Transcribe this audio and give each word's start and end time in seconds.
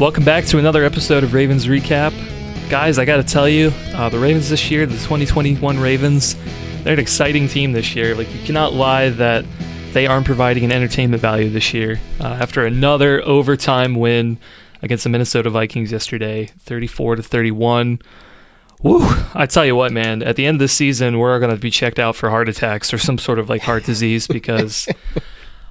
Welcome 0.00 0.24
back 0.24 0.46
to 0.46 0.56
another 0.56 0.82
episode 0.82 1.24
of 1.24 1.34
Ravens 1.34 1.66
Recap. 1.66 2.14
Guys, 2.70 2.98
I 2.98 3.04
got 3.04 3.18
to 3.18 3.22
tell 3.22 3.46
you, 3.46 3.70
uh, 3.92 4.08
the 4.08 4.18
Ravens 4.18 4.48
this 4.48 4.70
year, 4.70 4.86
the 4.86 4.94
2021 4.94 5.78
Ravens, 5.78 6.36
they're 6.82 6.94
an 6.94 6.98
exciting 6.98 7.48
team 7.48 7.72
this 7.72 7.94
year. 7.94 8.14
Like, 8.14 8.34
you 8.34 8.42
cannot 8.42 8.72
lie 8.72 9.10
that 9.10 9.44
they 9.92 10.06
aren't 10.06 10.24
providing 10.24 10.64
an 10.64 10.72
entertainment 10.72 11.20
value 11.20 11.50
this 11.50 11.74
year. 11.74 12.00
Uh, 12.18 12.28
after 12.28 12.64
another 12.64 13.22
overtime 13.26 13.94
win 13.94 14.38
against 14.80 15.04
the 15.04 15.10
Minnesota 15.10 15.50
Vikings 15.50 15.92
yesterday, 15.92 16.46
34 16.46 17.16
to 17.16 17.22
31. 17.22 18.00
Woo! 18.82 19.00
I 19.34 19.44
tell 19.44 19.66
you 19.66 19.76
what, 19.76 19.92
man. 19.92 20.22
At 20.22 20.36
the 20.36 20.46
end 20.46 20.54
of 20.54 20.60
the 20.60 20.68
season, 20.68 21.18
we're 21.18 21.38
going 21.40 21.50
to 21.50 21.58
be 21.58 21.70
checked 21.70 21.98
out 21.98 22.16
for 22.16 22.30
heart 22.30 22.48
attacks 22.48 22.94
or 22.94 22.96
some 22.96 23.18
sort 23.18 23.38
of 23.38 23.50
like 23.50 23.60
heart 23.60 23.84
disease 23.84 24.26
because, 24.26 24.88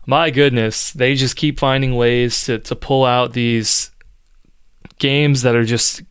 my 0.05 0.29
goodness, 0.29 0.93
they 0.93 1.15
just 1.15 1.35
keep 1.35 1.57
finding 1.59 1.95
ways 1.95 2.43
to 2.43 2.59
to 2.59 2.75
pull 2.75 3.05
out 3.05 3.33
these 3.33 3.89
games 4.99 5.41
that 5.41 5.55
are 5.55 5.65
just, 5.65 6.03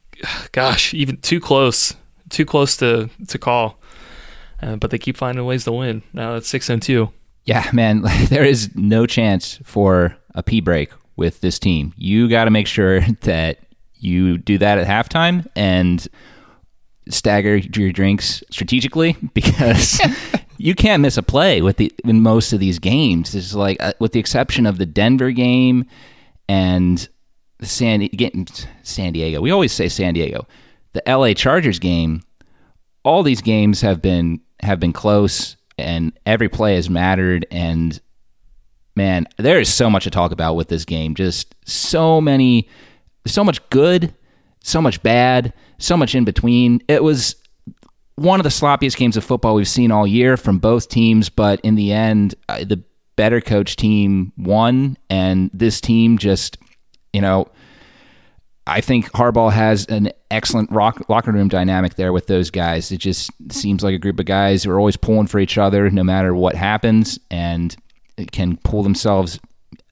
gosh, 0.52 0.92
even 0.95 1.19
too 1.19 1.41
close, 1.41 1.95
too 2.30 2.45
close 2.45 2.77
to 2.79 3.09
to 3.29 3.38
call. 3.38 3.79
Uh, 4.60 4.77
but 4.77 4.91
they 4.91 4.98
keep 4.98 5.16
finding 5.16 5.45
ways 5.45 5.65
to 5.65 5.73
win. 5.73 6.02
Now 6.12 6.34
it's 6.34 6.48
six 6.48 6.69
and 6.69 6.83
two. 6.83 7.10
Yeah, 7.45 7.70
man, 7.73 8.02
there 8.29 8.45
is 8.45 8.74
no 8.74 9.06
chance 9.06 9.59
for 9.65 10.16
a 10.34 10.43
pee 10.43 10.60
break 10.60 10.91
with 11.16 11.41
this 11.41 11.59
team. 11.59 11.95
You 11.96 12.29
got 12.29 12.45
to 12.45 12.51
make 12.51 12.66
sure 12.66 13.01
that 13.23 13.60
you 13.95 14.38
do 14.38 14.59
that 14.59 14.79
at 14.79 14.87
halftime 14.87 15.46
and 15.57 16.07
stagger 17.09 17.57
your 17.57 17.91
drinks 17.91 18.43
strategically 18.51 19.16
because 19.34 20.01
you 20.59 20.74
can't 20.74 21.02
miss 21.02 21.16
a 21.16 21.23
play 21.23 21.62
with 21.62 21.79
the 21.79 21.93
in 22.05 22.20
most 22.20 22.52
of 22.52 22.60
these 22.60 22.79
games. 22.79 23.34
It's 23.34 23.55
like 23.55 23.82
uh, 23.82 23.95
with 23.98 24.12
the 24.12 24.20
exception 24.20 24.66
of 24.66 24.79
the 24.79 24.87
Denver 24.87 25.30
game 25.30 25.87
and 26.49 27.09
the 27.59 27.66
San 27.66 28.09
San 28.82 29.12
Diego. 29.12 29.40
We 29.40 29.51
always 29.51 29.73
say 29.73 29.88
San 29.88 30.14
Diego. 30.14 30.46
The 30.92 31.02
LA 31.06 31.34
Chargers 31.34 31.78
game. 31.78 32.23
All 33.04 33.23
these 33.23 33.42
games 33.42 33.80
have 33.80 34.02
been 34.02 34.40
have 34.60 34.80
been 34.80 34.92
close 34.92 35.56
and 35.76 36.12
every 36.26 36.48
play 36.48 36.74
has 36.74 36.90
mattered 36.90 37.46
and 37.50 38.00
man, 38.96 39.28
there 39.37 39.60
is 39.60 39.73
so 39.73 39.88
much 39.88 40.04
to 40.04 40.10
talk 40.10 40.32
about 40.32 40.56
with 40.56 40.68
this 40.68 40.84
game. 40.84 41.15
Just 41.15 41.54
so 41.65 42.20
many 42.20 42.68
so 43.28 43.45
much 43.45 43.66
good, 43.70 44.15
so 44.62 44.80
much 44.80 45.02
bad, 45.02 45.52
so 45.78 45.96
much 45.96 46.15
in 46.15 46.24
between. 46.24 46.80
It 46.88 47.02
was 47.02 47.37
one 48.16 48.40
of 48.40 48.45
the 48.45 48.50
sloppiest 48.50 48.96
games 48.96 49.16
of 49.16 49.24
football 49.24 49.54
we've 49.54 49.68
seen 49.68 49.93
all 49.93 50.06
year 50.06 50.37
from 50.37 50.59
both 50.59 50.88
teams, 50.88 51.28
but 51.28 51.60
in 51.60 51.74
the 51.76 51.93
end, 51.93 52.34
uh, 52.48 52.65
the 52.65 52.82
better 53.16 53.40
coach 53.40 53.76
team 53.76 54.32
won, 54.37 54.96
and 55.09 55.50
this 55.52 55.80
team 55.80 56.18
just, 56.18 56.59
you 57.12 57.20
know, 57.20 57.48
I 58.66 58.82
think 58.82 59.10
Harbaugh 59.12 59.52
has 59.52 59.87
an 59.87 60.10
excellent 60.30 60.70
rock, 60.70 61.09
locker 61.09 61.32
room 61.32 61.48
dynamic 61.48 61.95
there 61.95 62.12
with 62.12 62.26
those 62.26 62.50
guys. 62.50 62.92
It 62.92 62.98
just 62.98 63.30
seems 63.50 63.82
like 63.82 63.95
a 63.95 63.98
group 63.98 64.20
of 64.20 64.26
guys 64.26 64.62
who 64.62 64.70
are 64.70 64.78
always 64.78 64.97
pulling 64.97 65.26
for 65.26 65.38
each 65.38 65.56
other 65.56 65.91
no 65.91 66.04
matter 66.04 66.34
what 66.34 66.54
happens 66.54 67.19
and 67.31 67.75
can 68.31 68.59
pull 68.59 68.82
themselves 68.82 69.41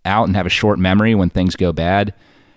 out 0.04 0.26
and 0.26 0.36
have 0.36 0.46
a 0.46 0.50
short 0.50 0.78
memory 0.78 1.14
when 1.14 1.30
things 1.30 1.56
go 1.56 1.72
bad. 1.72 2.12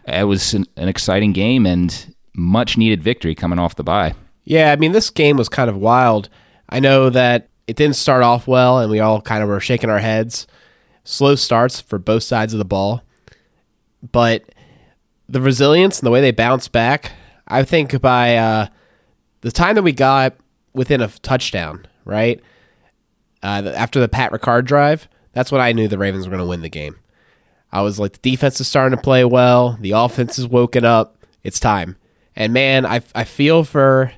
It 0.06 0.26
was 0.26 0.54
an, 0.54 0.66
an 0.76 0.90
exciting 0.90 1.32
game 1.32 1.66
and 1.66 2.14
much 2.34 2.78
needed 2.78 3.02
victory 3.02 3.36
coming 3.36 3.60
off 3.60 3.76
the 3.76 3.84
bye. 3.84 4.14
Yeah, 4.44 4.72
I 4.72 4.76
mean, 4.76 4.92
this 4.92 5.10
game 5.10 5.38
was 5.38 5.48
kind 5.50 5.70
of 5.70 5.78
wild. 5.78 6.28
I 6.68 6.80
know 6.80 7.10
that 7.10 7.50
it 7.68 7.76
didn't 7.76 7.96
start 7.96 8.24
off 8.24 8.48
well, 8.48 8.80
and 8.80 8.90
we 8.90 9.00
all 9.00 9.22
kind 9.22 9.44
of 9.44 9.50
were 9.50 9.60
shaking 9.60 9.90
our 9.90 10.00
heads. 10.00 10.48
Slow 11.04 11.36
starts 11.36 11.80
for 11.80 12.00
both 12.00 12.24
sides 12.24 12.54
of 12.54 12.58
the 12.58 12.66
ball. 12.66 13.04
But 14.12 14.44
the 15.28 15.42
resilience 15.42 16.00
and 16.00 16.08
the 16.08 16.12
way 16.12 16.22
they 16.22 16.32
bounced 16.32 16.72
back, 16.72 17.12
I 17.48 17.64
think 17.64 18.02
by 18.02 18.38
uh, 18.38 18.68
the 19.42 19.52
time 19.52 19.76
that 19.76 19.84
we 19.84 19.92
got 19.92 20.36
within 20.74 21.02
a 21.02 21.08
touchdown, 21.08 21.86
right? 22.06 22.42
Uh, 23.42 23.72
after 23.76 24.00
the 24.00 24.10
Pat 24.10 24.32
Ricard 24.32 24.66
drive, 24.66 25.08
that's 25.34 25.52
when 25.52 25.62
I 25.62 25.72
knew 25.72 25.88
the 25.88 25.98
Ravens 25.98 26.26
were 26.26 26.32
going 26.32 26.44
to 26.44 26.50
win 26.50 26.62
the 26.62 26.70
game. 26.70 26.98
I 27.72 27.82
was 27.82 28.00
like, 28.00 28.14
the 28.14 28.32
defense 28.32 28.60
is 28.60 28.68
starting 28.68 28.98
to 28.98 29.04
play 29.04 29.24
well. 29.24 29.78
The 29.80 29.92
offense 29.92 30.40
is 30.40 30.48
woken 30.48 30.86
up. 30.86 31.24
It's 31.44 31.60
time. 31.60 31.98
And 32.36 32.54
man, 32.54 32.86
I, 32.86 33.02
I 33.14 33.24
feel 33.24 33.64
for 33.64 34.12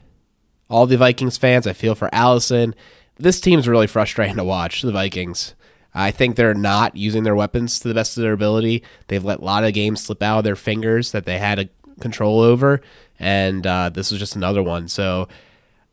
all 0.70 0.86
the 0.86 0.98
Vikings 0.98 1.38
fans. 1.38 1.68
I 1.68 1.74
feel 1.74 1.96
for 1.96 2.10
Allison. 2.14 2.74
This 3.18 3.42
team's 3.42 3.68
really 3.68 3.88
frustrating 3.88 4.38
to 4.38 4.44
watch, 4.44 4.82
the 4.82 4.92
Vikings. 4.92 5.54
I 5.94 6.12
think 6.12 6.36
they're 6.36 6.54
not 6.54 6.96
using 6.96 7.24
their 7.24 7.36
weapons 7.36 7.80
to 7.80 7.88
the 7.88 7.94
best 7.94 8.18
of 8.18 8.24
their 8.24 8.34
ability. 8.34 8.84
They've 9.08 9.24
let 9.24 9.40
a 9.40 9.44
lot 9.44 9.64
of 9.64 9.74
games 9.74 10.02
slip 10.02 10.24
out 10.24 10.40
of 10.40 10.44
their 10.44 10.56
fingers 10.56 11.12
that 11.12 11.26
they 11.26 11.38
had 11.38 11.60
a 11.60 11.70
control 12.00 12.42
over, 12.42 12.82
and 13.20 13.66
uh, 13.68 13.90
this 13.90 14.12
was 14.12 14.20
just 14.20 14.36
another 14.36 14.64
one. 14.64 14.88
So 14.88 15.28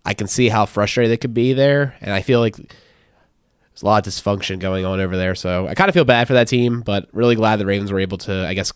I 0.05 0.15
can 0.15 0.27
see 0.27 0.49
how 0.49 0.67
frustrated 0.67 1.11
they 1.11 1.17
could 1.17 1.35
be 1.35 1.53
there, 1.53 1.97
and 2.01 2.13
I 2.13 2.23
feel 2.23 2.41
like 2.41 2.57
there's 2.57 3.83
a 3.83 3.87
lot 3.87 4.07
of 4.07 4.13
dysfunction 4.13 4.59
going 4.59 4.85
on 4.85 5.01
over 5.01 5.17
there. 5.17 5.35
So 5.35 5.67
I 5.67 5.75
kind 5.75 5.89
of 5.89 5.95
feel 5.95 6.05
bad 6.05 6.27
for 6.27 6.35
that 6.35 6.49
team, 6.49 6.81
but 6.81 7.09
really 7.13 7.35
glad 7.35 7.57
the 7.57 7.67
Ravens 7.67 7.93
were 7.93 8.01
able 8.01 8.19
to, 8.19 8.47
I 8.47 8.55
guess, 8.55 8.73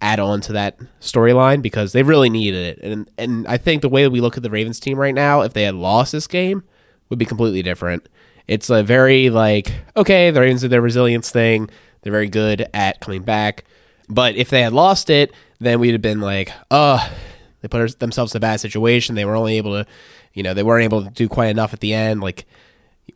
add 0.00 0.20
on 0.20 0.40
to 0.42 0.52
that 0.52 0.78
storyline 1.00 1.62
because 1.62 1.92
they 1.92 2.02
really 2.02 2.30
needed 2.30 2.78
it. 2.78 2.84
And 2.84 3.10
and 3.16 3.46
I 3.48 3.56
think 3.56 3.82
the 3.82 3.88
way 3.88 4.06
we 4.08 4.20
look 4.20 4.36
at 4.36 4.42
the 4.42 4.50
Ravens 4.50 4.78
team 4.78 4.98
right 4.98 5.14
now, 5.14 5.40
if 5.40 5.52
they 5.52 5.62
had 5.62 5.74
lost 5.74 6.12
this 6.12 6.26
game, 6.26 6.62
would 7.08 7.18
be 7.18 7.24
completely 7.24 7.62
different. 7.62 8.08
It's 8.48 8.70
a 8.70 8.82
very 8.82 9.30
like 9.30 9.72
okay, 9.96 10.30
the 10.30 10.40
Ravens 10.40 10.60
did 10.60 10.70
their 10.70 10.80
resilience 10.80 11.30
thing. 11.30 11.70
They're 12.02 12.12
very 12.12 12.28
good 12.28 12.68
at 12.72 13.00
coming 13.00 13.22
back. 13.22 13.64
But 14.08 14.36
if 14.36 14.50
they 14.50 14.62
had 14.62 14.72
lost 14.72 15.10
it, 15.10 15.32
then 15.58 15.80
we'd 15.80 15.92
have 15.92 16.02
been 16.02 16.20
like, 16.20 16.52
oh, 16.70 17.12
they 17.60 17.68
put 17.68 17.98
themselves 17.98 18.32
in 18.32 18.36
a 18.36 18.40
bad 18.40 18.60
situation. 18.60 19.14
They 19.14 19.24
were 19.24 19.34
only 19.34 19.56
able 19.56 19.72
to, 19.72 19.90
you 20.32 20.42
know, 20.42 20.54
they 20.54 20.62
weren't 20.62 20.84
able 20.84 21.02
to 21.02 21.10
do 21.10 21.28
quite 21.28 21.48
enough 21.48 21.72
at 21.72 21.80
the 21.80 21.92
end. 21.92 22.20
Like 22.20 22.46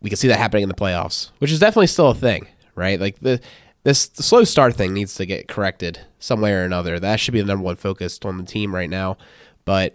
we 0.00 0.10
can 0.10 0.16
see 0.16 0.28
that 0.28 0.38
happening 0.38 0.64
in 0.64 0.68
the 0.68 0.74
playoffs, 0.74 1.30
which 1.38 1.52
is 1.52 1.60
definitely 1.60 1.86
still 1.86 2.10
a 2.10 2.14
thing, 2.14 2.48
right? 2.74 2.98
Like 3.00 3.20
the 3.20 3.40
this 3.82 4.08
the 4.08 4.22
slow 4.22 4.44
start 4.44 4.74
thing 4.74 4.92
needs 4.92 5.14
to 5.14 5.26
get 5.26 5.48
corrected 5.48 6.00
some 6.18 6.40
way 6.40 6.52
or 6.52 6.64
another. 6.64 6.98
That 6.98 7.20
should 7.20 7.32
be 7.32 7.40
the 7.40 7.46
number 7.46 7.64
one 7.64 7.76
focus 7.76 8.18
on 8.24 8.38
the 8.38 8.44
team 8.44 8.74
right 8.74 8.90
now. 8.90 9.16
But 9.64 9.94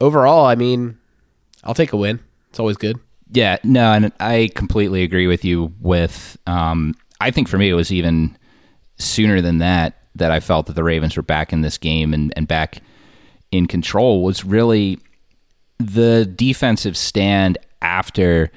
overall, 0.00 0.46
I 0.46 0.54
mean, 0.54 0.98
I'll 1.64 1.74
take 1.74 1.92
a 1.92 1.96
win. 1.96 2.20
It's 2.50 2.60
always 2.60 2.76
good. 2.76 2.98
Yeah, 3.30 3.58
no, 3.64 3.92
and 3.92 4.12
I 4.20 4.50
completely 4.54 5.02
agree 5.02 5.26
with 5.26 5.44
you. 5.44 5.72
With 5.80 6.36
um, 6.46 6.94
I 7.20 7.30
think 7.30 7.48
for 7.48 7.58
me, 7.58 7.68
it 7.68 7.74
was 7.74 7.92
even 7.92 8.36
sooner 8.98 9.40
than 9.40 9.58
that 9.58 9.98
that 10.14 10.30
I 10.30 10.40
felt 10.40 10.66
that 10.66 10.74
the 10.74 10.84
Ravens 10.84 11.16
were 11.16 11.22
back 11.22 11.52
in 11.52 11.60
this 11.60 11.76
game 11.76 12.14
and, 12.14 12.32
and 12.36 12.48
back 12.48 12.80
in 13.50 13.66
control. 13.66 14.22
Was 14.22 14.44
really 14.44 14.98
the 15.78 16.24
defensive 16.24 16.96
stand 16.96 17.58
after 17.82 18.50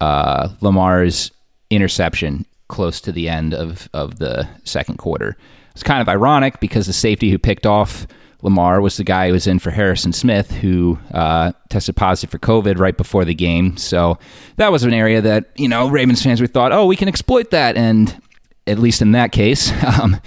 uh, 0.00 0.48
Lamar's 0.60 1.30
interception 1.70 2.46
close 2.68 3.00
to 3.02 3.12
the 3.12 3.28
end 3.28 3.54
of, 3.54 3.88
of 3.92 4.18
the 4.18 4.48
second 4.64 4.96
quarter. 4.96 5.36
It's 5.72 5.82
kind 5.82 6.00
of 6.00 6.08
ironic 6.08 6.60
because 6.60 6.86
the 6.86 6.92
safety 6.92 7.30
who 7.30 7.38
picked 7.38 7.66
off 7.66 8.06
Lamar 8.42 8.80
was 8.80 8.96
the 8.96 9.04
guy 9.04 9.28
who 9.28 9.32
was 9.32 9.46
in 9.46 9.60
for 9.60 9.70
Harrison 9.70 10.12
Smith, 10.12 10.50
who 10.50 10.98
uh, 11.12 11.52
tested 11.70 11.96
positive 11.96 12.30
for 12.30 12.38
COVID 12.38 12.78
right 12.78 12.96
before 12.96 13.24
the 13.24 13.34
game. 13.34 13.76
So 13.76 14.18
that 14.56 14.72
was 14.72 14.82
an 14.82 14.92
area 14.92 15.20
that, 15.20 15.50
you 15.56 15.68
know, 15.68 15.88
Ravens 15.88 16.22
fans 16.22 16.40
we 16.40 16.48
thought, 16.48 16.72
oh, 16.72 16.86
we 16.86 16.96
can 16.96 17.08
exploit 17.08 17.50
that. 17.52 17.76
And 17.76 18.20
at 18.66 18.78
least 18.78 19.00
in 19.00 19.12
that 19.12 19.30
case, 19.30 19.72
um, 20.00 20.20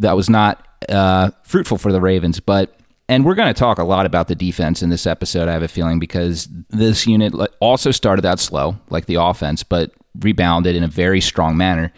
that 0.00 0.16
was 0.16 0.28
not 0.28 0.66
uh, 0.88 1.30
fruitful 1.44 1.78
for 1.78 1.92
the 1.92 2.00
Ravens. 2.00 2.40
But 2.40 2.74
and 3.08 3.24
we're 3.24 3.36
going 3.36 3.52
to 3.52 3.58
talk 3.58 3.78
a 3.78 3.84
lot 3.84 4.04
about 4.04 4.28
the 4.28 4.34
defense 4.34 4.82
in 4.82 4.90
this 4.90 5.06
episode, 5.06 5.48
I 5.48 5.52
have 5.52 5.62
a 5.62 5.68
feeling, 5.68 5.98
because 5.98 6.46
this 6.68 7.06
unit 7.06 7.32
also 7.60 7.90
started 7.90 8.26
out 8.26 8.38
slow, 8.38 8.76
like 8.90 9.06
the 9.06 9.14
offense, 9.14 9.62
but 9.62 9.92
rebounded 10.20 10.76
in 10.76 10.82
a 10.82 10.88
very 10.88 11.20
strong 11.20 11.56
manner. 11.56 11.92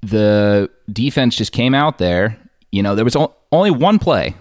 The 0.00 0.70
defense 0.90 1.36
just 1.36 1.52
came 1.52 1.74
out 1.74 1.98
there. 1.98 2.38
You 2.72 2.82
know, 2.82 2.94
there 2.94 3.04
was 3.04 3.16
only 3.52 3.70
one 3.70 3.98
play, 3.98 4.34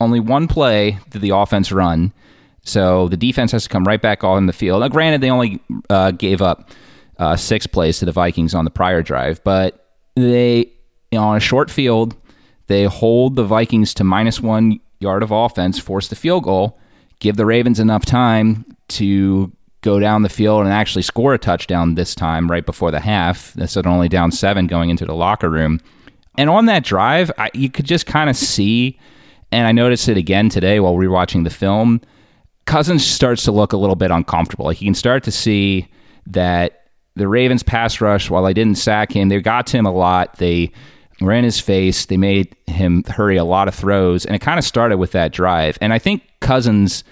only 0.00 0.20
one 0.20 0.48
play 0.48 0.98
did 1.10 1.22
the 1.22 1.30
offense 1.30 1.70
run. 1.70 2.12
So 2.62 3.08
the 3.08 3.16
defense 3.16 3.52
has 3.52 3.64
to 3.64 3.68
come 3.68 3.84
right 3.84 4.00
back 4.00 4.22
on 4.24 4.46
the 4.46 4.52
field. 4.52 4.80
Now, 4.80 4.88
granted, 4.88 5.20
they 5.20 5.30
only 5.30 5.60
uh, 5.88 6.10
gave 6.10 6.42
up 6.42 6.70
uh, 7.18 7.36
six 7.36 7.66
plays 7.66 7.98
to 7.98 8.04
the 8.04 8.12
Vikings 8.12 8.54
on 8.54 8.64
the 8.64 8.70
prior 8.70 9.02
drive, 9.02 9.42
but 9.44 9.94
they, 10.16 10.70
you 11.10 11.18
know, 11.18 11.22
on 11.24 11.36
a 11.36 11.40
short 11.40 11.70
field, 11.70 12.16
they 12.66 12.84
hold 12.84 13.36
the 13.36 13.44
Vikings 13.44 13.94
to 13.94 14.04
minus 14.04 14.40
one 14.40 14.80
yard 15.00 15.22
of 15.22 15.30
offense, 15.30 15.78
force 15.78 16.08
the 16.08 16.16
field 16.16 16.44
goal, 16.44 16.78
give 17.18 17.36
the 17.36 17.46
Ravens 17.46 17.80
enough 17.80 18.04
time 18.04 18.64
to 18.88 19.50
go 19.82 19.98
down 19.98 20.22
the 20.22 20.28
field 20.28 20.62
and 20.62 20.72
actually 20.72 21.02
score 21.02 21.32
a 21.32 21.38
touchdown 21.38 21.94
this 21.94 22.14
time 22.14 22.50
right 22.50 22.66
before 22.66 22.90
the 22.90 23.00
half. 23.00 23.52
That's 23.54 23.76
only 23.76 24.08
down 24.08 24.30
seven 24.30 24.66
going 24.66 24.90
into 24.90 25.06
the 25.06 25.14
locker 25.14 25.48
room. 25.48 25.80
And 26.36 26.50
on 26.50 26.66
that 26.66 26.84
drive, 26.84 27.30
I, 27.38 27.50
you 27.54 27.70
could 27.70 27.86
just 27.86 28.06
kind 28.06 28.30
of 28.30 28.36
see, 28.36 28.98
and 29.52 29.66
I 29.66 29.72
noticed 29.72 30.08
it 30.08 30.16
again 30.16 30.48
today 30.48 30.80
while 30.80 30.94
rewatching 30.94 31.44
the 31.44 31.50
film. 31.50 32.00
Cousins 32.66 33.04
starts 33.04 33.44
to 33.44 33.52
look 33.52 33.72
a 33.72 33.76
little 33.76 33.96
bit 33.96 34.10
uncomfortable. 34.10 34.66
Like 34.66 34.80
you 34.80 34.86
can 34.86 34.94
start 34.94 35.24
to 35.24 35.32
see 35.32 35.88
that 36.26 36.84
the 37.16 37.26
Ravens 37.26 37.62
pass 37.62 38.00
rush, 38.00 38.30
while 38.30 38.44
they 38.44 38.54
didn't 38.54 38.78
sack 38.78 39.12
him, 39.12 39.28
they 39.28 39.40
got 39.40 39.66
to 39.68 39.76
him 39.76 39.86
a 39.86 39.92
lot. 39.92 40.36
They 40.36 40.72
in 41.20 41.44
his 41.44 41.60
face. 41.60 42.06
They 42.06 42.16
made 42.16 42.56
him 42.66 43.04
hurry 43.04 43.36
a 43.36 43.44
lot 43.44 43.68
of 43.68 43.74
throws, 43.74 44.24
and 44.24 44.34
it 44.34 44.40
kind 44.40 44.58
of 44.58 44.64
started 44.64 44.96
with 44.96 45.12
that 45.12 45.32
drive. 45.32 45.76
And 45.80 45.92
I 45.92 45.98
think 45.98 46.22
Cousins, 46.40 47.04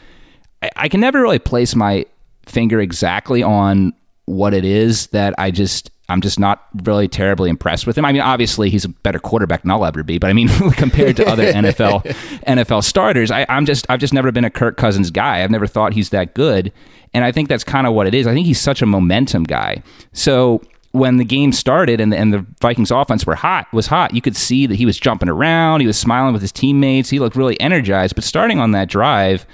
I, 0.63 0.71
I 0.77 0.89
can 0.89 1.01
never 1.01 1.21
really 1.21 1.39
place 1.39 1.75
my 1.75 2.07
finger 2.47 2.81
exactly 2.81 3.43
on 3.43 3.93
what 4.25 4.55
it 4.55 4.65
is 4.65 5.09
that 5.09 5.35
I 5.37 5.51
just 5.51 5.91
I'm 6.11 6.23
just 6.23 6.39
not 6.39 6.67
really 6.85 7.07
terribly 7.07 7.51
impressed 7.51 7.87
with 7.87 7.99
him. 7.99 8.05
I 8.05 8.13
mean, 8.13 8.23
obviously 8.23 8.71
he's 8.71 8.87
a 8.87 8.89
better 8.89 9.19
quarterback 9.19 9.63
than 9.63 9.71
I'll 9.71 9.85
ever 9.85 10.03
be, 10.03 10.19
but 10.19 10.31
I 10.31 10.33
mean, 10.33 10.49
compared 10.73 11.17
to 11.17 11.29
other 11.29 11.53
NFL 11.53 12.03
NFL 12.47 12.83
starters, 12.83 13.31
I, 13.31 13.45
I'm 13.49 13.67
just 13.67 13.87
I've 13.91 14.01
just 14.01 14.15
never 14.15 14.33
been 14.33 14.45
a 14.45 14.51
Kirk 14.51 14.77
Cousins 14.77 15.11
guy. 15.11 15.43
I've 15.43 15.51
never 15.51 15.67
thought 15.67 15.93
he's 15.93 16.11
that 16.11 16.35
good, 16.35 16.73
and 17.13 17.25
I 17.25 17.33
think 17.33 17.49
that's 17.49 17.65
kind 17.65 17.87
of 17.87 17.93
what 17.93 18.07
it 18.07 18.15
is. 18.15 18.27
I 18.27 18.33
think 18.33 18.47
he's 18.47 18.61
such 18.61 18.81
a 18.81 18.87
momentum 18.87 19.45
guy. 19.45 19.83
So 20.13 20.63
when 20.93 21.19
the 21.19 21.25
game 21.25 21.53
started 21.53 22.01
and 22.01 22.11
the, 22.11 22.17
and 22.17 22.33
the 22.33 22.47
Vikings 22.63 22.91
offense 22.91 23.27
were 23.27 23.35
hot 23.35 23.71
was 23.75 23.87
hot, 23.87 24.15
you 24.15 24.23
could 24.23 24.37
see 24.37 24.67
that 24.67 24.77
he 24.77 24.87
was 24.87 24.99
jumping 24.99 25.29
around, 25.29 25.81
he 25.81 25.87
was 25.87 25.99
smiling 25.99 26.33
with 26.33 26.41
his 26.41 26.53
teammates, 26.53 27.11
he 27.11 27.19
looked 27.19 27.37
really 27.37 27.61
energized. 27.61 28.15
But 28.15 28.25
starting 28.25 28.59
on 28.59 28.73
that 28.73 28.89
drive, 28.89 29.47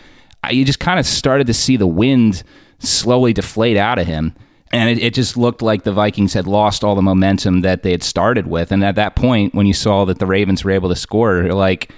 I, 0.45 0.51
you 0.51 0.65
just 0.65 0.79
kind 0.79 1.01
of 1.01 1.07
started 1.07 1.49
to 1.49 1.55
see 1.55 1.77
the 1.77 1.89
wind 1.89 2.45
slowly 2.79 3.33
deflate 3.33 3.77
out 3.77 3.99
of 3.99 4.07
him 4.07 4.35
and 4.75 4.91
it, 4.91 5.03
it, 5.03 5.15
just 5.15 5.37
looked 5.37 5.63
like 5.63 5.85
the 5.85 5.93
Vikings 5.93 6.33
had 6.33 6.47
lost 6.47 6.83
all 6.83 6.95
the 6.95 7.03
momentum 7.03 7.61
that 7.61 7.83
they 7.83 7.93
had 7.93 8.03
started 8.03 8.47
with. 8.47 8.73
And 8.73 8.85
at 8.85 8.97
that 8.97 9.15
point, 9.15 9.55
when 9.55 9.67
you 9.67 9.75
saw 9.75 10.05
that 10.07 10.19
the 10.19 10.27
Ravens 10.27 10.65
were 10.65 10.73
able 10.73 10.89
to 10.89 10.97
score, 10.97 11.45
like 11.53 11.93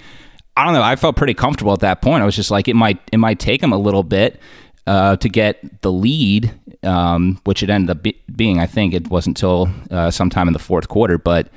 I 0.55 0.63
don't 0.63 0.73
know, 0.73 0.83
I 0.83 0.95
felt 0.95 1.15
pretty 1.15 1.33
comfortable 1.33 1.73
at 1.73 1.79
that 1.81 2.01
point. 2.01 2.23
I 2.23 2.25
was 2.25 2.35
just 2.35 2.51
like, 2.51 2.67
it 2.67 2.75
might 2.75 2.99
it 3.11 3.17
might 3.17 3.39
take 3.39 3.61
them 3.61 3.73
a 3.73 3.77
little 3.77 4.03
bit 4.03 4.39
uh, 4.85 5.15
to 5.17 5.29
get 5.29 5.81
the 5.81 5.91
lead, 5.91 6.53
um, 6.83 7.39
which 7.43 7.63
it 7.63 7.69
ended 7.69 7.89
up 7.89 8.03
be- 8.03 8.21
being. 8.35 8.59
I 8.59 8.65
think 8.65 8.93
it 8.93 9.07
wasn't 9.09 9.37
until 9.37 9.69
uh, 9.91 10.11
sometime 10.11 10.47
in 10.47 10.53
the 10.53 10.59
fourth 10.59 10.87
quarter, 10.87 11.17
but 11.17 11.49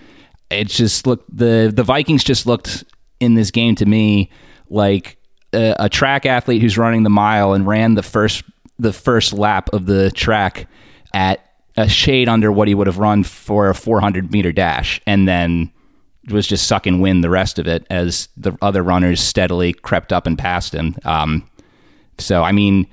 it 0.50 0.69
just 0.69 1.06
looked 1.06 1.34
the 1.34 1.72
the 1.75 1.82
Vikings 1.82 2.25
just 2.25 2.46
looked 2.46 2.84
in 3.20 3.34
this 3.34 3.50
game 3.50 3.75
to 3.76 3.87
me 3.87 4.31
like 4.69 5.19
a, 5.52 5.76
a 5.78 5.88
track 5.88 6.26
athlete 6.26 6.62
who's 6.62 6.78
running 6.78 7.02
the 7.02 7.11
mile 7.11 7.52
and 7.52 7.67
ran 7.67 7.94
the 7.94 8.02
first 8.02 8.43
the 8.78 8.93
first 8.93 9.32
lap 9.32 9.70
of 9.72 9.87
the 9.87 10.11
track 10.11 10.67
at 11.12 11.44
a 11.76 11.88
shade 11.88 12.28
under 12.28 12.52
what 12.52 12.68
he 12.68 12.74
would 12.74 12.86
have 12.86 12.98
run 12.98 13.22
for 13.24 13.68
a 13.70 13.74
400 13.74 14.32
meter 14.32 14.52
dash, 14.52 15.00
and 15.06 15.26
then 15.26 15.70
was 16.28 16.46
just 16.46 16.66
sucking 16.66 17.00
wind 17.00 17.24
the 17.24 17.30
rest 17.30 17.58
of 17.58 17.66
it 17.66 17.86
as 17.90 18.28
the 18.36 18.56
other 18.62 18.82
runners 18.82 19.20
steadily 19.20 19.72
crept 19.72 20.12
up 20.12 20.26
and 20.26 20.38
passed 20.38 20.74
him. 20.74 20.94
Um, 21.04 21.48
so, 22.18 22.42
I 22.42 22.52
mean, 22.52 22.86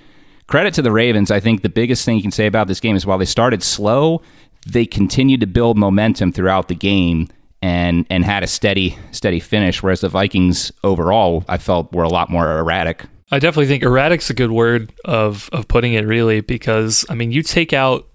credit 0.47 0.73
to 0.75 0.81
the 0.81 0.91
Ravens. 0.91 1.29
I 1.31 1.39
think 1.39 1.61
the 1.61 1.69
biggest 1.69 2.05
thing 2.05 2.15
you 2.15 2.21
can 2.21 2.31
say 2.31 2.47
about 2.47 2.67
this 2.67 2.79
game 2.79 2.95
is 2.95 3.05
while 3.05 3.17
they 3.17 3.25
started 3.25 3.61
slow, 3.61 4.21
they 4.65 4.85
continued 4.85 5.41
to 5.41 5.47
build 5.47 5.77
momentum 5.77 6.31
throughout 6.31 6.67
the 6.67 6.75
game 6.75 7.29
and 7.61 8.05
and 8.09 8.23
had 8.23 8.43
a 8.43 8.47
steady 8.47 8.97
steady 9.11 9.39
finish. 9.39 9.81
Whereas 9.81 10.01
the 10.01 10.09
Vikings 10.09 10.71
overall, 10.83 11.43
I 11.47 11.57
felt 11.57 11.91
were 11.91 12.03
a 12.03 12.09
lot 12.09 12.29
more 12.29 12.59
erratic. 12.59 13.05
I 13.31 13.39
definitely 13.39 13.68
think 13.68 13.83
erratic's 13.83 14.29
a 14.29 14.33
good 14.33 14.51
word 14.51 14.94
of 15.03 15.50
of 15.51 15.68
putting 15.68 15.94
it 15.94 16.06
really 16.06 16.41
because 16.41 17.06
I 17.09 17.15
mean 17.15 17.31
you 17.31 17.44
take 17.44 17.74
out 17.74 18.07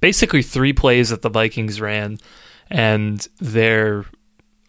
basically 0.00 0.42
three 0.42 0.72
plays 0.72 1.10
that 1.10 1.22
the 1.22 1.28
Vikings 1.28 1.80
ran 1.80 2.18
and 2.70 3.26
their 3.40 4.04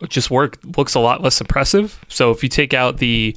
just 0.10 0.32
work 0.32 0.58
looks 0.78 0.96
a 0.96 1.00
lot 1.00 1.22
less 1.22 1.40
impressive. 1.40 2.04
So 2.10 2.32
if 2.32 2.44
you 2.44 2.50
take 2.50 2.74
out 2.74 2.98
the 2.98 3.36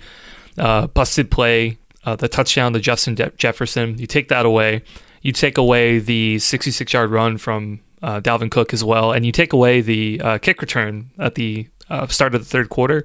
uh, 0.56 0.88
busted 0.88 1.30
play, 1.30 1.78
uh, 2.04 2.16
the 2.16 2.28
touchdown 2.28 2.72
to 2.72 2.80
Justin 2.80 3.14
De- 3.14 3.30
Jefferson, 3.36 3.98
you 3.98 4.06
take 4.06 4.28
that 4.28 4.44
away. 4.44 4.82
You 5.22 5.32
take 5.32 5.58
away 5.58 5.98
the 5.98 6.38
66 6.38 6.92
yard 6.92 7.10
run 7.10 7.38
from 7.38 7.80
uh, 8.02 8.20
Dalvin 8.20 8.50
Cook 8.50 8.72
as 8.72 8.82
well, 8.82 9.12
and 9.12 9.26
you 9.26 9.32
take 9.32 9.52
away 9.52 9.80
the 9.80 10.20
uh, 10.20 10.38
kick 10.38 10.60
return 10.60 11.10
at 11.18 11.34
the 11.34 11.68
uh, 11.90 12.06
start 12.06 12.34
of 12.34 12.40
the 12.40 12.48
third 12.48 12.68
quarter 12.68 13.04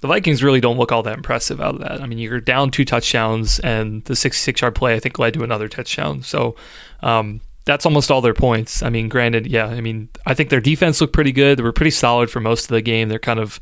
the 0.00 0.08
Vikings 0.08 0.42
really 0.42 0.60
don't 0.60 0.76
look 0.76 0.92
all 0.92 1.02
that 1.02 1.16
impressive 1.16 1.60
out 1.60 1.76
of 1.76 1.80
that. 1.80 2.02
I 2.02 2.06
mean, 2.06 2.18
you're 2.18 2.40
down 2.40 2.70
two 2.70 2.84
touchdowns, 2.84 3.58
and 3.60 4.04
the 4.04 4.16
66 4.16 4.60
yard 4.60 4.74
play, 4.74 4.94
I 4.94 5.00
think, 5.00 5.18
led 5.18 5.34
to 5.34 5.42
another 5.42 5.68
touchdown. 5.68 6.22
So 6.22 6.54
um, 7.00 7.40
that's 7.64 7.86
almost 7.86 8.10
all 8.10 8.20
their 8.20 8.34
points. 8.34 8.82
I 8.82 8.90
mean, 8.90 9.08
granted, 9.08 9.46
yeah, 9.46 9.66
I 9.66 9.80
mean, 9.80 10.08
I 10.26 10.34
think 10.34 10.50
their 10.50 10.60
defense 10.60 11.00
looked 11.00 11.12
pretty 11.12 11.32
good. 11.32 11.58
They 11.58 11.62
were 11.62 11.72
pretty 11.72 11.90
solid 11.90 12.30
for 12.30 12.40
most 12.40 12.64
of 12.64 12.68
the 12.68 12.82
game. 12.82 13.08
They're 13.08 13.18
kind 13.18 13.40
of 13.40 13.60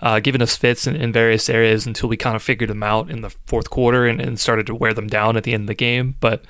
uh, 0.00 0.20
giving 0.20 0.42
us 0.42 0.56
fits 0.56 0.86
in, 0.86 0.94
in, 0.96 1.12
various 1.12 1.48
areas 1.48 1.86
until 1.86 2.08
we 2.08 2.18
kind 2.18 2.36
of 2.36 2.42
figured 2.42 2.68
them 2.68 2.82
out 2.82 3.10
in 3.10 3.22
the 3.22 3.30
fourth 3.46 3.70
quarter 3.70 4.06
and, 4.06 4.20
and 4.20 4.38
started 4.38 4.66
to 4.66 4.74
wear 4.74 4.92
them 4.92 5.06
down 5.06 5.38
at 5.38 5.44
the 5.44 5.54
end 5.54 5.62
of 5.62 5.68
the 5.68 5.74
game. 5.74 6.16
But 6.20 6.44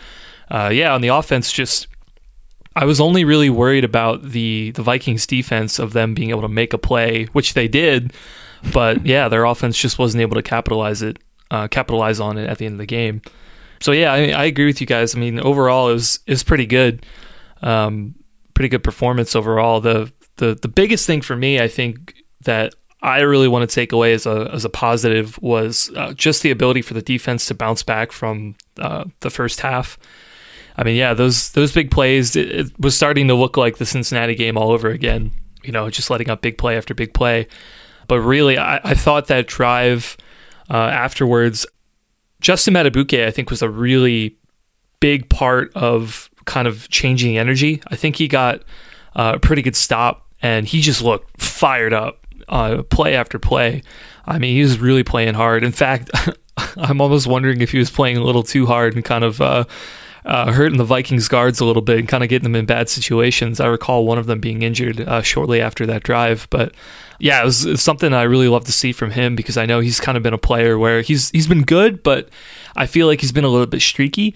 uh, 0.50 0.70
yeah, 0.72 0.92
on 0.94 1.00
the 1.00 1.08
offense, 1.08 1.52
just. 1.52 1.88
I 2.78 2.84
was 2.84 3.00
only 3.00 3.24
really 3.24 3.48
worried 3.48 3.84
about 3.84 4.22
the 4.22 4.70
the 4.72 4.82
Vikings 4.82 5.26
defense 5.26 5.78
of 5.78 5.94
them 5.94 6.12
being 6.12 6.28
able 6.28 6.42
to 6.42 6.48
make 6.48 6.74
a 6.74 6.78
play, 6.78 7.24
which 7.32 7.54
they 7.54 7.68
did, 7.68 8.12
but 8.72 9.04
yeah, 9.04 9.28
their 9.28 9.44
offense 9.44 9.78
just 9.78 9.98
wasn't 9.98 10.22
able 10.22 10.34
to 10.36 10.42
capitalize 10.42 11.02
it, 11.02 11.18
uh, 11.50 11.68
capitalize 11.68 12.20
on 12.20 12.38
it 12.38 12.48
at 12.48 12.58
the 12.58 12.66
end 12.66 12.74
of 12.74 12.78
the 12.78 12.86
game. 12.86 13.22
So 13.80 13.92
yeah, 13.92 14.12
I, 14.12 14.30
I 14.30 14.44
agree 14.44 14.66
with 14.66 14.80
you 14.80 14.86
guys. 14.86 15.14
I 15.14 15.18
mean, 15.18 15.40
overall, 15.40 15.90
it 15.90 15.94
was 15.94 16.20
is 16.26 16.42
pretty 16.42 16.66
good, 16.66 17.04
um, 17.62 18.14
pretty 18.54 18.68
good 18.68 18.82
performance 18.84 19.36
overall. 19.36 19.80
The 19.80 20.12
the 20.36 20.54
the 20.54 20.68
biggest 20.68 21.06
thing 21.06 21.20
for 21.20 21.36
me, 21.36 21.60
I 21.60 21.68
think 21.68 22.14
that 22.42 22.74
I 23.02 23.20
really 23.20 23.48
want 23.48 23.68
to 23.68 23.74
take 23.74 23.92
away 23.92 24.14
as 24.14 24.26
a 24.26 24.50
as 24.52 24.64
a 24.64 24.70
positive 24.70 25.40
was 25.42 25.90
uh, 25.96 26.12
just 26.14 26.42
the 26.42 26.50
ability 26.50 26.82
for 26.82 26.94
the 26.94 27.02
defense 27.02 27.46
to 27.46 27.54
bounce 27.54 27.82
back 27.82 28.12
from 28.12 28.56
uh, 28.78 29.04
the 29.20 29.30
first 29.30 29.60
half. 29.60 29.98
I 30.76 30.84
mean, 30.84 30.96
yeah, 30.96 31.14
those 31.14 31.50
those 31.52 31.72
big 31.72 31.90
plays. 31.90 32.36
It, 32.36 32.50
it, 32.50 32.80
was 32.80 32.96
starting 32.96 33.28
to 33.28 33.34
look 33.34 33.56
like 33.56 33.78
the 33.78 33.86
Cincinnati 33.86 34.34
game 34.34 34.56
all 34.58 34.70
over 34.70 34.88
again. 34.88 35.32
You 35.62 35.72
know, 35.72 35.90
just 35.90 36.10
letting 36.10 36.30
up 36.30 36.42
big 36.42 36.58
play 36.58 36.76
after 36.76 36.94
big 36.94 37.14
play. 37.14 37.46
But 38.06 38.20
really, 38.20 38.58
I, 38.58 38.80
I 38.82 38.94
thought 38.94 39.26
that 39.28 39.46
drive 39.46 40.16
uh, 40.70 40.76
afterwards, 40.76 41.66
Justin 42.40 42.74
Madubuike, 42.74 43.26
I 43.26 43.30
think, 43.30 43.50
was 43.50 43.62
a 43.62 43.68
really 43.68 44.36
big 45.00 45.28
part 45.28 45.72
of 45.74 46.30
kind 46.44 46.68
of 46.68 46.88
changing 46.88 47.32
the 47.32 47.38
energy. 47.38 47.82
I 47.88 47.96
think 47.96 48.16
he 48.16 48.28
got 48.28 48.62
uh, 49.14 49.32
a 49.36 49.38
pretty 49.38 49.62
good 49.62 49.76
stop, 49.76 50.26
and 50.42 50.66
he 50.66 50.80
just 50.80 51.02
looked 51.02 51.40
fired 51.40 51.92
up, 51.92 52.26
uh, 52.48 52.82
play 52.84 53.14
after 53.14 53.38
play. 53.38 53.82
I 54.26 54.38
mean, 54.38 54.54
he 54.54 54.62
was 54.62 54.78
really 54.78 55.04
playing 55.04 55.34
hard. 55.34 55.64
In 55.64 55.72
fact, 55.72 56.10
I'm 56.76 57.00
almost 57.00 57.26
wondering 57.26 57.60
if 57.60 57.72
he 57.72 57.78
was 57.78 57.90
playing 57.90 58.16
a 58.16 58.24
little 58.24 58.42
too 58.42 58.66
hard 58.66 58.94
and 58.94 59.04
kind 59.04 59.24
of 59.24 59.40
uh, 60.26 60.52
hurting 60.52 60.76
the 60.76 60.84
Vikings 60.84 61.28
guards 61.28 61.60
a 61.60 61.64
little 61.64 61.82
bit 61.82 61.98
and 62.00 62.08
kind 62.08 62.24
of 62.24 62.28
getting 62.28 62.42
them 62.42 62.56
in 62.56 62.66
bad 62.66 62.88
situations. 62.88 63.60
I 63.60 63.66
recall 63.66 64.04
one 64.04 64.18
of 64.18 64.26
them 64.26 64.40
being 64.40 64.62
injured 64.62 65.00
uh, 65.00 65.22
shortly 65.22 65.60
after 65.60 65.86
that 65.86 66.02
drive, 66.02 66.48
but 66.50 66.74
yeah, 67.18 67.40
it 67.40 67.44
was, 67.44 67.64
it 67.64 67.70
was, 67.70 67.82
something 67.82 68.12
I 68.12 68.22
really 68.22 68.48
love 68.48 68.64
to 68.64 68.72
see 68.72 68.92
from 68.92 69.12
him 69.12 69.36
because 69.36 69.56
I 69.56 69.66
know 69.66 69.80
he's 69.80 70.00
kind 70.00 70.16
of 70.16 70.22
been 70.22 70.34
a 70.34 70.38
player 70.38 70.78
where 70.78 71.00
he's 71.00 71.30
he's 71.30 71.46
been 71.46 71.62
good, 71.62 72.02
but 72.02 72.28
I 72.74 72.86
feel 72.86 73.06
like 73.06 73.20
he's 73.20 73.32
been 73.32 73.44
a 73.44 73.48
little 73.48 73.66
bit 73.66 73.80
streaky. 73.80 74.34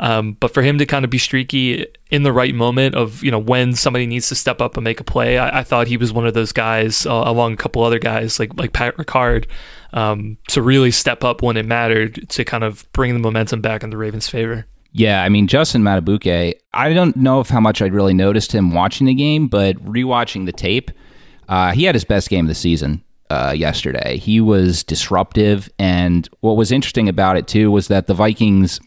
Um, 0.00 0.34
but 0.34 0.54
for 0.54 0.62
him 0.62 0.78
to 0.78 0.86
kind 0.86 1.04
of 1.04 1.10
be 1.10 1.18
streaky 1.18 1.84
in 2.10 2.22
the 2.22 2.32
right 2.32 2.54
moment 2.54 2.94
of 2.94 3.24
you 3.24 3.30
know 3.30 3.38
when 3.38 3.74
somebody 3.74 4.06
needs 4.06 4.28
to 4.28 4.34
step 4.34 4.60
up 4.60 4.76
and 4.76 4.84
make 4.84 5.00
a 5.00 5.04
play, 5.04 5.38
I, 5.38 5.60
I 5.60 5.62
thought 5.64 5.86
he 5.86 5.96
was 5.96 6.12
one 6.12 6.26
of 6.26 6.34
those 6.34 6.52
guys 6.52 7.06
uh, 7.06 7.22
along 7.24 7.54
a 7.54 7.56
couple 7.56 7.82
other 7.82 7.98
guys 7.98 8.38
like 8.38 8.54
like 8.56 8.72
Pat 8.72 8.96
Ricard 8.96 9.46
um, 9.92 10.36
to 10.48 10.62
really 10.62 10.90
step 10.90 11.24
up 11.24 11.42
when 11.42 11.56
it 11.56 11.66
mattered 11.66 12.28
to 12.30 12.44
kind 12.44 12.64
of 12.64 12.90
bring 12.92 13.14
the 13.14 13.20
momentum 13.20 13.60
back 13.60 13.82
in 13.82 13.90
the 13.90 13.96
Ravens' 13.96 14.28
favor. 14.28 14.66
Yeah, 14.92 15.22
I 15.22 15.28
mean 15.28 15.46
Justin 15.46 15.82
Madubuike. 15.82 16.54
I 16.72 16.92
don't 16.92 17.16
know 17.16 17.40
if 17.40 17.48
how 17.48 17.60
much 17.60 17.82
I'd 17.82 17.92
really 17.92 18.14
noticed 18.14 18.52
him 18.52 18.72
watching 18.72 19.06
the 19.06 19.14
game, 19.14 19.48
but 19.48 19.76
rewatching 19.84 20.46
the 20.46 20.52
tape, 20.52 20.90
uh, 21.48 21.72
he 21.72 21.84
had 21.84 21.94
his 21.94 22.04
best 22.04 22.30
game 22.30 22.46
of 22.46 22.48
the 22.48 22.54
season 22.54 23.02
uh, 23.30 23.52
yesterday. 23.56 24.16
He 24.16 24.40
was 24.40 24.82
disruptive, 24.82 25.68
and 25.78 26.28
what 26.40 26.56
was 26.56 26.72
interesting 26.72 27.08
about 27.08 27.36
it 27.36 27.46
too 27.46 27.70
was 27.70 27.88
that 27.88 28.06
the 28.06 28.14
Vikings 28.14 28.80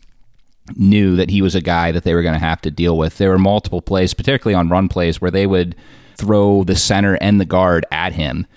knew 0.76 1.16
that 1.16 1.30
he 1.30 1.42
was 1.42 1.56
a 1.56 1.62
guy 1.62 1.92
that 1.92 2.04
they 2.04 2.14
were 2.14 2.22
going 2.22 2.34
to 2.34 2.40
have 2.40 2.62
to 2.62 2.72
deal 2.72 2.98
with. 2.98 3.18
There 3.18 3.30
were 3.30 3.40
multiple 3.40 3.82
plays, 3.82 4.14
particularly 4.14 4.56
on 4.56 4.70
run 4.70 4.90
plays, 4.90 5.22
where 5.22 5.32
they 5.32 5.48
would 5.48 5.76
throw 6.18 6.64
the 6.64 6.76
center 6.76 7.16
and 7.16 7.40
the 7.40 7.46
guard 7.46 7.86
at 7.92 8.14
him, 8.14 8.48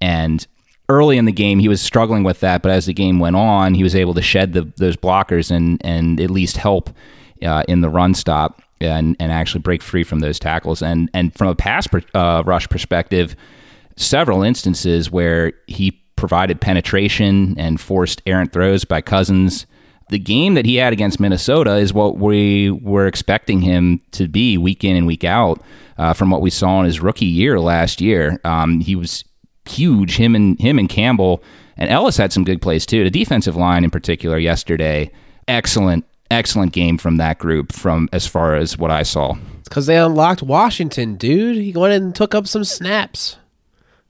and 0.00 0.46
early 0.92 1.16
in 1.16 1.24
the 1.24 1.32
game 1.32 1.58
he 1.58 1.68
was 1.68 1.80
struggling 1.80 2.22
with 2.22 2.40
that, 2.40 2.62
but 2.62 2.70
as 2.70 2.86
the 2.86 2.92
game 2.92 3.18
went 3.18 3.36
on, 3.36 3.74
he 3.74 3.82
was 3.82 3.96
able 3.96 4.14
to 4.14 4.22
shed 4.22 4.52
the, 4.52 4.70
those 4.76 4.96
blockers 4.96 5.50
and 5.50 5.80
and 5.84 6.20
at 6.20 6.30
least 6.30 6.56
help 6.56 6.90
uh, 7.42 7.64
in 7.66 7.80
the 7.80 7.88
run 7.88 8.14
stop 8.14 8.62
and 8.80 9.16
and 9.18 9.32
actually 9.32 9.60
break 9.60 9.82
free 9.82 10.04
from 10.04 10.20
those 10.20 10.38
tackles. 10.38 10.82
And 10.82 11.10
and 11.14 11.34
from 11.34 11.48
a 11.48 11.54
pass 11.54 11.86
per, 11.86 12.02
uh, 12.14 12.42
rush 12.44 12.68
perspective, 12.68 13.34
several 13.96 14.42
instances 14.42 15.10
where 15.10 15.52
he 15.66 15.92
provided 16.16 16.60
penetration 16.60 17.58
and 17.58 17.80
forced 17.80 18.22
errant 18.26 18.52
throws 18.52 18.84
by 18.84 19.00
Cousins. 19.00 19.66
The 20.10 20.18
game 20.18 20.54
that 20.54 20.66
he 20.66 20.76
had 20.76 20.92
against 20.92 21.20
Minnesota 21.20 21.76
is 21.76 21.94
what 21.94 22.18
we 22.18 22.70
were 22.70 23.06
expecting 23.06 23.62
him 23.62 24.00
to 24.12 24.28
be 24.28 24.58
week 24.58 24.84
in 24.84 24.94
and 24.94 25.06
week 25.06 25.24
out 25.24 25.62
uh, 25.96 26.12
from 26.12 26.30
what 26.30 26.42
we 26.42 26.50
saw 26.50 26.80
in 26.80 26.84
his 26.84 27.00
rookie 27.00 27.24
year 27.24 27.58
last 27.58 28.00
year. 28.00 28.38
Um, 28.44 28.80
he 28.80 28.94
was 28.94 29.24
huge. 29.66 30.16
Him 30.16 30.34
and 30.34 30.58
him 30.60 30.78
and 30.78 30.88
Campbell 30.88 31.42
and 31.76 31.90
Ellis 31.90 32.16
had 32.16 32.32
some 32.32 32.44
good 32.44 32.62
plays 32.62 32.86
too. 32.86 33.04
The 33.04 33.10
defensive 33.10 33.56
line 33.56 33.84
in 33.84 33.90
particular 33.90 34.38
yesterday, 34.38 35.10
excellent, 35.48 36.04
excellent 36.30 36.72
game 36.72 36.98
from 36.98 37.16
that 37.16 37.38
group. 37.38 37.72
From 37.72 38.08
as 38.12 38.26
far 38.26 38.54
as 38.54 38.78
what 38.78 38.90
I 38.90 39.02
saw, 39.02 39.36
it's 39.58 39.68
because 39.68 39.86
they 39.86 39.96
unlocked 39.96 40.42
Washington, 40.42 41.16
dude. 41.16 41.56
He 41.56 41.72
went 41.72 41.94
and 41.94 42.14
took 42.14 42.34
up 42.34 42.46
some 42.46 42.64
snaps. 42.64 43.36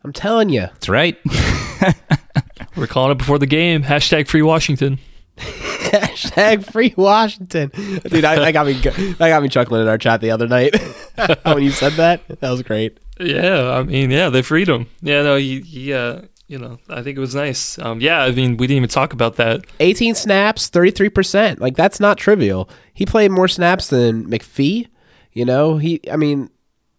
I'm 0.04 0.12
telling 0.12 0.49
you. 0.49 0.62
That's 0.62 0.88
right. 0.88 1.16
We're 2.76 2.87
calling 2.87 3.12
it 3.12 3.18
before 3.18 3.38
the 3.38 3.47
game. 3.47 3.82
Hashtag 3.82 4.26
free 4.26 4.42
Washington. 4.42 4.99
Hashtag 5.37 6.71
free 6.71 6.94
Washington, 6.97 7.71
dude. 7.75 8.25
I, 8.25 8.37
that 8.37 8.52
got 8.52 8.66
me. 8.66 8.73
That 8.73 9.18
got 9.18 9.42
me 9.42 9.49
chuckling 9.49 9.82
in 9.82 9.88
our 9.88 9.99
chat 9.99 10.21
the 10.21 10.30
other 10.30 10.49
night 10.49 10.75
when 11.44 11.62
you 11.62 11.71
said 11.71 11.92
that. 11.92 12.26
That 12.40 12.50
was 12.50 12.62
great. 12.62 12.99
Yeah, 13.21 13.71
I 13.71 13.83
mean, 13.83 14.11
yeah, 14.11 14.31
they 14.31 14.42
freed 14.42 14.69
him. 14.69 14.87
Yeah, 15.00 15.23
no, 15.23 15.37
he, 15.37 15.61
he 15.61 15.92
uh, 15.92 16.23
you 16.49 16.59
know, 16.59 16.78
I 16.88 17.02
think 17.02 17.16
it 17.16 17.21
was 17.21 17.35
nice. 17.35 17.78
Um, 17.78 18.00
yeah, 18.00 18.23
I 18.23 18.31
mean, 18.31 18.57
we 18.57 18.66
didn't 18.66 18.78
even 18.78 18.88
talk 18.88 19.12
about 19.12 19.37
that. 19.37 19.64
18 19.81 20.14
snaps, 20.14 20.69
33%. 20.71 21.61
Like 21.61 21.76
that's 21.76 22.00
not 22.00 22.19
trivial. 22.19 22.69
He 22.92 23.07
played 23.07 23.31
more 23.31 23.49
snaps 23.49 23.88
than 23.88 24.28
McPhee. 24.28 24.88
You 25.33 25.45
know, 25.45 25.78
he. 25.78 26.00
I 26.11 26.16
mean, 26.16 26.50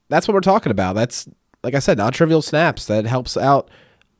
that's 0.09 0.27
what 0.27 0.33
we're 0.33 0.41
talking 0.41 0.71
about. 0.71 0.95
That's 0.95 1.27
like 1.63 1.75
I 1.75 1.79
said, 1.79 1.97
not 1.97 2.13
trivial 2.13 2.41
snaps. 2.41 2.87
That 2.87 3.05
helps 3.05 3.37
out 3.37 3.69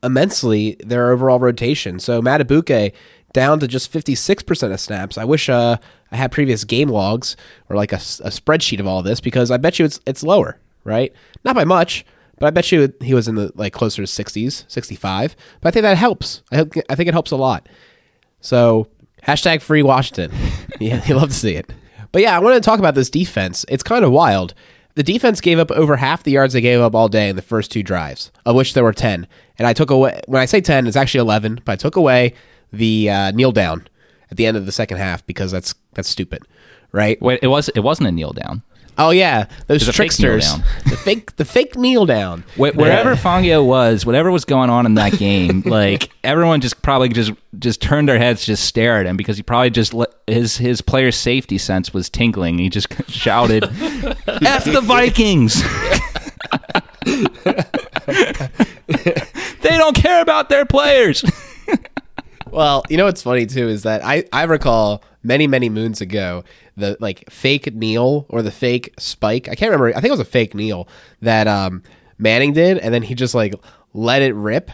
immensely 0.04 0.76
their 0.84 1.10
overall 1.10 1.40
rotation. 1.40 1.98
So 1.98 2.22
Madubuike 2.22 2.92
down 3.32 3.58
to 3.58 3.66
just 3.66 3.92
56% 3.92 4.72
of 4.72 4.80
snaps. 4.80 5.18
I 5.18 5.24
wish 5.24 5.48
uh, 5.48 5.76
I 6.12 6.16
had 6.16 6.30
previous 6.30 6.62
game 6.64 6.88
logs 6.88 7.36
or 7.68 7.76
like 7.76 7.92
a, 7.92 7.96
a, 7.96 8.30
spreadsheet 8.30 8.78
of 8.78 8.86
all 8.86 9.02
this 9.02 9.20
because 9.20 9.50
I 9.50 9.56
bet 9.56 9.78
you 9.78 9.84
it's 9.84 10.00
it's 10.06 10.22
lower, 10.22 10.60
right? 10.84 11.12
Not 11.44 11.54
by 11.54 11.64
much, 11.64 12.04
but 12.38 12.46
I 12.46 12.50
bet 12.50 12.70
you 12.72 12.92
he 13.00 13.14
was 13.14 13.28
in 13.28 13.34
the 13.34 13.52
like 13.54 13.72
closer 13.72 14.04
to 14.04 14.10
60s, 14.10 14.64
65. 14.68 15.36
But 15.60 15.68
I 15.68 15.70
think 15.70 15.82
that 15.82 15.96
helps. 15.96 16.42
I, 16.52 16.60
I 16.88 16.94
think 16.94 17.08
it 17.08 17.14
helps 17.14 17.30
a 17.30 17.36
lot. 17.36 17.68
So 18.40 18.88
hashtag 19.26 19.62
free 19.62 19.82
Washington. 19.82 20.32
yeah, 20.80 21.04
you 21.06 21.14
love 21.14 21.30
to 21.30 21.34
see 21.34 21.54
it. 21.54 21.72
But 22.12 22.22
yeah, 22.22 22.36
I 22.36 22.40
wanted 22.40 22.56
to 22.56 22.66
talk 22.66 22.78
about 22.78 22.94
this 22.94 23.10
defense. 23.10 23.64
It's 23.68 23.82
kind 23.82 24.04
of 24.04 24.12
wild. 24.12 24.54
The 24.94 25.02
defense 25.02 25.40
gave 25.40 25.58
up 25.58 25.72
over 25.72 25.96
half 25.96 26.22
the 26.22 26.30
yards 26.30 26.54
they 26.54 26.60
gave 26.60 26.80
up 26.80 26.94
all 26.94 27.08
day 27.08 27.28
in 27.28 27.34
the 27.34 27.42
first 27.42 27.72
two 27.72 27.82
drives, 27.82 28.30
of 28.46 28.54
which 28.54 28.74
there 28.74 28.84
were 28.84 28.92
10. 28.92 29.26
And 29.58 29.66
I 29.66 29.72
took 29.72 29.90
away, 29.90 30.20
when 30.26 30.40
I 30.40 30.44
say 30.44 30.60
10, 30.60 30.86
it's 30.86 30.96
actually 30.96 31.20
11, 31.20 31.62
but 31.64 31.72
I 31.72 31.76
took 31.76 31.96
away 31.96 32.34
the 32.72 33.10
uh, 33.10 33.30
kneel 33.32 33.50
down 33.50 33.88
at 34.30 34.36
the 34.36 34.46
end 34.46 34.56
of 34.56 34.66
the 34.66 34.72
second 34.72 34.98
half 34.98 35.26
because 35.26 35.50
that's 35.50 35.74
that's 35.94 36.08
stupid, 36.08 36.42
right? 36.92 37.20
Wait, 37.20 37.40
it 37.42 37.48
was 37.48 37.68
it 37.70 37.80
wasn't 37.80 38.08
a 38.08 38.12
kneel 38.12 38.32
down. 38.32 38.62
Oh 38.96 39.10
yeah, 39.10 39.46
those 39.66 39.86
tricksters. 39.92 40.52
The 40.88 40.96
fake 40.96 41.36
the 41.36 41.44
fake 41.44 41.76
kneel 41.76 42.06
down. 42.06 42.42
Wh- 42.54 42.74
wherever 42.76 43.10
yeah. 43.14 43.16
Fangio 43.16 43.64
was, 43.64 44.06
whatever 44.06 44.30
was 44.30 44.44
going 44.44 44.70
on 44.70 44.86
in 44.86 44.94
that 44.94 45.18
game, 45.18 45.62
like 45.66 46.10
everyone 46.22 46.60
just 46.60 46.80
probably 46.82 47.08
just 47.08 47.32
just 47.58 47.82
turned 47.82 48.08
their 48.08 48.18
heads, 48.18 48.44
just 48.44 48.64
stare 48.64 49.00
at 49.00 49.06
him 49.06 49.16
because 49.16 49.36
he 49.36 49.42
probably 49.42 49.70
just 49.70 49.94
let, 49.94 50.10
his 50.26 50.56
his 50.56 50.80
player 50.80 51.10
safety 51.10 51.58
sense 51.58 51.92
was 51.92 52.08
tingling. 52.08 52.58
He 52.58 52.68
just 52.68 52.88
shouted, 53.10 53.64
"F 53.64 54.64
the 54.64 54.82
Vikings." 54.82 55.62
they 59.60 59.76
don't 59.76 59.96
care 59.96 60.22
about 60.22 60.48
their 60.48 60.64
players. 60.64 61.24
Well, 62.50 62.84
you 62.88 62.96
know 62.96 63.04
what's 63.04 63.22
funny 63.22 63.46
too 63.46 63.68
is 63.68 63.82
that 63.84 64.04
I 64.04 64.24
I 64.32 64.44
recall 64.44 65.02
many 65.22 65.46
many 65.46 65.68
moons 65.68 66.00
ago 66.00 66.44
the 66.76 66.96
like 67.00 67.28
fake 67.30 67.74
kneel 67.74 68.26
or 68.28 68.42
the 68.42 68.50
fake 68.50 68.94
spike. 68.98 69.48
I 69.48 69.54
can't 69.54 69.70
remember. 69.70 69.88
I 69.88 70.00
think 70.00 70.06
it 70.06 70.10
was 70.10 70.20
a 70.20 70.24
fake 70.24 70.54
kneel 70.54 70.88
that 71.22 71.46
um, 71.46 71.82
Manning 72.18 72.52
did, 72.52 72.78
and 72.78 72.92
then 72.92 73.02
he 73.02 73.14
just 73.14 73.34
like 73.34 73.54
let 73.92 74.22
it 74.22 74.34
rip, 74.34 74.70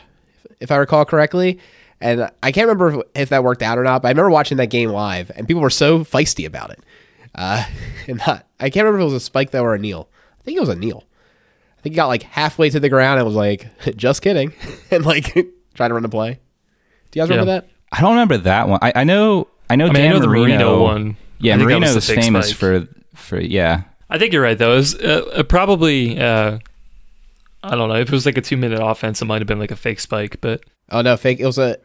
if 0.61 0.71
I 0.71 0.77
recall 0.77 1.05
correctly. 1.05 1.59
And 2.01 2.31
I 2.43 2.51
can't 2.51 2.67
remember 2.67 3.01
if, 3.01 3.07
if 3.15 3.29
that 3.29 3.45
worked 3.45 3.63
out 3.63 3.79
or 3.79 3.85
not. 3.85 4.03
But 4.03 4.09
I 4.09 4.11
remember 4.13 4.31
watching 4.31 4.57
that 4.57 4.71
game 4.71 4.91
live, 4.91 5.31
and 5.37 5.47
people 5.47 5.63
were 5.63 5.71
so 5.71 6.01
feisty 6.01 6.47
about 6.47 6.71
it. 6.71 6.81
Uh, 7.35 7.65
and 8.09 8.21
not, 8.27 8.47
I 8.59 8.71
can't 8.71 8.85
remember 8.85 9.01
if 9.01 9.03
it 9.03 9.15
was 9.15 9.23
a 9.23 9.25
spike 9.25 9.51
though 9.51 9.65
or 9.65 9.75
a 9.75 9.79
kneel. 9.79 10.09
I 10.41 10.43
think 10.43 10.57
it 10.57 10.61
was 10.61 10.69
a 10.69 10.77
kneel. 10.77 11.05
I 11.79 11.83
think 11.83 11.95
he 11.95 11.97
got 11.97 12.09
like 12.09 12.23
halfway 12.25 12.71
to 12.71 12.81
the 12.81 12.89
ground 12.89 13.19
and 13.19 13.27
was 13.27 13.37
like, 13.37 13.69
"Just 13.97 14.23
kidding," 14.23 14.53
and 14.91 15.05
like 15.05 15.35
tried 15.75 15.89
to 15.89 15.95
run 15.95 16.03
the 16.03 16.09
play. 16.09 16.41
Do 17.11 17.19
you 17.19 17.23
guys 17.23 17.31
remember 17.31 17.53
yeah. 17.53 17.61
that? 17.61 17.69
I 17.93 18.01
don't 18.01 18.13
remember 18.13 18.39
that 18.39 18.69
one. 18.69 18.79
I, 18.83 18.93
I 18.97 19.05
know. 19.05 19.49
I 19.69 19.77
know. 19.77 19.87
I 19.87 19.89
mean, 19.89 19.95
Dan 19.95 20.11
I 20.11 20.13
know 20.15 20.21
the 20.21 20.29
Marino 20.29 20.83
one. 20.83 21.17
Yeah, 21.39 21.57
Marino 21.57 21.93
was 21.95 22.09
famous 22.09 22.51
spike. 22.51 22.59
for 22.59 22.89
for 23.15 23.41
yeah. 23.41 23.83
I 24.09 24.19
think 24.19 24.33
you're 24.33 24.43
right 24.43 24.59
though. 24.59 24.73
It 24.73 24.77
was 24.77 24.95
uh, 24.97 25.43
probably 25.49 26.19
uh, 26.19 26.59
I 27.63 27.77
don't 27.77 27.89
know 27.89 27.97
if 27.97 28.09
it 28.09 28.13
was 28.13 28.27
like 28.27 28.39
a 28.39 28.41
two 28.41 28.57
minute 28.57 28.81
offense. 28.83 29.23
It 29.23 29.27
might 29.27 29.41
have 29.41 29.49
been 29.49 29.59
like 29.59 29.71
a 29.71 29.77
fake 29.77 30.01
spike, 30.01 30.41
but 30.41 30.63
oh 30.91 31.03
no, 31.03 31.17
fake. 31.17 31.41
It 31.41 31.47
was 31.47 31.59
a 31.59 31.79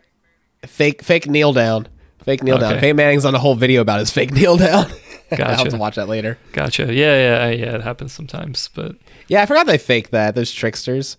fake 0.66 1.04
fake 1.04 1.28
kneel 1.28 1.54
down. 1.54 1.88
Fake 2.24 2.44
kneel 2.44 2.56
okay. 2.56 2.70
down. 2.70 2.80
Peyton 2.80 2.96
Manning's 2.96 3.26
on 3.26 3.36
a 3.36 3.40
whole 3.40 3.56
video 3.56 3.82
about 3.82 4.00
his 4.00 4.12
fake 4.12 4.32
kneel 4.32 4.58
down. 4.58 4.90
Gotcha. 5.30 5.46
I'll 5.48 5.58
have 5.58 5.70
to 5.70 5.78
watch 5.78 5.96
that 5.96 6.08
later. 6.08 6.38
Gotcha. 6.54 6.92
Yeah, 6.92 7.48
yeah, 7.48 7.50
yeah. 7.50 7.76
It 7.76 7.82
happens 7.82 8.14
sometimes, 8.14 8.70
but 8.74 8.96
yeah, 9.28 9.44
I 9.44 9.46
forgot 9.46 9.68
they 9.68 9.78
faked 9.78 10.12
that. 10.12 10.34
Those 10.34 10.52
tricksters. 10.52 11.18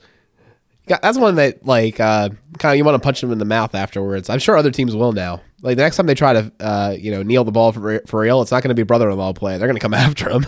That's 0.87 1.19
one 1.19 1.35
that 1.37 1.67
like 1.67 1.99
uh, 1.99 2.31
kind 2.59 2.73
of 2.73 2.79
you 2.79 2.85
want 2.85 2.95
to 2.95 3.05
punch 3.05 3.21
them 3.21 3.33
in 3.33 3.39
the 3.39 3.45
mouth 3.45 3.75
afterwards. 3.75 4.31
I'm 4.31 4.39
sure 4.39 4.57
other 4.57 4.71
teams 4.71 4.95
will 4.95 5.13
now. 5.13 5.41
Like 5.63 5.77
the 5.77 5.83
next 5.83 5.97
time 5.97 6.07
they 6.07 6.15
try 6.15 6.33
to 6.33 6.53
uh, 6.61 6.95
you 6.99 7.11
know 7.11 7.23
kneel 7.23 7.45
the 7.45 7.53
ball 7.53 7.73
for 7.73 8.01
for 8.07 8.21
real, 8.21 8.43
it's 8.43 8.53
not 8.53 8.63
going 8.63 8.69
to 8.69 8.75
be 8.75 8.85
brother-in-law 8.85 9.33
play. 9.33 9.59
They're 9.59 9.69
going 9.69 9.77
to 9.77 9.81
come 9.81 9.95
after 9.95 10.31
him. 10.31 10.47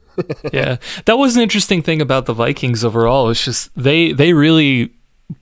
yeah, 0.52 0.76
that 1.06 1.16
was 1.16 1.36
an 1.36 1.42
interesting 1.42 1.82
thing 1.82 2.00
about 2.02 2.26
the 2.26 2.34
Vikings 2.34 2.84
overall. 2.84 3.30
It's 3.30 3.44
just 3.44 3.70
they 3.76 4.12
they 4.12 4.32
really 4.32 4.92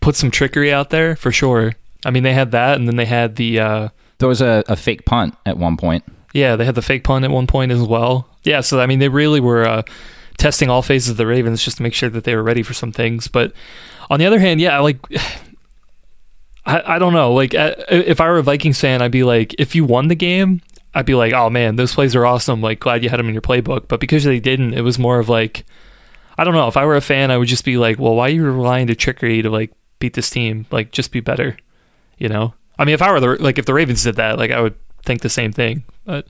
put 0.01 0.17
some 0.17 0.31
trickery 0.31 0.73
out 0.73 0.91
there 0.91 1.17
for 1.17 1.33
sure. 1.33 1.75
I 2.05 2.11
mean, 2.11 2.23
they 2.23 2.35
had 2.35 2.53
that, 2.53 2.79
and 2.79 2.87
then 2.87 2.97
they 2.97 3.07
had 3.07 3.37
the 3.37 3.59
uh, 3.61 3.89
there 4.19 4.29
was 4.29 4.41
a, 4.41 4.63
a 4.69 4.77
fake 4.77 5.05
punt 5.05 5.35
at 5.45 5.59
one 5.59 5.77
point. 5.77 6.05
Yeah, 6.33 6.57
they 6.57 6.65
had 6.65 6.75
the 6.75 6.83
fake 6.83 7.03
punt 7.03 7.25
at 7.25 7.31
one 7.31 7.47
point 7.47 7.73
as 7.73 7.83
well. 7.83 8.29
Yeah, 8.43 8.61
so 8.61 8.79
I 8.81 8.87
mean, 8.87 8.99
they 8.99 9.09
really 9.09 9.41
were 9.41 9.65
uh, 9.67 9.83
testing 10.37 10.69
all 10.69 10.83
phases 10.83 11.11
of 11.11 11.17
the 11.17 11.27
Ravens 11.27 11.65
just 11.65 11.79
to 11.79 11.83
make 11.83 11.95
sure 11.95 12.11
that 12.11 12.25
they 12.25 12.37
were 12.37 12.43
ready 12.43 12.63
for 12.63 12.75
some 12.75 12.93
things, 12.93 13.27
but 13.27 13.53
on 14.11 14.19
the 14.19 14.27
other 14.27 14.39
hand, 14.39 14.61
yeah, 14.61 14.79
like 14.81 14.99
I, 16.67 16.97
I 16.97 16.99
don't 16.99 17.13
know. 17.13 17.33
Like 17.33 17.53
if 17.55 18.21
I 18.21 18.29
were 18.29 18.39
a 18.39 18.43
Vikings 18.43 18.81
fan, 18.81 19.03
I'd 19.03 19.13
be 19.13 19.25
like, 19.25 19.55
if 19.59 19.75
you 19.75 19.85
won 19.85 20.09
the 20.09 20.15
game, 20.15 20.61
I'd 20.95 21.07
be 21.07 21.15
like, 21.15 21.33
oh 21.33 21.51
man, 21.51 21.77
those 21.77 21.95
plays 21.95 22.17
are 22.17 22.27
awesome. 22.27 22.61
Like 22.61 22.81
glad 22.81 23.05
you 23.05 23.11
had 23.11 23.21
them 23.21 23.29
in 23.29 23.35
your 23.35 23.43
playbook. 23.43 23.89
But 23.89 24.01
because 24.01 24.25
they 24.25 24.41
didn't, 24.41 24.75
it 24.75 24.81
was 24.81 24.99
more 24.99 25.19
of 25.19 25.29
like, 25.29 25.65
I 26.39 26.45
don't 26.45 26.55
know. 26.55 26.69
If 26.69 26.77
I 26.77 26.85
were 26.85 26.97
a 26.97 27.01
fan, 27.01 27.31
I 27.31 27.37
would 27.37 27.49
just 27.49 27.65
be 27.65 27.77
like, 27.77 27.99
well, 27.99 28.15
why 28.15 28.29
are 28.29 28.33
you 28.33 28.45
relying 28.45 28.89
to 28.89 28.95
trickery 28.95 29.43
to 29.43 29.51
like 29.51 29.73
beat 29.99 30.15
this 30.15 30.31
team? 30.31 30.67
Like 30.71 30.91
just 30.91 31.13
be 31.13 31.21
better, 31.21 31.57
you 32.19 32.29
know. 32.29 32.55
I 32.79 32.85
mean, 32.85 32.95
if 32.95 33.03
I 33.03 33.13
were 33.13 33.21
the 33.21 33.43
like 33.43 33.59
if 33.59 33.67
the 33.67 33.75
Ravens 33.75 34.03
did 34.03 34.17
that, 34.17 34.39
like 34.39 34.51
I 34.51 34.61
would 34.61 34.75
think 35.05 35.23
the 35.23 35.29
same 35.29 35.53
thing. 35.53 35.85
But 36.05 36.27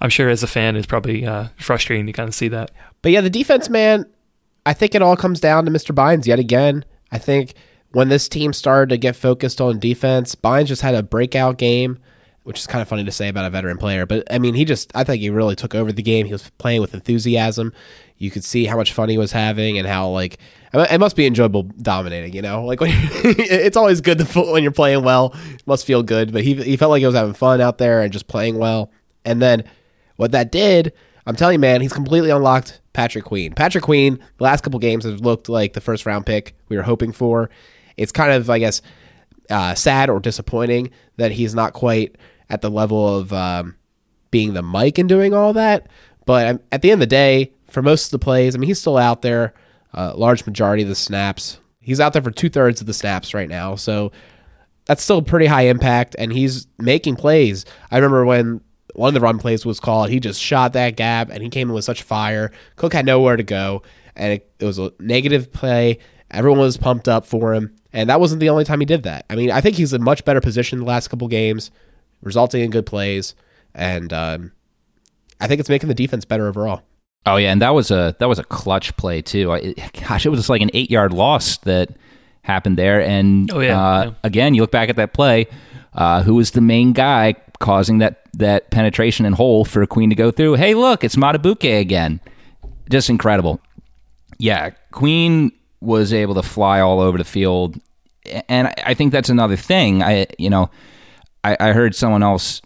I'm 0.00 0.10
sure 0.10 0.28
as 0.28 0.42
a 0.42 0.46
fan, 0.46 0.76
it's 0.76 0.86
probably 0.86 1.26
uh, 1.26 1.48
frustrating 1.56 2.06
to 2.06 2.12
kind 2.12 2.28
of 2.28 2.34
see 2.34 2.48
that. 2.48 2.70
But 3.02 3.12
yeah, 3.12 3.20
the 3.20 3.30
defense, 3.30 3.68
man. 3.68 4.06
I 4.64 4.72
think 4.72 4.94
it 4.94 5.02
all 5.02 5.16
comes 5.16 5.38
down 5.38 5.64
to 5.66 5.70
Mr. 5.70 5.94
Bynes 5.94 6.26
yet 6.26 6.40
again. 6.40 6.84
I 7.12 7.18
think 7.18 7.54
when 7.92 8.08
this 8.08 8.28
team 8.28 8.52
started 8.52 8.90
to 8.90 8.98
get 8.98 9.16
focused 9.16 9.60
on 9.60 9.78
defense, 9.78 10.34
Bynes 10.34 10.66
just 10.66 10.82
had 10.82 10.94
a 10.94 11.02
breakout 11.02 11.56
game, 11.56 11.98
which 12.42 12.58
is 12.58 12.66
kind 12.66 12.82
of 12.82 12.88
funny 12.88 13.04
to 13.04 13.12
say 13.12 13.28
about 13.28 13.46
a 13.46 13.50
veteran 13.50 13.78
player. 13.78 14.06
But 14.06 14.30
I 14.30 14.38
mean, 14.38 14.54
he 14.54 14.64
just, 14.64 14.92
I 14.94 15.04
think 15.04 15.20
he 15.20 15.30
really 15.30 15.56
took 15.56 15.74
over 15.74 15.92
the 15.92 16.02
game. 16.02 16.26
He 16.26 16.32
was 16.32 16.50
playing 16.58 16.80
with 16.80 16.94
enthusiasm. 16.94 17.72
You 18.18 18.30
could 18.30 18.44
see 18.44 18.64
how 18.64 18.76
much 18.76 18.92
fun 18.92 19.08
he 19.08 19.18
was 19.18 19.32
having 19.32 19.78
and 19.78 19.86
how, 19.86 20.08
like, 20.08 20.38
it 20.72 21.00
must 21.00 21.16
be 21.16 21.26
enjoyable 21.26 21.64
dominating, 21.64 22.32
you 22.34 22.42
know? 22.42 22.64
Like, 22.64 22.78
it's 22.82 23.76
always 23.76 24.00
good 24.00 24.18
to, 24.18 24.24
when 24.40 24.62
you're 24.62 24.72
playing 24.72 25.02
well. 25.02 25.34
It 25.54 25.66
must 25.66 25.86
feel 25.86 26.02
good. 26.02 26.32
But 26.32 26.44
he, 26.44 26.54
he 26.54 26.76
felt 26.76 26.90
like 26.90 27.00
he 27.00 27.06
was 27.06 27.14
having 27.14 27.34
fun 27.34 27.60
out 27.60 27.78
there 27.78 28.02
and 28.02 28.12
just 28.12 28.26
playing 28.26 28.58
well. 28.58 28.90
And 29.24 29.40
then 29.40 29.64
what 30.16 30.32
that 30.32 30.52
did, 30.52 30.92
I'm 31.26 31.36
telling 31.36 31.54
you, 31.54 31.60
man, 31.60 31.80
he's 31.80 31.92
completely 31.92 32.30
unlocked 32.30 32.80
Patrick 32.96 33.26
Queen. 33.26 33.52
Patrick 33.52 33.84
Queen, 33.84 34.18
the 34.38 34.44
last 34.44 34.64
couple 34.64 34.80
games 34.80 35.04
have 35.04 35.20
looked 35.20 35.50
like 35.50 35.74
the 35.74 35.82
first 35.82 36.06
round 36.06 36.24
pick 36.24 36.56
we 36.70 36.78
were 36.78 36.82
hoping 36.82 37.12
for. 37.12 37.50
It's 37.98 38.10
kind 38.10 38.32
of, 38.32 38.48
I 38.48 38.58
guess, 38.58 38.80
uh, 39.50 39.74
sad 39.74 40.08
or 40.08 40.18
disappointing 40.18 40.90
that 41.18 41.30
he's 41.30 41.54
not 41.54 41.74
quite 41.74 42.16
at 42.48 42.62
the 42.62 42.70
level 42.70 43.18
of 43.18 43.34
um, 43.34 43.76
being 44.30 44.54
the 44.54 44.62
Mike 44.62 44.96
and 44.96 45.10
doing 45.10 45.34
all 45.34 45.52
that. 45.52 45.88
But 46.24 46.46
um, 46.46 46.60
at 46.72 46.80
the 46.80 46.90
end 46.90 47.02
of 47.02 47.08
the 47.08 47.14
day, 47.14 47.52
for 47.68 47.82
most 47.82 48.06
of 48.06 48.10
the 48.12 48.18
plays, 48.18 48.54
I 48.54 48.58
mean, 48.58 48.66
he's 48.66 48.80
still 48.80 48.96
out 48.96 49.20
there. 49.20 49.52
Uh, 49.92 50.14
large 50.16 50.46
majority 50.46 50.82
of 50.82 50.88
the 50.88 50.94
snaps, 50.94 51.58
he's 51.80 52.00
out 52.00 52.14
there 52.14 52.22
for 52.22 52.30
two 52.30 52.48
thirds 52.48 52.80
of 52.80 52.86
the 52.86 52.94
snaps 52.94 53.34
right 53.34 53.48
now. 53.48 53.74
So 53.74 54.10
that's 54.86 55.02
still 55.02 55.20
pretty 55.20 55.46
high 55.46 55.66
impact, 55.66 56.16
and 56.18 56.32
he's 56.32 56.66
making 56.78 57.16
plays. 57.16 57.66
I 57.90 57.96
remember 57.96 58.24
when 58.24 58.62
one 58.96 59.08
of 59.08 59.14
the 59.14 59.20
run 59.20 59.38
plays 59.38 59.64
was 59.64 59.80
called. 59.80 60.10
He 60.10 60.20
just 60.20 60.40
shot 60.40 60.72
that 60.72 60.96
gap 60.96 61.30
and 61.30 61.42
he 61.42 61.48
came 61.48 61.68
in 61.68 61.74
with 61.74 61.84
such 61.84 62.02
fire. 62.02 62.50
Cook 62.76 62.92
had 62.92 63.06
nowhere 63.06 63.36
to 63.36 63.42
go, 63.42 63.82
and 64.16 64.34
it, 64.34 64.50
it 64.58 64.64
was 64.64 64.78
a 64.78 64.92
negative 64.98 65.52
play. 65.52 65.98
Everyone 66.30 66.58
was 66.58 66.76
pumped 66.76 67.08
up 67.08 67.24
for 67.26 67.54
him, 67.54 67.74
and 67.92 68.10
that 68.10 68.20
wasn't 68.20 68.40
the 68.40 68.48
only 68.48 68.64
time 68.64 68.80
he 68.80 68.86
did 68.86 69.04
that. 69.04 69.26
I 69.30 69.36
mean, 69.36 69.50
I 69.50 69.60
think 69.60 69.76
he's 69.76 69.92
in 69.92 70.02
much 70.02 70.24
better 70.24 70.40
position 70.40 70.80
the 70.80 70.84
last 70.84 71.08
couple 71.08 71.28
games, 71.28 71.70
resulting 72.22 72.62
in 72.62 72.70
good 72.70 72.86
plays, 72.86 73.34
and 73.74 74.12
um, 74.12 74.52
I 75.40 75.46
think 75.46 75.60
it's 75.60 75.68
making 75.68 75.88
the 75.88 75.94
defense 75.94 76.24
better 76.24 76.48
overall. 76.48 76.82
Oh 77.26 77.36
yeah, 77.36 77.52
and 77.52 77.60
that 77.60 77.74
was 77.74 77.90
a 77.90 78.16
that 78.18 78.28
was 78.28 78.38
a 78.38 78.44
clutch 78.44 78.96
play 78.96 79.20
too. 79.20 79.52
I, 79.52 79.74
gosh, 80.08 80.26
it 80.26 80.30
was 80.30 80.48
like 80.48 80.62
an 80.62 80.70
eight 80.74 80.90
yard 80.90 81.12
loss 81.12 81.58
that 81.58 81.90
happened 82.42 82.78
there. 82.78 83.00
And 83.02 83.52
oh, 83.52 83.60
yeah, 83.60 83.80
uh, 83.80 84.04
yeah. 84.04 84.10
again, 84.22 84.54
you 84.54 84.62
look 84.62 84.70
back 84.70 84.88
at 84.88 84.96
that 84.96 85.12
play. 85.12 85.46
Uh, 85.92 86.22
who 86.22 86.34
was 86.34 86.50
the 86.50 86.60
main 86.60 86.92
guy 86.92 87.34
causing 87.58 87.98
that 87.98 88.25
that 88.36 88.70
penetration 88.70 89.26
and 89.26 89.34
hole 89.34 89.64
for 89.64 89.82
a 89.82 89.86
Queen 89.86 90.10
to 90.10 90.16
go 90.16 90.30
through. 90.30 90.54
Hey, 90.54 90.74
look, 90.74 91.02
it's 91.02 91.16
Madubuike 91.16 91.80
again. 91.80 92.20
Just 92.90 93.10
incredible. 93.10 93.60
Yeah, 94.38 94.70
Queen 94.92 95.52
was 95.80 96.12
able 96.12 96.34
to 96.34 96.42
fly 96.42 96.80
all 96.80 97.00
over 97.00 97.18
the 97.18 97.24
field, 97.24 97.80
and 98.48 98.72
I 98.84 98.94
think 98.94 99.12
that's 99.12 99.30
another 99.30 99.56
thing. 99.56 100.02
I 100.02 100.26
you 100.38 100.50
know, 100.50 100.70
I, 101.42 101.56
I 101.58 101.72
heard 101.72 101.94
someone 101.94 102.22
else, 102.22 102.60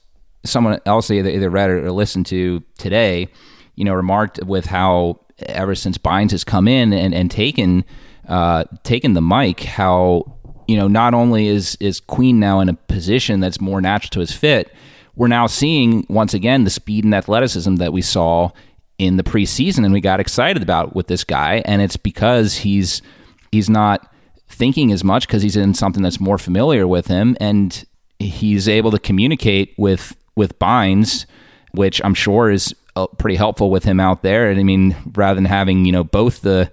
someone 0.45 0.81
else 0.87 1.11
either, 1.11 1.31
either 1.31 1.51
read 1.51 1.71
or 1.71 1.93
listened 1.93 2.27
to 2.27 2.63
today, 2.79 3.29
you 3.77 3.85
know, 3.85 3.95
remarked 3.95 4.43
with 4.45 4.67
how 4.67 5.21
ever 5.47 5.75
since 5.75 5.97
Bynes 5.99 6.33
has 6.33 6.45
come 6.45 6.67
in 6.67 6.93
and 6.93 7.15
and 7.15 7.31
taken 7.31 7.85
uh, 8.29 8.65
taken 8.83 9.15
the 9.15 9.21
Mike, 9.21 9.61
how 9.61 10.37
you 10.67 10.77
know 10.77 10.89
not 10.89 11.15
only 11.15 11.47
is 11.47 11.77
is 11.81 12.01
Queen 12.01 12.41
now 12.41 12.61
in 12.61 12.69
a 12.69 12.75
position 12.75 13.41
that's 13.41 13.61
more 13.61 13.81
natural 13.81 14.11
to 14.11 14.21
his 14.21 14.33
fit, 14.33 14.73
we're 15.17 15.29
now 15.29 15.47
seeing 15.47 16.07
once 16.09 16.35
again 16.35 16.65
the 16.65 16.71
speed 16.71 17.05
and 17.05 17.15
athleticism 17.15 17.77
that 17.77 17.93
we 17.93 18.03
saw 18.03 18.51
in 18.99 19.17
the 19.17 19.23
preseason 19.23 19.85
and 19.85 19.93
we 19.93 20.01
got 20.01 20.21
excited 20.21 20.63
about 20.63 20.95
with 20.95 21.07
this 21.07 21.25
guy. 21.25 21.63
And 21.65 21.83
it's 21.83 21.97
because 21.97 22.59
he's 22.59 23.03
he's 23.51 23.71
not 23.71 24.13
thinking 24.49 24.93
as 24.93 25.03
much 25.03 25.27
because 25.27 25.43
he's 25.43 25.57
in 25.57 25.75
something 25.75 26.03
that's 26.03 26.21
more 26.21 26.39
familiar 26.39 26.87
with 26.87 27.07
him. 27.07 27.37
And 27.41 27.85
he's 28.19 28.69
able 28.69 28.91
to 28.91 28.99
communicate 28.99 29.75
with 29.79 30.17
with 30.37 30.59
Bynes 30.59 31.27
which 31.73 32.01
I'm 32.05 32.15
sure 32.15 32.51
is 32.51 32.75
uh, 32.97 33.07
pretty 33.07 33.37
helpful 33.37 33.71
with 33.71 33.85
him 33.85 34.01
out 34.01 34.23
there. 34.23 34.51
And 34.51 34.59
I 34.59 34.63
mean 34.63 34.97
rather 35.15 35.37
than 35.37 35.45
having 35.45 35.85
you 35.85 35.93
know 35.93 36.05
both 36.05 36.43
the 36.43 36.71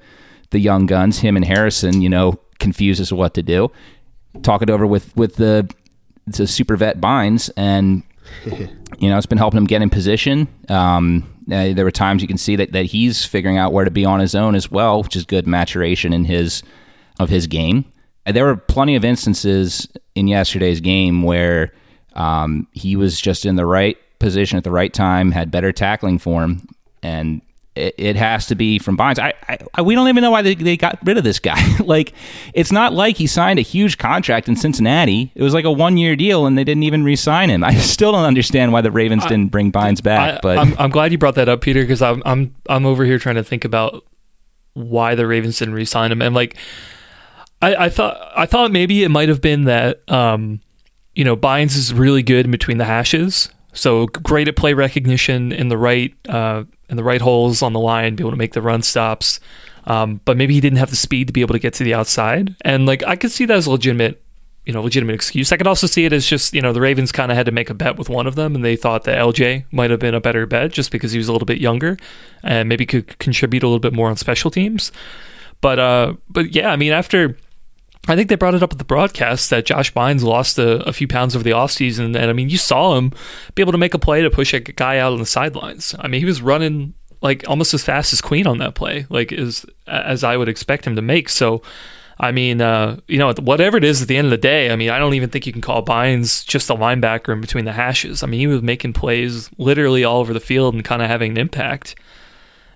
the 0.50 0.60
young 0.60 0.86
guns 0.86 1.20
him 1.20 1.36
and 1.36 1.46
Harrison 1.46 2.01
you 2.01 2.10
know 2.10 2.39
to 2.60 3.15
what 3.15 3.34
to 3.34 3.44
do 3.44 3.72
talk 4.41 4.62
it 4.62 4.70
over 4.70 4.86
with 4.86 5.15
with 5.15 5.36
the 5.36 5.70
the 6.25 6.48
super 6.48 6.75
vet 6.75 7.00
Bynes 7.00 7.50
and 7.56 8.03
you 8.46 9.10
know, 9.10 9.17
it's 9.17 9.25
been 9.25 9.38
helping 9.38 9.57
him 9.57 9.65
get 9.65 9.81
in 9.81 9.89
position. 9.89 10.48
Um, 10.69 11.34
uh, 11.51 11.74
there 11.74 11.86
were 11.86 11.91
times 11.91 12.22
you 12.22 12.27
can 12.27 12.38
see 12.38 12.55
that, 12.57 12.72
that 12.74 12.86
he's 12.86 13.25
figuring 13.25 13.57
out 13.57 13.74
where 13.74 13.86
to 13.86 13.91
be 13.91 14.05
on 14.05 14.19
his 14.19 14.36
own 14.36 14.55
as 14.55 14.69
well, 14.69 15.03
which 15.03 15.15
is 15.15 15.25
good 15.25 15.48
maturation 15.48 16.13
in 16.13 16.25
his 16.25 16.63
of 17.19 17.29
his 17.29 17.48
game. 17.48 17.86
And 18.25 18.36
there 18.36 18.46
were 18.46 18.57
plenty 18.57 18.96
of 18.96 19.05
instances 19.05 19.88
in 20.13 20.27
yesterday's 20.27 20.81
game 20.81 21.24
where 21.24 21.74
um, 22.13 22.67
he 22.74 22.96
was 22.96 23.22
just 23.22 23.46
in 23.46 23.55
the 23.55 23.65
right 23.65 23.98
position 24.19 24.57
at 24.57 24.63
the 24.63 24.72
right 24.72 24.93
time, 24.93 25.31
had 25.31 25.51
better 25.51 25.72
tackling 25.72 26.19
form, 26.19 26.67
and 27.01 27.41
it, 27.77 27.96
it 27.98 28.15
has 28.15 28.48
to 28.48 28.55
be 28.55 28.79
from 28.79 28.98
Bynes. 28.98 29.19
I, 29.19 29.34
I, 29.74 29.81
we 29.81 29.96
don't 29.96 30.07
even 30.07 30.22
know 30.22 30.31
why 30.31 30.41
they, 30.41 30.55
they 30.55 30.75
got 30.75 31.00
rid 31.03 31.17
of 31.17 31.24
this 31.24 31.39
guy. 31.39 31.77
like, 31.79 32.13
it's 32.53 32.72
not 32.72 32.93
like 32.93 33.17
he 33.17 33.27
signed 33.27 33.60
a 33.60 33.62
huge 33.62 33.98
contract 33.98 34.50
in 34.50 34.55
Cincinnati. 34.55 35.31
It 35.36 35.43
was 35.43 35.53
like 35.53 35.65
a 35.65 35.72
one 35.72 35.98
year 35.98 36.15
deal, 36.15 36.46
and 36.46 36.57
they 36.57 36.63
didn't 36.63 36.84
even 36.84 37.03
re-sign 37.03 37.50
him. 37.50 37.63
I 37.63 37.75
still 37.75 38.12
don't 38.12 38.25
understand 38.25 38.74
why 38.74 38.81
the 38.81 38.91
Ravens 38.91 39.25
I, 39.25 39.29
didn't 39.29 39.51
bring 39.51 39.72
Bynes 39.72 40.01
back. 40.01 40.38
I, 40.38 40.39
but 40.41 40.57
I'm, 40.57 40.75
I'm 40.79 40.89
glad 40.89 41.12
you 41.12 41.17
brought 41.17 41.36
that 41.36 41.50
up, 41.50 41.62
Peter, 41.62 41.81
because 41.81 42.01
I'm 42.01 42.22
I'm 42.25 42.55
I'm 42.67 42.86
over 42.86 43.05
here 43.05 43.19
trying 43.19 43.36
to 43.36 43.43
think 43.43 43.63
about 43.63 44.03
why 44.74 45.15
the 45.15 45.27
Ravens 45.27 45.60
didn't 45.60 45.74
re-sign 45.75 46.12
him, 46.12 46.22
and 46.22 46.34
like. 46.36 46.57
I, 47.60 47.86
I 47.86 47.89
thought 47.89 48.34
I 48.38 48.46
thought 48.46 48.72
maybe 48.72 49.03
it 49.03 49.10
might 49.10 49.29
have 49.29 49.41
been 49.41 49.63
that 49.63 50.07
um, 50.12 50.62
you 51.15 51.24
know 51.24 51.36
Bynes 51.36 51.75
is 51.75 51.91
really 51.91 52.22
good 52.22 52.46
in 52.46 52.51
between 52.51 52.77
the 52.77 52.86
hashes, 52.86 53.50
so 53.77 54.07
great 54.07 54.48
at 54.48 54.55
play 54.55 54.74
recognition 54.74 55.51
in 55.51 55.69
the 55.69 55.77
right 55.77 56.13
uh, 56.27 56.63
in 56.89 56.98
the 56.98 57.03
right 57.03 57.22
holes 57.22 57.62
on 57.62 57.74
the 57.74 57.79
line, 57.79 58.15
be 58.15 58.24
able 58.24 58.31
to 58.31 58.38
make 58.38 58.53
the 58.53 58.62
run 58.62 58.81
stops. 58.81 59.39
Um, 59.86 60.19
but 60.25 60.36
maybe 60.36 60.53
he 60.53 60.60
didn't 60.60 60.79
have 60.79 60.89
the 60.89 60.98
speed 60.98 61.27
to 61.27 61.34
be 61.34 61.41
able 61.41 61.53
to 61.53 61.60
get 61.60 61.74
to 61.75 61.84
the 61.84 61.93
outside. 61.93 62.55
And 62.62 62.86
like 62.86 63.03
I 63.05 63.15
could 63.15 63.31
see 63.31 63.46
that 63.46 63.55
as 63.55 63.67
a 63.67 63.72
legitimate, 63.72 64.22
you 64.65 64.74
know, 64.74 64.81
legitimate 64.81 65.13
excuse. 65.13 65.51
I 65.51 65.57
could 65.57 65.67
also 65.67 65.88
see 65.88 66.05
it 66.05 66.12
as 66.12 66.25
just 66.25 66.53
you 66.53 66.62
know 66.62 66.74
the 66.74 66.81
Ravens 66.81 67.12
kind 67.12 67.31
of 67.31 67.38
had 67.38 67.46
to 67.46 67.51
make 67.51 67.69
a 67.69 67.74
bet 67.74 67.98
with 67.98 68.10
one 68.10 68.27
of 68.27 68.36
them, 68.36 68.55
and 68.55 68.65
they 68.65 68.75
thought 68.75 69.03
that 69.05 69.17
LJ 69.17 69.65
might 69.72 69.91
have 69.91 70.00
been 70.00 70.15
a 70.15 70.19
better 70.19 70.46
bet 70.46 70.72
just 70.72 70.91
because 70.91 71.12
he 71.12 71.17
was 71.17 71.29
a 71.29 71.31
little 71.31 71.46
bit 71.46 71.60
younger 71.60 71.98
and 72.43 72.67
maybe 72.67 72.86
could 72.86 73.17
contribute 73.19 73.63
a 73.63 73.67
little 73.67 73.79
bit 73.79 73.93
more 73.93 74.10
on 74.10 74.17
special 74.17 74.51
teams. 74.51 74.91
But 75.62 75.79
uh, 75.79 76.13
but 76.29 76.53
yeah, 76.53 76.69
I 76.69 76.75
mean 76.75 76.91
after 76.91 77.38
I 78.07 78.15
think 78.15 78.29
they 78.29 78.35
brought 78.35 78.55
it 78.55 78.63
up 78.63 78.71
at 78.71 78.77
the 78.77 78.86
broadcast 78.86 79.49
that 79.49 79.65
Josh 79.65 79.93
Bynes 79.93 80.23
lost 80.23 80.58
a, 80.58 80.84
a, 80.88 80.93
few 80.93 81.08
pounds 81.08 81.36
over 81.36 81.43
the 81.43 81.51
offseason. 81.51 82.15
And 82.15 82.17
I 82.17 82.34
mean, 82.34 82.49
you 82.49 82.58
saw 82.58 82.95
him 82.97 83.12
be 83.55 83.62
able 83.62 83.73
to 83.73 83.77
make 83.77 83.93
a 83.93 83.99
play 83.99 84.21
to 84.21 84.29
push 84.29 84.53
a 84.53 84.62
guy 84.62 84.97
out 84.97 85.13
on 85.13 85.19
the 85.19 85.25
sidelines. 85.25 85.93
I 85.99 86.08
mean, 86.08 86.21
he 86.21 86.25
was 86.25 86.41
running 86.41 86.93
like 87.21 87.47
almost 87.49 87.73
as 87.73 87.84
fast 87.84 88.13
as 88.13 88.21
Queen 88.21 88.47
on 88.47 88.60
that 88.60 88.75
play, 88.75 89.05
like 89.10 89.34
as, 89.34 89.65
as 89.88 90.23
I 90.23 90.38
would 90.38 90.47
expect 90.47 90.86
him 90.86 90.95
to 90.95 91.01
make. 91.01 91.27
So, 91.29 91.62
I 92.19 92.32
mean, 92.32 92.62
uh, 92.62 92.99
you 93.08 93.17
know, 93.17 93.34
whatever 93.34 93.77
it 93.77 93.84
is 93.84 94.01
at 94.01 94.08
the 94.08 94.17
end 94.17 94.25
of 94.25 94.32
the 94.32 94.38
day, 94.38 94.71
I 94.71 94.75
mean, 94.75 94.89
I 94.89 94.99
don't 94.99 95.13
even 95.13 95.29
think 95.29 95.45
you 95.45 95.51
can 95.51 95.62
call 95.62 95.84
Bynes 95.84 96.45
just 96.45 96.69
a 96.69 96.75
linebacker 96.75 97.34
in 97.34 97.41
between 97.41 97.65
the 97.65 97.73
hashes. 97.73 98.23
I 98.23 98.27
mean, 98.27 98.39
he 98.39 98.47
was 98.47 98.62
making 98.62 98.93
plays 98.93 99.49
literally 99.58 100.03
all 100.03 100.19
over 100.19 100.34
the 100.34 100.39
field 100.39 100.73
and 100.73 100.84
kind 100.86 101.01
of 101.01 101.10
having 101.10 101.32
an 101.32 101.38
impact. 101.38 101.95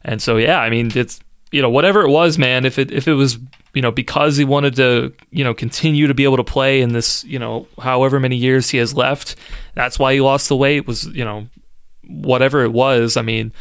And 0.03 0.21
so, 0.21 0.37
yeah, 0.37 0.59
I 0.59 0.69
mean, 0.69 0.91
it's 0.95 1.19
you 1.51 1.61
know 1.61 1.69
whatever 1.69 2.01
it 2.01 2.09
was, 2.09 2.37
man. 2.37 2.65
If 2.65 2.79
it 2.79 2.91
if 2.91 3.07
it 3.07 3.13
was 3.13 3.37
you 3.73 3.81
know 3.81 3.91
because 3.91 4.37
he 4.37 4.45
wanted 4.45 4.75
to 4.75 5.13
you 5.31 5.43
know 5.43 5.53
continue 5.53 6.07
to 6.07 6.13
be 6.13 6.23
able 6.23 6.37
to 6.37 6.43
play 6.43 6.81
in 6.81 6.93
this 6.93 7.23
you 7.23 7.39
know 7.39 7.67
however 7.79 8.19
many 8.19 8.35
years 8.35 8.69
he 8.69 8.77
has 8.77 8.93
left, 8.93 9.35
that's 9.75 9.97
why 9.99 10.13
he 10.13 10.21
lost 10.21 10.49
the 10.49 10.55
weight. 10.55 10.87
Was 10.87 11.05
you 11.05 11.25
know 11.25 11.47
whatever 12.07 12.63
it 12.63 12.71
was. 12.71 13.17
I 13.17 13.21
mean, 13.21 13.53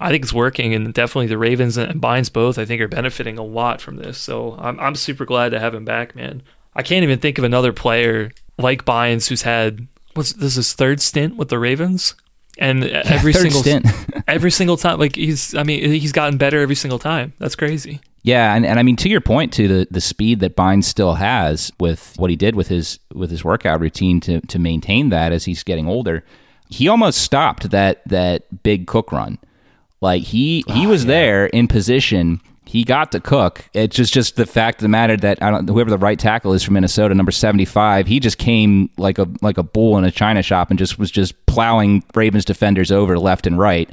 I 0.00 0.10
think 0.10 0.24
it's 0.24 0.32
working, 0.32 0.74
and 0.74 0.92
definitely 0.94 1.26
the 1.26 1.38
Ravens 1.38 1.76
and 1.76 2.00
Bynes 2.00 2.32
both 2.32 2.58
I 2.58 2.64
think 2.64 2.80
are 2.80 2.88
benefiting 2.88 3.38
a 3.38 3.44
lot 3.44 3.80
from 3.80 3.96
this. 3.96 4.18
So 4.18 4.56
I'm 4.58 4.78
I'm 4.80 4.94
super 4.94 5.24
glad 5.24 5.50
to 5.50 5.60
have 5.60 5.74
him 5.74 5.84
back, 5.84 6.14
man. 6.14 6.42
I 6.74 6.82
can't 6.82 7.02
even 7.02 7.18
think 7.18 7.38
of 7.38 7.44
another 7.44 7.72
player 7.72 8.30
like 8.56 8.84
Bynes 8.84 9.28
who's 9.28 9.42
had 9.42 9.86
what's 10.14 10.32
this 10.32 10.52
is 10.52 10.54
his 10.56 10.72
third 10.72 11.00
stint 11.00 11.36
with 11.36 11.48
the 11.48 11.58
Ravens 11.58 12.14
and 12.58 12.84
every 12.84 13.32
yeah, 13.32 13.40
single 13.40 13.60
stint. 13.60 13.86
every 14.28 14.50
single 14.50 14.76
time 14.76 14.98
like 14.98 15.14
he's 15.16 15.54
i 15.54 15.62
mean 15.62 15.90
he's 15.92 16.12
gotten 16.12 16.36
better 16.36 16.60
every 16.60 16.74
single 16.74 16.98
time 16.98 17.32
that's 17.38 17.54
crazy 17.54 18.00
yeah 18.28 18.54
and, 18.54 18.66
and 18.66 18.78
i 18.78 18.82
mean 18.82 18.96
to 18.96 19.08
your 19.08 19.20
point 19.20 19.52
to 19.52 19.66
the 19.66 19.88
the 19.90 20.00
speed 20.00 20.40
that 20.40 20.54
Bynes 20.54 20.84
still 20.84 21.14
has 21.14 21.72
with 21.80 22.14
what 22.18 22.30
he 22.30 22.36
did 22.36 22.54
with 22.54 22.68
his 22.68 22.98
with 23.14 23.30
his 23.30 23.44
workout 23.44 23.80
routine 23.80 24.20
to 24.20 24.40
to 24.42 24.58
maintain 24.58 25.08
that 25.08 25.32
as 25.32 25.44
he's 25.44 25.62
getting 25.62 25.88
older 25.88 26.24
he 26.68 26.88
almost 26.88 27.22
stopped 27.22 27.70
that 27.70 28.02
that 28.06 28.62
big 28.62 28.86
Cook 28.86 29.12
run 29.12 29.38
like 30.00 30.22
he 30.22 30.64
he 30.68 30.86
oh, 30.86 30.90
was 30.90 31.04
yeah. 31.04 31.08
there 31.08 31.46
in 31.46 31.68
position 31.68 32.40
he 32.68 32.84
got 32.84 33.12
to 33.12 33.20
Cook. 33.20 33.64
It's 33.72 33.96
just 33.96 34.12
just 34.12 34.36
the 34.36 34.44
fact 34.44 34.80
of 34.80 34.82
the 34.82 34.90
matter 34.90 35.16
that 35.16 35.42
I 35.42 35.50
don't 35.50 35.66
whoever 35.66 35.88
the 35.88 35.96
right 35.96 36.18
tackle 36.18 36.52
is 36.52 36.62
from 36.62 36.74
Minnesota, 36.74 37.14
number 37.14 37.32
seventy 37.32 37.64
five, 37.64 38.06
he 38.06 38.20
just 38.20 38.36
came 38.36 38.90
like 38.98 39.18
a 39.18 39.26
like 39.40 39.56
a 39.56 39.62
bull 39.62 39.96
in 39.96 40.04
a 40.04 40.10
china 40.10 40.42
shop 40.42 40.68
and 40.68 40.78
just 40.78 40.98
was 40.98 41.10
just 41.10 41.46
plowing 41.46 42.04
Ravens 42.14 42.44
defenders 42.44 42.92
over 42.92 43.18
left 43.18 43.46
and 43.46 43.58
right. 43.58 43.88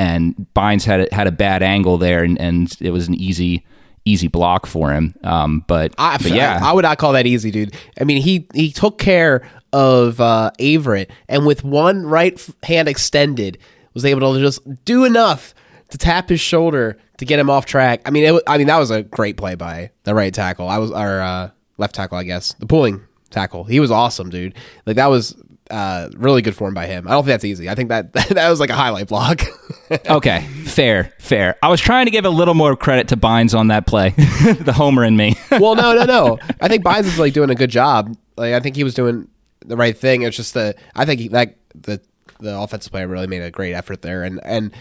And 0.00 0.46
Bynes 0.56 0.84
had 0.84 1.00
a, 1.00 1.14
had 1.14 1.26
a 1.26 1.30
bad 1.30 1.62
angle 1.62 1.98
there, 1.98 2.24
and, 2.24 2.40
and 2.40 2.74
it 2.80 2.90
was 2.90 3.06
an 3.06 3.14
easy 3.14 3.66
easy 4.06 4.28
block 4.28 4.64
for 4.64 4.92
him. 4.92 5.14
Um, 5.22 5.62
but, 5.66 5.94
I, 5.98 6.16
but 6.16 6.32
yeah, 6.32 6.58
I, 6.62 6.70
I, 6.70 6.72
would 6.72 6.84
not 6.84 6.96
call 6.96 7.12
that 7.12 7.26
easy, 7.26 7.50
dude. 7.50 7.76
I 8.00 8.04
mean, 8.04 8.22
he 8.22 8.46
he 8.54 8.72
took 8.72 8.98
care 8.98 9.42
of 9.74 10.18
uh, 10.18 10.52
Averett, 10.58 11.10
and 11.28 11.44
with 11.44 11.64
one 11.64 12.06
right 12.06 12.42
hand 12.62 12.88
extended, 12.88 13.58
was 13.92 14.06
able 14.06 14.32
to 14.32 14.40
just 14.40 14.62
do 14.86 15.04
enough 15.04 15.54
to 15.90 15.98
tap 15.98 16.30
his 16.30 16.40
shoulder 16.40 16.96
to 17.18 17.26
get 17.26 17.38
him 17.38 17.50
off 17.50 17.66
track. 17.66 18.00
I 18.06 18.10
mean, 18.10 18.24
it, 18.24 18.42
I 18.46 18.56
mean 18.56 18.68
that 18.68 18.78
was 18.78 18.90
a 18.90 19.02
great 19.02 19.36
play 19.36 19.54
by 19.54 19.90
the 20.04 20.14
right 20.14 20.32
tackle. 20.32 20.68
I 20.68 20.78
was 20.78 20.90
our 20.92 21.20
uh, 21.20 21.50
left 21.76 21.94
tackle, 21.94 22.16
I 22.16 22.24
guess, 22.24 22.54
the 22.54 22.66
pulling 22.66 23.02
tackle. 23.28 23.64
He 23.64 23.80
was 23.80 23.90
awesome, 23.90 24.30
dude. 24.30 24.54
Like 24.86 24.96
that 24.96 25.10
was 25.10 25.36
uh, 25.70 26.08
really 26.16 26.42
good 26.42 26.56
form 26.56 26.74
by 26.74 26.86
him. 26.86 27.06
I 27.06 27.12
don't 27.12 27.22
think 27.22 27.32
that's 27.32 27.44
easy. 27.44 27.68
I 27.68 27.74
think 27.74 27.88
that 27.88 28.12
that 28.12 28.48
was 28.50 28.60
like 28.60 28.70
a 28.70 28.74
highlight 28.74 29.08
block. 29.08 29.42
okay, 30.08 30.42
fair, 30.64 31.12
fair. 31.18 31.56
I 31.62 31.68
was 31.68 31.80
trying 31.80 32.06
to 32.06 32.10
give 32.10 32.24
a 32.24 32.30
little 32.30 32.54
more 32.54 32.76
credit 32.76 33.08
to 33.08 33.16
Bynes 33.16 33.56
on 33.56 33.68
that 33.68 33.86
play, 33.86 34.10
the 34.16 34.72
homer 34.74 35.04
in 35.04 35.16
me. 35.16 35.36
well, 35.50 35.74
no, 35.74 35.94
no, 35.94 36.04
no. 36.04 36.38
I 36.60 36.68
think 36.68 36.84
Bynes 36.84 37.04
is 37.04 37.18
like 37.18 37.32
doing 37.32 37.50
a 37.50 37.54
good 37.54 37.70
job. 37.70 38.16
Like 38.36 38.54
I 38.54 38.60
think 38.60 38.76
he 38.76 38.84
was 38.84 38.94
doing 38.94 39.28
the 39.64 39.76
right 39.76 39.96
thing. 39.96 40.22
It's 40.22 40.36
just 40.36 40.54
that 40.54 40.76
I 40.94 41.04
think 41.04 41.20
he, 41.20 41.28
that 41.28 41.56
the 41.74 42.00
the 42.40 42.58
offensive 42.58 42.92
player 42.92 43.06
really 43.06 43.26
made 43.26 43.42
a 43.42 43.50
great 43.50 43.74
effort 43.74 44.02
there, 44.02 44.22
and 44.24 44.40
and 44.44 44.72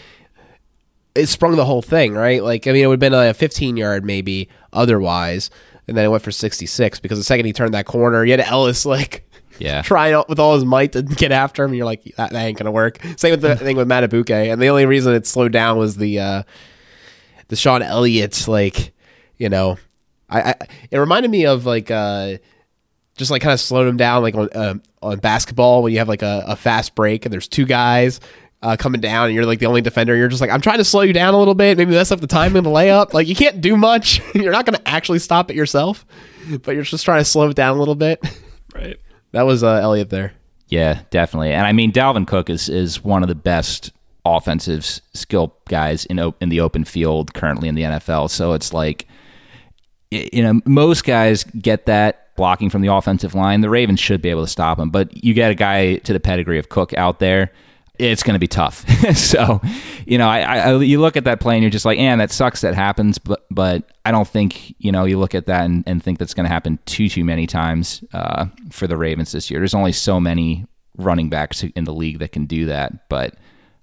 it 1.15 1.27
sprung 1.27 1.55
the 1.55 1.65
whole 1.65 1.81
thing, 1.81 2.13
right? 2.13 2.43
Like, 2.43 2.67
I 2.67 2.71
mean, 2.71 2.83
it 2.83 2.87
would 2.87 2.93
have 2.93 2.99
been 2.99 3.13
like 3.13 3.31
a 3.31 3.33
15 3.33 3.77
yard 3.77 4.05
maybe 4.05 4.49
otherwise, 4.73 5.49
and 5.87 5.97
then 5.97 6.05
it 6.05 6.09
went 6.09 6.23
for 6.23 6.31
66 6.31 6.99
because 6.99 7.17
the 7.17 7.23
second 7.23 7.45
he 7.45 7.53
turned 7.53 7.73
that 7.73 7.85
corner, 7.85 8.23
you 8.23 8.31
had 8.31 8.41
Ellis 8.41 8.85
like 8.85 9.28
yeah 9.59 9.81
trying 9.81 10.21
with 10.27 10.39
all 10.39 10.55
his 10.55 10.65
might 10.65 10.93
to 10.93 11.01
get 11.01 11.31
after 11.31 11.63
him. 11.63 11.71
And 11.71 11.77
you're 11.77 11.85
like, 11.85 12.03
that, 12.17 12.31
that 12.31 12.45
ain't 12.45 12.57
gonna 12.57 12.71
work. 12.71 12.99
Same 13.17 13.31
with 13.31 13.41
the 13.41 13.55
thing 13.57 13.77
with 13.77 13.87
Madubuike, 13.87 14.51
and 14.51 14.61
the 14.61 14.67
only 14.67 14.85
reason 14.85 15.13
it 15.13 15.27
slowed 15.27 15.51
down 15.51 15.77
was 15.77 15.97
the 15.97 16.19
uh, 16.19 16.43
the 17.49 17.55
Shawn 17.55 17.81
Elliott 17.81 18.47
like, 18.47 18.93
you 19.37 19.49
know, 19.49 19.77
I, 20.29 20.41
I 20.41 20.55
it 20.91 20.97
reminded 20.97 21.31
me 21.31 21.45
of 21.45 21.65
like. 21.65 21.91
uh 21.91 22.37
just 23.15 23.31
like 23.31 23.41
kind 23.41 23.51
of 23.51 23.59
slowed 23.59 23.85
him 23.85 23.97
down 23.97 24.21
like 24.21 24.33
on 24.33 24.47
uh, 24.55 24.75
on 25.01 25.19
basketball 25.19 25.83
when 25.83 25.91
you 25.91 25.99
have 25.99 26.07
like 26.07 26.21
a, 26.21 26.41
a 26.47 26.55
fast 26.55 26.95
break 26.95 27.25
and 27.25 27.33
there's 27.33 27.49
two 27.49 27.65
guys 27.65 28.21
uh, 28.61 28.75
coming 28.77 29.01
down 29.01 29.27
and 29.27 29.35
you're 29.35 29.45
like 29.45 29.59
the 29.59 29.65
only 29.65 29.81
defender. 29.81 30.15
You're 30.15 30.27
just 30.27 30.41
like, 30.41 30.49
I'm 30.49 30.61
trying 30.61 30.77
to 30.77 30.85
slow 30.85 31.01
you 31.01 31.13
down 31.13 31.33
a 31.33 31.37
little 31.37 31.53
bit, 31.53 31.77
maybe 31.77 31.91
mess 31.91 32.11
up 32.11 32.19
the 32.19 32.27
timing 32.27 32.57
of 32.57 32.63
the 32.63 32.69
layup. 32.69 33.13
Like 33.13 33.27
you 33.27 33.35
can't 33.35 33.61
do 33.61 33.77
much. 33.77 34.21
you're 34.33 34.51
not 34.51 34.65
going 34.65 34.77
to 34.77 34.87
actually 34.87 35.19
stop 35.19 35.49
it 35.49 35.55
yourself, 35.55 36.05
but 36.63 36.75
you're 36.75 36.83
just 36.83 37.05
trying 37.05 37.21
to 37.21 37.25
slow 37.25 37.49
it 37.49 37.55
down 37.55 37.75
a 37.75 37.79
little 37.79 37.95
bit. 37.95 38.25
Right. 38.73 38.97
That 39.31 39.43
was 39.43 39.63
uh, 39.63 39.75
Elliott 39.75 40.09
there. 40.09 40.33
Yeah, 40.67 41.01
definitely. 41.09 41.51
And 41.51 41.65
I 41.65 41.71
mean, 41.71 41.91
Dalvin 41.91 42.27
Cook 42.27 42.49
is 42.49 42.69
is 42.69 43.03
one 43.03 43.23
of 43.23 43.29
the 43.29 43.35
best 43.35 43.91
offensive 44.25 44.85
skill 45.13 45.55
guys 45.67 46.05
in 46.05 46.19
in 46.39 46.49
the 46.49 46.59
open 46.59 46.83
field 46.83 47.33
currently 47.33 47.67
in 47.67 47.75
the 47.75 47.83
NFL. 47.83 48.29
So 48.29 48.53
it's 48.53 48.73
like 48.73 49.07
you 50.11 50.43
know, 50.43 50.61
most 50.65 51.03
guys 51.03 51.43
get 51.43 51.85
that 51.85 52.35
blocking 52.35 52.69
from 52.69 52.81
the 52.81 52.91
offensive 52.91 53.35
line. 53.35 53.61
The 53.61 53.69
Ravens 53.69 53.99
should 53.99 54.21
be 54.21 54.29
able 54.29 54.43
to 54.43 54.47
stop 54.47 54.79
him, 54.79 54.89
but 54.89 55.23
you 55.23 55.33
get 55.33 55.51
a 55.51 55.55
guy 55.55 55.97
to 55.97 56.13
the 56.13 56.19
pedigree 56.19 56.57
of 56.57 56.69
Cook 56.69 56.93
out 56.93 57.19
there. 57.19 57.51
It's 57.99 58.23
going 58.23 58.33
to 58.33 58.39
be 58.39 58.47
tough. 58.47 58.87
so, 59.15 59.61
you 60.05 60.17
know, 60.17 60.27
I, 60.27 60.39
I, 60.39 60.77
you 60.77 61.01
look 61.01 61.17
at 61.17 61.25
that 61.25 61.39
play 61.39 61.55
and 61.55 61.63
you're 61.63 61.69
just 61.69 61.85
like, 61.85 61.97
"Man, 61.97 62.19
that 62.19 62.31
sucks. 62.31 62.61
That 62.61 62.73
happens." 62.73 63.17
But, 63.17 63.45
but 63.51 63.83
I 64.05 64.11
don't 64.11 64.27
think 64.27 64.73
you 64.79 64.91
know. 64.91 65.05
You 65.05 65.19
look 65.19 65.35
at 65.35 65.45
that 65.47 65.65
and, 65.65 65.83
and 65.85 66.01
think 66.01 66.17
that's 66.17 66.33
going 66.33 66.45
to 66.45 66.51
happen 66.51 66.79
too, 66.85 67.09
too 67.09 67.25
many 67.25 67.45
times 67.45 68.03
uh, 68.13 68.45
for 68.71 68.87
the 68.87 68.97
Ravens 68.97 69.31
this 69.31 69.51
year. 69.51 69.59
There's 69.59 69.73
only 69.73 69.91
so 69.91 70.19
many 70.19 70.65
running 70.97 71.29
backs 71.29 71.63
in 71.63 71.83
the 71.83 71.93
league 71.93 72.19
that 72.19 72.31
can 72.31 72.45
do 72.45 72.65
that, 72.65 73.09
but 73.09 73.35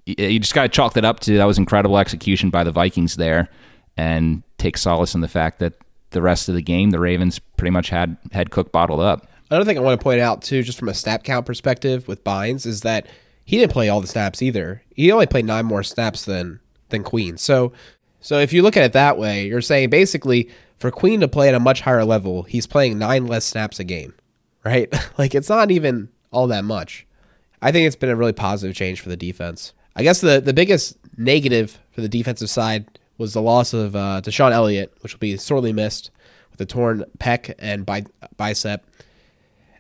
you 0.07 0.39
just 0.39 0.55
got 0.55 0.63
to 0.63 0.69
chalk 0.69 0.95
that 0.95 1.05
up 1.05 1.21
to 1.21 1.37
that 1.37 1.45
was 1.45 1.59
incredible 1.59 1.99
execution 1.99 2.51
by 2.51 2.65
the 2.65 2.73
Vikings 2.73 3.17
there, 3.17 3.49
and 3.97 4.43
take 4.59 4.79
solace 4.79 5.15
in 5.15 5.21
the 5.21 5.29
fact 5.29 5.59
that 5.59 5.75
the 6.11 6.23
rest 6.23 6.49
of 6.49 6.55
the 6.55 6.63
game, 6.63 6.91
the 6.91 6.99
Ravens 6.99 7.39
pretty 7.39 7.71
much 7.71 7.91
had 7.91 8.17
had 8.33 8.51
Cook 8.51 8.73
bottled 8.73 9.01
up. 9.01 9.29
Another 9.51 9.65
thing 9.65 9.79
I 9.79 9.81
want 9.81 10.01
to 10.01 10.03
point 10.03 10.21
out 10.21 10.43
too, 10.43 10.63
just 10.63 10.79
from 10.79 10.89
a 10.89 10.95
snap 10.95 11.23
count 11.23 11.47
perspective 11.47 12.09
with 12.09 12.25
Bynes, 12.25 12.67
is 12.67 12.81
that 12.83 13.07
he 13.47 13.57
didn't 13.59 13.73
play 13.73 13.89
all 13.89 14.01
the 14.01 14.07
snaps 14.09 14.43
either. 14.43 14.83
He 14.95 15.11
only 15.11 15.27
played 15.27 15.47
nine 15.47 15.65
more 15.65 15.85
snaps 15.85 16.25
than 16.25 16.61
than 16.91 17.03
Queen. 17.03 17.39
So, 17.39 17.73
so 18.21 18.39
if 18.39 18.53
you 18.53 18.63
look 18.63 18.77
at 18.77 18.83
it 18.83 18.93
that 18.93 19.17
way, 19.17 19.47
you're 19.47 19.61
saying 19.61 19.89
basically 19.91 20.51
for 20.79 20.91
Queen 20.91 21.21
to 21.21 21.29
play 21.29 21.49
at 21.49 21.55
a 21.55 21.61
much 21.61 21.81
higher 21.81 22.05
level, 22.05 22.43
he's 22.43 22.67
playing 22.67 22.99
nine 22.99 23.27
less 23.27 23.45
snaps 23.45 23.81
a 23.81 23.85
game, 23.85 24.15
right? 24.65 24.93
like 25.19 25.35
it's 25.35 25.49
not 25.49 25.71
even 25.71 26.09
all 26.33 26.49
that 26.49 26.65
much. 26.65 27.07
I 27.63 27.73
think 27.73 27.87
it's 27.87 27.97
been 27.97 28.11
a 28.11 28.17
really 28.17 28.33
positive 28.33 28.77
change 28.77 29.01
for 29.01 29.09
the 29.09 29.17
defense. 29.17 29.73
I 29.95 30.03
guess 30.03 30.21
the 30.21 30.41
the 30.41 30.53
biggest 30.53 30.99
negative 31.17 31.79
for 31.93 32.01
the 32.01 32.09
defensive 32.09 32.51
side 32.51 32.99
was 33.17 33.33
the 33.33 33.41
loss 33.41 33.73
of 33.73 33.97
uh, 33.97 34.21
DeShon 34.23 34.53
Elliott, 34.53 34.93
which 35.01 35.15
will 35.15 35.21
be 35.21 35.37
sorely 35.37 35.73
missed 35.73 36.11
with 36.51 36.61
a 36.61 36.67
torn 36.67 37.05
pec 37.19 37.55
and 37.59 37.87
bi- 37.87 38.05
bicep. 38.37 38.85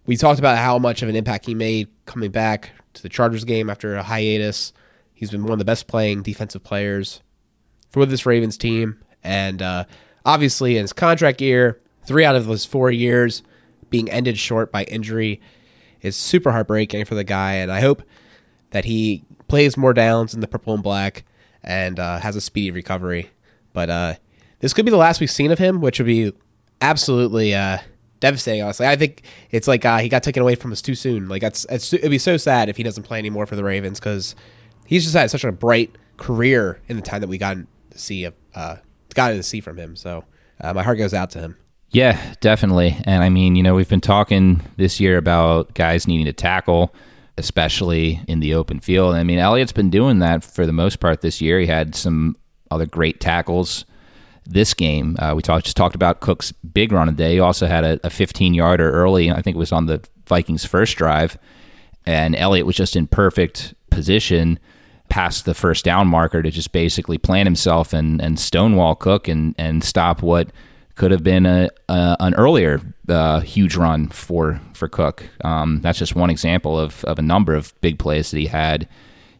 We 0.06 0.16
talked 0.16 0.38
about 0.38 0.56
how 0.56 0.78
much 0.78 1.02
of 1.02 1.08
an 1.08 1.16
impact 1.16 1.46
he 1.46 1.54
made 1.54 1.88
coming 2.06 2.30
back 2.30 2.70
to 2.96 3.02
the 3.02 3.08
Chargers 3.08 3.44
game 3.44 3.70
after 3.70 3.94
a 3.94 4.02
hiatus. 4.02 4.72
He's 5.14 5.30
been 5.30 5.44
one 5.44 5.52
of 5.52 5.58
the 5.58 5.64
best 5.64 5.86
playing 5.86 6.22
defensive 6.22 6.62
players 6.62 7.22
for 7.90 8.04
this 8.04 8.26
Ravens 8.26 8.58
team. 8.58 8.98
And 9.22 9.62
uh, 9.62 9.84
obviously, 10.24 10.76
in 10.76 10.82
his 10.82 10.92
contract 10.92 11.40
year, 11.40 11.80
three 12.04 12.24
out 12.24 12.36
of 12.36 12.46
those 12.46 12.64
four 12.64 12.90
years 12.90 13.42
being 13.88 14.10
ended 14.10 14.38
short 14.38 14.72
by 14.72 14.84
injury 14.84 15.40
is 16.02 16.16
super 16.16 16.52
heartbreaking 16.52 17.04
for 17.04 17.14
the 17.14 17.24
guy. 17.24 17.54
And 17.54 17.70
I 17.70 17.80
hope 17.80 18.02
that 18.70 18.84
he 18.84 19.24
plays 19.48 19.76
more 19.76 19.94
downs 19.94 20.34
in 20.34 20.40
the 20.40 20.48
purple 20.48 20.74
and 20.74 20.82
black 20.82 21.24
and 21.62 21.98
uh, 21.98 22.18
has 22.18 22.36
a 22.36 22.40
speedy 22.40 22.70
recovery. 22.70 23.30
But 23.72 23.90
uh, 23.90 24.14
this 24.60 24.74
could 24.74 24.84
be 24.84 24.90
the 24.90 24.96
last 24.96 25.20
we've 25.20 25.30
seen 25.30 25.50
of 25.50 25.58
him, 25.58 25.80
which 25.80 25.98
would 25.98 26.06
be 26.06 26.32
absolutely 26.80 27.54
uh, 27.54 27.78
devastating. 28.20 28.62
Honestly, 28.62 28.86
I 28.86 28.96
think 28.96 29.22
it's 29.50 29.68
like 29.68 29.84
uh, 29.84 29.98
he 29.98 30.08
got 30.08 30.22
taken 30.22 30.42
away 30.42 30.54
from 30.54 30.72
us 30.72 30.82
too 30.82 30.94
soon. 30.94 31.28
Like 31.28 31.42
it's, 31.42 31.66
it's 31.70 31.92
it'd 31.92 32.10
be 32.10 32.18
so 32.18 32.36
sad 32.36 32.68
if 32.68 32.76
he 32.76 32.82
doesn't 32.82 33.04
play 33.04 33.18
anymore 33.18 33.46
for 33.46 33.56
the 33.56 33.64
Ravens 33.64 33.98
because 33.98 34.34
he's 34.86 35.04
just 35.04 35.16
had 35.16 35.30
such 35.30 35.44
a 35.44 35.52
bright 35.52 35.96
career 36.16 36.80
in 36.88 36.96
the 36.96 37.02
time 37.02 37.20
that 37.20 37.28
we 37.28 37.38
got 37.38 37.56
to 37.90 37.98
see 37.98 38.28
uh, 38.54 38.76
got 39.14 39.28
to 39.30 39.42
see 39.42 39.60
from 39.60 39.76
him. 39.76 39.96
So 39.96 40.24
uh, 40.60 40.72
my 40.74 40.82
heart 40.82 40.98
goes 40.98 41.14
out 41.14 41.30
to 41.30 41.40
him. 41.40 41.56
Yeah, 41.90 42.34
definitely. 42.40 42.96
And 43.04 43.22
I 43.22 43.28
mean, 43.28 43.54
you 43.54 43.62
know, 43.62 43.74
we've 43.74 43.88
been 43.88 44.00
talking 44.00 44.62
this 44.76 44.98
year 45.00 45.16
about 45.18 45.74
guys 45.74 46.06
needing 46.06 46.26
to 46.26 46.32
tackle 46.32 46.94
especially 47.38 48.20
in 48.28 48.40
the 48.40 48.54
open 48.54 48.80
field. 48.80 49.14
I 49.14 49.22
mean, 49.22 49.38
Elliott's 49.38 49.72
been 49.72 49.90
doing 49.90 50.20
that 50.20 50.42
for 50.42 50.66
the 50.66 50.72
most 50.72 51.00
part 51.00 51.20
this 51.20 51.40
year. 51.40 51.60
He 51.60 51.66
had 51.66 51.94
some 51.94 52.36
other 52.70 52.86
great 52.86 53.20
tackles 53.20 53.84
this 54.46 54.74
game. 54.74 55.16
Uh, 55.18 55.34
we 55.36 55.42
talked 55.42 55.64
just 55.64 55.76
talked 55.76 55.94
about 55.94 56.20
Cook's 56.20 56.52
big 56.52 56.92
run 56.92 57.08
of 57.08 57.16
the 57.16 57.22
day. 57.22 57.34
He 57.34 57.40
also 57.40 57.66
had 57.66 57.84
a, 57.84 58.00
a 58.04 58.10
15 58.10 58.54
yarder 58.54 58.90
early. 58.90 59.30
I 59.30 59.42
think 59.42 59.56
it 59.56 59.58
was 59.58 59.72
on 59.72 59.86
the 59.86 60.02
Vikings' 60.26 60.64
first 60.64 60.96
drive, 60.96 61.38
and 62.04 62.34
Elliott 62.34 62.66
was 62.66 62.76
just 62.76 62.96
in 62.96 63.06
perfect 63.06 63.74
position 63.90 64.58
past 65.08 65.44
the 65.44 65.54
first 65.54 65.84
down 65.84 66.08
marker 66.08 66.42
to 66.42 66.50
just 66.50 66.72
basically 66.72 67.18
plant 67.18 67.46
himself 67.46 67.92
and, 67.92 68.20
and 68.20 68.40
stonewall 68.40 68.94
Cook 68.94 69.28
and, 69.28 69.54
and 69.56 69.84
stop 69.84 70.22
what 70.22 70.50
could 70.96 71.10
have 71.10 71.22
been 71.22 71.46
a, 71.46 71.68
a 71.88 72.16
an 72.20 72.34
earlier 72.34 72.80
uh, 73.08 73.40
huge 73.40 73.76
run 73.76 74.08
for 74.08 74.60
for 74.72 74.88
Cook. 74.88 75.28
Um, 75.44 75.80
that's 75.82 75.98
just 75.98 76.16
one 76.16 76.30
example 76.30 76.78
of 76.78 77.04
of 77.04 77.18
a 77.18 77.22
number 77.22 77.54
of 77.54 77.78
big 77.80 77.98
plays 77.98 78.30
that 78.30 78.38
he 78.38 78.46
had 78.46 78.88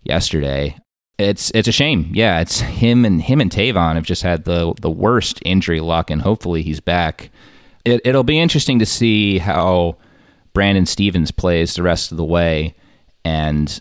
yesterday. 0.05 0.77
It's 1.19 1.51
it's 1.55 1.69
a 1.69 1.73
shame. 1.73 2.11
Yeah, 2.13 2.41
it's 2.41 2.61
him 2.61 3.05
and 3.05 3.23
him 3.23 3.41
and 3.41 3.51
Tavon 3.51 3.95
have 3.95 4.05
just 4.05 4.23
had 4.23 4.45
the 4.45 4.75
the 4.81 4.91
worst 4.91 5.41
injury 5.45 5.81
luck, 5.81 6.11
and 6.11 6.21
hopefully 6.21 6.63
he's 6.63 6.81
back. 6.81 7.31
It, 7.85 8.03
it'll 8.05 8.25
be 8.25 8.39
interesting 8.39 8.79
to 8.81 8.87
see 8.87 9.39
how 9.39 9.97
Brandon 10.53 10.85
Stephens 10.85 11.31
plays 11.31 11.75
the 11.75 11.83
rest 11.83 12.11
of 12.11 12.19
the 12.19 12.25
way, 12.25 12.75
and 13.25 13.81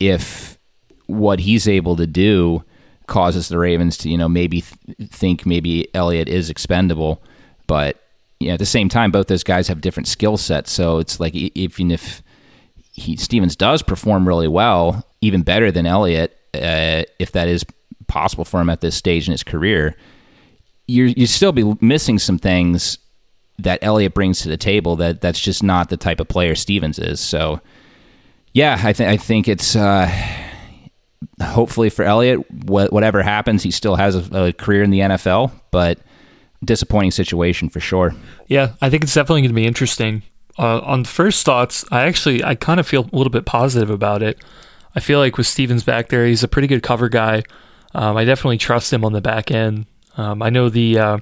if 0.00 0.58
what 1.06 1.40
he's 1.40 1.68
able 1.68 1.96
to 1.96 2.06
do 2.06 2.64
causes 3.06 3.48
the 3.48 3.58
Ravens 3.58 3.96
to, 3.98 4.10
you 4.10 4.18
know, 4.18 4.28
maybe 4.28 4.62
th- 4.62 5.10
think 5.10 5.46
maybe 5.46 5.88
Elliott 5.94 6.28
is 6.28 6.50
expendable, 6.50 7.22
but 7.66 8.02
you 8.40 8.48
know, 8.48 8.54
at 8.54 8.58
the 8.58 8.66
same 8.66 8.88
time, 8.88 9.10
both 9.10 9.28
those 9.28 9.44
guys 9.44 9.68
have 9.68 9.80
different 9.80 10.08
skill 10.08 10.36
sets. 10.36 10.72
So 10.72 10.98
it's 10.98 11.20
like 11.20 11.34
even 11.34 11.90
if 11.90 12.22
he 12.92 13.16
Stephens 13.16 13.56
does 13.56 13.82
perform 13.82 14.26
really 14.26 14.48
well, 14.48 15.06
even 15.20 15.42
better 15.42 15.70
than 15.70 15.86
Elliott, 15.86 16.35
uh, 16.62 17.04
if 17.18 17.32
that 17.32 17.48
is 17.48 17.64
possible 18.06 18.44
for 18.44 18.60
him 18.60 18.70
at 18.70 18.80
this 18.80 18.96
stage 18.96 19.28
in 19.28 19.32
his 19.32 19.42
career, 19.42 19.96
you 20.86 21.04
you 21.16 21.26
still 21.26 21.52
be 21.52 21.74
missing 21.80 22.18
some 22.18 22.38
things 22.38 22.98
that 23.58 23.78
Elliott 23.82 24.14
brings 24.14 24.40
to 24.40 24.48
the 24.48 24.56
table 24.56 24.96
that 24.96 25.20
that's 25.20 25.40
just 25.40 25.62
not 25.62 25.88
the 25.88 25.96
type 25.96 26.20
of 26.20 26.28
player 26.28 26.54
Stephens 26.54 26.98
is. 26.98 27.20
So 27.20 27.60
yeah, 28.52 28.80
I 28.82 28.92
think 28.92 29.10
I 29.10 29.16
think 29.16 29.48
it's. 29.48 29.76
Uh, 29.76 30.10
hopefully 31.42 31.90
for 31.90 32.02
Elliott, 32.02 32.40
wh- 32.66 32.92
whatever 32.92 33.22
happens, 33.22 33.62
he 33.62 33.70
still 33.70 33.96
has 33.96 34.14
a, 34.14 34.44
a, 34.44 34.52
career 34.52 34.82
in 34.82 34.90
the 34.90 35.00
NFL, 35.00 35.50
but 35.70 35.98
disappointing 36.64 37.10
situation 37.10 37.68
for 37.68 37.80
sure. 37.80 38.14
Yeah, 38.48 38.72
I 38.80 38.90
think 38.90 39.02
it's 39.02 39.14
definitely 39.14 39.42
going 39.42 39.50
to 39.50 39.54
be 39.54 39.66
interesting. 39.66 40.22
Uh, 40.58 40.80
on 40.80 41.04
first 41.04 41.44
thoughts, 41.44 41.84
I 41.90 42.06
actually 42.06 42.42
I 42.42 42.54
kind 42.54 42.80
of 42.80 42.86
feel 42.86 43.02
a 43.12 43.16
little 43.16 43.30
bit 43.30 43.44
positive 43.44 43.90
about 43.90 44.22
it. 44.22 44.42
I 44.96 45.00
feel 45.00 45.18
like 45.18 45.36
with 45.36 45.46
Stephens 45.46 45.84
back 45.84 46.08
there, 46.08 46.26
he's 46.26 46.42
a 46.42 46.48
pretty 46.48 46.66
good 46.66 46.82
cover 46.82 47.10
guy. 47.10 47.42
Um, 47.94 48.16
I 48.16 48.24
definitely 48.24 48.58
trust 48.58 48.92
him 48.92 49.04
on 49.04 49.12
the 49.12 49.20
back 49.20 49.50
end. 49.50 49.86
Um, 50.16 50.42
I 50.42 50.48
know 50.48 50.70
the 50.70 50.98
uh, 50.98 51.18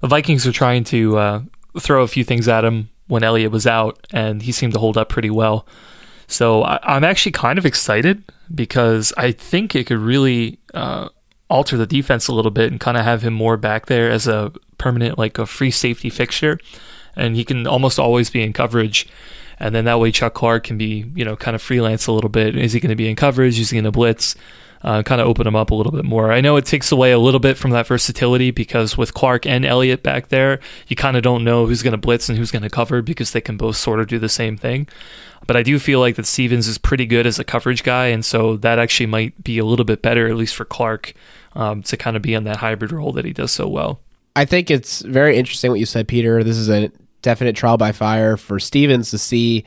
the 0.00 0.06
Vikings 0.06 0.46
were 0.46 0.52
trying 0.52 0.84
to 0.84 1.18
uh, 1.18 1.42
throw 1.80 2.02
a 2.02 2.08
few 2.08 2.22
things 2.22 2.46
at 2.46 2.64
him 2.64 2.88
when 3.08 3.24
Elliott 3.24 3.50
was 3.50 3.66
out, 3.66 4.06
and 4.12 4.42
he 4.42 4.52
seemed 4.52 4.72
to 4.74 4.78
hold 4.78 4.96
up 4.96 5.08
pretty 5.08 5.30
well. 5.30 5.66
So 6.28 6.62
I, 6.62 6.96
am 6.96 7.04
actually 7.04 7.32
kind 7.32 7.58
of 7.58 7.66
excited 7.66 8.22
because 8.54 9.12
I 9.16 9.32
think 9.32 9.74
it 9.74 9.86
could 9.86 9.98
really 9.98 10.58
uh, 10.74 11.08
alter 11.48 11.76
the 11.76 11.86
defense 11.86 12.28
a 12.28 12.34
little 12.34 12.50
bit 12.50 12.70
and 12.70 12.80
kind 12.80 12.96
of 12.96 13.04
have 13.04 13.22
him 13.22 13.34
more 13.34 13.56
back 13.56 13.86
there 13.86 14.10
as 14.10 14.26
a 14.26 14.52
permanent, 14.78 15.18
like 15.18 15.38
a 15.38 15.46
free 15.46 15.70
safety 15.70 16.10
fixture. 16.10 16.58
And 17.14 17.34
he 17.36 17.44
can 17.44 17.66
almost 17.66 17.98
always 17.98 18.28
be 18.30 18.42
in 18.42 18.52
coverage. 18.52 19.08
And 19.58 19.74
then 19.74 19.84
that 19.86 20.00
way 20.00 20.12
Chuck 20.12 20.34
Clark 20.34 20.64
can 20.64 20.78
be, 20.78 21.10
you 21.14 21.24
know, 21.24 21.36
kind 21.36 21.54
of 21.54 21.62
freelance 21.62 22.06
a 22.06 22.12
little 22.12 22.30
bit. 22.30 22.56
Is 22.56 22.72
he 22.72 22.80
going 22.80 22.90
to 22.90 22.96
be 22.96 23.08
in 23.08 23.16
coverage? 23.16 23.58
Is 23.58 23.70
he 23.70 23.76
going 23.76 23.84
to 23.84 23.90
blitz? 23.90 24.34
Uh, 24.82 25.02
kind 25.02 25.20
of 25.20 25.26
open 25.26 25.46
him 25.46 25.56
up 25.56 25.70
a 25.70 25.74
little 25.74 25.90
bit 25.90 26.04
more. 26.04 26.30
I 26.30 26.40
know 26.40 26.56
it 26.56 26.66
takes 26.66 26.92
away 26.92 27.10
a 27.10 27.18
little 27.18 27.40
bit 27.40 27.56
from 27.56 27.70
that 27.72 27.86
versatility 27.86 28.50
because 28.50 28.96
with 28.96 29.14
Clark 29.14 29.46
and 29.46 29.64
Elliott 29.64 30.02
back 30.02 30.28
there, 30.28 30.60
you 30.86 30.94
kind 30.94 31.16
of 31.16 31.22
don't 31.22 31.42
know 31.42 31.66
who's 31.66 31.82
going 31.82 31.92
to 31.92 31.98
blitz 31.98 32.28
and 32.28 32.38
who's 32.38 32.50
going 32.50 32.62
to 32.62 32.70
cover 32.70 33.02
because 33.02 33.32
they 33.32 33.40
can 33.40 33.56
both 33.56 33.76
sort 33.76 34.00
of 34.00 34.06
do 34.06 34.18
the 34.18 34.28
same 34.28 34.56
thing. 34.56 34.86
But 35.46 35.56
I 35.56 35.62
do 35.62 35.78
feel 35.78 35.98
like 35.98 36.16
that 36.16 36.26
Stephens 36.26 36.68
is 36.68 36.78
pretty 36.78 37.06
good 37.06 37.26
as 37.26 37.38
a 37.38 37.44
coverage 37.44 37.82
guy, 37.82 38.06
and 38.08 38.24
so 38.24 38.56
that 38.58 38.78
actually 38.78 39.06
might 39.06 39.42
be 39.42 39.58
a 39.58 39.64
little 39.64 39.84
bit 39.84 40.02
better, 40.02 40.28
at 40.28 40.36
least 40.36 40.54
for 40.54 40.64
Clark, 40.64 41.14
um, 41.54 41.82
to 41.84 41.96
kind 41.96 42.16
of 42.16 42.22
be 42.22 42.34
in 42.34 42.44
that 42.44 42.58
hybrid 42.58 42.92
role 42.92 43.12
that 43.12 43.24
he 43.24 43.32
does 43.32 43.52
so 43.52 43.66
well. 43.66 44.00
I 44.36 44.44
think 44.44 44.70
it's 44.70 45.00
very 45.02 45.36
interesting 45.36 45.70
what 45.70 45.80
you 45.80 45.86
said, 45.86 46.06
Peter. 46.06 46.44
This 46.44 46.58
is 46.58 46.68
a 46.68 46.92
definite 47.26 47.56
trial 47.56 47.76
by 47.76 47.90
fire 47.90 48.36
for 48.36 48.60
Stephens 48.60 49.10
to 49.10 49.18
see 49.18 49.64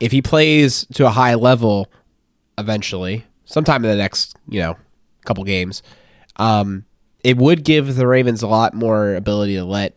if 0.00 0.10
he 0.10 0.20
plays 0.20 0.84
to 0.94 1.06
a 1.06 1.10
high 1.10 1.34
level 1.34 1.88
eventually, 2.58 3.24
sometime 3.44 3.84
in 3.84 3.90
the 3.92 3.96
next, 3.96 4.36
you 4.48 4.58
know, 4.58 4.76
couple 5.24 5.44
games. 5.44 5.84
Um, 6.34 6.84
it 7.22 7.36
would 7.36 7.62
give 7.62 7.94
the 7.94 8.08
Ravens 8.08 8.42
a 8.42 8.48
lot 8.48 8.74
more 8.74 9.14
ability 9.14 9.54
to 9.54 9.64
let 9.64 9.96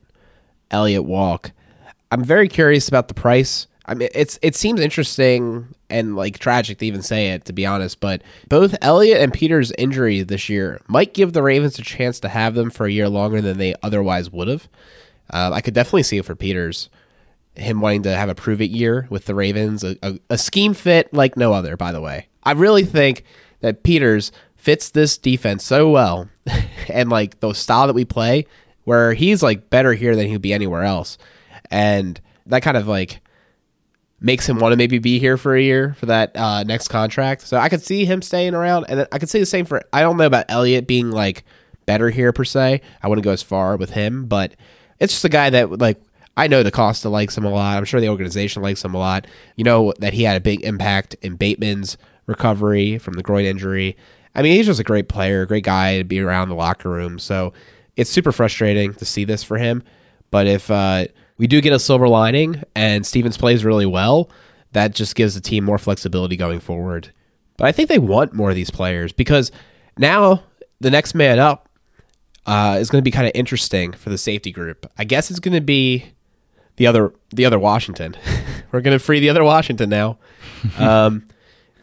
Elliott 0.69 1.04
walk. 1.04 1.52
I'm 2.12 2.24
very 2.24 2.48
curious 2.48 2.88
about 2.88 3.08
the 3.08 3.15
price. 3.15 3.65
I 3.88 3.95
mean, 3.95 4.10
it's 4.13 4.38
it 4.43 4.56
seems 4.56 4.80
interesting 4.80 5.74
and 5.89 6.15
like 6.15 6.38
tragic 6.38 6.78
to 6.78 6.86
even 6.86 7.02
say 7.02 7.30
it, 7.30 7.45
to 7.45 7.54
be 7.54 7.65
honest. 7.65 8.00
But 8.00 8.22
both 8.50 8.76
Elliott 8.84 9.19
and 9.19 9.34
Peters' 9.34 9.72
injury 9.80 10.22
this 10.22 10.48
year 10.48 10.80
might 10.88 11.15
give 11.15 11.34
the 11.34 11.41
Ravens 11.41 11.80
a 11.80 11.82
chance 11.82 12.19
to 12.19 12.30
have 12.30 12.54
them 12.54 12.69
for 12.69 12.86
a 12.86 12.91
year 12.91 13.10
longer 13.10 13.41
than 13.41 13.58
they 13.58 13.74
otherwise 13.82 14.30
would 14.30 14.48
have. 14.48 14.69
Uh, 15.32 15.52
I 15.54 15.62
could 15.62 15.74
definitely 15.74 16.04
see 16.04 16.17
it 16.17 16.26
for 16.26 16.36
Peters, 16.36 16.89
him 17.60 17.82
wanting 17.82 18.04
to 18.04 18.15
have 18.15 18.30
a 18.30 18.36
prove 18.36 18.62
it 18.62 18.69
year 18.69 19.08
with 19.10 19.26
the 19.26 19.36
Ravens, 19.36 19.84
a, 19.84 19.98
a, 20.02 20.19
a 20.32 20.38
scheme 20.38 20.74
fit 20.74 21.13
like 21.13 21.38
no 21.38 21.54
other. 21.54 21.78
By 21.78 21.91
the 21.91 22.02
way, 22.02 22.28
I 22.43 22.54
really 22.54 22.86
think 22.86 23.24
that 23.62 23.84
Peters 23.84 24.32
fits 24.56 24.89
this 24.89 25.17
defense 25.17 25.63
so 25.63 25.89
well, 25.89 26.30
and 26.89 27.10
like 27.10 27.39
the 27.39 27.54
style 27.54 27.88
that 27.88 27.93
we 27.93 28.06
play 28.06 28.45
where 28.84 29.13
he's 29.13 29.43
like 29.43 29.69
better 29.69 29.93
here 29.93 30.15
than 30.15 30.28
he'd 30.28 30.41
be 30.41 30.54
anywhere 30.54 30.84
else. 30.84 31.17
And 31.69 32.19
that 32.48 32.63
kind 32.63 32.76
of 32.76 32.88
like 32.88 33.22
makes 34.19 34.48
him 34.48 34.58
want 34.58 34.74
to 34.74 34.78
maybe 34.78 35.00
be 35.00 35.19
here 35.19 35.38
for 35.38 35.56
a 35.56 35.62
year 35.62 35.93
for 35.93 36.08
that 36.08 36.36
uh, 36.36 36.63
next 36.63 36.88
contract. 36.88 37.43
So 37.43 37.58
I 37.58 37.69
could 37.69 37.84
see 37.84 38.06
him 38.06 38.22
staying 38.22 38.56
around, 38.56 38.86
and 38.89 39.08
I 39.12 39.19
could 39.19 39.30
say 39.30 39.39
the 39.39 39.45
same 39.45 39.65
for. 39.65 39.84
I 39.93 40.02
don't 40.02 40.17
know 40.17 40.26
about 40.26 40.45
Elliott 40.50 40.88
being 40.88 41.12
like 41.12 41.43
better 41.86 42.10
here 42.10 42.34
per 42.34 42.43
se. 42.43 42.82
I 43.02 43.08
wouldn't 43.08 43.24
go 43.24 43.32
as 43.32 43.43
far 43.43 43.78
with 43.78 43.91
him, 43.91 44.26
but 44.26 44.56
it's 45.00 45.13
just 45.13 45.26
a 45.26 45.30
guy 45.30 45.50
that 45.52 45.80
like 45.80 46.02
I 46.38 46.48
know 46.48 46.63
DeCosta 46.63 47.12
likes 47.12 47.38
him 47.38 47.46
a 47.46 47.50
lot. 47.50 47.78
I'm 47.78 47.86
sure 47.86 48.00
the 48.00 48.10
organization 48.10 48.62
likes 48.62 48.84
him 48.84 48.94
a 48.94 48.98
lot. 48.98 49.28
You 49.56 49.63
know 49.63 49.94
that 50.00 50.13
he 50.13 50.24
had 50.24 50.38
a 50.38 50.42
big 50.42 50.63
impact 50.63 51.15
in 51.22 51.36
Bateman's 51.36 51.98
recovery 52.28 52.98
from 52.98 53.15
the 53.15 53.24
groin 53.24 53.46
injury. 53.46 53.98
I 54.36 54.42
mean, 54.42 54.56
he's 54.56 54.68
just 54.68 54.80
a 54.80 54.84
great 54.84 55.10
player, 55.10 55.42
a 55.42 55.48
great 55.48 55.63
guy 55.63 55.98
to 55.98 56.04
be 56.04 56.20
around 56.20 56.50
the 56.50 56.56
locker 56.56 56.89
room. 56.89 57.20
So 57.20 57.54
it's 57.98 58.10
super 58.10 58.32
frustrating 58.32 58.94
to 58.94 59.06
see 59.06 59.26
this 59.26 59.44
for 59.44 59.58
him. 59.58 59.84
But 60.32 60.48
if 60.48 60.70
uh, 60.72 61.08
we 61.38 61.48
do 61.48 61.60
get 61.60 61.74
a 61.74 61.80
silver 61.80 62.08
lining 62.08 62.63
and 62.76 63.06
Stephens 63.06 63.38
plays 63.38 63.65
really 63.65 63.86
well, 63.86 64.30
that 64.72 64.94
just 64.94 65.15
gives 65.15 65.34
the 65.34 65.42
team 65.42 65.65
more 65.65 65.78
flexibility 65.78 66.38
going 66.38 66.60
forward. 66.60 67.12
But 67.58 67.68
I 67.68 67.72
think 67.72 67.89
they 67.89 68.00
want 68.00 68.34
more 68.34 68.50
of 68.50 68.56
these 68.56 68.72
players 68.72 69.12
because 69.12 69.52
now 69.98 70.44
the 70.80 70.92
next 70.92 71.15
man 71.15 71.39
up 71.39 71.68
uh, 72.46 72.78
is 72.80 72.89
going 72.89 73.02
to 73.02 73.04
be 73.04 73.12
kind 73.12 73.28
of 73.28 73.32
interesting 73.36 73.92
for 73.92 74.10
the 74.10 74.18
safety 74.18 74.52
group. 74.52 74.89
I 74.98 75.04
guess 75.04 75.30
it's 75.30 75.39
going 75.39 75.56
to 75.56 75.62
be 75.62 76.06
the 76.80 76.88
other 76.88 77.13
the 77.30 77.46
other 77.46 77.60
Washington. 77.60 78.15
We're 78.72 78.82
going 78.82 78.98
to 78.98 79.04
free 79.04 79.20
the 79.20 79.30
other 79.30 79.44
Washington 79.44 79.89
now. 79.92 80.18
Um, 80.78 81.26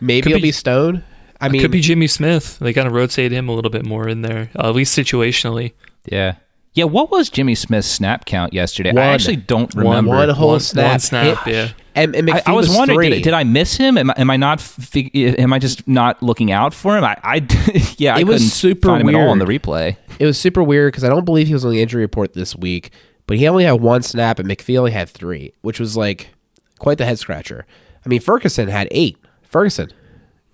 maybe 0.00 0.22
Could 0.24 0.32
it'll 0.32 0.42
be- 0.42 0.48
be 0.48 0.52
Stone. 0.52 1.02
I 1.40 1.48
mean, 1.48 1.60
Could 1.62 1.70
be 1.70 1.80
Jimmy 1.80 2.06
Smith. 2.08 2.58
They 2.58 2.72
kind 2.74 2.86
of 2.86 2.92
rotate 2.92 3.32
him 3.32 3.48
a 3.48 3.52
little 3.54 3.70
bit 3.70 3.86
more 3.86 4.06
in 4.08 4.20
there, 4.22 4.50
uh, 4.58 4.68
at 4.68 4.74
least 4.74 4.96
situationally. 4.98 5.72
Yeah. 6.04 6.34
Yeah, 6.74 6.84
what 6.84 7.10
was 7.10 7.30
Jimmy 7.30 7.54
Smith's 7.54 7.88
snap 7.88 8.26
count 8.26 8.52
yesterday? 8.52 8.90
One. 8.92 8.98
I 9.02 9.06
actually 9.06 9.36
don't 9.36 9.74
One- 9.74 9.84
remember. 9.86 10.10
one 10.10 10.28
whole 10.28 10.48
One- 10.48 10.60
snap. 10.60 10.90
one 10.90 10.98
snap, 11.00 11.44
hit. 11.44 11.54
yeah. 11.54 11.68
And, 11.94 12.14
and 12.14 12.30
I, 12.30 12.40
McPhee 12.40 12.42
I 12.48 12.52
was, 12.52 12.68
wondering, 12.68 13.10
did, 13.12 13.22
did 13.22 13.32
I 13.32 13.44
miss 13.44 13.76
him? 13.78 13.96
Am, 13.96 14.10
I- 14.10 14.14
am 14.18 14.28
I 14.30 14.36
not? 14.36 14.60
Fig- 14.60 15.16
am 15.16 15.54
I 15.54 15.58
just 15.58 15.88
not 15.88 16.22
looking 16.22 16.52
out 16.52 16.74
for 16.74 16.98
him? 16.98 17.04
I, 17.04 17.16
I 17.22 17.46
yeah, 17.96 18.14
I 18.16 18.20
It 18.20 18.26
was 18.26 18.36
couldn't 18.42 18.48
super 18.50 18.88
find 18.88 19.00
him 19.08 19.08
at 19.08 19.14
all 19.14 19.30
on 19.30 19.38
the 19.38 19.46
replay. 19.46 19.96
It 20.18 20.26
was 20.26 20.38
super 20.38 20.62
weird 20.62 20.92
because 20.92 21.04
I 21.04 21.08
don't 21.08 21.24
believe 21.24 21.46
he 21.46 21.54
was 21.54 21.64
on 21.64 21.70
the 21.70 21.80
injury 21.80 22.02
report 22.02 22.34
this 22.34 22.54
week, 22.54 22.90
but 23.26 23.36
he 23.38 23.46
only 23.48 23.64
had 23.64 23.80
one 23.80 24.02
snap 24.02 24.38
and 24.38 24.48
McPhee 24.48 24.78
only 24.78 24.92
had 24.92 25.08
three, 25.08 25.52
which 25.62 25.80
was 25.80 25.96
like 25.96 26.30
quite 26.78 26.98
the 26.98 27.04
head 27.06 27.18
scratcher. 27.18 27.66
I 28.04 28.08
mean, 28.08 28.20
Ferguson 28.20 28.68
had 28.68 28.88
eight. 28.90 29.16
Ferguson, 29.42 29.90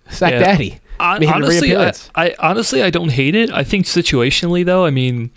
sack 0.09 0.33
Yeah. 0.33 0.39
daddy. 0.39 0.79
Made 1.19 1.27
honestly, 1.27 1.75
I. 1.75 1.91
I 2.15 2.35
honestly 2.39 2.81
I 2.83 2.89
don't 2.89 3.09
hate 3.09 3.35
it. 3.35 3.51
I 3.51 3.63
think 3.63 3.85
situationally 3.85 4.63
though, 4.65 4.85
I 4.85 4.89
mean, 4.91 5.31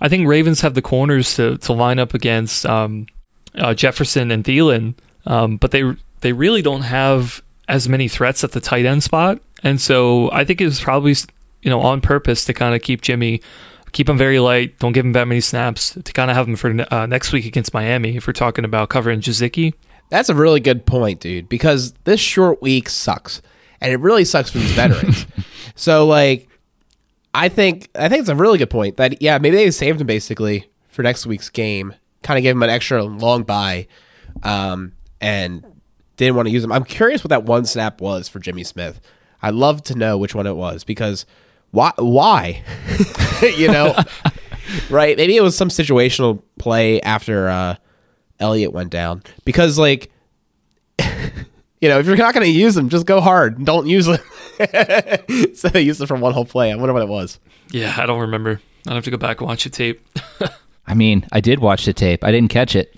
I 0.00 0.08
think 0.08 0.26
Ravens 0.26 0.62
have 0.62 0.74
the 0.74 0.82
corners 0.82 1.34
to, 1.36 1.58
to 1.58 1.72
line 1.72 1.98
up 1.98 2.14
against 2.14 2.66
um, 2.66 3.06
uh, 3.54 3.74
Jefferson 3.74 4.30
and 4.30 4.42
Thielen, 4.42 4.94
um, 5.26 5.58
but 5.58 5.70
they 5.70 5.84
they 6.22 6.32
really 6.32 6.62
don't 6.62 6.82
have 6.82 7.42
as 7.68 7.88
many 7.88 8.08
threats 8.08 8.42
at 8.42 8.52
the 8.52 8.60
tight 8.60 8.84
end 8.86 9.02
spot, 9.04 9.38
and 9.62 9.80
so 9.80 10.30
I 10.32 10.44
think 10.44 10.60
it 10.60 10.64
was 10.64 10.80
probably 10.80 11.14
you 11.62 11.70
know 11.70 11.80
on 11.80 12.00
purpose 12.00 12.44
to 12.46 12.54
kind 12.54 12.74
of 12.74 12.80
keep 12.82 13.02
Jimmy. 13.02 13.40
Keep 13.92 14.08
him 14.08 14.16
very 14.18 14.38
light. 14.38 14.78
Don't 14.78 14.92
give 14.92 15.04
him 15.04 15.12
that 15.12 15.28
many 15.28 15.40
snaps 15.40 15.96
to 16.02 16.12
kind 16.12 16.30
of 16.30 16.36
have 16.36 16.48
him 16.48 16.56
for 16.56 16.74
uh, 16.92 17.06
next 17.06 17.32
week 17.32 17.44
against 17.44 17.74
Miami. 17.74 18.16
If 18.16 18.26
we're 18.26 18.32
talking 18.32 18.64
about 18.64 18.88
covering 18.88 19.20
Gesicki, 19.20 19.74
That's 20.08 20.28
a 20.28 20.34
really 20.34 20.60
good 20.60 20.86
point, 20.86 21.20
dude, 21.20 21.48
because 21.48 21.92
this 22.04 22.20
short 22.20 22.62
week 22.62 22.88
sucks. 22.88 23.42
And 23.80 23.92
it 23.92 24.00
really 24.00 24.24
sucks 24.24 24.50
for 24.50 24.58
these 24.58 24.72
veterans. 24.72 25.26
so 25.74 26.06
like 26.06 26.48
I 27.34 27.48
think 27.48 27.88
I 27.94 28.08
think 28.08 28.20
it's 28.20 28.28
a 28.28 28.36
really 28.36 28.58
good 28.58 28.70
point 28.70 28.96
that 28.96 29.20
yeah, 29.20 29.38
maybe 29.38 29.56
they 29.56 29.70
saved 29.70 30.00
him 30.00 30.06
basically 30.06 30.70
for 30.88 31.02
next 31.02 31.26
week's 31.26 31.48
game. 31.50 31.94
Kind 32.22 32.38
of 32.38 32.42
gave 32.42 32.54
him 32.54 32.62
an 32.62 32.70
extra 32.70 33.02
long 33.02 33.42
bye. 33.42 33.88
Um, 34.42 34.92
and 35.20 35.64
didn't 36.16 36.36
want 36.36 36.46
to 36.46 36.52
use 36.52 36.64
him. 36.64 36.72
I'm 36.72 36.84
curious 36.84 37.24
what 37.24 37.30
that 37.30 37.44
one 37.44 37.64
snap 37.64 38.00
was 38.00 38.28
for 38.28 38.38
Jimmy 38.38 38.64
Smith. 38.64 39.00
I'd 39.42 39.54
love 39.54 39.82
to 39.84 39.94
know 39.94 40.16
which 40.16 40.34
one 40.34 40.46
it 40.46 40.56
was 40.56 40.84
because 40.84 41.26
why 41.72 41.92
why? 41.96 42.62
you 43.42 43.68
know? 43.68 43.94
right? 44.90 45.16
Maybe 45.16 45.36
it 45.36 45.42
was 45.42 45.56
some 45.56 45.68
situational 45.68 46.42
play 46.58 47.00
after 47.00 47.48
uh 47.48 47.76
Elliott 48.38 48.72
went 48.72 48.90
down. 48.90 49.22
Because 49.44 49.78
like 49.78 50.10
you 50.98 51.88
know, 51.88 51.98
if 51.98 52.06
you're 52.06 52.16
not 52.16 52.34
going 52.34 52.46
to 52.46 52.52
use 52.52 52.74
them, 52.76 52.88
just 52.88 53.06
go 53.06 53.20
hard. 53.20 53.64
Don't 53.64 53.88
use 53.88 54.06
them. 54.06 54.20
so 55.54 55.68
they 55.68 55.82
used 55.82 56.00
it 56.00 56.06
for 56.06 56.16
one 56.16 56.32
whole 56.32 56.44
play. 56.44 56.70
I 56.70 56.76
wonder 56.76 56.92
what 56.92 57.02
it 57.02 57.08
was. 57.08 57.40
yeah, 57.72 57.94
I 57.98 58.06
don't 58.06 58.20
remember. 58.20 58.60
I'd 58.86 58.94
have 58.94 59.04
to 59.04 59.10
go 59.10 59.16
back 59.16 59.40
and 59.40 59.48
watch 59.48 59.64
the 59.64 59.70
tape. 59.70 60.00
I 60.86 60.94
mean, 60.94 61.26
I 61.32 61.40
did 61.40 61.58
watch 61.60 61.84
the 61.84 61.92
tape. 61.92 62.22
I 62.24 62.30
didn't 62.32 62.50
catch 62.50 62.76
it. 62.76 62.92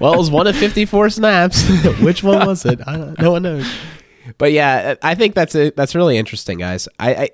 Well, 0.00 0.14
it 0.14 0.18
was 0.18 0.30
one 0.30 0.46
of 0.46 0.56
54 0.56 1.10
snaps. 1.10 1.68
Which 2.00 2.22
one 2.22 2.46
was 2.46 2.64
it? 2.64 2.80
I 2.86 2.96
don't, 2.96 3.18
no 3.20 3.30
one 3.32 3.42
knows. 3.42 3.66
But 4.38 4.52
yeah, 4.52 4.94
I 5.02 5.14
think 5.14 5.34
that's 5.34 5.54
it. 5.54 5.76
That's 5.76 5.94
really 5.94 6.16
interesting, 6.16 6.58
guys. 6.58 6.88
I, 6.98 7.14
I 7.14 7.30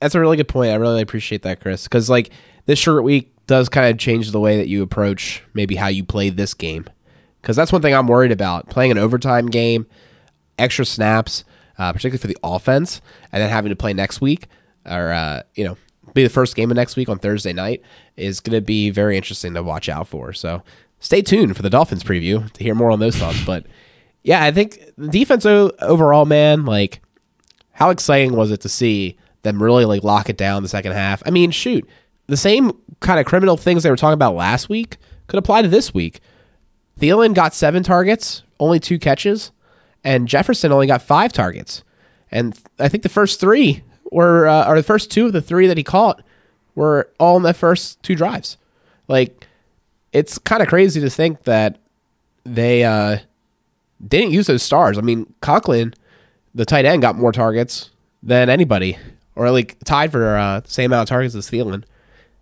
that's 0.00 0.14
a 0.14 0.20
really 0.20 0.36
good 0.36 0.48
point. 0.48 0.72
I 0.72 0.76
really 0.76 1.02
appreciate 1.02 1.42
that, 1.42 1.60
Chris, 1.60 1.84
because 1.84 2.10
like 2.10 2.30
this 2.66 2.78
short 2.78 3.04
week 3.04 3.30
does 3.46 3.68
kind 3.68 3.90
of 3.90 3.98
change 3.98 4.30
the 4.30 4.40
way 4.40 4.56
that 4.56 4.68
you 4.68 4.82
approach 4.82 5.42
maybe 5.54 5.76
how 5.76 5.88
you 5.88 6.04
play 6.04 6.30
this 6.30 6.54
game. 6.54 6.86
Because 7.40 7.56
that's 7.56 7.72
one 7.72 7.82
thing 7.82 7.94
I'm 7.94 8.06
worried 8.06 8.32
about 8.32 8.70
playing 8.70 8.90
an 8.90 8.98
overtime 8.98 9.46
game, 9.46 9.86
extra 10.58 10.84
snaps, 10.84 11.44
uh, 11.78 11.92
particularly 11.92 12.20
for 12.20 12.26
the 12.26 12.38
offense, 12.42 13.00
and 13.32 13.42
then 13.42 13.50
having 13.50 13.70
to 13.70 13.76
play 13.76 13.92
next 13.92 14.20
week 14.20 14.46
or 14.86 15.12
uh, 15.12 15.42
you 15.54 15.64
know 15.64 15.76
be 16.12 16.22
the 16.22 16.30
first 16.30 16.54
game 16.54 16.70
of 16.70 16.76
next 16.76 16.96
week 16.96 17.08
on 17.08 17.18
Thursday 17.18 17.52
night 17.52 17.82
is 18.16 18.40
going 18.40 18.54
to 18.54 18.60
be 18.60 18.90
very 18.90 19.16
interesting 19.16 19.54
to 19.54 19.62
watch 19.62 19.88
out 19.88 20.06
for. 20.06 20.32
So 20.32 20.62
stay 21.00 21.22
tuned 21.22 21.56
for 21.56 21.62
the 21.62 21.70
Dolphins 21.70 22.04
preview 22.04 22.50
to 22.52 22.62
hear 22.62 22.74
more 22.74 22.90
on 22.90 23.00
those 23.00 23.16
thoughts. 23.16 23.44
But 23.44 23.66
yeah, 24.24 24.42
I 24.42 24.50
think 24.50 24.80
the 24.96 25.08
defense 25.08 25.46
overall, 25.46 26.24
man, 26.24 26.64
like 26.64 27.00
how 27.72 27.90
exciting 27.90 28.34
was 28.34 28.50
it 28.50 28.62
to 28.62 28.68
see 28.68 29.18
them 29.42 29.62
really 29.62 29.84
like 29.84 30.02
lock 30.02 30.28
it 30.28 30.36
down 30.36 30.62
the 30.62 30.68
second 30.68 30.92
half? 30.92 31.22
I 31.26 31.30
mean, 31.30 31.50
shoot, 31.50 31.86
the 32.26 32.36
same 32.36 32.72
kind 33.00 33.20
of 33.20 33.26
criminal 33.26 33.56
things 33.56 33.82
they 33.82 33.90
were 33.90 33.96
talking 33.96 34.14
about 34.14 34.34
last 34.34 34.68
week 34.68 34.96
could 35.26 35.38
apply 35.38 35.62
to 35.62 35.68
this 35.68 35.92
week. 35.92 36.20
Thielen 36.98 37.34
got 37.34 37.54
seven 37.54 37.82
targets, 37.82 38.42
only 38.58 38.80
two 38.80 38.98
catches, 38.98 39.52
and 40.02 40.26
Jefferson 40.26 40.72
only 40.72 40.86
got 40.86 41.02
five 41.02 41.32
targets. 41.32 41.84
And 42.30 42.58
I 42.78 42.88
think 42.88 43.02
the 43.02 43.08
first 43.08 43.40
three 43.40 43.82
were, 44.10 44.46
uh, 44.48 44.68
or 44.68 44.76
the 44.76 44.82
first 44.82 45.10
two 45.10 45.26
of 45.26 45.32
the 45.32 45.42
three 45.42 45.66
that 45.66 45.76
he 45.76 45.84
caught 45.84 46.22
were 46.74 47.10
all 47.18 47.36
in 47.36 47.42
the 47.42 47.54
first 47.54 48.02
two 48.02 48.14
drives. 48.14 48.56
Like, 49.06 49.46
it's 50.12 50.38
kind 50.38 50.62
of 50.62 50.68
crazy 50.68 51.00
to 51.00 51.10
think 51.10 51.42
that 51.44 51.78
they 52.44 52.84
uh, 52.84 53.18
didn't 54.06 54.32
use 54.32 54.46
those 54.46 54.62
stars. 54.62 54.98
I 54.98 55.00
mean, 55.00 55.32
Conklin, 55.40 55.94
the 56.54 56.64
tight 56.64 56.84
end, 56.84 57.02
got 57.02 57.16
more 57.16 57.32
targets 57.32 57.90
than 58.22 58.48
anybody, 58.48 58.98
or 59.34 59.50
like 59.50 59.76
tied 59.84 60.12
for 60.12 60.36
uh, 60.36 60.60
the 60.60 60.70
same 60.70 60.92
amount 60.92 61.04
of 61.04 61.08
targets 61.08 61.34
as 61.34 61.50
Thielen. 61.50 61.84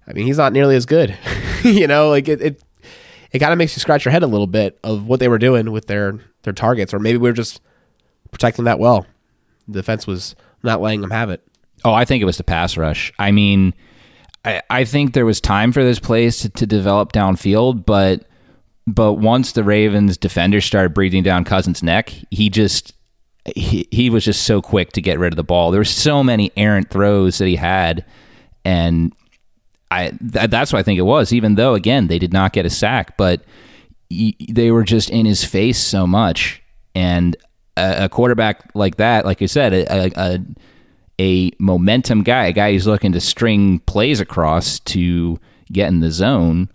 I 0.07 0.13
mean, 0.13 0.27
he's 0.27 0.39
not 0.39 0.53
nearly 0.53 0.77
as 0.77 0.87
good. 0.87 1.17
you 1.63 1.87
know, 1.87 2.09
like 2.11 2.29
it, 2.29 2.41
it, 2.41 2.63
it 3.31 3.39
kind 3.39 3.53
of 3.53 3.59
makes 3.59 3.77
you 3.77 3.81
scratch 3.81 4.05
your 4.05 4.13
head 4.13 4.23
a 4.23 4.27
little 4.29 4.47
bit 4.47 4.79
of 4.83 5.07
what 5.07 5.21
they 5.21 5.29
were 5.29 5.39
doing 5.39 5.71
with 5.71 5.87
their 5.87 6.19
their 6.43 6.53
targets, 6.53 6.93
or 6.93 6.99
maybe 6.99 7.19
we 7.19 7.29
were 7.29 7.35
just 7.35 7.61
protecting 8.31 8.65
that 8.65 8.79
well. 8.79 9.07
The 9.69 9.81
defense 9.81 10.07
was 10.07 10.35
not 10.63 10.81
letting 10.81 11.01
them 11.01 11.11
have 11.11 11.31
it. 11.31 11.43
Oh, 11.85 11.93
I 11.93 12.05
think 12.05 12.23
it 12.23 12.27
was 12.27 12.37
the 12.37 12.45
pass 12.45 12.77
rush. 12.77 13.13
I 13.19 13.31
mean, 13.33 13.75
I, 14.45 14.63
I 14.71 14.85
think 14.85 15.15
there 15.15 15.27
was 15.27 15.41
time 15.41 15.73
for 15.73 15.83
this 15.83 15.99
plays 15.99 16.39
to, 16.41 16.49
to 16.51 16.67
develop 16.67 17.13
downfield, 17.13 17.85
but 17.85 18.25
but 18.87 19.15
once 19.15 19.53
the 19.53 19.65
Ravens 19.65 20.17
defenders 20.17 20.65
started 20.65 20.95
breathing 20.95 21.23
down 21.23 21.45
Cousins' 21.45 21.83
neck, 21.83 22.13
he 22.31 22.51
just 22.51 22.95
he, 23.57 23.89
he 23.91 24.11
was 24.11 24.25
just 24.25 24.45
so 24.45 24.63
quick 24.63 24.93
to 24.93 25.01
get 25.01 25.19
rid 25.19 25.33
of 25.33 25.37
the 25.37 25.45
ball. 25.45 25.71
There 25.71 25.81
were 25.81 25.85
so 25.85 26.23
many 26.23 26.53
errant 26.57 26.91
throws 26.91 27.39
that 27.39 27.47
he 27.47 27.57
had, 27.57 28.05
and 28.65 29.13
I 29.91 30.11
th- 30.11 30.51
that's 30.51 30.73
what 30.73 30.81
I 30.81 30.83
think 30.83 30.99
it 30.99 31.03
was. 31.03 31.33
Even 31.33 31.55
though 31.55 31.75
again 31.75 32.07
they 32.09 32.19
did 32.19 32.33
not 32.33 32.53
get 32.53 32.67
a 32.67 32.71
sack, 32.71 33.17
but 33.17 33.43
y- 34.11 34.35
they 34.49 34.71
were 34.71 34.85
just 34.85 35.11
in 35.11 35.27
his 35.27 35.45
face 35.45 35.79
so 35.79 36.07
much, 36.07 36.63
and 36.95 37.37
a, 37.77 38.05
a 38.05 38.09
quarterback 38.09 38.71
like 38.75 38.97
that, 38.97 39.25
like 39.25 39.41
you 39.41 39.49
said, 39.49 39.73
a, 39.73 40.11
a 40.17 40.41
a 41.21 41.51
momentum 41.59 42.23
guy, 42.23 42.47
a 42.47 42.53
guy 42.53 42.73
who's 42.73 42.87
looking 42.87 43.13
to 43.13 43.21
string 43.21 43.79
plays 43.81 44.19
across 44.21 44.81
to 44.81 45.39
get 45.71 45.89
in 45.89 46.01
the 46.01 46.11
zone, 46.11 46.69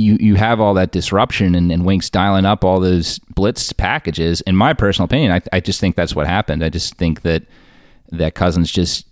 you 0.00 0.16
you 0.18 0.34
have 0.36 0.60
all 0.60 0.74
that 0.74 0.92
disruption 0.92 1.54
and, 1.54 1.70
and 1.70 1.84
Winks 1.84 2.10
dialing 2.10 2.46
up 2.46 2.64
all 2.64 2.80
those 2.80 3.18
blitz 3.34 3.72
packages. 3.72 4.40
In 4.42 4.56
my 4.56 4.72
personal 4.72 5.04
opinion, 5.04 5.32
I, 5.32 5.40
I 5.52 5.60
just 5.60 5.80
think 5.80 5.94
that's 5.94 6.16
what 6.16 6.26
happened. 6.26 6.64
I 6.64 6.70
just 6.70 6.94
think 6.94 7.22
that 7.22 7.44
that 8.10 8.34
Cousins 8.34 8.72
just 8.72 9.06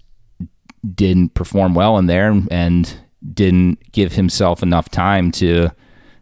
didn't 0.95 1.35
perform 1.35 1.75
well 1.75 1.99
in 1.99 2.07
there 2.07 2.41
and 2.51 2.99
didn't 3.35 3.93
give 3.93 4.13
himself 4.13 4.63
enough 4.63 4.89
time 4.89 5.31
to 5.33 5.71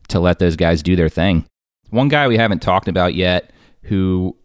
to 0.08 0.20
let 0.20 0.38
those 0.38 0.56
guys 0.56 0.82
do 0.82 0.96
their 0.96 1.08
thing. 1.08 1.46
One 1.90 2.08
guy 2.08 2.28
we 2.28 2.36
haven't 2.36 2.60
talked 2.60 2.88
about 2.88 3.14
yet, 3.14 3.50
who 3.82 4.36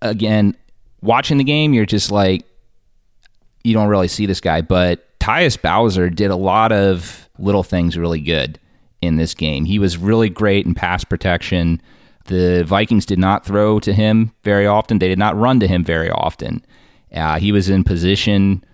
again 0.00 0.56
watching 1.02 1.38
the 1.38 1.44
game, 1.44 1.74
you're 1.74 1.86
just 1.86 2.10
like 2.10 2.44
you 3.64 3.74
don't 3.74 3.88
really 3.88 4.08
see 4.08 4.24
this 4.24 4.40
guy, 4.40 4.60
but 4.60 5.18
Tyus 5.18 5.60
Bowser 5.60 6.08
did 6.08 6.30
a 6.30 6.36
lot 6.36 6.70
of 6.72 7.28
little 7.38 7.64
things 7.64 7.98
really 7.98 8.20
good 8.20 8.58
in 9.00 9.16
this 9.16 9.34
game. 9.34 9.64
He 9.64 9.78
was 9.78 9.96
really 9.96 10.28
great 10.28 10.66
in 10.66 10.74
pass 10.74 11.04
protection. 11.04 11.80
The 12.26 12.64
Vikings 12.64 13.06
did 13.06 13.18
not 13.18 13.44
throw 13.44 13.80
to 13.80 13.92
him 13.92 14.32
very 14.42 14.66
often. 14.66 14.98
They 14.98 15.08
did 15.08 15.18
not 15.18 15.36
run 15.36 15.60
to 15.60 15.66
him 15.66 15.84
very 15.84 16.10
often. 16.10 16.64
Uh, 17.12 17.38
he 17.38 17.52
was 17.52 17.68
in 17.68 17.84
position 17.84 18.64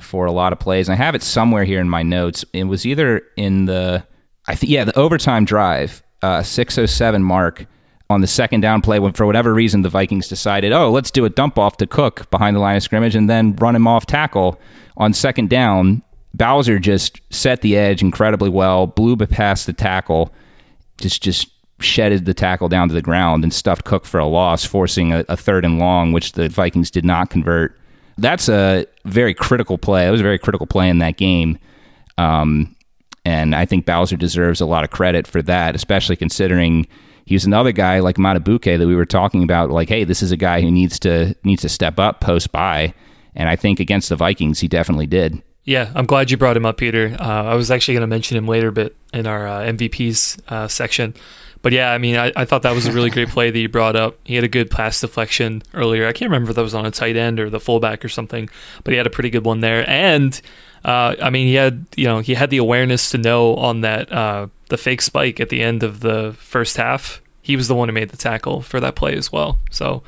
for 0.00 0.26
a 0.26 0.32
lot 0.32 0.52
of 0.52 0.58
plays. 0.58 0.88
I 0.88 0.94
have 0.94 1.14
it 1.14 1.22
somewhere 1.22 1.64
here 1.64 1.80
in 1.80 1.88
my 1.88 2.02
notes. 2.02 2.44
It 2.52 2.64
was 2.64 2.84
either 2.84 3.22
in 3.36 3.66
the, 3.66 4.04
I 4.48 4.54
think, 4.54 4.70
yeah, 4.70 4.84
the 4.84 4.98
overtime 4.98 5.44
drive, 5.44 6.02
uh, 6.22 6.42
607 6.42 7.22
mark 7.22 7.66
on 8.10 8.20
the 8.20 8.26
second 8.26 8.60
down 8.60 8.82
play 8.82 8.98
when, 8.98 9.12
for 9.12 9.26
whatever 9.26 9.54
reason, 9.54 9.82
the 9.82 9.88
Vikings 9.88 10.28
decided, 10.28 10.72
oh, 10.72 10.90
let's 10.90 11.10
do 11.10 11.24
a 11.24 11.30
dump 11.30 11.58
off 11.58 11.76
to 11.78 11.86
Cook 11.86 12.30
behind 12.30 12.56
the 12.56 12.60
line 12.60 12.76
of 12.76 12.82
scrimmage 12.82 13.14
and 13.14 13.30
then 13.30 13.54
run 13.56 13.76
him 13.76 13.86
off 13.86 14.06
tackle 14.06 14.60
on 14.96 15.12
second 15.12 15.48
down. 15.48 16.02
Bowser 16.34 16.78
just 16.78 17.20
set 17.30 17.62
the 17.62 17.76
edge 17.76 18.02
incredibly 18.02 18.50
well, 18.50 18.86
blew 18.86 19.16
past 19.16 19.66
the 19.66 19.72
tackle, 19.72 20.32
just 20.98 21.22
just 21.22 21.48
shedded 21.80 22.24
the 22.24 22.34
tackle 22.34 22.68
down 22.68 22.88
to 22.88 22.94
the 22.94 23.02
ground 23.02 23.44
and 23.44 23.52
stuffed 23.52 23.84
Cook 23.84 24.04
for 24.04 24.18
a 24.18 24.26
loss, 24.26 24.64
forcing 24.64 25.12
a, 25.12 25.24
a 25.28 25.36
third 25.36 25.64
and 25.64 25.78
long, 25.78 26.12
which 26.12 26.32
the 26.32 26.48
Vikings 26.48 26.90
did 26.90 27.04
not 27.04 27.30
convert. 27.30 27.78
That's 28.18 28.48
a 28.48 28.86
very 29.04 29.34
critical 29.34 29.78
play. 29.78 30.06
It 30.06 30.10
was 30.10 30.20
a 30.20 30.24
very 30.24 30.38
critical 30.38 30.66
play 30.66 30.88
in 30.88 30.98
that 30.98 31.16
game. 31.16 31.58
Um, 32.18 32.74
and 33.24 33.54
I 33.54 33.64
think 33.64 33.86
Bowser 33.86 34.16
deserves 34.16 34.60
a 34.60 34.66
lot 34.66 34.84
of 34.84 34.90
credit 34.90 35.26
for 35.26 35.42
that, 35.42 35.74
especially 35.74 36.16
considering 36.16 36.86
he's 37.26 37.44
another 37.44 37.72
guy 37.72 38.00
like 38.00 38.16
Madubuike 38.16 38.78
that 38.78 38.86
we 38.86 38.96
were 38.96 39.06
talking 39.06 39.42
about. 39.42 39.70
Like, 39.70 39.88
hey, 39.88 40.04
this 40.04 40.22
is 40.22 40.32
a 40.32 40.36
guy 40.36 40.60
who 40.60 40.70
needs 40.70 40.98
to 41.00 41.34
needs 41.44 41.62
to 41.62 41.68
step 41.68 41.98
up 41.98 42.20
post 42.20 42.52
bye, 42.52 42.94
and 43.34 43.48
I 43.48 43.56
think 43.56 43.80
against 43.80 44.08
the 44.08 44.16
Vikings, 44.16 44.60
he 44.60 44.68
definitely 44.68 45.06
did. 45.06 45.42
Yeah, 45.64 45.90
I'm 45.94 46.04
glad 46.04 46.30
you 46.30 46.36
brought 46.36 46.56
him 46.56 46.66
up, 46.66 46.76
Peter. 46.76 47.16
Uh, 47.18 47.44
I 47.44 47.54
was 47.54 47.70
actually 47.70 47.94
going 47.94 48.02
to 48.02 48.06
mention 48.06 48.36
him 48.36 48.46
later, 48.46 48.70
but 48.70 48.94
in 49.12 49.26
our 49.26 49.48
uh, 49.48 49.60
MVPs 49.60 50.40
uh, 50.48 50.68
section. 50.68 51.14
But 51.62 51.72
yeah, 51.72 51.92
I 51.92 51.96
mean, 51.96 52.16
I, 52.16 52.30
I, 52.36 52.44
thought 52.44 52.60
that 52.62 52.74
was 52.74 52.84
a 52.84 52.92
really 52.92 53.08
great 53.08 53.30
play 53.30 53.50
that 53.50 53.58
you 53.58 53.70
brought 53.70 53.96
up. 53.96 54.18
He 54.24 54.34
had 54.34 54.44
a 54.44 54.48
good 54.48 54.70
pass 54.70 55.00
deflection 55.00 55.62
earlier. 55.72 56.06
I 56.06 56.12
can't 56.12 56.30
remember 56.30 56.50
if 56.50 56.56
that 56.56 56.62
was 56.62 56.74
on 56.74 56.84
a 56.84 56.90
tight 56.90 57.16
end 57.16 57.40
or 57.40 57.48
the 57.48 57.58
fullback 57.58 58.04
or 58.04 58.10
something, 58.10 58.50
but 58.84 58.92
he 58.92 58.98
had 58.98 59.06
a 59.06 59.10
pretty 59.10 59.30
good 59.30 59.46
one 59.46 59.60
there. 59.60 59.88
And 59.88 60.38
uh, 60.84 61.16
I 61.22 61.30
mean, 61.30 61.46
he 61.46 61.54
had 61.54 61.86
you 61.96 62.04
know 62.04 62.18
he 62.18 62.34
had 62.34 62.50
the 62.50 62.58
awareness 62.58 63.10
to 63.12 63.18
know 63.18 63.54
on 63.54 63.80
that 63.80 64.12
uh, 64.12 64.48
the 64.68 64.76
fake 64.76 65.00
spike 65.00 65.40
at 65.40 65.48
the 65.48 65.62
end 65.62 65.82
of 65.82 66.00
the 66.00 66.34
first 66.38 66.76
half. 66.76 67.22
He 67.40 67.56
was 67.56 67.68
the 67.68 67.74
one 67.74 67.88
who 67.88 67.94
made 67.94 68.10
the 68.10 68.18
tackle 68.18 68.60
for 68.60 68.78
that 68.80 68.94
play 68.94 69.14
as 69.16 69.32
well. 69.32 69.58
So 69.70 70.02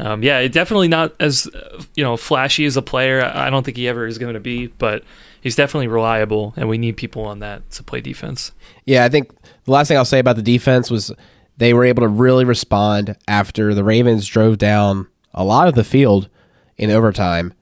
um, 0.00 0.22
yeah, 0.22 0.46
definitely 0.48 0.88
not 0.88 1.14
as 1.20 1.48
you 1.94 2.04
know 2.04 2.16
flashy 2.16 2.64
as 2.64 2.76
a 2.76 2.82
player. 2.82 3.22
I 3.22 3.50
don't 3.50 3.64
think 3.64 3.76
he 3.76 3.88
ever 3.88 4.06
is 4.06 4.18
going 4.18 4.34
to 4.34 4.40
be, 4.40 4.68
but 4.68 5.04
he's 5.40 5.56
definitely 5.56 5.88
reliable, 5.88 6.54
and 6.56 6.68
we 6.68 6.78
need 6.78 6.96
people 6.96 7.24
on 7.24 7.40
that 7.40 7.68
to 7.72 7.82
play 7.82 8.00
defense. 8.00 8.52
Yeah, 8.84 9.04
I 9.04 9.08
think 9.08 9.30
the 9.64 9.70
last 9.70 9.88
thing 9.88 9.96
I'll 9.96 10.04
say 10.04 10.18
about 10.18 10.36
the 10.36 10.42
defense 10.42 10.90
was 10.90 11.12
they 11.56 11.74
were 11.74 11.84
able 11.84 12.02
to 12.02 12.08
really 12.08 12.44
respond 12.44 13.16
after 13.28 13.74
the 13.74 13.84
Ravens 13.84 14.26
drove 14.26 14.58
down 14.58 15.06
a 15.34 15.44
lot 15.44 15.68
of 15.68 15.74
the 15.74 15.84
field 15.84 16.28
in 16.76 16.90
overtime 16.90 17.52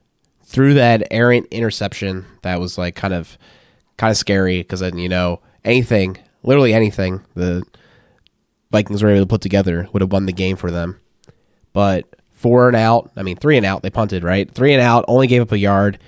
through 0.45 0.75
that 0.75 1.07
errant 1.11 1.47
interception 1.51 2.25
that 2.43 2.61
was 2.61 2.79
like 2.79 2.95
kind 2.95 3.13
of 3.13 3.37
kind 3.97 4.11
of 4.11 4.17
scary 4.17 4.59
because 4.59 4.81
then 4.81 4.97
you 4.99 5.09
know 5.09 5.41
anything, 5.65 6.17
literally 6.43 6.73
anything 6.73 7.25
the 7.35 7.63
Vikings 8.71 9.03
were 9.03 9.11
able 9.11 9.23
to 9.23 9.27
put 9.27 9.41
together 9.41 9.89
would 9.93 10.03
have 10.03 10.13
won 10.13 10.27
the 10.27 10.33
game 10.33 10.57
for 10.57 10.71
them, 10.71 11.01
but 11.73 12.07
four 12.39 12.69
and 12.69 12.77
out. 12.77 13.11
I 13.17 13.23
mean, 13.23 13.37
three 13.37 13.57
and 13.57 13.67
out. 13.67 13.83
They 13.83 13.91
punted, 13.91 14.23
right? 14.23 14.51
Three 14.51 14.73
and 14.73 14.81
out, 14.81 15.05
only 15.09 15.27
gave 15.27 15.43
up 15.43 15.53
a 15.53 15.59
yard. 15.59 15.99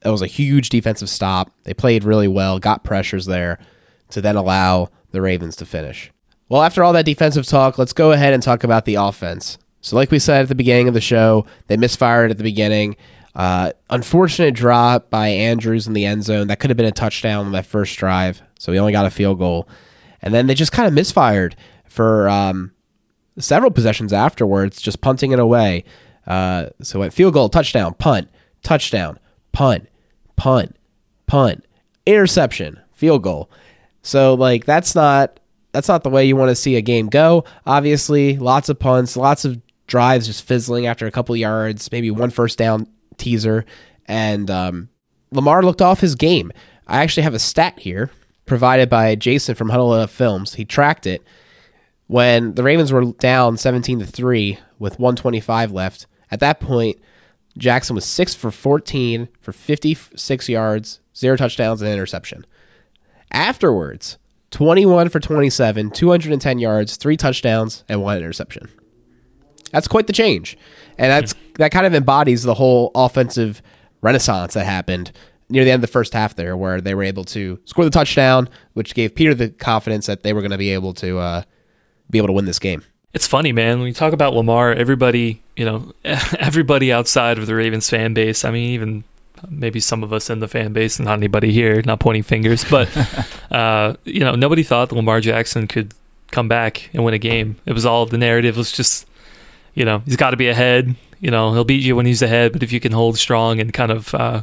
That 0.00 0.10
was 0.10 0.22
a 0.22 0.26
huge 0.26 0.68
defensive 0.68 1.08
stop. 1.08 1.52
They 1.62 1.74
played 1.74 2.04
really 2.04 2.28
well, 2.28 2.58
got 2.58 2.84
pressures 2.84 3.26
there 3.26 3.58
to 4.10 4.20
then 4.20 4.36
allow 4.36 4.88
the 5.12 5.22
Ravens 5.22 5.56
to 5.56 5.66
finish. 5.66 6.10
Well, 6.48 6.62
after 6.62 6.82
all 6.82 6.92
that 6.94 7.04
defensive 7.04 7.46
talk, 7.46 7.78
let's 7.78 7.92
go 7.92 8.10
ahead 8.10 8.34
and 8.34 8.42
talk 8.42 8.64
about 8.64 8.84
the 8.84 8.96
offense. 8.96 9.58
So, 9.80 9.94
like 9.94 10.10
we 10.10 10.18
said 10.18 10.42
at 10.42 10.48
the 10.48 10.54
beginning 10.54 10.88
of 10.88 10.94
the 10.94 11.00
show, 11.00 11.46
they 11.68 11.76
misfired 11.76 12.30
at 12.30 12.36
the 12.38 12.44
beginning. 12.44 12.96
Uh, 13.34 13.70
unfortunate 13.88 14.54
drop 14.54 15.08
by 15.08 15.28
Andrews 15.28 15.86
in 15.86 15.92
the 15.92 16.04
end 16.04 16.24
zone. 16.24 16.48
That 16.48 16.58
could 16.58 16.70
have 16.70 16.76
been 16.76 16.86
a 16.86 16.92
touchdown 16.92 17.46
on 17.46 17.52
that 17.52 17.66
first 17.66 17.96
drive. 17.96 18.42
So, 18.58 18.72
he 18.72 18.78
only 18.78 18.92
got 18.92 19.06
a 19.06 19.10
field 19.10 19.38
goal. 19.38 19.68
And 20.20 20.34
then 20.34 20.48
they 20.48 20.54
just 20.54 20.72
kind 20.72 20.88
of 20.88 20.92
misfired 20.92 21.54
for 21.86 22.28
um, 22.28 22.72
several 23.40 23.70
possessions 23.70 24.12
afterwards, 24.12 24.80
just 24.80 25.00
punting 25.00 25.32
it 25.32 25.38
away. 25.38 25.84
Uh, 26.26 26.66
so 26.82 27.02
at 27.02 27.12
field 27.12 27.34
goal, 27.34 27.48
touchdown, 27.48 27.94
punt, 27.94 28.28
touchdown, 28.62 29.18
punt, 29.52 29.88
punt, 30.36 30.76
punt, 31.26 31.64
interception, 32.06 32.80
field 32.92 33.22
goal. 33.22 33.50
So 34.02 34.34
like 34.34 34.64
that's 34.64 34.94
not 34.94 35.40
that's 35.72 35.88
not 35.88 36.02
the 36.02 36.10
way 36.10 36.24
you 36.24 36.36
want 36.36 36.50
to 36.50 36.56
see 36.56 36.76
a 36.76 36.82
game 36.82 37.08
go. 37.08 37.44
Obviously, 37.66 38.36
lots 38.36 38.68
of 38.68 38.78
punts, 38.78 39.16
lots 39.16 39.44
of 39.44 39.60
drives 39.86 40.26
just 40.26 40.44
fizzling 40.44 40.86
after 40.86 41.06
a 41.06 41.10
couple 41.10 41.36
yards, 41.36 41.90
maybe 41.92 42.10
one 42.10 42.30
first 42.30 42.58
down 42.58 42.86
teaser, 43.18 43.64
and 44.06 44.50
um, 44.50 44.88
Lamar 45.32 45.62
looked 45.62 45.82
off 45.82 46.00
his 46.00 46.14
game. 46.14 46.52
I 46.86 47.02
actually 47.02 47.22
have 47.24 47.34
a 47.34 47.38
stat 47.38 47.78
here 47.78 48.10
provided 48.46 48.88
by 48.88 49.14
Jason 49.14 49.54
from 49.54 49.68
Huddle 49.68 50.06
Films. 50.06 50.54
He 50.54 50.64
tracked 50.64 51.06
it 51.06 51.22
when 52.10 52.54
the 52.54 52.64
Ravens 52.64 52.90
were 52.90 53.04
down 53.04 53.56
17 53.56 54.00
to 54.00 54.04
3 54.04 54.58
with 54.80 54.98
125 54.98 55.70
left. 55.70 56.08
At 56.32 56.40
that 56.40 56.58
point, 56.58 56.98
Jackson 57.56 57.94
was 57.94 58.04
6 58.04 58.34
for 58.34 58.50
14 58.50 59.28
for 59.40 59.52
56 59.52 60.48
yards, 60.48 60.98
zero 61.16 61.36
touchdowns, 61.36 61.80
and 61.80 61.86
an 61.88 61.94
interception. 61.94 62.44
Afterwards, 63.30 64.18
21 64.50 65.08
for 65.08 65.20
27, 65.20 65.92
210 65.92 66.58
yards, 66.58 66.96
three 66.96 67.16
touchdowns, 67.16 67.84
and 67.88 68.02
one 68.02 68.16
interception. 68.16 68.68
That's 69.70 69.86
quite 69.86 70.08
the 70.08 70.12
change. 70.12 70.58
And 70.98 71.12
that's 71.12 71.36
that 71.58 71.70
kind 71.70 71.86
of 71.86 71.94
embodies 71.94 72.42
the 72.42 72.54
whole 72.54 72.90
offensive 72.96 73.62
renaissance 74.00 74.54
that 74.54 74.66
happened 74.66 75.12
near 75.48 75.64
the 75.64 75.70
end 75.70 75.84
of 75.84 75.88
the 75.88 75.92
first 75.92 76.12
half 76.12 76.34
there, 76.34 76.56
where 76.56 76.80
they 76.80 76.96
were 76.96 77.04
able 77.04 77.22
to 77.26 77.60
score 77.66 77.84
the 77.84 77.90
touchdown, 77.90 78.48
which 78.72 78.96
gave 78.96 79.14
Peter 79.14 79.32
the 79.32 79.50
confidence 79.50 80.06
that 80.06 80.24
they 80.24 80.32
were 80.32 80.40
going 80.40 80.50
to 80.50 80.58
be 80.58 80.70
able 80.70 80.92
to 80.94 81.18
uh, 81.18 81.42
be 82.10 82.18
able 82.18 82.28
to 82.28 82.32
win 82.32 82.44
this 82.44 82.58
game. 82.58 82.82
It's 83.12 83.26
funny, 83.26 83.52
man. 83.52 83.78
When 83.78 83.88
you 83.88 83.94
talk 83.94 84.12
about 84.12 84.34
Lamar, 84.34 84.72
everybody, 84.72 85.42
you 85.56 85.64
know, 85.64 85.92
everybody 86.04 86.92
outside 86.92 87.38
of 87.38 87.46
the 87.46 87.54
Ravens 87.54 87.90
fan 87.90 88.14
base, 88.14 88.44
I 88.44 88.50
mean, 88.50 88.70
even 88.70 89.04
maybe 89.48 89.80
some 89.80 90.02
of 90.02 90.12
us 90.12 90.30
in 90.30 90.40
the 90.40 90.48
fan 90.48 90.72
base, 90.72 91.00
not 91.00 91.18
anybody 91.18 91.50
here, 91.50 91.82
not 91.82 91.98
pointing 91.98 92.22
fingers, 92.22 92.64
but, 92.64 92.88
uh, 93.50 93.94
you 94.04 94.20
know, 94.20 94.34
nobody 94.34 94.62
thought 94.62 94.92
Lamar 94.92 95.20
Jackson 95.20 95.66
could 95.66 95.94
come 96.30 96.46
back 96.46 96.90
and 96.92 97.04
win 97.04 97.14
a 97.14 97.18
game. 97.18 97.56
It 97.66 97.72
was 97.72 97.84
all 97.84 98.06
the 98.06 98.18
narrative 98.18 98.56
was 98.56 98.70
just, 98.70 99.08
you 99.74 99.84
know, 99.84 100.02
he's 100.04 100.16
got 100.16 100.30
to 100.30 100.36
be 100.36 100.48
ahead. 100.48 100.94
You 101.20 101.30
know, 101.30 101.52
he'll 101.52 101.64
beat 101.64 101.82
you 101.82 101.96
when 101.96 102.06
he's 102.06 102.22
ahead, 102.22 102.52
but 102.52 102.62
if 102.62 102.72
you 102.72 102.80
can 102.80 102.92
hold 102.92 103.18
strong 103.18 103.60
and 103.60 103.72
kind 103.72 103.90
of, 103.90 104.14
uh, 104.14 104.42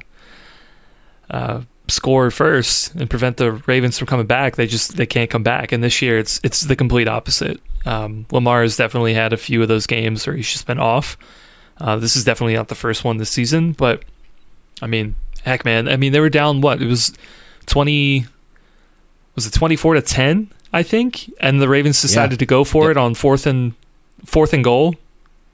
uh, 1.30 1.62
score 1.90 2.32
first 2.32 2.94
and 2.96 3.10
prevent 3.10 3.38
the 3.38 3.52
Ravens 3.52 3.98
from 3.98 4.08
coming 4.08 4.26
back, 4.26 4.56
they 4.56 4.68
just 4.68 4.98
they 4.98 5.06
can't 5.06 5.30
come 5.30 5.44
back. 5.44 5.72
And 5.72 5.84
this 5.84 6.02
year, 6.02 6.18
it's 6.18 6.40
it's 6.44 6.62
the 6.62 6.76
complete 6.76 7.08
opposite. 7.08 7.60
Um, 7.86 8.26
Lamar 8.32 8.62
has 8.62 8.76
definitely 8.76 9.14
had 9.14 9.34
a 9.34 9.38
few 9.38 9.62
of 9.62 9.68
those 9.68 9.88
games 9.88 10.28
where 10.28 10.36
he's 10.36 10.52
just 10.52 10.68
been 10.68 10.80
off. 10.80 11.18
Uh, 11.80 11.96
this 11.98 12.16
is 12.16 12.24
definitely 12.24 12.56
not 12.56 12.68
the 12.68 12.76
first 12.76 13.04
one 13.04 13.18
this 13.18 13.30
season, 13.30 13.72
but 13.72 14.04
I 14.82 14.88
mean, 14.88 15.16
heck, 15.44 15.64
man. 15.64 15.88
I 15.88 15.96
mean, 15.96 16.12
they 16.12 16.20
were 16.20 16.30
down 16.30 16.62
what? 16.62 16.82
It 16.82 16.88
was 16.88 17.14
twenty. 17.66 18.26
Was 19.36 19.46
it 19.46 19.54
twenty 19.54 19.76
four 19.76 19.94
to 19.94 20.02
ten? 20.02 20.52
I 20.74 20.84
think, 20.84 21.34
and 21.40 21.62
the 21.62 21.70
Ravens 21.70 22.02
decided 22.02 22.34
yeah. 22.34 22.40
to 22.40 22.46
go 22.46 22.64
for 22.64 22.92
it 22.92 22.98
on 22.98 23.16
fourth 23.16 23.48
and 23.48 23.74
fourth 24.26 24.54
and 24.54 24.64
goal. 24.64 24.96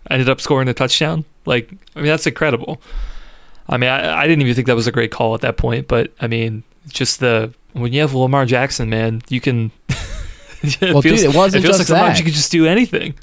Ended 0.10 0.28
up 0.28 0.42
scoring 0.42 0.68
a 0.68 0.74
touchdown. 0.74 1.24
Like, 1.46 1.72
I 1.96 2.00
mean, 2.00 2.08
that's 2.08 2.28
incredible. 2.28 2.82
I 3.68 3.78
mean, 3.78 3.90
I, 3.90 4.22
I, 4.22 4.28
didn't 4.28 4.42
even 4.42 4.54
think 4.56 4.68
that 4.68 4.76
was 4.76 4.88
a 4.88 4.92
great 4.92 5.12
call 5.12 5.36
at 5.36 5.42
that 5.42 5.58
point, 5.58 5.88
but 5.88 6.12
I 6.20 6.28
mean, 6.28 6.64
just 6.88 7.20
the 7.20 7.54
when 7.74 7.94
you 7.94 8.02
have 8.02 8.14
Lamar 8.14 8.46
Jackson, 8.46 8.90
man, 8.90 9.22
you 9.30 9.42
can. 9.42 9.72
it 10.62 10.82
well, 10.82 11.02
feels, 11.02 11.22
dude, 11.22 11.34
it 11.34 11.36
wasn't 11.36 11.64
it 11.64 11.68
feels 11.68 11.78
just 11.78 11.90
like 11.90 12.14
that. 12.14 12.20
you 12.20 12.26
could 12.26 12.34
just 12.34 12.52
do 12.52 12.66
anything. 12.66 13.16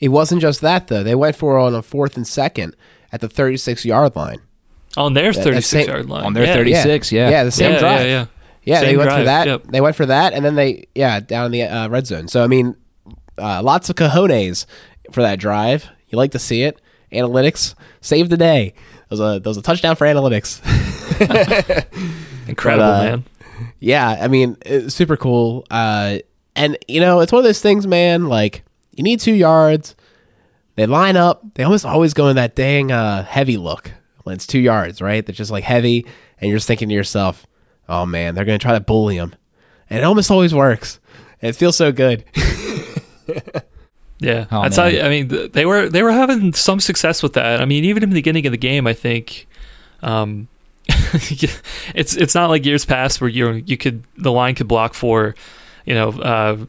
It 0.00 0.08
wasn't 0.08 0.40
just 0.40 0.60
that 0.62 0.88
though. 0.88 1.02
They 1.02 1.14
went 1.14 1.36
for 1.36 1.56
it 1.56 1.62
on 1.62 1.74
a 1.74 1.82
fourth 1.82 2.16
and 2.16 2.26
second 2.26 2.76
at 3.12 3.20
the 3.20 3.28
36 3.28 3.84
yard 3.84 4.16
line. 4.16 4.40
On 4.96 5.14
their 5.14 5.32
36 5.32 5.66
same, 5.66 5.88
yard 5.88 6.08
line. 6.08 6.24
On 6.24 6.32
their 6.34 6.44
yeah. 6.44 6.54
36, 6.54 7.12
yeah. 7.12 7.30
Yeah, 7.30 7.44
the 7.44 7.50
same 7.50 7.72
yeah, 7.72 7.78
drive. 7.78 8.00
Yeah, 8.00 8.06
yeah. 8.06 8.26
Yeah, 8.64 8.80
same 8.80 8.88
they 8.88 8.96
went 8.96 9.08
drive, 9.08 9.20
for 9.20 9.24
that. 9.24 9.46
Yep. 9.46 9.62
They 9.64 9.80
went 9.80 9.96
for 9.96 10.06
that, 10.06 10.32
and 10.34 10.44
then 10.44 10.54
they, 10.54 10.86
yeah, 10.94 11.18
down 11.20 11.46
in 11.46 11.52
the 11.52 11.62
uh, 11.62 11.88
red 11.88 12.06
zone. 12.06 12.28
So 12.28 12.44
I 12.44 12.46
mean, 12.46 12.76
uh, 13.38 13.62
lots 13.62 13.90
of 13.90 13.96
cojones 13.96 14.66
for 15.10 15.22
that 15.22 15.38
drive. 15.38 15.88
You 16.08 16.18
like 16.18 16.32
to 16.32 16.38
see 16.38 16.62
it. 16.62 16.80
Analytics 17.12 17.74
saved 18.00 18.30
the 18.30 18.36
day 18.36 18.74
was 19.12 19.20
a 19.20 19.40
that 19.40 19.46
was 19.46 19.56
a 19.56 19.62
touchdown 19.62 19.96
for 19.96 20.06
analytics. 20.06 20.60
Incredible, 22.48 22.84
but, 22.84 23.00
uh, 23.00 23.04
man. 23.04 23.24
Yeah, 23.78 24.08
I 24.08 24.28
mean, 24.28 24.56
super 24.88 25.16
cool. 25.16 25.66
Uh, 25.70 26.18
and 26.56 26.76
you 26.88 27.00
know, 27.00 27.20
it's 27.20 27.32
one 27.32 27.38
of 27.38 27.44
those 27.44 27.60
things, 27.60 27.86
man. 27.86 28.28
Like 28.28 28.64
you 28.92 29.04
need 29.04 29.20
two 29.20 29.34
yards. 29.34 29.94
They 30.74 30.86
line 30.86 31.16
up. 31.16 31.42
They 31.54 31.64
almost 31.64 31.84
always 31.84 32.14
go 32.14 32.28
in 32.28 32.36
that 32.36 32.54
dang 32.54 32.90
uh, 32.90 33.24
heavy 33.24 33.56
look 33.56 33.92
when 34.24 34.34
it's 34.34 34.46
two 34.46 34.58
yards, 34.58 35.02
right? 35.02 35.24
They're 35.24 35.34
just 35.34 35.50
like 35.50 35.64
heavy, 35.64 36.06
and 36.38 36.48
you're 36.48 36.58
just 36.58 36.66
thinking 36.66 36.88
to 36.88 36.94
yourself, 36.94 37.46
"Oh 37.88 38.06
man, 38.06 38.34
they're 38.34 38.44
going 38.44 38.58
to 38.58 38.62
try 38.62 38.74
to 38.74 38.80
bully 38.80 39.16
him," 39.16 39.34
and 39.90 40.00
it 40.00 40.04
almost 40.04 40.30
always 40.30 40.54
works. 40.54 40.98
And 41.40 41.50
it 41.50 41.56
feels 41.56 41.76
so 41.76 41.92
good. 41.92 42.24
Yeah, 44.22 44.46
Oh, 44.50 44.62
I 44.62 44.68
tell 44.68 44.90
man. 44.90 45.04
I 45.04 45.08
mean, 45.08 45.50
they 45.52 45.66
were 45.66 45.88
they 45.88 46.02
were 46.02 46.12
having 46.12 46.52
some 46.52 46.80
success 46.80 47.22
with 47.22 47.32
that. 47.34 47.60
I 47.60 47.64
mean, 47.64 47.84
even 47.84 48.02
in 48.02 48.10
the 48.10 48.14
beginning 48.14 48.46
of 48.46 48.52
the 48.52 48.58
game, 48.58 48.86
I 48.86 48.92
think, 48.92 49.46
um, 50.02 50.48
it's 50.88 52.16
it's 52.16 52.34
not 52.34 52.48
like 52.48 52.64
years 52.64 52.84
past 52.84 53.20
where 53.20 53.30
you 53.30 53.52
you 53.66 53.76
could 53.76 54.04
the 54.16 54.32
line 54.32 54.54
could 54.54 54.68
block 54.68 54.94
for, 54.94 55.34
you 55.84 55.94
know, 55.94 56.10
uh, 56.10 56.64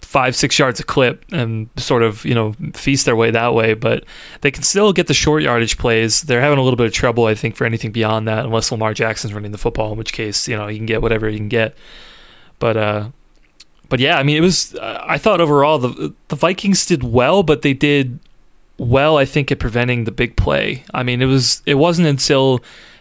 five 0.00 0.36
six 0.36 0.58
yards 0.58 0.78
a 0.80 0.84
clip 0.84 1.24
and 1.32 1.68
sort 1.76 2.02
of 2.02 2.24
you 2.24 2.34
know 2.34 2.54
feast 2.74 3.04
their 3.06 3.16
way 3.16 3.30
that 3.30 3.54
way, 3.54 3.74
but 3.74 4.04
they 4.40 4.50
can 4.50 4.62
still 4.62 4.92
get 4.92 5.08
the 5.08 5.14
short 5.14 5.42
yardage 5.42 5.78
plays. 5.78 6.22
They're 6.22 6.40
having 6.40 6.58
a 6.58 6.62
little 6.62 6.76
bit 6.76 6.86
of 6.86 6.92
trouble, 6.92 7.26
I 7.26 7.34
think, 7.34 7.56
for 7.56 7.64
anything 7.64 7.92
beyond 7.92 8.26
that, 8.28 8.44
unless 8.44 8.70
Lamar 8.72 8.94
Jackson's 8.94 9.34
running 9.34 9.52
the 9.52 9.58
football, 9.58 9.92
in 9.92 9.98
which 9.98 10.12
case 10.12 10.48
you 10.48 10.56
know 10.56 10.68
he 10.68 10.76
can 10.76 10.86
get 10.86 11.02
whatever 11.02 11.28
he 11.28 11.36
can 11.36 11.48
get. 11.48 11.76
But 12.58 12.76
uh, 12.76 13.08
but 13.88 14.00
yeah, 14.00 14.18
I 14.18 14.22
mean, 14.22 14.36
it 14.36 14.40
was. 14.40 14.74
Uh, 14.74 15.04
I 15.06 15.18
thought 15.18 15.40
overall 15.40 15.78
the 15.78 16.12
the 16.28 16.36
Vikings 16.36 16.86
did 16.86 17.02
well, 17.02 17.42
but 17.42 17.62
they 17.62 17.72
did 17.74 18.18
well. 18.78 19.16
I 19.16 19.24
think 19.24 19.50
at 19.52 19.58
preventing 19.58 20.04
the 20.04 20.12
big 20.12 20.36
play. 20.36 20.84
I 20.92 21.02
mean, 21.02 21.22
it 21.22 21.26
was. 21.26 21.62
It 21.66 21.74
wasn't 21.74 22.08
until 22.08 22.60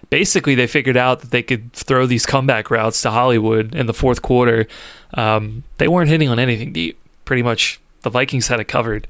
basically 0.10 0.56
they 0.56 0.68
figured 0.68 0.98
out 0.98 1.22
that 1.22 1.32
they 1.32 1.42
could 1.44 1.74
throw 1.74 2.06
these 2.06 2.26
comeback 2.26 2.70
routes 2.70 3.02
to 3.02 3.12
Hollywood 3.12 3.74
in 3.76 3.86
the 3.86 3.94
fourth 3.94 4.22
quarter. 4.22 4.68
Um, 5.14 5.64
they 5.78 5.88
weren't 5.88 6.10
hitting 6.10 6.30
on 6.30 6.40
anything 6.40 6.74
deep. 6.74 7.00
Pretty 7.26 7.42
much, 7.42 7.80
the 8.02 8.10
Vikings 8.10 8.48
had 8.48 8.60
it 8.60 8.66
covered. 8.66 9.08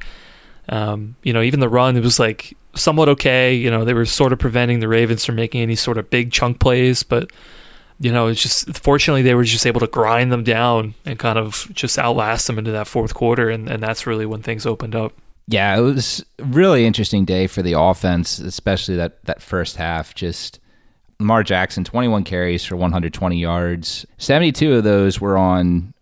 Um, 0.70 1.16
you 1.24 1.34
know, 1.34 1.42
even 1.42 1.60
the 1.60 1.70
run, 1.70 1.98
it 1.98 2.04
was 2.04 2.20
like 2.20 2.56
somewhat 2.74 3.10
okay. 3.10 3.54
You 3.54 3.70
know, 3.70 3.84
they 3.86 3.94
were 3.94 4.06
sort 4.06 4.34
of 4.34 4.40
preventing 4.40 4.80
the 4.80 4.88
Ravens 4.88 5.26
from 5.26 5.36
making 5.36 5.62
any 5.62 5.76
sort 5.76 5.98
of 5.98 6.10
big 6.10 6.32
chunk 6.32 6.60
plays, 6.60 7.04
but 7.04 7.30
you 8.00 8.12
know, 8.12 8.28
it's 8.28 8.42
just 8.42 8.78
fortunately 8.78 9.22
they 9.22 9.36
were 9.36 9.44
just 9.44 9.66
able 9.66 9.80
to 9.80 9.88
grind 9.88 10.32
them 10.32 10.44
down 10.44 10.94
and 11.06 11.18
kind 11.18 11.40
of 11.40 11.68
just 11.74 11.98
outlast 11.98 12.48
them 12.48 12.58
into 12.58 12.72
that 12.72 12.88
fourth 12.88 13.14
quarter, 13.14 13.50
and, 13.50 13.70
and 13.70 13.82
that's 13.82 14.06
really 14.06 14.26
when 14.26 14.42
things 14.42 14.66
opened 14.66 14.96
up. 14.96 15.14
Yeah, 15.48 15.78
it 15.78 15.82
was 15.82 16.26
really 16.40 16.86
interesting 16.86 17.24
day 17.24 17.48
for 17.48 17.62
the 17.62 17.80
offense, 17.80 18.40
especially 18.40 18.96
that, 18.96 19.24
that 19.26 19.42
first 19.42 19.76
half. 19.76 20.16
Just 20.16 20.60
Lamar 21.20 21.44
Jackson, 21.44 21.84
21 21.84 22.24
carries 22.24 22.66
for 22.66 22.76
120 22.76 23.38
yards. 23.38 24.06
72 24.18 24.74
of 24.74 24.84
those 24.84 25.22
were 25.22 25.38
on 25.38 25.94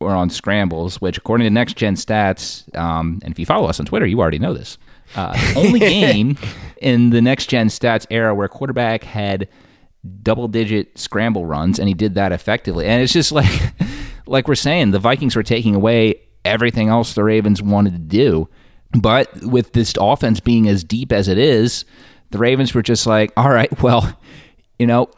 were 0.00 0.10
on 0.10 0.28
scrambles, 0.28 1.00
which 1.00 1.16
according 1.16 1.46
to 1.46 1.50
Next 1.50 1.76
Gen 1.76 1.94
Stats, 1.94 2.74
um, 2.76 3.20
and 3.22 3.32
if 3.32 3.38
you 3.38 3.46
follow 3.46 3.68
us 3.68 3.80
on 3.80 3.86
Twitter, 3.86 4.06
you 4.06 4.20
already 4.20 4.38
know 4.38 4.52
this. 4.52 4.76
Uh, 5.16 5.36
only 5.56 5.78
game 5.80 6.36
in 6.82 7.10
the 7.10 7.22
Next 7.22 7.46
Gen 7.46 7.68
Stats 7.68 8.06
era 8.10 8.34
where 8.34 8.48
quarterback 8.48 9.02
had 9.02 9.48
double 10.22 10.48
digit 10.48 10.98
scramble 10.98 11.46
runs, 11.46 11.78
and 11.78 11.88
he 11.88 11.94
did 11.94 12.14
that 12.14 12.32
effectively. 12.32 12.86
And 12.86 13.02
it's 13.02 13.12
just 13.12 13.32
like 13.32 13.74
like 14.26 14.48
we're 14.48 14.54
saying, 14.54 14.90
the 14.90 14.98
Vikings 14.98 15.36
were 15.36 15.42
taking 15.42 15.74
away 15.74 16.20
everything 16.44 16.88
else 16.88 17.14
the 17.14 17.24
Ravens 17.24 17.62
wanted 17.62 17.92
to 17.92 17.98
do. 17.98 18.48
But 18.92 19.28
with 19.42 19.72
this 19.72 19.94
offense 19.98 20.40
being 20.40 20.68
as 20.68 20.84
deep 20.84 21.12
as 21.12 21.26
it 21.28 21.38
is, 21.38 21.84
the 22.30 22.38
Ravens 22.38 22.74
were 22.74 22.82
just 22.82 23.06
like, 23.06 23.32
all 23.36 23.50
right, 23.50 23.82
well, 23.82 24.18
you 24.78 24.86
know, 24.86 25.10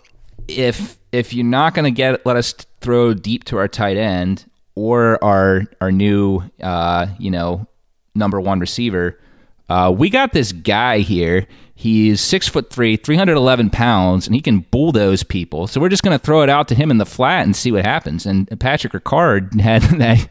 if 0.48 0.98
if 1.12 1.32
you're 1.32 1.44
not 1.44 1.74
going 1.74 1.84
to 1.84 1.90
get 1.90 2.24
let 2.26 2.36
us 2.36 2.52
throw 2.80 3.14
deep 3.14 3.44
to 3.44 3.58
our 3.58 3.68
tight 3.68 3.96
end 3.96 4.48
or 4.74 5.22
our 5.24 5.64
our 5.80 5.90
new 5.90 6.42
uh, 6.62 7.06
you 7.18 7.30
know 7.30 7.66
number 8.14 8.40
one 8.40 8.60
receiver, 8.60 9.18
uh, 9.68 9.92
we 9.96 10.10
got 10.10 10.32
this 10.32 10.52
guy 10.52 10.98
here. 10.98 11.46
He's 11.78 12.22
six 12.22 12.48
foot 12.48 12.70
three, 12.70 12.96
311 12.96 13.68
pounds, 13.68 14.26
and 14.26 14.34
he 14.34 14.40
can 14.40 14.60
bulldoze 14.60 15.22
people. 15.22 15.66
So 15.66 15.78
we're 15.78 15.90
just 15.90 16.02
going 16.02 16.18
to 16.18 16.24
throw 16.24 16.40
it 16.40 16.48
out 16.48 16.68
to 16.68 16.74
him 16.74 16.90
in 16.90 16.96
the 16.96 17.04
flat 17.04 17.44
and 17.44 17.54
see 17.54 17.70
what 17.70 17.84
happens. 17.84 18.24
And 18.24 18.48
Patrick 18.58 18.94
Ricard 18.94 19.60
had 19.60 19.82
that 19.82 20.26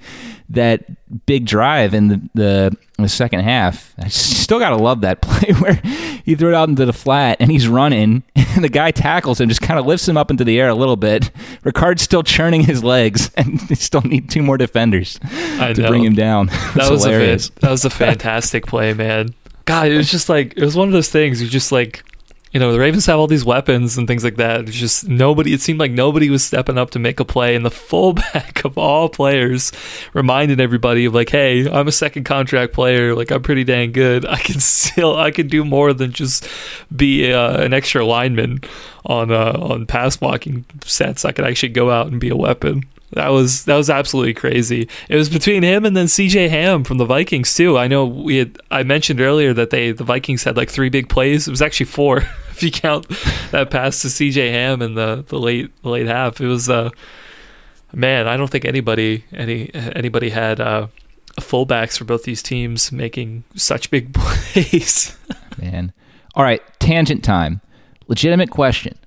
that 0.49 0.85
big 1.25 1.45
drive 1.45 1.93
in 1.93 2.07
the, 2.07 2.29
the, 2.33 2.77
the 2.97 3.09
second 3.09 3.41
half. 3.41 3.93
I 3.99 4.07
still 4.09 4.57
got 4.57 4.71
to 4.71 4.75
love 4.77 5.01
that 5.01 5.21
play 5.21 5.53
where 5.53 5.75
he 6.25 6.33
threw 6.35 6.49
it 6.49 6.55
out 6.55 6.67
into 6.67 6.85
the 6.85 6.93
flat 6.93 7.37
and 7.39 7.51
he's 7.51 7.67
running, 7.67 8.23
and 8.35 8.63
the 8.63 8.69
guy 8.69 8.89
tackles 8.89 9.39
him, 9.39 9.47
just 9.47 9.61
kind 9.61 9.79
of 9.79 9.85
lifts 9.85 10.07
him 10.07 10.17
up 10.17 10.31
into 10.31 10.43
the 10.43 10.59
air 10.59 10.69
a 10.69 10.75
little 10.75 10.95
bit. 10.95 11.29
Ricard's 11.63 12.01
still 12.01 12.23
churning 12.23 12.61
his 12.61 12.83
legs, 12.83 13.29
and 13.37 13.59
they 13.61 13.75
still 13.75 14.01
need 14.01 14.31
two 14.31 14.41
more 14.41 14.57
defenders 14.57 15.19
I 15.59 15.73
to 15.73 15.81
know. 15.83 15.89
bring 15.89 16.03
him 16.03 16.15
down. 16.15 16.47
That 16.47 16.89
was 16.89 17.03
hilarious. 17.03 17.49
a 17.49 17.59
that 17.59 17.69
was 17.71 17.85
a 17.85 17.91
fantastic 17.91 18.65
play, 18.65 18.93
man. 18.93 19.29
God, 19.65 19.87
it 19.87 19.97
was 19.97 20.09
just 20.09 20.29
like 20.29 20.53
it 20.55 20.63
was 20.63 20.75
one 20.75 20.87
of 20.87 20.93
those 20.93 21.09
things. 21.09 21.41
You 21.41 21.47
just 21.47 21.71
like, 21.71 22.03
you 22.51 22.59
know, 22.59 22.71
the 22.71 22.79
Ravens 22.79 23.07
have 23.07 23.17
all 23.17 23.25
these 23.25 23.43
weapons 23.43 23.97
and 23.97 24.07
things 24.07 24.23
like 24.23 24.35
that. 24.35 24.61
It's 24.61 24.77
just 24.77 25.07
nobody. 25.07 25.53
It 25.53 25.61
seemed 25.61 25.79
like 25.79 25.91
nobody 25.91 26.29
was 26.29 26.43
stepping 26.43 26.77
up 26.77 26.91
to 26.91 26.99
make 26.99 27.19
a 27.19 27.25
play, 27.25 27.55
and 27.55 27.65
the 27.65 27.71
fullback 27.89 28.63
of 28.63 28.77
all 28.77 29.09
players 29.09 29.71
reminded 30.13 30.61
everybody 30.61 31.05
of 31.05 31.15
like, 31.15 31.29
hey, 31.29 31.67
I'm 31.67 31.87
a 31.87 31.91
second 31.91 32.25
contract 32.25 32.73
player. 32.73 33.15
Like 33.15 33.31
I'm 33.31 33.41
pretty 33.41 33.63
dang 33.63 33.91
good. 33.91 34.25
I 34.25 34.37
can 34.37 34.59
still 34.59 35.17
I 35.17 35.31
can 35.31 35.47
do 35.47 35.65
more 35.65 35.93
than 35.93 36.11
just 36.11 36.47
be 36.95 37.33
uh, 37.33 37.57
an 37.61 37.73
extra 37.73 38.05
lineman 38.05 38.61
on 39.05 39.31
uh, 39.31 39.57
on 39.59 39.87
pass 39.87 40.17
blocking 40.17 40.65
sets. 40.83 41.25
I 41.25 41.31
could 41.31 41.45
actually 41.45 41.69
go 41.69 41.89
out 41.89 42.07
and 42.07 42.19
be 42.21 42.29
a 42.29 42.35
weapon. 42.35 42.83
That 43.11 43.29
was 43.29 43.65
that 43.65 43.75
was 43.75 43.89
absolutely 43.89 44.33
crazy. 44.33 44.89
It 45.09 45.15
was 45.15 45.29
between 45.29 45.63
him 45.63 45.85
and 45.85 45.95
then 45.95 46.07
CJ 46.07 46.49
Ham 46.49 46.83
from 46.83 46.97
the 46.97 47.05
Vikings 47.05 47.53
too. 47.53 47.77
I 47.77 47.87
know 47.87 48.05
we 48.05 48.37
had 48.37 48.59
I 48.71 48.83
mentioned 48.83 49.21
earlier 49.21 49.53
that 49.53 49.69
they 49.69 49.91
the 49.91 50.03
Vikings 50.03 50.43
had 50.43 50.57
like 50.57 50.69
three 50.69 50.89
big 50.89 51.07
plays. 51.07 51.47
It 51.47 51.51
was 51.51 51.61
actually 51.61 51.85
four 51.85 52.17
if 52.49 52.63
you 52.63 52.71
count 52.71 53.07
that 53.51 53.69
pass 53.69 54.01
to 54.01 54.07
CJ 54.07 54.51
Ham 54.51 54.81
in 54.81 54.95
the 54.95 55.23
the 55.27 55.39
late 55.39 55.71
the 55.83 55.89
late 55.89 56.07
half. 56.07 56.41
It 56.41 56.47
was 56.47 56.69
uh 56.69 56.89
man, 57.93 58.27
I 58.27 58.37
don't 58.37 58.49
think 58.49 58.65
anybody 58.65 59.23
any 59.31 59.73
anybody 59.73 60.29
had 60.29 60.59
uh 60.59 60.87
fullbacks 61.39 61.97
for 61.97 62.05
both 62.05 62.23
these 62.23 62.41
teams 62.41 62.91
making 62.91 63.43
such 63.55 63.91
big 63.91 64.13
plays. 64.15 65.17
Man. 65.57 65.93
All 66.33 66.43
right, 66.43 66.61
tangent 66.79 67.23
time. 67.23 67.61
Legitimate 68.07 68.49
question. 68.49 68.97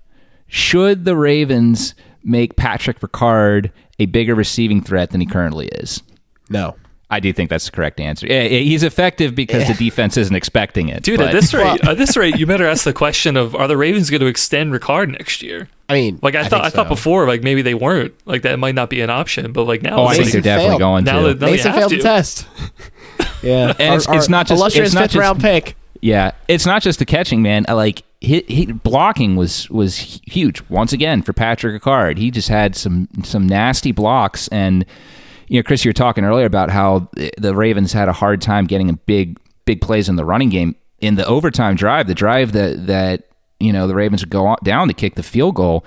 Should 0.47 1.05
the 1.05 1.17
Ravens 1.17 1.95
make 2.25 2.57
Patrick 2.57 3.01
Ricard 3.01 3.71
a 3.99 4.07
bigger 4.07 4.35
receiving 4.35 4.83
threat 4.83 5.11
than 5.11 5.21
he 5.21 5.27
currently 5.27 5.67
is? 5.69 6.03
No. 6.51 6.77
I 7.11 7.21
do 7.21 7.33
think 7.33 7.49
that's 7.49 7.65
the 7.65 7.71
correct 7.71 8.01
answer. 8.01 8.27
Yeah, 8.27 8.43
yeah, 8.43 8.59
he's 8.59 8.83
effective 8.83 9.35
because 9.35 9.67
the 9.67 9.73
defense 9.73 10.19
isn't 10.19 10.37
expecting 10.37 10.91
it. 10.91 11.03
Dude, 11.03 11.17
but- 11.19 11.29
at 11.29 11.33
this 11.33 11.55
rate, 11.55 11.83
at 11.89 11.97
this 11.97 12.19
rate, 12.19 12.37
you 12.39 12.45
better 12.45 12.67
ask 12.67 12.85
the 12.85 12.93
question 12.93 13.39
of 13.39 13.55
are 13.55 13.67
the 13.67 13.79
Ravens 13.79 14.11
going 14.11 14.21
to 14.21 14.27
extend 14.27 14.75
Ricard 14.75 15.09
next 15.11 15.43
year? 15.43 15.69
I 15.89 15.95
mean, 15.95 16.19
Like 16.23 16.35
I, 16.35 16.43
thought, 16.43 16.51
think 16.51 16.65
I 16.65 16.69
thought 16.69 16.89
before, 16.89 17.27
like 17.27 17.43
maybe 17.43 17.63
they 17.63 17.73
weren't. 17.73 18.13
Like 18.27 18.43
that 18.43 18.59
might 18.59 18.75
not 18.75 18.91
be 18.91 19.01
an 19.01 19.09
option. 19.09 19.53
But 19.53 19.65
like 19.65 19.81
now, 19.81 20.01
oh, 20.01 20.05
I 20.05 20.17
think 20.17 20.25
like, 20.27 20.33
they're 20.35 20.43
definitely 20.43 20.71
failed. 20.73 20.81
going 20.81 21.05
Now 21.05 21.23
to. 21.23 21.29
that- 21.29 21.41
No, 21.41 21.47
you 21.47 21.53
Mason 21.55 21.73
failed 21.73 21.91
to. 21.93 21.97
the 21.97 22.03
test. 22.03 22.47
yeah, 23.43 23.69
And 23.79 23.95
it's- 23.95 24.07
it's 24.11 24.29
not 24.29 24.47
just- 24.47 24.59
illustrious 24.61 24.89
it's 24.89 24.95
not 24.95 25.01
fifth 25.05 25.13
just- 25.13 25.21
round 25.21 25.41
pick. 25.41 25.77
Yeah, 26.03 26.33
it's 26.47 26.67
not 26.67 26.83
just 26.83 26.99
the 26.99 27.07
catching, 27.07 27.41
man. 27.41 27.65
I 27.69 27.73
Like 27.73 28.03
he, 28.21 28.41
he, 28.49 28.67
blocking 28.67 29.37
was 29.37 29.71
was 29.71 29.97
huge 29.97 30.63
once 30.69 30.93
again 30.93 31.23
for 31.23 31.33
Patrick 31.33 31.81
Ricard. 31.81 32.19
He 32.19 32.31
just 32.31 32.49
had 32.49 32.75
some 32.75 33.09
some 33.23 33.47
nasty 33.47 33.93
blocks, 33.93 34.49
and 34.49 34.85
you 35.47 35.59
know, 35.59 35.63
Chris, 35.63 35.85
you 35.85 35.91
were 35.91 35.95
talking 35.95 36.25
earlier 36.25 36.47
about 36.47 36.71
how 36.71 37.09
the 37.39 37.55
Ravens 37.55 37.93
had 37.93 38.09
a 38.09 38.13
hard 38.13 38.43
time 38.43 38.67
getting 38.67 38.91
a 38.91 38.95
big 38.95 39.39
big 39.65 39.81
plays 39.81 40.09
in 40.09 40.17
the 40.17 40.25
running 40.25 40.49
game 40.49 40.75
in 40.99 41.15
the 41.15 41.27
overtime 41.27 41.77
drive, 41.77 42.07
the 42.07 42.15
drive 42.15 42.53
that 42.53 42.87
that 42.87 43.29
you 43.61 43.73
know 43.73 43.87
the 43.87 43.95
Ravens 43.95 44.23
would 44.23 44.31
go 44.31 44.57
down 44.65 44.89
to 44.89 44.95
kick 44.95 45.15
the 45.15 45.23
field 45.23 45.55
goal. 45.55 45.85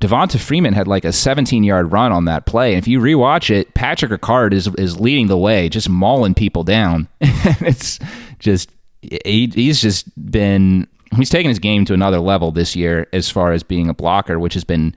Devonta 0.00 0.38
Freeman 0.38 0.72
had 0.72 0.88
like 0.88 1.04
a 1.04 1.12
17 1.12 1.62
yard 1.62 1.92
run 1.92 2.10
on 2.10 2.24
that 2.24 2.46
play. 2.46 2.72
And 2.72 2.78
if 2.78 2.88
you 2.88 3.00
rewatch 3.00 3.50
it, 3.50 3.74
Patrick 3.74 4.10
Ricard 4.10 4.52
is 4.52 4.68
is 4.78 5.00
leading 5.00 5.28
the 5.28 5.38
way, 5.38 5.68
just 5.68 5.88
mauling 5.88 6.34
people 6.34 6.64
down. 6.64 7.08
it's 7.20 7.98
just 8.38 8.70
he, 9.02 9.50
he's 9.54 9.80
just 9.80 10.08
been 10.30 10.86
he's 11.16 11.30
taken 11.30 11.48
his 11.48 11.58
game 11.58 11.84
to 11.86 11.94
another 11.94 12.20
level 12.20 12.52
this 12.52 12.76
year 12.76 13.06
as 13.12 13.30
far 13.30 13.52
as 13.52 13.62
being 13.62 13.88
a 13.88 13.94
blocker, 13.94 14.38
which 14.38 14.54
has 14.54 14.64
been 14.64 14.94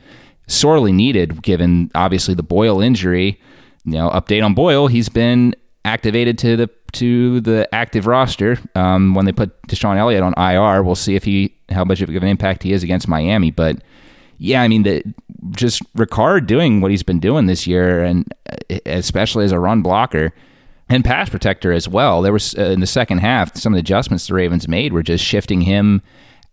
sorely 0.47 0.91
needed 0.91 1.41
given 1.41 1.89
obviously 1.95 2.34
the 2.34 2.43
Boyle 2.43 2.82
injury. 2.82 3.39
You 3.86 3.93
know, 3.93 4.09
update 4.09 4.43
on 4.43 4.53
Boyle, 4.53 4.88
he's 4.88 5.09
been 5.09 5.55
activated 5.86 6.38
to 6.39 6.55
the 6.55 6.70
to 6.93 7.41
the 7.41 7.68
active 7.74 8.05
roster. 8.05 8.57
Um, 8.76 9.16
when 9.16 9.26
they 9.26 9.32
put 9.32 9.59
DeShon 9.68 9.97
Elliott 9.97 10.24
on 10.24 10.34
IR, 10.38 10.84
we'll 10.84 10.95
see 10.95 11.16
if 11.16 11.24
he 11.24 11.55
how 11.70 11.84
much 11.84 12.01
of 12.01 12.09
an 12.09 12.24
impact 12.24 12.64
he 12.64 12.72
is 12.72 12.84
against 12.84 13.07
Miami. 13.07 13.51
But 13.51 13.78
yeah, 14.38 14.61
I 14.61 14.68
mean, 14.68 14.84
the, 14.84 15.03
just 15.51 15.82
Ricard 15.95 16.47
doing 16.47 16.82
what 16.82 16.91
he's 16.91 17.03
been 17.03 17.20
doing 17.20 17.47
this 17.47 17.66
year, 17.66 18.03
and 18.03 18.32
especially 18.86 19.45
as 19.45 19.51
a 19.51 19.59
run 19.59 19.82
blocker 19.82 20.34
and 20.90 21.04
pass 21.04 21.30
protector 21.30 21.72
as 21.72 21.88
well. 21.88 22.22
There 22.22 22.34
was 22.34 22.56
uh, 22.58 22.64
in 22.64 22.80
the 22.80 22.88
second 22.88 23.20
half 23.20 23.56
some 23.56 23.74
of 23.74 23.76
the 23.76 23.82
adjustments 23.82 24.28
the 24.28 24.34
Ravens 24.34 24.68
made 24.68 24.94
were 24.94 25.04
just 25.04 25.24
shifting 25.24 25.62
him 25.62 26.02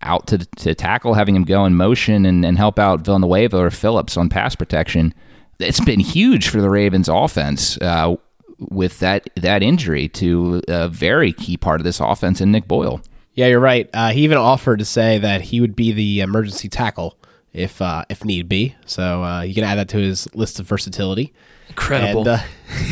out 0.02 0.26
to 0.28 0.38
to 0.38 0.74
tackle, 0.74 1.14
having 1.14 1.36
him 1.36 1.44
go 1.44 1.64
in 1.64 1.74
motion 1.74 2.24
and, 2.24 2.44
and 2.44 2.56
help 2.58 2.78
out 2.78 3.00
Villanueva 3.02 3.58
or 3.58 3.70
Phillips 3.70 4.16
on 4.16 4.28
pass 4.28 4.54
protection. 4.54 5.14
It's 5.58 5.80
been 5.80 6.00
huge 6.00 6.48
for 6.48 6.60
the 6.60 6.70
Ravens 6.70 7.08
offense 7.08 7.76
uh, 7.78 8.16
with 8.58 8.98
that 9.00 9.28
that 9.36 9.62
injury 9.62 10.08
to 10.08 10.62
a 10.68 10.88
very 10.88 11.32
key 11.32 11.56
part 11.56 11.80
of 11.80 11.84
this 11.84 12.00
offense 12.00 12.40
in 12.40 12.50
Nick 12.52 12.66
Boyle. 12.66 13.00
Yeah, 13.34 13.46
you're 13.46 13.60
right. 13.60 13.88
Uh, 13.94 14.10
he 14.10 14.22
even 14.22 14.38
offered 14.38 14.80
to 14.80 14.84
say 14.84 15.18
that 15.18 15.40
he 15.42 15.60
would 15.60 15.76
be 15.76 15.92
the 15.92 16.20
emergency 16.20 16.68
tackle 16.68 17.16
if 17.52 17.80
uh, 17.80 18.04
if 18.08 18.24
need 18.24 18.48
be. 18.48 18.74
So 18.86 19.22
uh, 19.22 19.42
you 19.42 19.54
can 19.54 19.64
add 19.64 19.76
that 19.76 19.88
to 19.90 19.98
his 19.98 20.32
list 20.34 20.60
of 20.60 20.66
versatility. 20.66 21.32
Incredible. 21.68 22.28
And, 22.28 22.40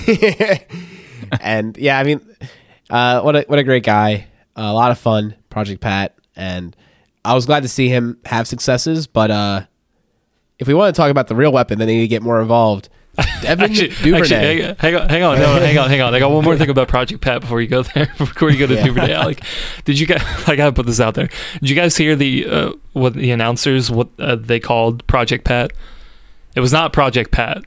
uh, 0.09 0.59
and 1.41 1.77
yeah, 1.77 1.99
I 1.99 2.05
mean, 2.05 2.21
uh, 2.91 3.21
what 3.23 3.37
a 3.37 3.43
what 3.47 3.59
a 3.59 3.65
great 3.65 3.85
guy. 3.85 4.27
a 4.57 4.73
lot 4.73 4.91
of 4.91 4.99
fun, 4.99 5.35
Project 5.51 5.81
Pat, 5.81 6.15
and 6.37 6.75
I 7.25 7.35
was 7.35 7.47
glad 7.47 7.63
to 7.63 7.69
see 7.69 7.89
him 7.89 8.19
have 8.27 8.47
successes. 8.49 9.07
But 9.07 9.31
uh, 9.31 9.63
if 10.59 10.67
we 10.69 10.75
want 10.75 10.95
to 10.95 10.99
talk 11.01 11.11
about 11.11 11.29
the 11.29 11.35
real 11.37 11.53
weapon, 11.53 11.79
then 11.79 11.89
they 11.89 11.95
need 11.97 12.03
to 12.03 12.09
get 12.09 12.23
more 12.23 12.41
involved. 12.41 12.89
Devin 13.43 13.71
actually, 13.73 13.89
Duvernay. 13.89 14.63
actually, 14.63 14.75
hang 14.79 14.95
on, 14.95 15.09
hang 15.09 15.23
on, 15.25 15.39
no, 15.41 15.55
hang 15.59 15.77
on, 15.77 15.89
hang 15.91 16.01
on. 16.01 16.15
I 16.15 16.21
got 16.21 16.31
one 16.31 16.45
more 16.45 16.57
thing 16.57 16.71
about 16.71 16.87
Project 16.87 17.21
Pat 17.21 17.41
before 17.41 17.61
you 17.61 17.67
go 17.67 17.83
there. 17.83 18.07
Before 18.19 18.49
you 18.49 18.57
go 18.61 18.69
to 18.69 18.75
Yeah. 18.75 18.85
Duvernay, 18.85 19.13
Alec, 19.23 19.41
did 19.85 19.99
you 19.99 20.07
guys? 20.07 20.23
I 20.47 20.55
gotta 20.55 20.71
put 20.71 20.87
this 20.87 21.01
out 21.01 21.15
there. 21.15 21.29
Did 21.61 21.69
you 21.69 21.75
guys 21.75 21.97
hear 21.97 22.15
the 22.15 22.47
uh, 22.47 22.73
what 22.93 23.15
the 23.15 23.33
announcers 23.33 23.91
what 23.91 24.09
uh, 24.21 24.37
they 24.37 24.61
called 24.61 25.05
Project 25.09 25.45
Pat? 25.45 25.73
It 26.55 26.61
was 26.61 26.73
not 26.73 26.93
Project 26.93 27.33
Pat, 27.33 27.65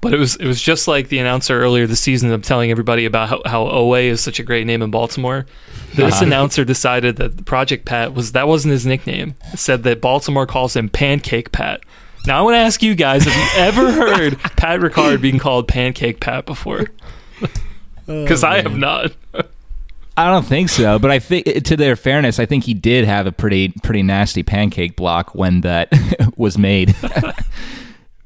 but 0.00 0.14
it 0.14 0.18
was 0.18 0.36
it 0.36 0.46
was 0.46 0.60
just 0.60 0.88
like 0.88 1.08
the 1.08 1.18
announcer 1.18 1.60
earlier 1.60 1.86
this 1.86 2.00
season 2.00 2.32
of 2.32 2.42
telling 2.42 2.70
everybody 2.70 3.04
about 3.04 3.28
how, 3.28 3.42
how 3.44 3.64
Oweh 3.66 4.04
is 4.04 4.20
such 4.20 4.38
a 4.38 4.42
great 4.42 4.66
name 4.66 4.82
in 4.82 4.90
Baltimore. 4.90 5.46
This 5.94 6.14
Uh-huh. 6.14 6.24
announcer 6.26 6.64
decided 6.64 7.16
that 7.16 7.44
Project 7.44 7.84
Pat 7.84 8.14
was 8.14 8.32
that 8.32 8.48
wasn't 8.48 8.72
his 8.72 8.86
nickname. 8.86 9.34
Said 9.54 9.82
that 9.82 10.00
Baltimore 10.00 10.46
calls 10.46 10.74
him 10.76 10.88
Pancake 10.88 11.52
Pat. 11.52 11.80
Now 12.26 12.38
I 12.38 12.42
want 12.42 12.54
to 12.54 12.58
ask 12.58 12.82
you 12.82 12.94
guys: 12.94 13.24
Have 13.24 13.34
you 13.76 13.82
ever 13.86 13.92
heard 14.16 14.38
Pat 14.56 14.80
Ricard 14.80 15.20
being 15.20 15.38
called 15.38 15.68
Pancake 15.68 16.20
Pat 16.20 16.46
before? 16.46 16.86
Because 18.06 18.42
I 18.44 18.60
have 18.62 18.76
not. 18.76 19.12
I 20.16 20.30
don't 20.30 20.44
think 20.44 20.68
so, 20.68 20.98
but 20.98 21.10
I 21.10 21.18
think 21.18 21.64
to 21.64 21.76
their 21.76 21.96
fairness, 21.96 22.38
I 22.38 22.44
think 22.44 22.64
he 22.64 22.74
did 22.74 23.04
have 23.06 23.26
a 23.26 23.32
pretty 23.32 23.68
pretty 23.82 24.02
nasty 24.02 24.42
pancake 24.42 24.96
block 24.96 25.34
when 25.34 25.62
that 25.62 25.90
was 26.36 26.58
made. 26.58 26.94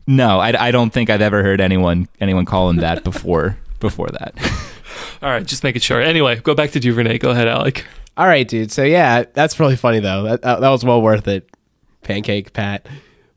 no, 0.07 0.39
I, 0.39 0.69
I 0.69 0.71
don't 0.71 0.91
think 0.91 1.11
I've 1.11 1.21
ever 1.21 1.43
heard 1.43 1.61
anyone 1.61 2.09
anyone 2.21 2.45
call 2.45 2.71
him 2.71 2.77
that 2.77 3.05
before 3.05 3.57
before 3.81 4.09
that. 4.09 4.35
All 5.23 5.31
right, 5.31 5.45
just 5.45 5.65
making 5.65 5.81
sure. 5.81 6.01
Anyway, 6.01 6.37
go 6.37 6.55
back 6.55 6.71
to 6.73 6.81
Duvernay. 6.81 7.19
Go 7.19 7.31
ahead, 7.31 7.49
Alec. 7.49 7.85
All 8.17 8.27
right, 8.27 8.47
dude. 8.47 8.71
So 8.71 8.85
yeah, 8.85 9.25
that's 9.33 9.59
really 9.59 9.77
funny 9.77 10.01
though. 10.01 10.23
That 10.25 10.43
that, 10.43 10.61
that 10.61 10.69
was 10.69 10.85
well 10.85 11.03
worth 11.03 11.27
it. 11.29 11.49
Pancake 12.03 12.53
Pat. 12.53 12.87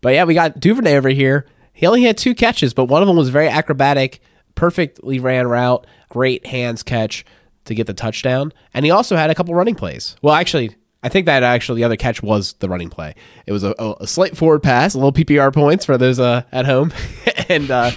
But 0.01 0.13
yeah, 0.13 0.25
we 0.25 0.33
got 0.33 0.59
Duvernay 0.59 0.95
over 0.95 1.09
here. 1.09 1.45
He 1.73 1.85
only 1.85 2.03
had 2.03 2.17
two 2.17 2.35
catches, 2.35 2.73
but 2.73 2.85
one 2.85 3.01
of 3.01 3.07
them 3.07 3.17
was 3.17 3.29
very 3.29 3.47
acrobatic, 3.47 4.19
perfectly 4.55 5.19
ran 5.19 5.47
route, 5.47 5.85
great 6.09 6.45
hands 6.45 6.83
catch 6.83 7.23
to 7.65 7.75
get 7.75 7.87
the 7.87 7.93
touchdown, 7.93 8.51
and 8.73 8.83
he 8.83 8.91
also 8.91 9.15
had 9.15 9.29
a 9.29 9.35
couple 9.35 9.53
running 9.53 9.75
plays. 9.75 10.15
Well, 10.21 10.33
actually, 10.33 10.75
I 11.03 11.09
think 11.09 11.25
that 11.27 11.43
actually 11.43 11.81
the 11.81 11.83
other 11.85 11.95
catch 11.95 12.23
was 12.23 12.53
the 12.53 12.67
running 12.67 12.89
play. 12.89 13.13
It 13.45 13.51
was 13.51 13.63
a, 13.63 13.73
a, 13.77 14.07
slight 14.07 14.35
forward 14.35 14.63
pass, 14.63 14.93
a 14.93 14.97
little 14.97 15.13
PPR 15.13 15.53
points 15.53 15.85
for 15.85 15.97
those 15.97 16.19
uh, 16.19 16.43
at 16.51 16.65
home, 16.65 16.91
and 17.49 17.69
uh, 17.69 17.91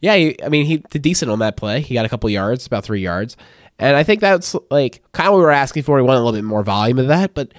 yeah, 0.00 0.16
he, 0.16 0.42
I 0.42 0.48
mean 0.48 0.66
he 0.66 0.78
did 0.78 1.02
decent 1.02 1.30
on 1.30 1.40
that 1.40 1.56
play. 1.56 1.80
He 1.80 1.94
got 1.94 2.06
a 2.06 2.08
couple 2.08 2.30
yards, 2.30 2.66
about 2.66 2.84
three 2.84 3.00
yards, 3.00 3.36
and 3.78 3.96
I 3.96 4.04
think 4.04 4.20
that's 4.20 4.56
like 4.70 5.02
kind 5.12 5.28
of 5.28 5.34
what 5.34 5.38
we 5.38 5.44
were 5.44 5.50
asking 5.50 5.82
for. 5.82 5.96
We 5.96 6.02
wanted 6.02 6.20
a 6.20 6.24
little 6.24 6.38
bit 6.38 6.44
more 6.44 6.62
volume 6.62 6.98
of 6.98 7.08
that, 7.08 7.34
but 7.34 7.52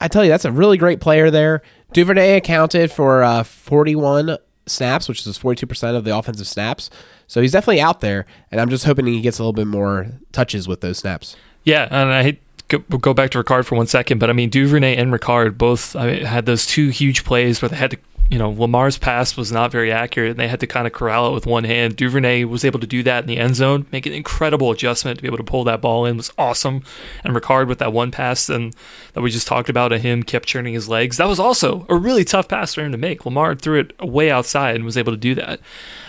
I 0.00 0.08
tell 0.08 0.24
you, 0.24 0.30
that's 0.30 0.44
a 0.44 0.52
really 0.52 0.76
great 0.76 1.00
player 1.00 1.30
there. 1.30 1.62
Duvernay 1.92 2.36
accounted 2.36 2.90
for 2.90 3.22
uh, 3.22 3.44
41 3.44 4.36
snaps, 4.66 5.08
which 5.08 5.26
is 5.26 5.38
42% 5.38 5.96
of 5.96 6.04
the 6.04 6.16
offensive 6.16 6.48
snaps. 6.48 6.90
So 7.26 7.40
he's 7.40 7.52
definitely 7.52 7.80
out 7.80 8.00
there, 8.00 8.26
and 8.50 8.60
I'm 8.60 8.68
just 8.68 8.84
hoping 8.84 9.06
he 9.06 9.20
gets 9.20 9.38
a 9.38 9.42
little 9.42 9.52
bit 9.52 9.66
more 9.66 10.08
touches 10.32 10.66
with 10.66 10.80
those 10.80 10.98
snaps. 10.98 11.36
Yeah, 11.64 11.86
and 11.90 12.10
I 12.10 12.22
hate 12.22 12.42
go, 12.78 13.14
back 13.14 13.30
to 13.30 13.42
Ricard 13.42 13.64
for 13.64 13.76
one 13.76 13.86
second, 13.86 14.18
but 14.18 14.30
I 14.30 14.32
mean 14.32 14.50
Duvernay 14.50 14.96
and 14.96 15.12
Ricard 15.12 15.58
both 15.58 15.94
I 15.96 16.06
mean, 16.06 16.24
had 16.24 16.46
those 16.46 16.66
two 16.66 16.88
huge 16.88 17.24
plays 17.24 17.60
where 17.62 17.68
they 17.68 17.76
had 17.76 17.92
to, 17.92 17.98
you 18.30 18.38
know, 18.38 18.50
Lamar's 18.50 18.96
pass 18.96 19.36
was 19.36 19.52
not 19.52 19.70
very 19.70 19.92
accurate, 19.92 20.30
and 20.30 20.40
they 20.40 20.48
had 20.48 20.60
to 20.60 20.66
kind 20.66 20.86
of 20.86 20.94
corral 20.94 21.28
it 21.28 21.34
with 21.34 21.44
one 21.44 21.64
hand. 21.64 21.96
Duvernay 21.96 22.44
was 22.44 22.64
able 22.64 22.80
to 22.80 22.86
do 22.86 23.02
that 23.02 23.24
in 23.24 23.28
the 23.28 23.36
end 23.36 23.56
zone, 23.56 23.86
make 23.92 24.06
an 24.06 24.14
incredible 24.14 24.70
adjustment 24.70 25.18
to 25.18 25.22
be 25.22 25.28
able 25.28 25.36
to 25.36 25.44
pull 25.44 25.64
that 25.64 25.82
ball 25.82 26.06
in 26.06 26.16
was 26.16 26.32
awesome. 26.38 26.82
And 27.24 27.36
Ricard 27.36 27.68
with 27.68 27.78
that 27.80 27.92
one 27.92 28.10
pass 28.10 28.48
and 28.48 28.74
that 29.12 29.20
we 29.20 29.30
just 29.30 29.46
talked 29.46 29.68
about, 29.68 29.92
of 29.92 30.00
him 30.00 30.22
kept 30.22 30.46
churning 30.46 30.72
his 30.72 30.88
legs. 30.88 31.18
That 31.18 31.28
was 31.28 31.38
also 31.38 31.84
a 31.90 31.96
really 31.96 32.24
tough 32.24 32.48
pass 32.48 32.72
for 32.72 32.82
him 32.82 32.92
to 32.92 32.98
make. 32.98 33.26
Lamar 33.26 33.54
threw 33.54 33.80
it 33.80 34.00
way 34.00 34.30
outside 34.30 34.76
and 34.76 34.84
was 34.84 34.96
able 34.96 35.12
to 35.12 35.18
do 35.18 35.34
that. 35.34 35.60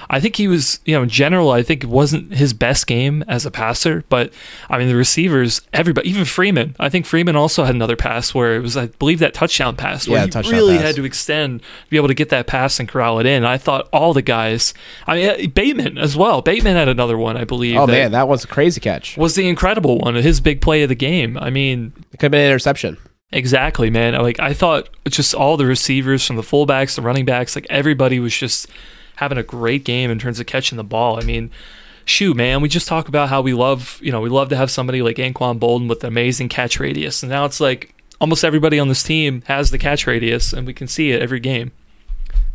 I 0.10 0.20
think 0.20 0.36
he 0.36 0.47
was, 0.47 0.80
you 0.86 0.95
know, 0.95 1.04
in 1.04 1.10
general, 1.10 1.51
I 1.51 1.64
think 1.64 1.84
it 1.84 1.89
wasn't 1.89 2.34
his 2.34 2.54
best 2.54 2.88
game 2.88 3.24
as 3.28 3.45
a 3.45 3.51
passer, 3.51 4.04
but 4.10 4.32
I 4.70 4.78
mean, 4.78 4.88
the 4.88 4.95
receivers, 4.95 5.62
everybody, 5.74 6.10
even 6.10 6.26
Freeman, 6.26 6.76
I 6.80 6.89
think 6.89 7.06
Freeman 7.06 7.36
also 7.36 7.64
had 7.64 7.76
another 7.76 7.95
pass 7.95 8.34
where 8.34 8.56
it 8.56 8.60
was, 8.62 8.76
I 8.78 8.88
believe, 8.88 9.20
that 9.20 9.34
touchdown 9.34 9.76
pass 9.76 10.08
where 10.08 10.26
Yeah, 10.28 10.41
he 10.41 10.51
really 10.51 10.76
pass. 10.78 10.86
had 10.88 10.95
to 10.95 11.06
extend 11.06 11.62
to 11.62 11.66
be 11.89 11.97
able 11.97 12.08
to 12.10 12.14
get 12.14 12.30
that 12.30 12.47
pass 12.47 12.80
and 12.80 12.88
corral 12.89 13.20
it 13.20 13.26
in. 13.26 13.43
I 13.45 13.58
thought 13.58 13.88
all 13.93 14.14
the 14.14 14.22
guys, 14.22 14.74
I 15.08 15.16
mean, 15.16 15.30
uh, 15.30 15.47
Bateman 15.54 15.97
as 15.97 16.16
well. 16.18 16.41
Bateman 16.41 16.76
had 16.76 16.88
another 16.89 17.18
one, 17.18 17.38
I 17.38 17.43
believe. 17.43 17.78
Oh, 17.78 17.86
that 17.86 17.91
man, 17.91 18.12
that 18.12 18.28
was 18.28 18.43
a 18.43 18.47
crazy 18.47 18.82
catch. 18.82 19.18
was 19.18 19.36
the 19.36 19.47
incredible 19.47 19.99
one, 19.99 20.16
his 20.16 20.39
big 20.41 20.62
play 20.62 20.84
of 20.84 20.89
the 20.89 20.95
game. 20.95 21.38
I 21.38 21.49
mean, 21.49 21.93
It 22.12 22.18
could 22.20 22.24
have 22.28 22.32
been 22.32 22.41
an 22.41 22.47
interception. 22.47 22.97
Exactly, 23.32 23.89
man. 23.89 24.14
Like 24.14 24.39
I 24.39 24.54
thought 24.54 24.89
just 25.10 25.34
all 25.34 25.58
the 25.58 25.66
receivers 25.66 26.24
from 26.26 26.36
the 26.36 26.43
fullbacks, 26.43 26.95
the 26.95 27.01
running 27.01 27.26
backs, 27.26 27.56
like 27.56 27.66
everybody 27.68 28.20
was 28.20 28.36
just 28.38 28.68
having 29.16 29.38
a 29.38 29.43
great 29.43 29.84
game 29.84 30.09
in 30.11 30.20
terms 30.20 30.39
of 30.39 30.45
catching 30.45 30.78
the 30.78 30.84
ball. 30.84 31.20
I 31.20 31.24
mean, 31.24 31.51
shoot, 32.05 32.36
man, 32.36 32.61
we 32.61 32.70
just 32.70 32.88
talk 32.88 33.07
about 33.07 33.30
how 33.30 33.41
we 33.41 33.53
love, 33.53 33.99
you 34.01 34.11
know, 34.11 34.22
we 34.22 34.30
love 34.30 34.49
to 34.49 34.55
have 34.55 34.72
somebody 34.72 35.01
like 35.01 35.18
Anquan 35.18 35.59
Boldin 35.59 35.88
with 35.88 36.03
an 36.03 36.07
amazing 36.07 36.49
catch 36.49 36.80
radius. 36.80 37.24
And 37.24 37.30
now 37.30 37.45
it's 37.45 37.59
like 37.59 37.93
almost 38.20 38.43
everybody 38.43 38.80
on 38.80 38.88
this 38.88 39.03
team 39.03 39.41
has 39.47 39.72
the 39.72 39.78
catch 39.78 40.07
radius 40.07 40.53
and 40.53 40.66
we 40.66 40.74
can 40.74 40.88
see 40.88 41.11
it 41.11 41.22
every 41.22 41.39
game. 41.39 41.72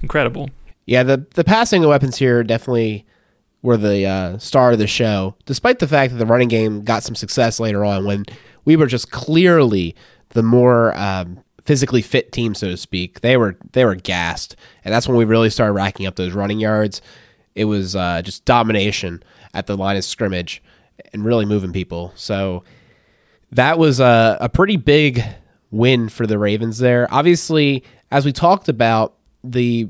Incredible. 0.03 0.51
Yeah, 0.87 1.03
the 1.03 1.27
the 1.35 1.45
passing 1.45 1.87
weapons 1.87 2.17
here 2.17 2.43
definitely 2.43 3.05
were 3.63 3.77
the 3.77 4.07
uh, 4.07 4.39
star 4.39 4.73
of 4.73 4.79
the 4.79 4.87
show, 4.87 5.35
despite 5.45 5.81
the 5.81 5.89
fact 5.89 6.13
that 6.13 6.19
the 6.19 6.27
running 6.27 6.49
game 6.49 6.83
got 6.83 7.03
some 7.03 7.15
success 7.15 7.61
later 7.61 7.85
on 7.85 8.07
when 8.07 8.25
we 8.65 8.77
were 8.77 8.87
just 8.87 9.11
clearly 9.11 9.95
the 10.31 10.43
more 10.43 10.97
um, 10.97 11.43
physically 11.69 12.01
fit 12.01 12.33
team, 12.33 12.55
so 12.55 12.67
to 12.67 12.79
speak. 12.79 13.21
They 13.21 13.37
were 13.37 13.55
they 13.73 13.85
were 13.85 13.95
gassed, 13.95 14.57
and 14.87 14.95
that's 14.95 15.07
when 15.07 15.19
we 15.19 15.27
really 15.27 15.51
started 15.51 15.75
racking 15.75 16.07
up 16.07 16.17
those 16.17 16.33
running 16.33 16.59
yards. 16.59 17.03
It 17.55 17.67
was 17.67 17.95
uh, 17.95 18.23
just 18.23 18.47
domination 18.47 19.23
at 19.53 19.67
the 19.67 19.77
line 19.77 19.99
of 19.99 20.05
scrimmage 20.05 20.63
and 21.13 21.27
really 21.27 21.45
moving 21.45 21.75
people. 21.75 22.15
So 22.17 22.65
that 23.53 23.79
was 23.79 24.01
a, 24.01 24.39
a 24.41 24.49
pretty 24.49 24.77
big 24.77 25.23
win 25.71 26.09
for 26.09 26.27
the 26.27 26.39
Ravens 26.39 26.79
there. 26.79 27.07
Obviously, 27.11 27.85
as 28.11 28.25
we 28.25 28.33
talked 28.33 28.71
about, 28.71 29.17
the 29.45 29.89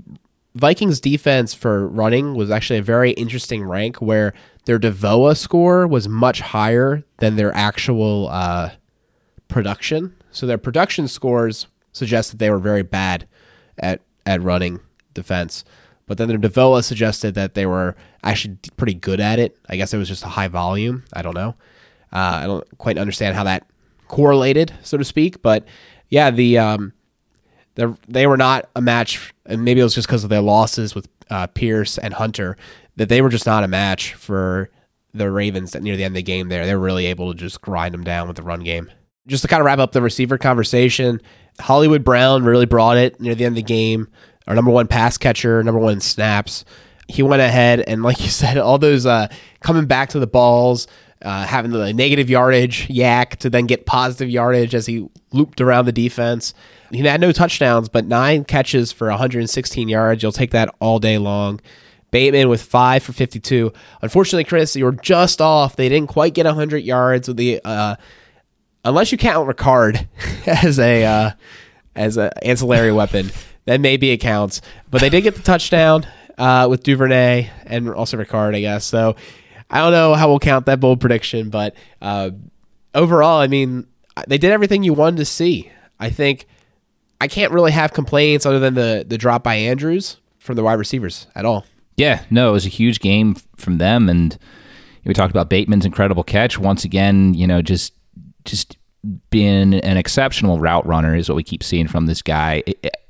Vikings 0.57 0.99
defense 0.99 1.55
for 1.55 1.87
running 1.87 2.35
was 2.35 2.51
actually 2.51 2.81
a 2.81 2.83
very 2.83 3.12
interesting 3.12 3.62
rank 3.62 4.03
where 4.03 4.35
their 4.64 4.81
DVOA 4.81 5.37
score 5.37 5.87
was 5.87 6.09
much 6.09 6.41
higher 6.41 7.05
than 7.18 7.37
their 7.37 7.55
actual 7.55 8.26
uh, 8.31 8.70
production. 9.47 10.18
So 10.31 10.47
their 10.47 10.59
production 10.59 11.09
scores 11.09 11.66
suggest 11.93 12.31
that 12.31 12.39
they 12.39 12.51
were 12.51 12.59
very 12.59 12.83
bad 12.83 13.26
at, 13.79 14.01
at 14.26 14.43
running 14.43 14.81
defense. 15.14 15.64
But 16.07 16.16
then 16.18 16.29
their 16.29 16.39
DVOA 16.39 16.83
suggested 16.83 17.35
that 17.35 17.55
they 17.55 17.66
were 17.66 17.95
actually 18.22 18.59
pretty 18.76 18.95
good 18.95 19.20
at 19.20 19.39
it. 19.39 19.57
I 19.68 19.76
guess 19.76 19.93
it 19.93 19.99
was 19.99 20.09
just 20.09 20.24
a 20.24 20.29
high 20.29 20.49
volume. 20.49 21.05
I 21.12 21.22
don't 21.22 21.35
know. 21.35 21.55
Uh, 22.12 22.41
I 22.43 22.47
don't 22.47 22.79
quite 22.79 22.97
understand 22.97 23.37
how 23.37 23.45
that 23.45 23.66
correlated, 24.09 24.72
so 24.83 24.97
to 24.97 25.05
speak. 25.05 25.43
But 25.43 25.66
yeah, 26.09 26.31
the 26.31 26.59
um, 26.59 26.93
the 27.74 27.97
they 28.09 28.26
were 28.26 28.39
not 28.39 28.70
a 28.74 28.81
match, 28.81 29.35
and 29.45 29.64
maybe 29.64 29.81
it 29.81 29.85
was 29.85 29.95
just 29.95 30.09
because 30.09 30.24
of 30.24 30.31
their 30.31 30.41
losses 30.41 30.95
with 30.95 31.09
uh, 31.31 31.47
Pierce 31.49 31.99
and 31.99 32.14
Hunter 32.14 32.57
that 32.97 33.11
they 33.11 33.20
were 33.20 33.29
just 33.29 33.47
not 33.47 33.62
a 33.62 33.68
match 33.68 34.14
for 34.14 34.70
the 35.12 35.31
Ravens 35.31 35.74
near 35.74 35.97
the 35.97 36.05
end 36.05 36.12
of 36.12 36.16
the 36.16 36.22
game. 36.22 36.49
There, 36.49 36.64
they 36.64 36.74
were 36.74 36.81
really 36.81 37.07
able 37.07 37.33
to 37.33 37.39
just 37.39 37.61
grind 37.61 37.93
them 37.93 38.05
down 38.05 38.26
with 38.26 38.37
the 38.37 38.43
run 38.43 38.61
game. 38.61 38.91
Just 39.29 39.43
to 39.43 39.49
kind 39.49 39.61
of 39.61 39.66
wrap 39.66 39.79
up 39.79 39.93
the 39.93 40.03
receiver 40.03 40.39
conversation, 40.39 41.20
Hollywood 41.61 42.03
Brown 42.03 42.45
really 42.45 42.66
brought 42.66 42.97
it 42.97 43.20
near 43.20 43.35
the 43.35 43.45
end 43.45 43.53
of 43.53 43.57
the 43.57 43.62
game. 43.62 44.09
Our 44.47 44.55
number 44.55 44.70
one 44.70 44.89
pass 44.89 45.18
catcher, 45.18 45.62
number 45.62 45.79
one 45.79 46.01
snaps. 46.01 46.64
He 47.07 47.22
went 47.22 47.43
ahead 47.43 47.81
and, 47.81 48.03
like 48.03 48.20
you 48.24 48.29
said, 48.29 48.59
all 48.59 48.79
those 48.79 49.07
uh, 49.07 49.29
coming 49.61 49.87
back 49.87 50.09
to 50.11 50.18
the 50.18 50.26
balls, 50.26 50.89
uh, 51.22 51.45
having 51.45 51.70
the 51.72 51.93
negative 51.93 52.31
yardage 52.31 52.89
YAC 52.89 53.37
to 53.37 53.51
then 53.51 53.66
get 53.66 53.87
positive 53.87 54.31
yardage 54.31 54.74
as 54.74 54.87
he 54.87 55.09
looped 55.33 55.61
around 55.61 55.85
the 55.85 55.93
defense. 55.93 56.55
He 56.91 57.01
had 57.01 57.20
no 57.20 57.33
touchdowns, 57.33 57.89
but 57.89 58.07
nine 58.07 58.45
catches 58.45 58.93
for 58.93 59.09
116 59.09 59.89
yards. 59.89 60.22
You'll 60.22 60.33
take 60.33 60.53
that 60.53 60.74
all 60.81 60.99
day 60.99 61.18
long. 61.18 61.61
Bateman 62.11 62.49
with 62.49 62.62
five 62.62 63.03
for 63.03 63.12
52. 63.12 63.70
Unfortunately, 64.01 64.45
Chris, 64.45 64.74
you 64.74 64.87
were 64.87 64.93
just 64.93 65.43
off. 65.43 65.76
They 65.76 65.91
didn't 65.91 66.09
quite 66.09 66.33
get 66.33 66.47
100 66.47 66.79
yards 66.79 67.29
with 67.29 67.37
the, 67.37 67.61
uh, 67.64 67.97
unless 68.85 69.12
you 69.12 69.18
count 69.18 69.49
Ricard 69.49 70.07
as 70.47 70.79
a 70.79 71.05
uh, 71.05 71.31
as 71.95 72.16
an 72.16 72.31
ancillary 72.43 72.93
weapon. 72.93 73.31
Then 73.64 73.83
maybe 73.83 74.11
it 74.11 74.18
counts. 74.18 74.62
But 74.91 75.03
they 75.03 75.11
did 75.11 75.22
get 75.22 75.35
the 75.35 75.43
touchdown 75.43 76.07
uh, 76.39 76.66
with 76.70 76.83
Duvernay 76.83 77.51
and 77.66 77.91
also 77.91 78.16
Ricard, 78.16 78.55
I 78.55 78.61
guess. 78.61 78.85
So 78.87 79.14
I 79.68 79.79
don't 79.81 79.93
know 79.93 80.14
how 80.14 80.29
we'll 80.29 80.39
count 80.39 80.66
that 80.66 80.81
bold 80.81 81.01
prediction, 81.01 81.51
but 81.51 81.74
uh, 82.01 82.31
overall, 82.95 83.41
I 83.41 83.47
mean, 83.47 83.87
they 84.26 84.39
did 84.39 84.53
everything 84.53 84.83
you 84.83 84.95
wanted 84.95 85.18
to 85.18 85.24
see. 85.26 85.70
I 86.01 86.11
think 86.11 86.47
I 87.20 87.29
can't 87.29 87.53
really 87.53 87.72
have 87.72 87.93
complaints 87.93 88.47
other 88.47 88.59
than 88.59 88.74
the 88.74 89.05
the 89.07 89.18
drop 89.18 89.43
by 89.43 89.57
Andrews 89.57 90.16
from 90.39 90.57
the 90.57 90.62
wide 90.62 90.79
receivers 90.79 91.26
at 91.35 91.45
all. 91.45 91.66
Yeah, 91.97 92.22
no, 92.31 92.51
it 92.51 92.53
was 92.53 92.64
a 92.64 92.70
huge 92.70 93.01
game 93.01 93.35
from 93.57 93.79
them, 93.79 94.09
and 94.09 94.39
we 95.05 95.12
talked 95.12 95.33
about 95.33 95.51
Bateman's 95.51 95.85
incredible 95.85 96.22
catch 96.22 96.59
once 96.59 96.85
again. 96.85 97.35
You 97.35 97.47
know, 97.47 97.61
just 97.61 97.93
just 98.49 98.76
been 99.30 99.74
an 99.74 99.96
exceptional 99.96 100.59
route 100.59 100.84
runner 100.86 101.14
is 101.14 101.28
what 101.28 101.36
we 101.36 101.44
keep 101.44 101.62
seeing 101.62 101.86
from 101.86 102.07
this 102.07 102.20
guy. 102.20 102.62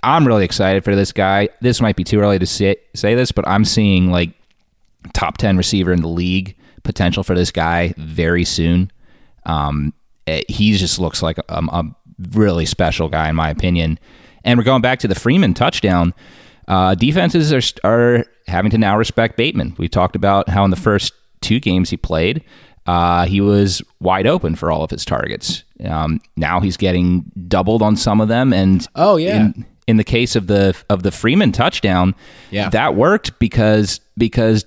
I'm 0.02 0.26
really 0.26 0.44
excited 0.44 0.84
for 0.84 0.94
this 0.94 1.12
guy. 1.12 1.48
This 1.60 1.80
might 1.80 1.96
be 1.96 2.04
too 2.04 2.20
early 2.20 2.38
to 2.38 2.46
say, 2.46 2.76
say 2.94 3.14
this, 3.14 3.32
but 3.32 3.46
I'm 3.48 3.64
seeing 3.64 4.10
like 4.10 4.30
top 5.14 5.38
10 5.38 5.56
receiver 5.56 5.92
in 5.92 6.02
the 6.02 6.08
league 6.08 6.56
potential 6.82 7.22
for 7.22 7.34
this 7.34 7.50
guy 7.50 7.94
very 7.96 8.44
soon. 8.44 8.90
Um, 9.46 9.94
he 10.26 10.76
just 10.76 10.98
looks 10.98 11.22
like 11.22 11.38
a, 11.38 11.44
a, 11.48 11.84
really 12.32 12.66
special 12.66 13.08
guy, 13.08 13.28
in 13.28 13.36
my 13.36 13.48
opinion. 13.48 13.98
And 14.44 14.58
we're 14.58 14.64
going 14.64 14.82
back 14.82 14.98
to 15.00 15.08
the 15.08 15.14
Freeman 15.14 15.54
touchdown. 15.54 16.12
Uh, 16.66 16.94
defenses 16.94 17.52
are, 17.52 17.62
are 17.88 18.24
having 18.48 18.70
to 18.72 18.78
now 18.78 18.98
respect 18.98 19.36
Bateman. 19.36 19.76
We 19.78 19.88
talked 19.88 20.16
about 20.16 20.48
how 20.48 20.64
in 20.64 20.70
the 20.70 20.76
first 20.76 21.12
two 21.40 21.60
games 21.60 21.90
he 21.90 21.96
played, 21.96 22.42
uh, 22.88 23.26
he 23.26 23.42
was 23.42 23.82
wide 24.00 24.26
open 24.26 24.56
for 24.56 24.72
all 24.72 24.82
of 24.82 24.90
his 24.90 25.04
targets. 25.04 25.62
Um, 25.84 26.22
now 26.36 26.58
he's 26.58 26.78
getting 26.78 27.30
doubled 27.46 27.82
on 27.82 27.96
some 27.96 28.18
of 28.18 28.28
them, 28.28 28.54
and 28.54 28.86
oh 28.94 29.16
yeah. 29.16 29.36
In, 29.36 29.66
in 29.86 29.96
the 29.98 30.04
case 30.04 30.34
of 30.34 30.46
the 30.46 30.74
of 30.88 31.02
the 31.02 31.10
Freeman 31.10 31.52
touchdown, 31.52 32.14
yeah. 32.50 32.70
that 32.70 32.94
worked 32.94 33.38
because 33.38 34.00
because 34.16 34.64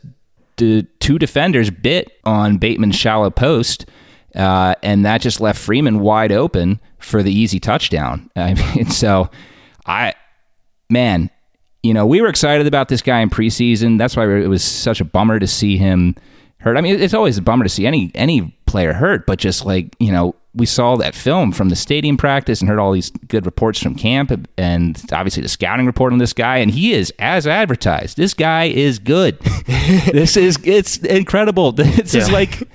the 0.57 0.83
two 0.99 1.17
defenders 1.17 1.71
bit 1.71 2.19
on 2.23 2.59
Bateman's 2.59 2.95
shallow 2.95 3.31
post, 3.31 3.87
uh, 4.35 4.75
and 4.83 5.03
that 5.03 5.21
just 5.21 5.41
left 5.41 5.59
Freeman 5.59 5.99
wide 5.99 6.31
open 6.31 6.79
for 6.99 7.23
the 7.23 7.33
easy 7.33 7.59
touchdown. 7.59 8.29
I 8.35 8.53
mean, 8.53 8.85
so 8.91 9.31
I, 9.87 10.13
man, 10.91 11.31
you 11.81 11.95
know, 11.95 12.05
we 12.05 12.21
were 12.21 12.27
excited 12.27 12.67
about 12.67 12.87
this 12.87 13.01
guy 13.01 13.21
in 13.21 13.31
preseason. 13.31 13.97
That's 13.97 14.15
why 14.15 14.29
it 14.29 14.47
was 14.47 14.63
such 14.63 15.01
a 15.01 15.05
bummer 15.05 15.39
to 15.39 15.47
see 15.47 15.77
him 15.77 16.15
hurt. 16.61 16.77
I 16.77 16.81
mean, 16.81 16.99
it's 16.99 17.13
always 17.13 17.37
a 17.37 17.41
bummer 17.41 17.63
to 17.63 17.69
see 17.69 17.85
any 17.85 18.11
any 18.15 18.55
player 18.65 18.93
hurt, 18.93 19.25
but 19.25 19.39
just 19.39 19.65
like 19.65 19.95
you 19.99 20.11
know, 20.11 20.35
we 20.53 20.65
saw 20.65 20.95
that 20.97 21.15
film 21.15 21.51
from 21.51 21.69
the 21.69 21.75
stadium 21.75 22.17
practice 22.17 22.59
and 22.59 22.69
heard 22.69 22.79
all 22.79 22.91
these 22.91 23.09
good 23.27 23.45
reports 23.45 23.81
from 23.81 23.95
camp 23.95 24.31
and 24.57 25.01
obviously 25.11 25.41
the 25.41 25.49
scouting 25.49 25.85
report 25.85 26.11
on 26.11 26.19
this 26.19 26.33
guy 26.33 26.57
and 26.57 26.71
he 26.71 26.93
is 26.93 27.13
as 27.19 27.47
advertised. 27.47 28.17
This 28.17 28.33
guy 28.33 28.65
is 28.65 28.99
good. 28.99 29.37
This 30.11 30.37
is 30.37 30.57
it's 30.63 30.97
incredible. 30.97 31.71
This 31.81 32.13
yeah. 32.13 32.21
is 32.21 32.31
like 32.31 32.67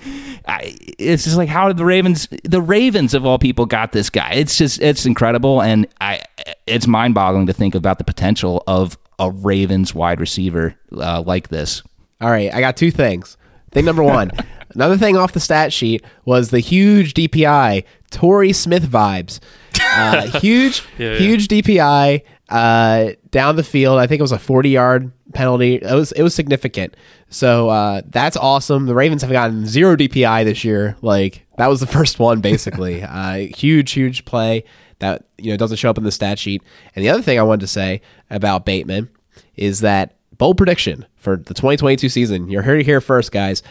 it's 0.98 1.24
just 1.24 1.36
like 1.36 1.48
how 1.48 1.68
did 1.68 1.76
the 1.76 1.84
ravens 1.84 2.28
the 2.44 2.62
ravens 2.62 3.14
of 3.14 3.26
all 3.26 3.38
people 3.38 3.66
got 3.66 3.92
this 3.92 4.10
guy. 4.10 4.32
It's 4.32 4.56
just 4.56 4.80
it's 4.80 5.06
incredible 5.06 5.60
and 5.62 5.86
i 6.00 6.22
it's 6.66 6.86
mind-boggling 6.86 7.46
to 7.46 7.52
think 7.52 7.74
about 7.74 7.98
the 7.98 8.04
potential 8.04 8.62
of 8.66 8.98
a 9.18 9.30
ravens 9.30 9.94
wide 9.94 10.20
receiver 10.20 10.74
uh, 10.92 11.22
like 11.22 11.48
this. 11.48 11.82
All 12.20 12.30
right 12.30 12.52
i 12.54 12.60
got 12.60 12.76
two 12.76 12.90
things 12.90 13.36
thing 13.76 13.84
number 13.84 14.02
one 14.02 14.30
Another 14.76 14.98
thing 14.98 15.16
off 15.16 15.32
the 15.32 15.40
stat 15.40 15.72
sheet 15.72 16.04
was 16.26 16.50
the 16.50 16.58
huge 16.58 17.14
DPI, 17.14 17.84
Torrey 18.10 18.52
Smith 18.52 18.84
vibes. 18.84 19.40
Uh, 19.80 20.38
huge, 20.40 20.82
yeah, 20.98 21.12
yeah. 21.12 21.18
huge 21.18 21.48
DPI 21.48 22.22
uh, 22.50 23.12
down 23.30 23.56
the 23.56 23.64
field. 23.64 23.98
I 23.98 24.06
think 24.06 24.18
it 24.18 24.22
was 24.22 24.32
a 24.32 24.38
40 24.38 24.68
yard 24.68 25.12
penalty. 25.32 25.76
It 25.76 25.94
was 25.94 26.12
it 26.12 26.22
was 26.22 26.34
significant. 26.34 26.94
So 27.30 27.70
uh, 27.70 28.02
that's 28.06 28.36
awesome. 28.36 28.84
The 28.84 28.94
Ravens 28.94 29.22
have 29.22 29.30
gotten 29.32 29.66
zero 29.66 29.96
DPI 29.96 30.44
this 30.44 30.62
year. 30.62 30.96
Like 31.00 31.46
that 31.56 31.68
was 31.68 31.80
the 31.80 31.86
first 31.98 32.18
one, 32.18 32.42
basically. 32.42 33.02
Uh, 33.02 33.46
huge, 33.56 33.92
huge 33.92 34.26
play 34.26 34.64
that 34.98 35.24
you 35.38 35.50
know 35.50 35.56
doesn't 35.56 35.78
show 35.78 35.88
up 35.88 35.96
in 35.96 36.04
the 36.04 36.12
stat 36.12 36.38
sheet. 36.38 36.62
And 36.94 37.02
the 37.02 37.08
other 37.08 37.22
thing 37.22 37.38
I 37.38 37.42
wanted 37.42 37.60
to 37.60 37.68
say 37.68 38.02
about 38.28 38.66
Bateman 38.66 39.08
is 39.54 39.80
that 39.80 40.15
bold 40.38 40.56
prediction 40.56 41.06
for 41.16 41.36
the 41.36 41.54
2022 41.54 42.08
season. 42.08 42.48
You're 42.48 42.62
here 42.62 42.76
to 42.76 42.84
hear 42.84 43.00
first, 43.00 43.32
guys 43.32 43.62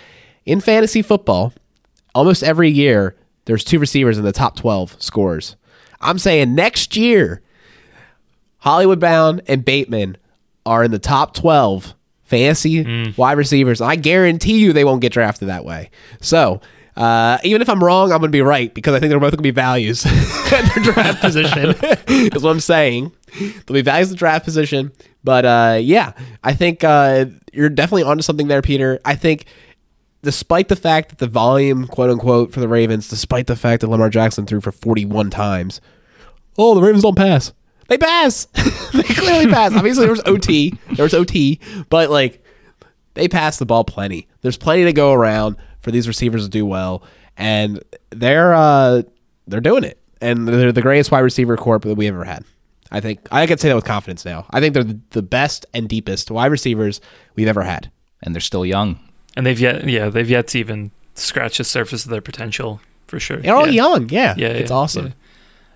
in 0.45 0.61
fantasy 0.61 1.01
football, 1.01 1.53
almost 2.13 2.43
every 2.43 2.69
year, 2.69 3.15
there's 3.45 3.63
two 3.63 3.79
receivers 3.79 4.17
in 4.17 4.23
the 4.23 4.31
top 4.31 4.55
12 4.55 5.01
scores. 5.01 5.55
I'm 6.01 6.19
saying 6.19 6.55
next 6.55 6.95
year, 6.95 7.41
Hollywood 8.59 8.99
Brown 8.99 9.41
and 9.47 9.65
Bateman 9.65 10.17
are 10.65 10.83
in 10.83 10.91
the 10.91 10.99
top 10.99 11.33
12 11.35 11.93
fantasy 12.23 12.83
mm. 12.83 13.17
wide 13.17 13.37
receivers. 13.37 13.81
I 13.81 13.95
guarantee 13.95 14.59
you 14.59 14.73
they 14.73 14.83
won't 14.83 15.01
get 15.01 15.13
drafted 15.13 15.47
that 15.47 15.65
way. 15.65 15.91
So, 16.21 16.61
uh, 16.95 17.39
even 17.43 17.61
if 17.61 17.69
I'm 17.69 17.83
wrong, 17.83 18.11
I'm 18.11 18.19
going 18.19 18.31
to 18.31 18.35
be 18.35 18.41
right 18.41 18.73
because 18.73 18.93
I 18.93 18.99
think 18.99 19.09
they're 19.09 19.19
both 19.19 19.31
going 19.31 19.37
to 19.37 19.43
be 19.43 19.51
values 19.51 20.05
at 20.51 20.73
their 20.73 20.83
draft 20.83 21.21
position. 21.21 21.69
is 22.07 22.41
what 22.41 22.51
I'm 22.51 22.59
saying. 22.59 23.11
They'll 23.37 23.73
be 23.73 23.81
values 23.81 24.09
at 24.09 24.11
the 24.11 24.17
draft 24.17 24.45
position. 24.45 24.91
But 25.25 25.43
uh, 25.43 25.79
yeah, 25.81 26.13
I 26.43 26.53
think 26.53 26.83
uh, 26.83 27.25
you're 27.51 27.69
definitely 27.69 28.03
onto 28.03 28.21
something 28.21 28.47
there, 28.47 28.61
Peter. 28.61 28.99
I 29.03 29.15
think 29.15 29.45
despite 30.21 30.67
the 30.67 30.75
fact 30.75 31.09
that 31.09 31.17
the 31.17 31.27
volume, 31.27 31.87
quote 31.87 32.11
unquote, 32.11 32.53
for 32.53 32.59
the 32.59 32.67
Ravens, 32.67 33.09
despite 33.09 33.47
the 33.47 33.55
fact 33.55 33.81
that 33.81 33.87
Lamar 33.87 34.09
Jackson 34.09 34.45
threw 34.45 34.61
for 34.61 34.71
41 34.71 35.31
times, 35.31 35.81
oh, 36.59 36.75
the 36.75 36.81
Ravens 36.81 37.01
don't 37.01 37.17
pass. 37.17 37.53
They 37.87 37.97
pass. 37.97 38.45
they 38.93 39.03
clearly 39.03 39.47
pass. 39.47 39.73
Obviously, 39.73 40.05
there 40.05 40.11
was 40.11 40.21
OT. 40.27 40.77
There 40.93 41.03
was 41.03 41.13
OT, 41.15 41.59
but 41.89 42.11
like 42.11 42.43
they 43.15 43.27
pass 43.27 43.57
the 43.57 43.65
ball 43.65 43.83
plenty. 43.83 44.27
There's 44.41 44.57
plenty 44.57 44.85
to 44.85 44.93
go 44.93 45.11
around 45.11 45.57
for 45.81 45.89
these 45.89 46.07
receivers 46.07 46.43
to 46.43 46.49
do 46.49 46.67
well, 46.67 47.03
and 47.35 47.83
they're 48.11 48.53
uh, 48.53 49.01
they're 49.47 49.61
doing 49.61 49.83
it. 49.83 49.99
And 50.21 50.47
they're 50.47 50.71
the 50.71 50.81
greatest 50.81 51.11
wide 51.11 51.19
receiver 51.19 51.57
corp 51.57 51.83
that 51.83 51.95
we 51.95 52.07
ever 52.07 52.23
had. 52.23 52.45
I 52.91 52.99
think 52.99 53.27
I 53.31 53.47
can 53.47 53.57
say 53.57 53.69
that 53.69 53.75
with 53.75 53.85
confidence 53.85 54.25
now. 54.25 54.45
I 54.51 54.59
think 54.59 54.73
they're 54.73 54.85
the 55.11 55.21
best 55.23 55.65
and 55.73 55.89
deepest 55.89 56.29
wide 56.29 56.51
receivers 56.51 57.01
we've 57.35 57.47
ever 57.47 57.63
had, 57.63 57.91
and 58.21 58.35
they're 58.35 58.41
still 58.41 58.65
young 58.65 58.99
and 59.35 59.45
they've 59.45 59.59
yet 59.59 59.87
yeah 59.87 60.09
they've 60.09 60.29
yet 60.29 60.47
to 60.47 60.59
even 60.59 60.91
scratch 61.13 61.57
the 61.57 61.63
surface 61.63 62.05
of 62.05 62.11
their 62.11 62.21
potential 62.21 62.81
for 63.07 63.19
sure. 63.19 63.37
They're 63.37 63.55
all 63.55 63.67
yeah. 63.67 63.73
young, 63.73 64.09
yeah, 64.09 64.33
yeah, 64.35 64.47
it's 64.47 64.71
yeah, 64.71 64.75
awesome. 64.75 65.13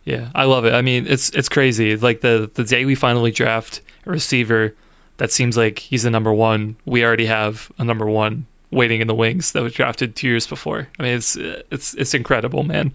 Yeah. 0.04 0.16
yeah, 0.16 0.30
I 0.34 0.46
love 0.46 0.66
it. 0.66 0.74
I 0.74 0.82
mean, 0.82 1.06
it's 1.08 1.30
it's 1.30 1.50
crazy. 1.50 1.96
Like 1.96 2.22
the 2.22 2.50
the 2.54 2.64
day 2.64 2.86
we 2.86 2.96
finally 2.96 3.32
draft 3.32 3.82
a 4.06 4.10
receiver 4.10 4.76
that 5.18 5.32
seems 5.32 5.56
like 5.56 5.80
he's 5.80 6.04
the 6.04 6.10
number 6.10 6.34
one, 6.34 6.78
we 6.86 7.04
already 7.06 7.28
have 7.28 7.72
a 7.78 7.84
number 7.84 8.08
one 8.08 8.48
waiting 8.72 9.02
in 9.02 9.08
the 9.08 9.16
wings 9.16 9.52
that 9.52 9.62
was 9.62 9.74
drafted 9.74 10.16
two 10.16 10.28
years 10.28 10.48
before. 10.48 10.88
I 10.98 11.04
mean, 11.04 11.14
it's 11.14 11.36
it's 11.36 11.94
it's 11.94 12.14
incredible, 12.14 12.64
man. 12.64 12.94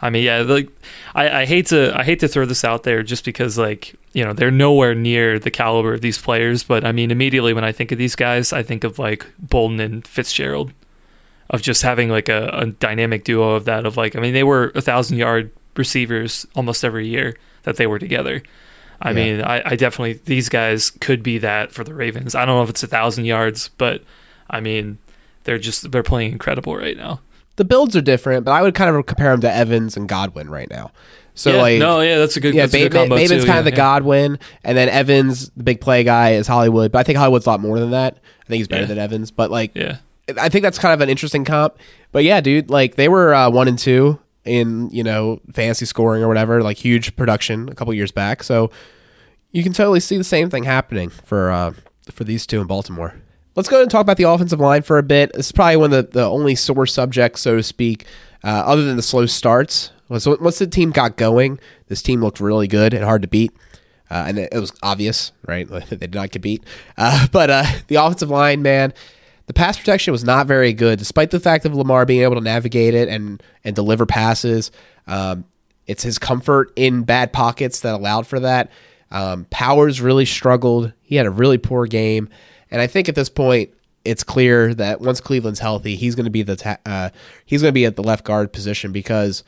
I 0.00 0.10
mean, 0.10 0.24
yeah, 0.24 0.42
like 0.42 0.68
I, 1.14 1.42
I 1.42 1.44
hate 1.46 1.66
to 1.66 1.92
I 1.96 2.04
hate 2.04 2.20
to 2.20 2.28
throw 2.28 2.46
this 2.46 2.64
out 2.64 2.84
there 2.84 3.02
just 3.02 3.24
because 3.24 3.58
like 3.58 3.94
you 4.12 4.24
know 4.24 4.32
they're 4.32 4.50
nowhere 4.50 4.94
near 4.94 5.38
the 5.38 5.50
caliber 5.50 5.94
of 5.94 6.00
these 6.00 6.18
players, 6.18 6.62
but 6.62 6.84
I 6.84 6.92
mean 6.92 7.10
immediately 7.10 7.52
when 7.52 7.64
I 7.64 7.72
think 7.72 7.90
of 7.90 7.98
these 7.98 8.14
guys, 8.14 8.52
I 8.52 8.62
think 8.62 8.84
of 8.84 8.98
like 8.98 9.26
Boldin 9.44 9.80
and 9.80 10.06
Fitzgerald, 10.06 10.72
of 11.50 11.62
just 11.62 11.82
having 11.82 12.08
like 12.08 12.28
a, 12.28 12.48
a 12.52 12.66
dynamic 12.66 13.24
duo 13.24 13.54
of 13.54 13.64
that 13.64 13.86
of 13.86 13.96
like 13.96 14.14
I 14.14 14.20
mean 14.20 14.34
they 14.34 14.44
were 14.44 14.70
a 14.74 14.80
thousand 14.80 15.18
yard 15.18 15.50
receivers 15.76 16.46
almost 16.54 16.84
every 16.84 17.08
year 17.08 17.36
that 17.64 17.76
they 17.76 17.86
were 17.86 17.98
together. 17.98 18.42
I 19.00 19.10
yeah. 19.10 19.14
mean, 19.14 19.42
I, 19.42 19.62
I 19.64 19.76
definitely 19.76 20.20
these 20.24 20.48
guys 20.48 20.90
could 20.90 21.22
be 21.22 21.38
that 21.38 21.72
for 21.72 21.84
the 21.84 21.94
Ravens. 21.94 22.34
I 22.34 22.44
don't 22.44 22.56
know 22.56 22.62
if 22.62 22.70
it's 22.70 22.82
a 22.82 22.88
thousand 22.88 23.24
yards, 23.24 23.68
but 23.78 24.02
I 24.48 24.60
mean 24.60 24.98
they're 25.42 25.58
just 25.58 25.90
they're 25.90 26.04
playing 26.04 26.30
incredible 26.30 26.76
right 26.76 26.96
now 26.96 27.20
the 27.58 27.64
builds 27.64 27.96
are 27.96 28.00
different, 28.00 28.44
but 28.44 28.52
I 28.52 28.62
would 28.62 28.74
kind 28.74 28.94
of 28.94 29.04
compare 29.04 29.32
them 29.32 29.40
to 29.42 29.52
Evans 29.52 29.96
and 29.96 30.08
Godwin 30.08 30.48
right 30.48 30.70
now. 30.70 30.92
So 31.34 31.52
yeah, 31.52 31.62
like, 31.62 31.78
no, 31.78 32.00
yeah, 32.00 32.18
that's 32.18 32.36
a 32.36 32.40
good. 32.40 32.54
Yeah, 32.54 32.66
ba- 32.66 32.88
ba- 32.88 33.08
Bateman's 33.08 33.44
kind 33.44 33.56
yeah, 33.56 33.58
of 33.58 33.64
the 33.64 33.70
yeah. 33.70 33.76
Godwin, 33.76 34.38
and 34.64 34.78
then 34.78 34.88
Evans, 34.88 35.50
the 35.56 35.62
big 35.62 35.80
play 35.80 36.02
guy, 36.02 36.32
is 36.32 36.46
Hollywood. 36.46 36.90
But 36.90 37.00
I 37.00 37.02
think 37.02 37.18
Hollywood's 37.18 37.46
a 37.46 37.50
lot 37.50 37.60
more 37.60 37.78
than 37.78 37.90
that. 37.90 38.14
I 38.14 38.46
think 38.46 38.58
he's 38.58 38.68
better 38.68 38.86
than 38.86 38.98
Evans. 38.98 39.30
But 39.30 39.50
like, 39.50 39.72
yeah, 39.74 39.98
I 40.40 40.48
think 40.48 40.62
that's 40.62 40.78
kind 40.78 40.94
of 40.94 41.00
an 41.00 41.08
interesting 41.08 41.44
comp. 41.44 41.76
But 42.12 42.24
yeah, 42.24 42.40
dude, 42.40 42.70
like 42.70 42.94
they 42.94 43.08
were 43.08 43.34
uh, 43.34 43.50
one 43.50 43.68
and 43.68 43.78
two 43.78 44.18
in 44.44 44.88
you 44.90 45.04
know 45.04 45.40
fantasy 45.52 45.84
scoring 45.84 46.22
or 46.22 46.28
whatever, 46.28 46.62
like 46.62 46.76
huge 46.76 47.14
production 47.16 47.68
a 47.68 47.74
couple 47.74 47.92
years 47.94 48.12
back. 48.12 48.42
So 48.42 48.70
you 49.52 49.62
can 49.62 49.72
totally 49.72 50.00
see 50.00 50.16
the 50.16 50.24
same 50.24 50.50
thing 50.50 50.64
happening 50.64 51.10
for 51.10 51.50
uh, 51.50 51.72
for 52.10 52.24
these 52.24 52.46
two 52.46 52.60
in 52.60 52.66
Baltimore. 52.66 53.14
Let's 53.58 53.68
go 53.68 53.74
ahead 53.74 53.82
and 53.82 53.90
talk 53.90 54.02
about 54.02 54.18
the 54.18 54.22
offensive 54.22 54.60
line 54.60 54.82
for 54.82 54.98
a 54.98 55.02
bit. 55.02 55.32
This 55.32 55.46
is 55.46 55.52
probably 55.52 55.78
one 55.78 55.92
of 55.92 56.12
the, 56.12 56.20
the 56.20 56.24
only 56.24 56.54
sore 56.54 56.86
subjects, 56.86 57.40
so 57.40 57.56
to 57.56 57.62
speak, 57.64 58.06
uh, 58.44 58.46
other 58.46 58.84
than 58.84 58.94
the 58.94 59.02
slow 59.02 59.26
starts. 59.26 59.90
So 60.16 60.38
once 60.40 60.60
the 60.60 60.68
team 60.68 60.92
got 60.92 61.16
going, 61.16 61.58
this 61.88 62.00
team 62.00 62.20
looked 62.20 62.38
really 62.38 62.68
good 62.68 62.94
and 62.94 63.02
hard 63.02 63.22
to 63.22 63.28
beat. 63.28 63.50
Uh, 64.08 64.26
and 64.28 64.38
it, 64.38 64.54
was 64.54 64.72
obvious, 64.80 65.32
right? 65.44 65.66
they 65.90 65.96
did 65.96 66.14
not 66.14 66.30
get 66.30 66.40
beat. 66.40 66.62
Uh, 66.96 67.26
but 67.32 67.50
uh, 67.50 67.64
the 67.88 67.96
offensive 67.96 68.30
line, 68.30 68.62
man, 68.62 68.94
the 69.46 69.54
pass 69.54 69.76
protection 69.76 70.12
was 70.12 70.22
not 70.22 70.46
very 70.46 70.72
good, 70.72 71.00
despite 71.00 71.32
the 71.32 71.40
fact 71.40 71.64
of 71.64 71.74
Lamar 71.74 72.06
being 72.06 72.22
able 72.22 72.36
to 72.36 72.40
navigate 72.40 72.94
it 72.94 73.08
and 73.08 73.42
and 73.64 73.74
deliver 73.74 74.06
passes. 74.06 74.70
Um, 75.08 75.44
it's 75.88 76.04
his 76.04 76.20
comfort 76.20 76.72
in 76.76 77.02
bad 77.02 77.32
pockets 77.32 77.80
that 77.80 77.96
allowed 77.96 78.28
for 78.28 78.38
that. 78.38 78.70
Um, 79.10 79.46
Powers 79.50 80.00
really 80.00 80.26
struggled. 80.26 80.92
He 81.02 81.16
had 81.16 81.26
a 81.26 81.30
really 81.30 81.58
poor 81.58 81.86
game, 81.86 82.28
and 82.70 82.80
I 82.80 82.86
think 82.86 83.08
at 83.08 83.14
this 83.14 83.28
point, 83.28 83.70
it's 84.04 84.24
clear 84.24 84.74
that 84.74 85.00
once 85.00 85.20
Cleveland's 85.20 85.60
healthy, 85.60 85.96
he's 85.96 86.14
going 86.14 86.24
to 86.24 86.30
be 86.30 86.42
the 86.42 86.56
ta- 86.56 86.78
uh, 86.86 87.10
he's 87.44 87.62
going 87.62 87.70
to 87.70 87.74
be 87.74 87.84
at 87.84 87.96
the 87.96 88.02
left 88.02 88.24
guard 88.24 88.52
position 88.52 88.92
because 88.92 89.44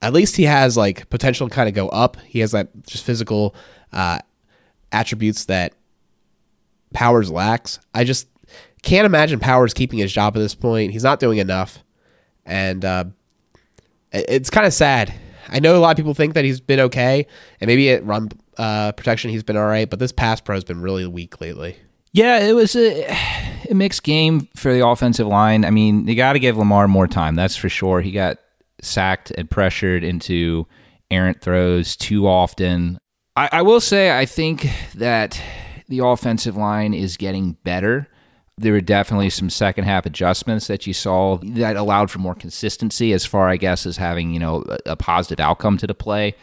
at 0.00 0.12
least 0.12 0.36
he 0.36 0.44
has 0.44 0.76
like 0.76 1.08
potential 1.10 1.48
to 1.48 1.54
kind 1.54 1.68
of 1.68 1.74
go 1.74 1.88
up. 1.88 2.16
He 2.26 2.40
has 2.40 2.52
that 2.52 2.68
just 2.86 3.04
physical 3.04 3.54
uh, 3.92 4.20
attributes 4.92 5.46
that 5.46 5.74
Powers 6.94 7.30
lacks. 7.30 7.78
I 7.92 8.04
just 8.04 8.28
can't 8.82 9.06
imagine 9.06 9.40
Powers 9.40 9.74
keeping 9.74 9.98
his 9.98 10.12
job 10.12 10.36
at 10.36 10.40
this 10.40 10.54
point. 10.54 10.92
He's 10.92 11.04
not 11.04 11.20
doing 11.20 11.38
enough, 11.38 11.78
and 12.46 12.84
uh, 12.84 13.04
it's 14.12 14.50
kind 14.50 14.66
of 14.66 14.72
sad. 14.72 15.12
I 15.48 15.60
know 15.60 15.76
a 15.76 15.80
lot 15.80 15.90
of 15.90 15.96
people 15.96 16.14
think 16.14 16.34
that 16.34 16.44
he's 16.44 16.60
been 16.60 16.80
okay, 16.80 17.26
and 17.60 17.68
maybe 17.68 17.90
at 17.90 18.04
run 18.04 18.30
uh, 18.56 18.92
protection 18.92 19.30
he's 19.30 19.42
been 19.42 19.56
all 19.56 19.66
right, 19.66 19.88
but 19.88 19.98
this 19.98 20.12
pass 20.12 20.40
pro 20.40 20.56
has 20.56 20.64
been 20.64 20.80
really 20.80 21.06
weak 21.06 21.40
lately. 21.40 21.76
Yeah, 22.12 22.40
it 22.40 22.52
was 22.52 22.74
a, 22.76 23.04
a 23.70 23.74
mixed 23.74 24.02
game 24.02 24.48
for 24.56 24.72
the 24.72 24.86
offensive 24.86 25.26
line. 25.26 25.64
I 25.64 25.70
mean, 25.70 26.06
you 26.06 26.14
got 26.14 26.34
to 26.34 26.38
give 26.38 26.56
Lamar 26.56 26.88
more 26.88 27.06
time, 27.06 27.34
that's 27.34 27.56
for 27.56 27.68
sure. 27.68 28.00
He 28.00 28.12
got 28.12 28.38
sacked 28.80 29.30
and 29.32 29.50
pressured 29.50 30.04
into 30.04 30.66
errant 31.10 31.40
throws 31.40 31.96
too 31.96 32.26
often. 32.26 32.98
I, 33.36 33.48
I 33.52 33.62
will 33.62 33.80
say, 33.80 34.16
I 34.16 34.26
think 34.26 34.68
that 34.94 35.40
the 35.88 36.00
offensive 36.00 36.56
line 36.56 36.94
is 36.94 37.16
getting 37.16 37.52
better. 37.64 38.08
There 38.56 38.72
were 38.72 38.80
definitely 38.80 39.30
some 39.30 39.50
second 39.50 39.84
half 39.84 40.04
adjustments 40.04 40.66
that 40.66 40.86
you 40.86 40.92
saw 40.92 41.38
that 41.38 41.76
allowed 41.76 42.10
for 42.10 42.18
more 42.18 42.34
consistency 42.34 43.12
as 43.12 43.24
far, 43.24 43.48
I 43.48 43.56
guess, 43.56 43.86
as 43.86 43.96
having 43.96 44.32
you 44.32 44.40
know 44.40 44.64
a, 44.68 44.92
a 44.92 44.96
positive 44.96 45.40
outcome 45.40 45.78
to 45.78 45.86
the 45.86 45.94
play. 45.94 46.34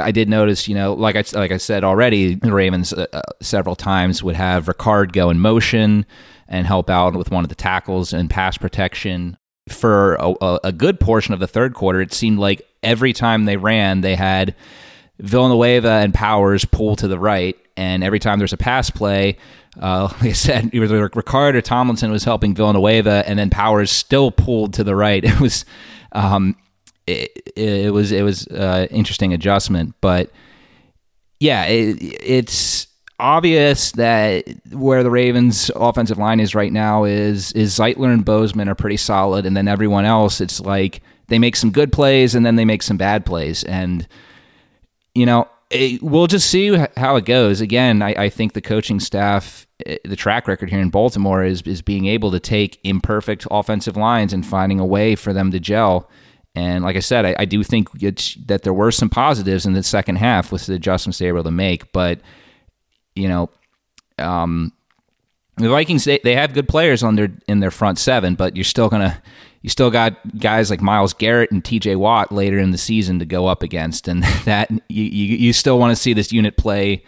I 0.00 0.10
did 0.10 0.28
notice, 0.28 0.68
you 0.68 0.74
know, 0.74 0.94
like 0.94 1.16
I 1.16 1.24
like 1.38 1.52
I 1.52 1.56
said 1.56 1.84
already, 1.84 2.34
the 2.34 2.52
Ravens 2.52 2.92
uh, 2.92 3.06
uh, 3.12 3.22
several 3.40 3.76
times 3.76 4.22
would 4.22 4.36
have 4.36 4.66
Ricard 4.66 5.12
go 5.12 5.30
in 5.30 5.38
motion 5.38 6.06
and 6.48 6.66
help 6.66 6.90
out 6.90 7.14
with 7.14 7.30
one 7.30 7.44
of 7.44 7.48
the 7.48 7.54
tackles 7.54 8.12
and 8.12 8.28
pass 8.28 8.58
protection. 8.58 9.36
For 9.68 10.14
a, 10.14 10.58
a 10.64 10.72
good 10.72 10.98
portion 10.98 11.32
of 11.32 11.38
the 11.38 11.46
third 11.46 11.74
quarter, 11.74 12.00
it 12.00 12.12
seemed 12.12 12.40
like 12.40 12.62
every 12.82 13.12
time 13.12 13.44
they 13.44 13.56
ran, 13.56 14.00
they 14.00 14.16
had 14.16 14.56
Villanueva 15.20 15.88
and 15.88 16.12
Powers 16.12 16.64
pull 16.64 16.96
to 16.96 17.06
the 17.06 17.18
right, 17.18 17.56
and 17.76 18.02
every 18.02 18.18
time 18.18 18.38
there's 18.38 18.52
a 18.52 18.56
pass 18.56 18.90
play, 18.90 19.36
uh, 19.80 20.02
like 20.20 20.30
I 20.30 20.32
said, 20.32 20.70
either 20.74 21.08
Ricard 21.10 21.54
or 21.54 21.60
Tomlinson 21.60 22.10
was 22.10 22.24
helping 22.24 22.54
Villanueva, 22.54 23.22
and 23.26 23.38
then 23.38 23.50
Powers 23.50 23.90
still 23.90 24.30
pulled 24.30 24.74
to 24.74 24.84
the 24.84 24.96
right. 24.96 25.24
It 25.30 25.40
was, 25.40 25.64
um, 26.12 26.56
it, 27.06 27.52
it, 27.56 27.92
was 27.92 28.12
it 28.12 28.22
was 28.22 28.46
uh, 28.48 28.86
interesting 28.90 29.32
adjustment, 29.32 29.94
but 30.00 30.30
yeah, 31.38 31.64
it, 31.64 31.96
it's 32.00 32.86
obvious 33.18 33.92
that 33.92 34.44
where 34.72 35.02
the 35.02 35.10
Ravens' 35.10 35.70
offensive 35.76 36.18
line 36.18 36.40
is 36.40 36.54
right 36.54 36.72
now 36.72 37.04
is 37.04 37.52
is 37.52 37.76
Zeitler 37.76 38.12
and 38.12 38.24
Bozeman 38.24 38.68
are 38.68 38.74
pretty 38.74 38.96
solid, 38.96 39.46
and 39.46 39.56
then 39.56 39.68
everyone 39.68 40.04
else, 40.04 40.40
it's 40.40 40.60
like 40.60 41.02
they 41.28 41.38
make 41.38 41.56
some 41.56 41.70
good 41.70 41.92
plays 41.92 42.34
and 42.34 42.44
then 42.44 42.56
they 42.56 42.64
make 42.64 42.82
some 42.82 42.96
bad 42.96 43.24
plays, 43.26 43.64
and 43.64 44.06
you 45.14 45.26
know 45.26 45.48
it, 45.70 46.02
we'll 46.02 46.26
just 46.26 46.50
see 46.50 46.76
how 46.96 47.16
it 47.16 47.24
goes. 47.24 47.60
Again, 47.60 48.02
I, 48.02 48.14
I, 48.24 48.28
think 48.28 48.52
the 48.52 48.60
coaching 48.60 48.98
staff, 48.98 49.66
eh, 49.86 49.98
the 50.04 50.16
track 50.16 50.48
record 50.48 50.68
here 50.68 50.80
in 50.80 50.90
Baltimore 50.90 51.44
is 51.44 51.62
is 51.62 51.80
being 51.80 52.06
able 52.06 52.30
to 52.32 52.40
take 52.40 52.80
imperfect 52.84 53.46
offensive 53.50 53.96
lines 53.96 54.32
and 54.32 54.44
finding 54.44 54.80
a 54.80 54.86
way 54.86 55.14
for 55.14 55.32
them 55.32 55.50
to 55.52 55.60
gel. 55.60 56.10
And 56.54 56.82
like 56.82 56.96
I 56.96 57.00
said, 57.00 57.24
I, 57.24 57.36
I 57.38 57.44
do 57.44 57.62
think 57.62 57.90
that 58.00 58.62
there 58.62 58.72
were 58.72 58.90
some 58.90 59.08
positives 59.08 59.66
in 59.66 59.72
the 59.72 59.82
second 59.82 60.16
half 60.16 60.50
with 60.50 60.66
the 60.66 60.74
adjustments 60.74 61.18
they 61.18 61.30
were 61.30 61.38
able 61.38 61.44
to 61.44 61.50
make. 61.52 61.92
But 61.92 62.20
you 63.14 63.28
know, 63.28 63.50
um, 64.18 64.72
the 65.56 65.68
Vikings 65.68 66.04
they, 66.04 66.18
they 66.24 66.34
have 66.34 66.54
good 66.54 66.68
players 66.68 67.02
on 67.02 67.16
their 67.16 67.30
in 67.46 67.60
their 67.60 67.70
front 67.70 67.98
seven, 67.98 68.34
but 68.34 68.56
you're 68.56 68.64
still 68.64 68.88
gonna 68.88 69.22
you 69.62 69.68
still 69.68 69.90
got 69.90 70.16
guys 70.38 70.70
like 70.70 70.80
Myles 70.80 71.12
Garrett 71.12 71.50
and 71.50 71.64
T.J. 71.64 71.96
Watt 71.96 72.32
later 72.32 72.58
in 72.58 72.70
the 72.70 72.78
season 72.78 73.18
to 73.18 73.26
go 73.26 73.46
up 73.46 73.62
against, 73.62 74.08
and 74.08 74.22
that 74.44 74.70
you 74.88 75.04
you, 75.04 75.36
you 75.36 75.52
still 75.52 75.78
want 75.78 75.92
to 75.92 75.96
see 75.96 76.12
this 76.12 76.32
unit 76.32 76.56
play 76.56 77.04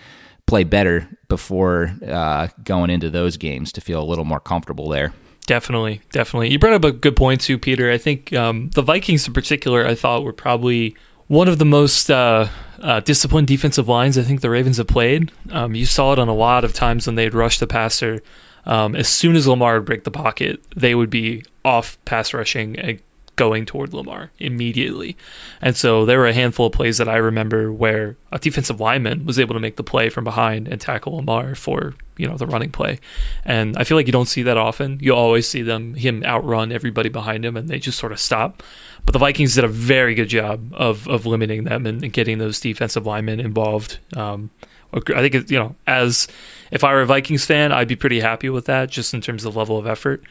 play 0.47 0.65
better 0.65 1.09
before 1.29 1.97
uh, 2.07 2.49
going 2.63 2.91
into 2.91 3.09
those 3.11 3.37
games 3.37 3.73
to 3.73 3.81
feel 3.81 4.03
a 4.03 4.05
little 4.05 4.25
more 4.25 4.41
comfortable 4.41 4.89
there. 4.89 5.13
Definitely, 5.47 6.01
definitely. 6.13 6.51
You 6.51 6.59
brought 6.59 6.75
up 6.75 6.85
a 6.85 6.93
good 6.93 7.17
point 7.17 7.41
too, 7.41 7.59
Peter. 7.59 7.91
I 7.91 7.99
think 7.99 8.33
um, 8.33 8.71
the 8.75 8.83
Vikings 8.83 9.27
in 9.27 9.33
particular, 9.33 9.87
I 9.87 9.95
thought 9.95 10.25
were 10.25 10.33
probably 10.33 10.97
one 11.27 11.49
of 11.49 11.59
the 11.59 11.65
most 11.65 12.11
uh, 12.11 12.49
uh, 12.81 13.01
disciplined 13.01 13.49
defensive 13.49 13.89
lines 13.89 14.17
I 14.17 14.23
think 14.23 14.41
the 14.41 14.51
Ravens 14.51 14.77
have 14.77 14.87
played. 14.87 15.33
Um, 15.51 15.75
you 15.75 15.87
saw 15.87 16.13
it 16.13 16.19
on 16.19 16.29
a 16.29 16.35
lot 16.35 16.65
of 16.65 16.73
times 16.73 17.07
when 17.07 17.17
they'd 17.17 17.35
rush 17.35 17.59
the 17.59 17.67
passer 17.67 18.21
um, 18.65 18.95
as 18.95 19.09
soon 19.09 19.37
as 19.37 19.47
Lamar 19.47 19.75
would 19.75 19.85
break 19.85 20.05
the 20.05 20.11
pocket, 20.11 20.63
they 20.77 20.95
would 20.95 21.11
be 21.11 21.45
off 21.65 22.03
pass 22.05 22.33
rushing 22.33 22.79
and 22.79 23.01
going 23.43 23.67
toward 23.67 23.93
Lamar 23.93 24.31
immediately. 24.39 25.17
And 25.61 25.77
so 25.77 26.07
there 26.07 26.21
were 26.21 26.29
a 26.29 26.33
handful 26.33 26.67
of 26.67 26.73
plays 26.73 26.99
that 26.99 27.09
I 27.09 27.17
remember 27.17 27.73
where 27.73 28.17
a 28.31 28.39
defensive 28.39 28.79
lineman 28.79 29.27
was 29.27 29.37
able 29.37 29.55
to 29.55 29.61
make 29.61 29.75
the 29.75 29.83
play 29.83 30.11
from 30.11 30.23
behind 30.23 30.69
and 30.69 30.81
tackle 30.81 31.17
Lamar 31.17 31.57
for, 31.57 31.95
you 32.17 32.29
know, 32.29 32.37
the 32.37 32.47
running 32.47 32.71
play. 32.71 33.01
And 33.45 33.77
I 33.77 33.83
feel 33.83 33.97
like 33.97 34.07
you 34.07 34.13
don't 34.13 34.29
see 34.29 34.45
that 34.45 34.57
often. 34.57 35.01
You 35.03 35.13
always 35.13 35.49
see 35.49 35.63
them 35.63 35.95
him 35.95 36.23
outrun 36.23 36.71
everybody 36.71 37.09
behind 37.09 37.45
him 37.45 37.57
and 37.57 37.69
they 37.69 37.81
just 37.81 37.99
sort 37.99 38.13
of 38.13 38.21
stop. 38.21 38.63
But 39.05 39.13
the 39.13 39.19
Vikings 39.19 39.57
did 39.57 39.65
a 39.65 39.69
very 39.69 40.15
good 40.15 40.29
job 40.29 40.73
of 40.73 41.09
of 41.09 41.27
limiting 41.27 41.65
them 41.65 41.85
and, 41.85 42.01
and 42.05 42.13
getting 42.13 42.39
those 42.39 42.61
defensive 42.61 43.07
linemen 43.07 43.41
involved. 43.41 43.99
Um, 44.17 44.51
I 44.95 45.29
think 45.29 45.51
you 45.51 45.59
know, 45.59 45.75
as 45.89 46.29
if 46.71 46.85
I 46.85 46.93
were 46.93 47.03
a 47.03 47.07
Vikings 47.07 47.45
fan, 47.45 47.73
I'd 47.73 47.89
be 47.89 47.97
pretty 47.97 48.21
happy 48.21 48.51
with 48.51 48.67
that, 48.67 48.89
just 48.89 49.13
in 49.15 49.21
terms 49.21 49.45
of 49.45 49.57
level 49.57 49.79
of 49.79 49.87
effort. 49.89 50.23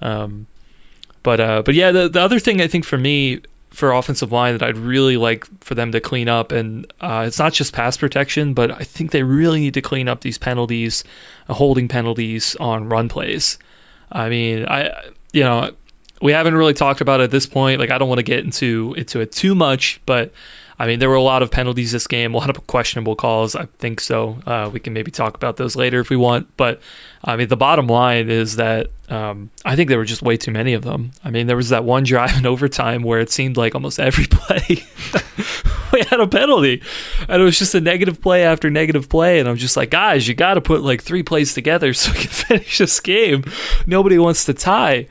Um, 0.00 0.46
but 1.26 1.40
uh, 1.40 1.60
but 1.62 1.74
yeah, 1.74 1.90
the 1.90 2.08
the 2.08 2.20
other 2.20 2.38
thing 2.38 2.60
I 2.60 2.68
think 2.68 2.84
for 2.84 2.96
me 2.96 3.40
for 3.70 3.90
offensive 3.90 4.30
line 4.30 4.56
that 4.56 4.62
I'd 4.62 4.78
really 4.78 5.16
like 5.16 5.44
for 5.60 5.74
them 5.74 5.90
to 5.90 6.00
clean 6.00 6.28
up, 6.28 6.52
and 6.52 6.86
uh, 7.00 7.24
it's 7.26 7.40
not 7.40 7.52
just 7.52 7.72
pass 7.72 7.96
protection, 7.96 8.54
but 8.54 8.70
I 8.70 8.84
think 8.84 9.10
they 9.10 9.24
really 9.24 9.58
need 9.58 9.74
to 9.74 9.82
clean 9.82 10.06
up 10.06 10.20
these 10.20 10.38
penalties, 10.38 11.02
uh, 11.48 11.54
holding 11.54 11.88
penalties 11.88 12.54
on 12.60 12.88
run 12.88 13.08
plays. 13.08 13.58
I 14.12 14.28
mean, 14.28 14.66
I 14.68 15.10
you 15.32 15.42
know 15.42 15.72
we 16.22 16.30
haven't 16.30 16.54
really 16.54 16.74
talked 16.74 17.00
about 17.00 17.18
it 17.18 17.24
at 17.24 17.30
this 17.32 17.44
point. 17.44 17.80
Like 17.80 17.90
I 17.90 17.98
don't 17.98 18.08
want 18.08 18.20
to 18.20 18.22
get 18.22 18.44
into 18.44 18.94
into 18.96 19.18
it 19.18 19.32
too 19.32 19.56
much, 19.56 20.00
but 20.06 20.32
I 20.78 20.86
mean, 20.86 20.98
there 20.98 21.08
were 21.08 21.14
a 21.14 21.22
lot 21.22 21.42
of 21.42 21.50
penalties 21.50 21.92
this 21.92 22.06
game, 22.06 22.34
a 22.34 22.36
lot 22.36 22.50
of 22.50 22.66
questionable 22.66 23.16
calls. 23.16 23.56
I 23.56 23.66
think 23.78 24.00
so. 24.00 24.38
Uh, 24.46 24.70
we 24.72 24.80
can 24.80 24.92
maybe 24.92 25.10
talk 25.10 25.34
about 25.34 25.56
those 25.56 25.74
later 25.74 26.00
if 26.00 26.10
we 26.10 26.16
want. 26.16 26.54
But 26.56 26.80
I 27.24 27.36
mean, 27.36 27.48
the 27.48 27.56
bottom 27.56 27.86
line 27.86 28.28
is 28.28 28.56
that 28.56 28.90
um, 29.08 29.50
I 29.64 29.74
think 29.76 29.88
there 29.88 29.98
were 29.98 30.04
just 30.04 30.22
way 30.22 30.36
too 30.36 30.50
many 30.50 30.74
of 30.74 30.82
them. 30.82 31.12
I 31.24 31.30
mean, 31.30 31.46
there 31.46 31.56
was 31.56 31.70
that 31.70 31.84
one 31.84 32.04
drive 32.04 32.36
in 32.36 32.46
overtime 32.46 33.02
where 33.02 33.20
it 33.20 33.30
seemed 33.30 33.56
like 33.56 33.74
almost 33.74 33.98
every 33.98 34.26
play 34.30 34.84
we 35.92 36.02
had 36.02 36.20
a 36.20 36.26
penalty, 36.26 36.82
and 37.28 37.40
it 37.40 37.44
was 37.44 37.58
just 37.58 37.74
a 37.74 37.80
negative 37.80 38.20
play 38.20 38.44
after 38.44 38.70
negative 38.70 39.08
play. 39.08 39.40
And 39.40 39.48
I'm 39.48 39.56
just 39.56 39.76
like, 39.76 39.90
guys, 39.90 40.28
you 40.28 40.34
got 40.34 40.54
to 40.54 40.60
put 40.60 40.82
like 40.82 41.02
three 41.02 41.22
plays 41.22 41.54
together 41.54 41.94
so 41.94 42.12
we 42.12 42.18
can 42.18 42.30
finish 42.30 42.78
this 42.78 43.00
game. 43.00 43.44
Nobody 43.86 44.18
wants 44.18 44.44
to 44.44 44.54
tie. 44.54 45.06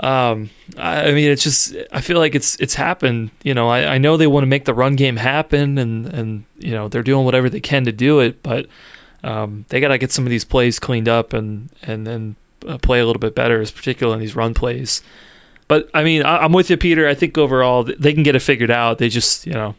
Um, 0.00 0.50
I, 0.76 1.10
mean, 1.10 1.30
it's 1.30 1.42
just 1.42 1.74
I 1.90 2.00
feel 2.00 2.18
like 2.18 2.34
it's 2.34 2.56
it's 2.56 2.74
happened. 2.74 3.30
You 3.42 3.54
know, 3.54 3.68
I, 3.68 3.94
I 3.94 3.98
know 3.98 4.16
they 4.16 4.26
want 4.26 4.42
to 4.42 4.48
make 4.48 4.64
the 4.64 4.74
run 4.74 4.96
game 4.96 5.16
happen, 5.16 5.78
and 5.78 6.06
and 6.06 6.44
you 6.58 6.70
know 6.70 6.88
they're 6.88 7.02
doing 7.02 7.24
whatever 7.24 7.50
they 7.50 7.60
can 7.60 7.84
to 7.84 7.92
do 7.92 8.20
it, 8.20 8.42
but 8.42 8.66
um, 9.24 9.64
they 9.68 9.80
got 9.80 9.88
to 9.88 9.98
get 9.98 10.12
some 10.12 10.24
of 10.24 10.30
these 10.30 10.44
plays 10.44 10.78
cleaned 10.78 11.08
up 11.08 11.32
and 11.32 11.70
and 11.82 12.06
then 12.06 12.36
uh, 12.66 12.78
play 12.78 13.00
a 13.00 13.06
little 13.06 13.20
bit 13.20 13.34
better, 13.34 13.58
particularly 13.58 14.14
in 14.14 14.20
these 14.20 14.36
run 14.36 14.54
plays. 14.54 15.02
But 15.66 15.90
I 15.92 16.04
mean, 16.04 16.22
I, 16.22 16.44
am 16.44 16.52
with 16.52 16.70
you, 16.70 16.76
Peter. 16.76 17.08
I 17.08 17.14
think 17.14 17.36
overall 17.36 17.82
they 17.84 18.14
can 18.14 18.22
get 18.22 18.36
it 18.36 18.40
figured 18.40 18.70
out. 18.70 18.98
They 18.98 19.08
just 19.08 19.46
you 19.46 19.52
know 19.52 19.74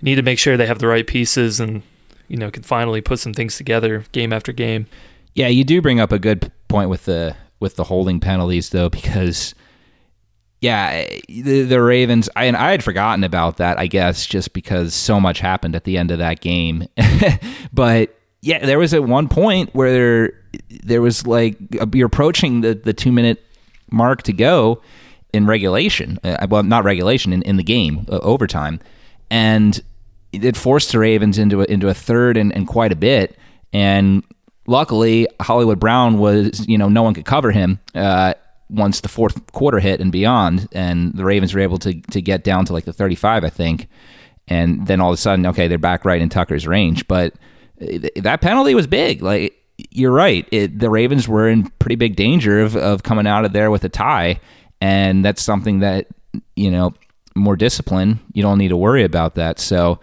need 0.00 0.14
to 0.14 0.22
make 0.22 0.38
sure 0.38 0.56
they 0.56 0.66
have 0.66 0.78
the 0.78 0.86
right 0.86 1.06
pieces 1.06 1.60
and 1.60 1.82
you 2.28 2.36
know 2.36 2.50
can 2.50 2.62
finally 2.62 3.00
put 3.00 3.18
some 3.18 3.34
things 3.34 3.56
together 3.56 4.04
game 4.12 4.32
after 4.32 4.52
game. 4.52 4.86
Yeah, 5.34 5.48
you 5.48 5.64
do 5.64 5.82
bring 5.82 6.00
up 6.00 6.12
a 6.12 6.18
good 6.18 6.50
point 6.66 6.88
with 6.88 7.04
the 7.04 7.36
with 7.60 7.76
the 7.76 7.84
holding 7.84 8.20
penalties 8.20 8.70
though 8.70 8.88
because 8.88 9.54
yeah, 10.60 11.06
the, 11.28 11.62
the 11.62 11.80
Ravens. 11.80 12.28
I 12.34 12.44
and 12.44 12.56
I 12.56 12.72
had 12.72 12.82
forgotten 12.82 13.22
about 13.22 13.58
that. 13.58 13.78
I 13.78 13.86
guess 13.86 14.26
just 14.26 14.52
because 14.52 14.94
so 14.94 15.20
much 15.20 15.38
happened 15.40 15.76
at 15.76 15.84
the 15.84 15.96
end 15.96 16.10
of 16.10 16.18
that 16.18 16.40
game. 16.40 16.88
but 17.72 18.18
yeah, 18.40 18.64
there 18.64 18.78
was 18.78 18.92
at 18.92 19.04
one 19.04 19.28
point 19.28 19.74
where 19.74 19.92
there, 19.92 20.32
there 20.84 21.02
was 21.02 21.26
like 21.26 21.56
you're 21.94 22.06
approaching 22.06 22.62
the 22.62 22.74
the 22.74 22.92
two 22.92 23.12
minute 23.12 23.44
mark 23.90 24.22
to 24.24 24.32
go 24.32 24.82
in 25.32 25.46
regulation. 25.46 26.18
Uh, 26.24 26.46
well, 26.50 26.62
not 26.62 26.84
regulation 26.84 27.32
in, 27.32 27.42
in 27.42 27.56
the 27.56 27.62
game 27.62 28.06
uh, 28.08 28.18
overtime, 28.18 28.80
and 29.30 29.80
it 30.32 30.56
forced 30.56 30.92
the 30.92 30.98
Ravens 30.98 31.38
into 31.38 31.62
a, 31.62 31.64
into 31.64 31.88
a 31.88 31.94
third 31.94 32.36
and, 32.36 32.52
and 32.54 32.66
quite 32.66 32.92
a 32.92 32.96
bit. 32.96 33.38
And 33.72 34.24
luckily, 34.68 35.26
Hollywood 35.40 35.80
Brown 35.80 36.18
was, 36.18 36.64
you 36.68 36.78
know, 36.78 36.88
no 36.88 37.02
one 37.02 37.14
could 37.14 37.24
cover 37.24 37.50
him 37.50 37.80
uh, 37.94 38.34
once 38.70 39.00
the 39.00 39.08
fourth 39.08 39.50
quarter 39.52 39.80
hit 39.80 40.00
and 40.00 40.12
beyond, 40.12 40.68
and 40.72 41.12
the 41.14 41.24
Ravens 41.24 41.54
were 41.54 41.60
able 41.60 41.78
to 41.78 42.00
to 42.00 42.22
get 42.22 42.44
down 42.44 42.64
to 42.66 42.72
like 42.72 42.84
the 42.84 42.92
35, 42.92 43.42
I 43.42 43.48
think, 43.50 43.88
and 44.46 44.86
then 44.86 45.00
all 45.00 45.10
of 45.10 45.14
a 45.14 45.16
sudden, 45.16 45.46
okay, 45.46 45.66
they're 45.66 45.78
back 45.78 46.04
right 46.04 46.20
in 46.20 46.28
Tucker's 46.28 46.66
range, 46.66 47.08
but 47.08 47.34
uh, 47.82 48.08
that 48.16 48.40
penalty 48.40 48.74
was 48.74 48.86
big. 48.86 49.22
Like 49.22 49.54
you're 49.90 50.12
right, 50.12 50.46
it, 50.52 50.78
the 50.78 50.90
Ravens 50.90 51.26
were 51.26 51.48
in 51.48 51.70
pretty 51.80 51.96
big 51.96 52.14
danger 52.14 52.60
of 52.60 52.76
of 52.76 53.02
coming 53.02 53.26
out 53.26 53.44
of 53.44 53.52
there 53.52 53.70
with 53.70 53.82
a 53.84 53.88
tie, 53.88 54.38
and 54.80 55.24
that's 55.24 55.42
something 55.42 55.80
that 55.80 56.06
you 56.54 56.70
know 56.70 56.94
more 57.38 57.56
discipline, 57.56 58.20
you 58.32 58.42
don't 58.42 58.58
need 58.58 58.68
to 58.68 58.76
worry 58.76 59.04
about 59.04 59.36
that. 59.36 59.58
So, 59.58 60.00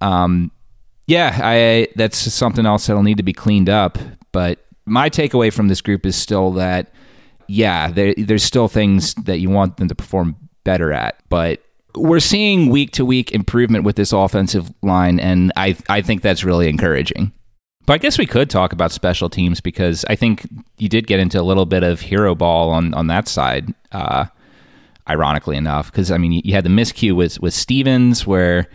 um, 0.00 0.50
yeah, 1.06 1.38
I 1.42 1.88
that's 1.96 2.16
something 2.16 2.66
else 2.66 2.86
that'll 2.86 3.02
need 3.02 3.16
to 3.18 3.22
be 3.22 3.32
cleaned 3.32 3.68
up. 3.68 3.98
But 4.32 4.64
my 4.86 5.10
takeaway 5.10 5.52
from 5.52 5.68
this 5.68 5.80
group 5.80 6.06
is 6.06 6.16
still 6.16 6.52
that, 6.52 6.92
yeah, 7.46 7.90
there, 7.90 8.14
there's 8.16 8.44
still 8.44 8.68
things 8.68 9.14
that 9.14 9.38
you 9.38 9.50
want 9.50 9.76
them 9.76 9.88
to 9.88 9.94
perform 9.94 10.36
better 10.64 10.92
at, 10.92 11.16
but 11.28 11.62
we're 11.94 12.20
seeing 12.20 12.70
week 12.70 12.92
to 12.92 13.04
week 13.04 13.32
improvement 13.32 13.84
with 13.84 13.96
this 13.96 14.12
offensive 14.12 14.72
line, 14.82 15.20
and 15.20 15.52
I 15.56 15.76
I 15.88 16.02
think 16.02 16.22
that's 16.22 16.44
really 16.44 16.68
encouraging. 16.68 17.32
But 17.84 17.94
I 17.94 17.98
guess 17.98 18.16
we 18.16 18.26
could 18.26 18.48
talk 18.48 18.72
about 18.72 18.92
special 18.92 19.28
teams 19.28 19.60
because 19.60 20.04
I 20.08 20.14
think 20.14 20.48
you 20.78 20.88
did 20.88 21.06
get 21.06 21.18
into 21.18 21.40
a 21.40 21.42
little 21.42 21.66
bit 21.66 21.82
of 21.82 22.00
hero 22.00 22.34
ball 22.34 22.70
on 22.70 22.94
on 22.94 23.08
that 23.08 23.28
side. 23.28 23.74
Uh, 23.90 24.26
ironically 25.08 25.56
enough, 25.56 25.90
because 25.90 26.10
I 26.10 26.18
mean 26.18 26.40
you 26.44 26.54
had 26.54 26.64
the 26.64 26.70
miscue 26.70 27.14
with 27.14 27.40
with 27.40 27.52
Stephens 27.52 28.26
where 28.26 28.68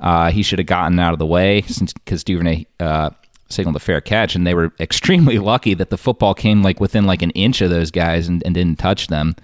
uh, 0.00 0.30
he 0.30 0.42
should 0.42 0.58
have 0.58 0.66
gotten 0.66 0.98
out 0.98 1.12
of 1.12 1.18
the 1.18 1.26
way 1.26 1.62
since 1.62 1.92
because 1.92 2.24
Duvernay 2.24 2.66
uh, 2.80 3.10
signaled 3.48 3.76
a 3.76 3.80
fair 3.80 4.00
catch, 4.00 4.34
and 4.34 4.46
they 4.46 4.54
were 4.54 4.72
extremely 4.80 5.38
lucky 5.38 5.74
that 5.74 5.90
the 5.90 5.98
football 5.98 6.34
came 6.34 6.62
like 6.62 6.80
within 6.80 7.04
like 7.04 7.22
an 7.22 7.30
inch 7.30 7.60
of 7.60 7.70
those 7.70 7.90
guys 7.90 8.28
and, 8.28 8.42
and 8.44 8.54
didn't 8.54 8.78
touch 8.78 9.08
them. 9.08 9.34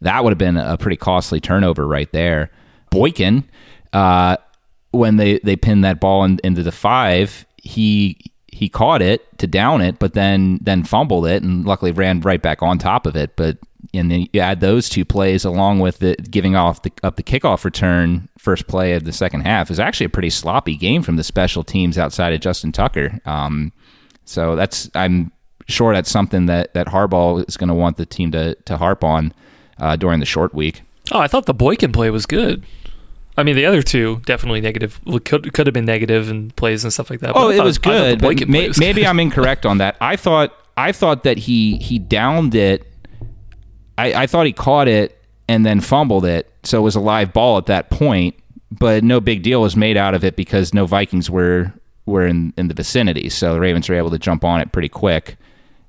That 0.00 0.22
would 0.22 0.30
have 0.30 0.38
been 0.38 0.56
a 0.56 0.76
pretty 0.76 0.96
costly 0.96 1.40
turnover 1.40 1.86
right 1.86 2.10
there. 2.12 2.50
Boykin, 2.90 3.44
uh, 3.92 4.36
when 4.90 5.16
they 5.16 5.38
they 5.38 5.56
pinned 5.56 5.84
that 5.84 6.00
ball 6.00 6.24
in, 6.24 6.38
into 6.44 6.62
the 6.62 6.72
five, 6.72 7.46
he 7.56 8.18
he 8.54 8.68
caught 8.68 9.02
it 9.02 9.26
to 9.38 9.46
down 9.46 9.82
it, 9.82 9.98
but 9.98 10.14
then 10.14 10.58
then 10.62 10.84
fumbled 10.84 11.26
it, 11.26 11.42
and 11.42 11.66
luckily 11.66 11.90
ran 11.90 12.20
right 12.20 12.40
back 12.40 12.62
on 12.62 12.78
top 12.78 13.04
of 13.04 13.16
it. 13.16 13.34
But 13.34 13.58
and 13.92 14.10
then 14.10 14.28
you 14.32 14.40
add 14.40 14.60
those 14.60 14.88
two 14.88 15.04
plays 15.04 15.44
along 15.44 15.80
with 15.80 15.98
the 15.98 16.14
giving 16.30 16.54
off 16.54 16.82
the 16.82 16.92
up 17.02 17.16
the 17.16 17.22
kickoff 17.22 17.64
return 17.64 18.28
first 18.38 18.66
play 18.68 18.94
of 18.94 19.04
the 19.04 19.12
second 19.12 19.40
half 19.40 19.70
is 19.70 19.80
actually 19.80 20.06
a 20.06 20.10
pretty 20.10 20.30
sloppy 20.30 20.76
game 20.76 21.02
from 21.02 21.16
the 21.16 21.24
special 21.24 21.64
teams 21.64 21.98
outside 21.98 22.32
of 22.32 22.40
Justin 22.40 22.70
Tucker. 22.70 23.20
Um, 23.26 23.72
so 24.24 24.54
that's 24.54 24.88
I'm 24.94 25.32
sure 25.66 25.92
that's 25.92 26.10
something 26.10 26.46
that 26.46 26.74
that 26.74 26.86
Harbaugh 26.86 27.46
is 27.48 27.56
going 27.56 27.68
to 27.68 27.74
want 27.74 27.96
the 27.96 28.06
team 28.06 28.30
to 28.32 28.54
to 28.54 28.76
harp 28.76 29.02
on 29.02 29.34
uh, 29.78 29.96
during 29.96 30.20
the 30.20 30.26
short 30.26 30.54
week. 30.54 30.82
Oh, 31.10 31.18
I 31.18 31.26
thought 31.26 31.46
the 31.46 31.54
Boykin 31.54 31.92
play 31.92 32.10
was 32.10 32.24
good. 32.24 32.64
I 33.36 33.42
mean, 33.42 33.56
the 33.56 33.66
other 33.66 33.82
two 33.82 34.20
definitely 34.26 34.60
negative. 34.60 35.00
Could 35.24 35.52
could 35.52 35.66
have 35.66 35.74
been 35.74 35.88
and 35.88 36.54
plays 36.56 36.84
and 36.84 36.92
stuff 36.92 37.10
like 37.10 37.20
that. 37.20 37.32
Oh, 37.34 37.50
it 37.50 37.62
was 37.62 37.78
good. 37.78 38.20
But 38.20 38.48
may, 38.48 38.70
maybe 38.78 39.06
I'm 39.06 39.18
incorrect 39.18 39.66
on 39.66 39.78
that. 39.78 39.96
I 40.00 40.16
thought 40.16 40.54
I 40.76 40.92
thought 40.92 41.24
that 41.24 41.38
he 41.38 41.76
he 41.78 41.98
downed 41.98 42.54
it. 42.54 42.86
I, 43.96 44.24
I 44.24 44.26
thought 44.26 44.46
he 44.46 44.52
caught 44.52 44.88
it 44.88 45.20
and 45.48 45.64
then 45.64 45.80
fumbled 45.80 46.24
it, 46.24 46.50
so 46.62 46.78
it 46.78 46.82
was 46.82 46.96
a 46.96 47.00
live 47.00 47.32
ball 47.32 47.58
at 47.58 47.66
that 47.66 47.90
point. 47.90 48.36
But 48.70 49.04
no 49.04 49.20
big 49.20 49.42
deal 49.42 49.60
was 49.60 49.76
made 49.76 49.96
out 49.96 50.14
of 50.14 50.24
it 50.24 50.34
because 50.36 50.74
no 50.74 50.86
Vikings 50.86 51.30
were 51.30 51.72
were 52.06 52.26
in, 52.26 52.52
in 52.56 52.68
the 52.68 52.74
vicinity, 52.74 53.28
so 53.30 53.54
the 53.54 53.60
Ravens 53.60 53.88
were 53.88 53.94
able 53.94 54.10
to 54.10 54.18
jump 54.18 54.44
on 54.44 54.60
it 54.60 54.72
pretty 54.72 54.88
quick 54.88 55.36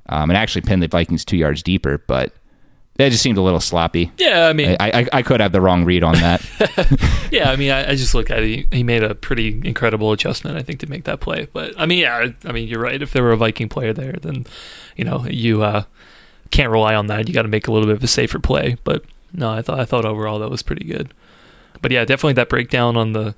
um, 0.07 0.29
and 0.29 0.37
actually 0.37 0.61
pin 0.61 0.79
the 0.79 0.87
Vikings 0.87 1.25
two 1.25 1.37
yards 1.37 1.63
deeper. 1.63 1.97
But 2.07 2.33
that 2.97 3.09
just 3.09 3.21
seemed 3.21 3.37
a 3.37 3.41
little 3.41 3.59
sloppy. 3.59 4.11
Yeah, 4.17 4.47
I 4.47 4.53
mean, 4.53 4.77
I, 4.79 5.01
I, 5.01 5.07
I 5.13 5.21
could 5.21 5.41
have 5.41 5.51
the 5.51 5.59
wrong 5.59 5.83
read 5.83 6.01
on 6.01 6.13
that. 6.15 7.29
yeah, 7.31 7.51
I 7.51 7.57
mean, 7.57 7.71
I, 7.71 7.89
I, 7.89 7.95
just 7.95 8.15
look 8.15 8.31
at 8.31 8.41
it. 8.41 8.73
He 8.73 8.83
made 8.83 9.03
a 9.03 9.13
pretty 9.13 9.61
incredible 9.65 10.13
adjustment, 10.13 10.57
I 10.57 10.63
think, 10.63 10.79
to 10.79 10.89
make 10.89 11.03
that 11.03 11.19
play. 11.19 11.49
But 11.51 11.73
I 11.77 11.85
mean, 11.85 11.99
yeah, 11.99 12.29
I 12.45 12.51
mean, 12.53 12.69
you're 12.69 12.79
right. 12.79 13.01
If 13.01 13.11
there 13.11 13.21
were 13.21 13.33
a 13.33 13.37
Viking 13.37 13.67
player 13.67 13.91
there, 13.91 14.13
then 14.21 14.45
you 14.95 15.03
know 15.03 15.25
you 15.29 15.61
uh, 15.61 15.83
can't 16.51 16.71
rely 16.71 16.95
on 16.95 17.07
that. 17.07 17.27
You 17.27 17.33
got 17.33 17.41
to 17.41 17.49
make 17.49 17.67
a 17.67 17.71
little 17.71 17.87
bit 17.87 17.97
of 17.97 18.03
a 18.03 18.07
safer 18.07 18.39
play. 18.39 18.77
But 18.85 19.03
no, 19.33 19.51
I 19.51 19.61
thought 19.61 19.79
I 19.79 19.85
thought 19.85 20.05
overall 20.05 20.39
that 20.39 20.49
was 20.49 20.63
pretty 20.63 20.85
good. 20.85 21.13
But 21.81 21.91
yeah, 21.91 22.05
definitely 22.05 22.33
that 22.33 22.47
breakdown 22.47 22.95
on 22.95 23.11
the 23.11 23.35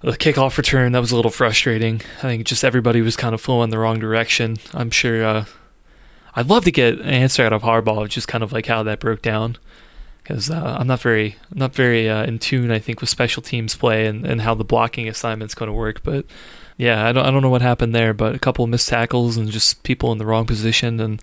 the 0.00 0.12
kickoff 0.12 0.56
return 0.56 0.92
that 0.92 1.00
was 1.00 1.12
a 1.12 1.16
little 1.16 1.30
frustrating. 1.30 2.02
I 2.18 2.22
think 2.22 2.44
just 2.44 2.64
everybody 2.64 3.02
was 3.02 3.16
kind 3.16 3.34
of 3.34 3.40
flowing 3.40 3.70
the 3.70 3.78
wrong 3.78 4.00
direction. 4.00 4.56
I'm 4.74 4.90
sure. 4.90 5.24
Uh, 5.24 5.44
I'd 6.38 6.46
love 6.46 6.62
to 6.66 6.70
get 6.70 7.00
an 7.00 7.08
answer 7.08 7.44
out 7.44 7.52
of 7.52 7.62
Harbaugh, 7.62 8.08
just 8.08 8.28
kind 8.28 8.44
of 8.44 8.52
like 8.52 8.66
how 8.66 8.84
that 8.84 9.00
broke 9.00 9.22
down, 9.22 9.56
because 10.22 10.48
uh, 10.48 10.76
I'm 10.78 10.86
not 10.86 11.00
very, 11.00 11.34
not 11.52 11.74
very 11.74 12.08
uh, 12.08 12.24
in 12.26 12.38
tune. 12.38 12.70
I 12.70 12.78
think 12.78 13.00
with 13.00 13.10
special 13.10 13.42
teams 13.42 13.74
play 13.74 14.06
and, 14.06 14.24
and 14.24 14.42
how 14.42 14.54
the 14.54 14.62
blocking 14.62 15.08
assignment's 15.08 15.56
going 15.56 15.66
to 15.66 15.72
work. 15.72 16.04
But 16.04 16.26
yeah, 16.76 17.04
I 17.04 17.10
don't, 17.10 17.26
I 17.26 17.32
don't 17.32 17.42
know 17.42 17.50
what 17.50 17.60
happened 17.60 17.92
there, 17.92 18.14
but 18.14 18.36
a 18.36 18.38
couple 18.38 18.62
of 18.62 18.70
missed 18.70 18.88
tackles 18.88 19.36
and 19.36 19.50
just 19.50 19.82
people 19.82 20.12
in 20.12 20.18
the 20.18 20.26
wrong 20.26 20.46
position, 20.46 21.00
and 21.00 21.20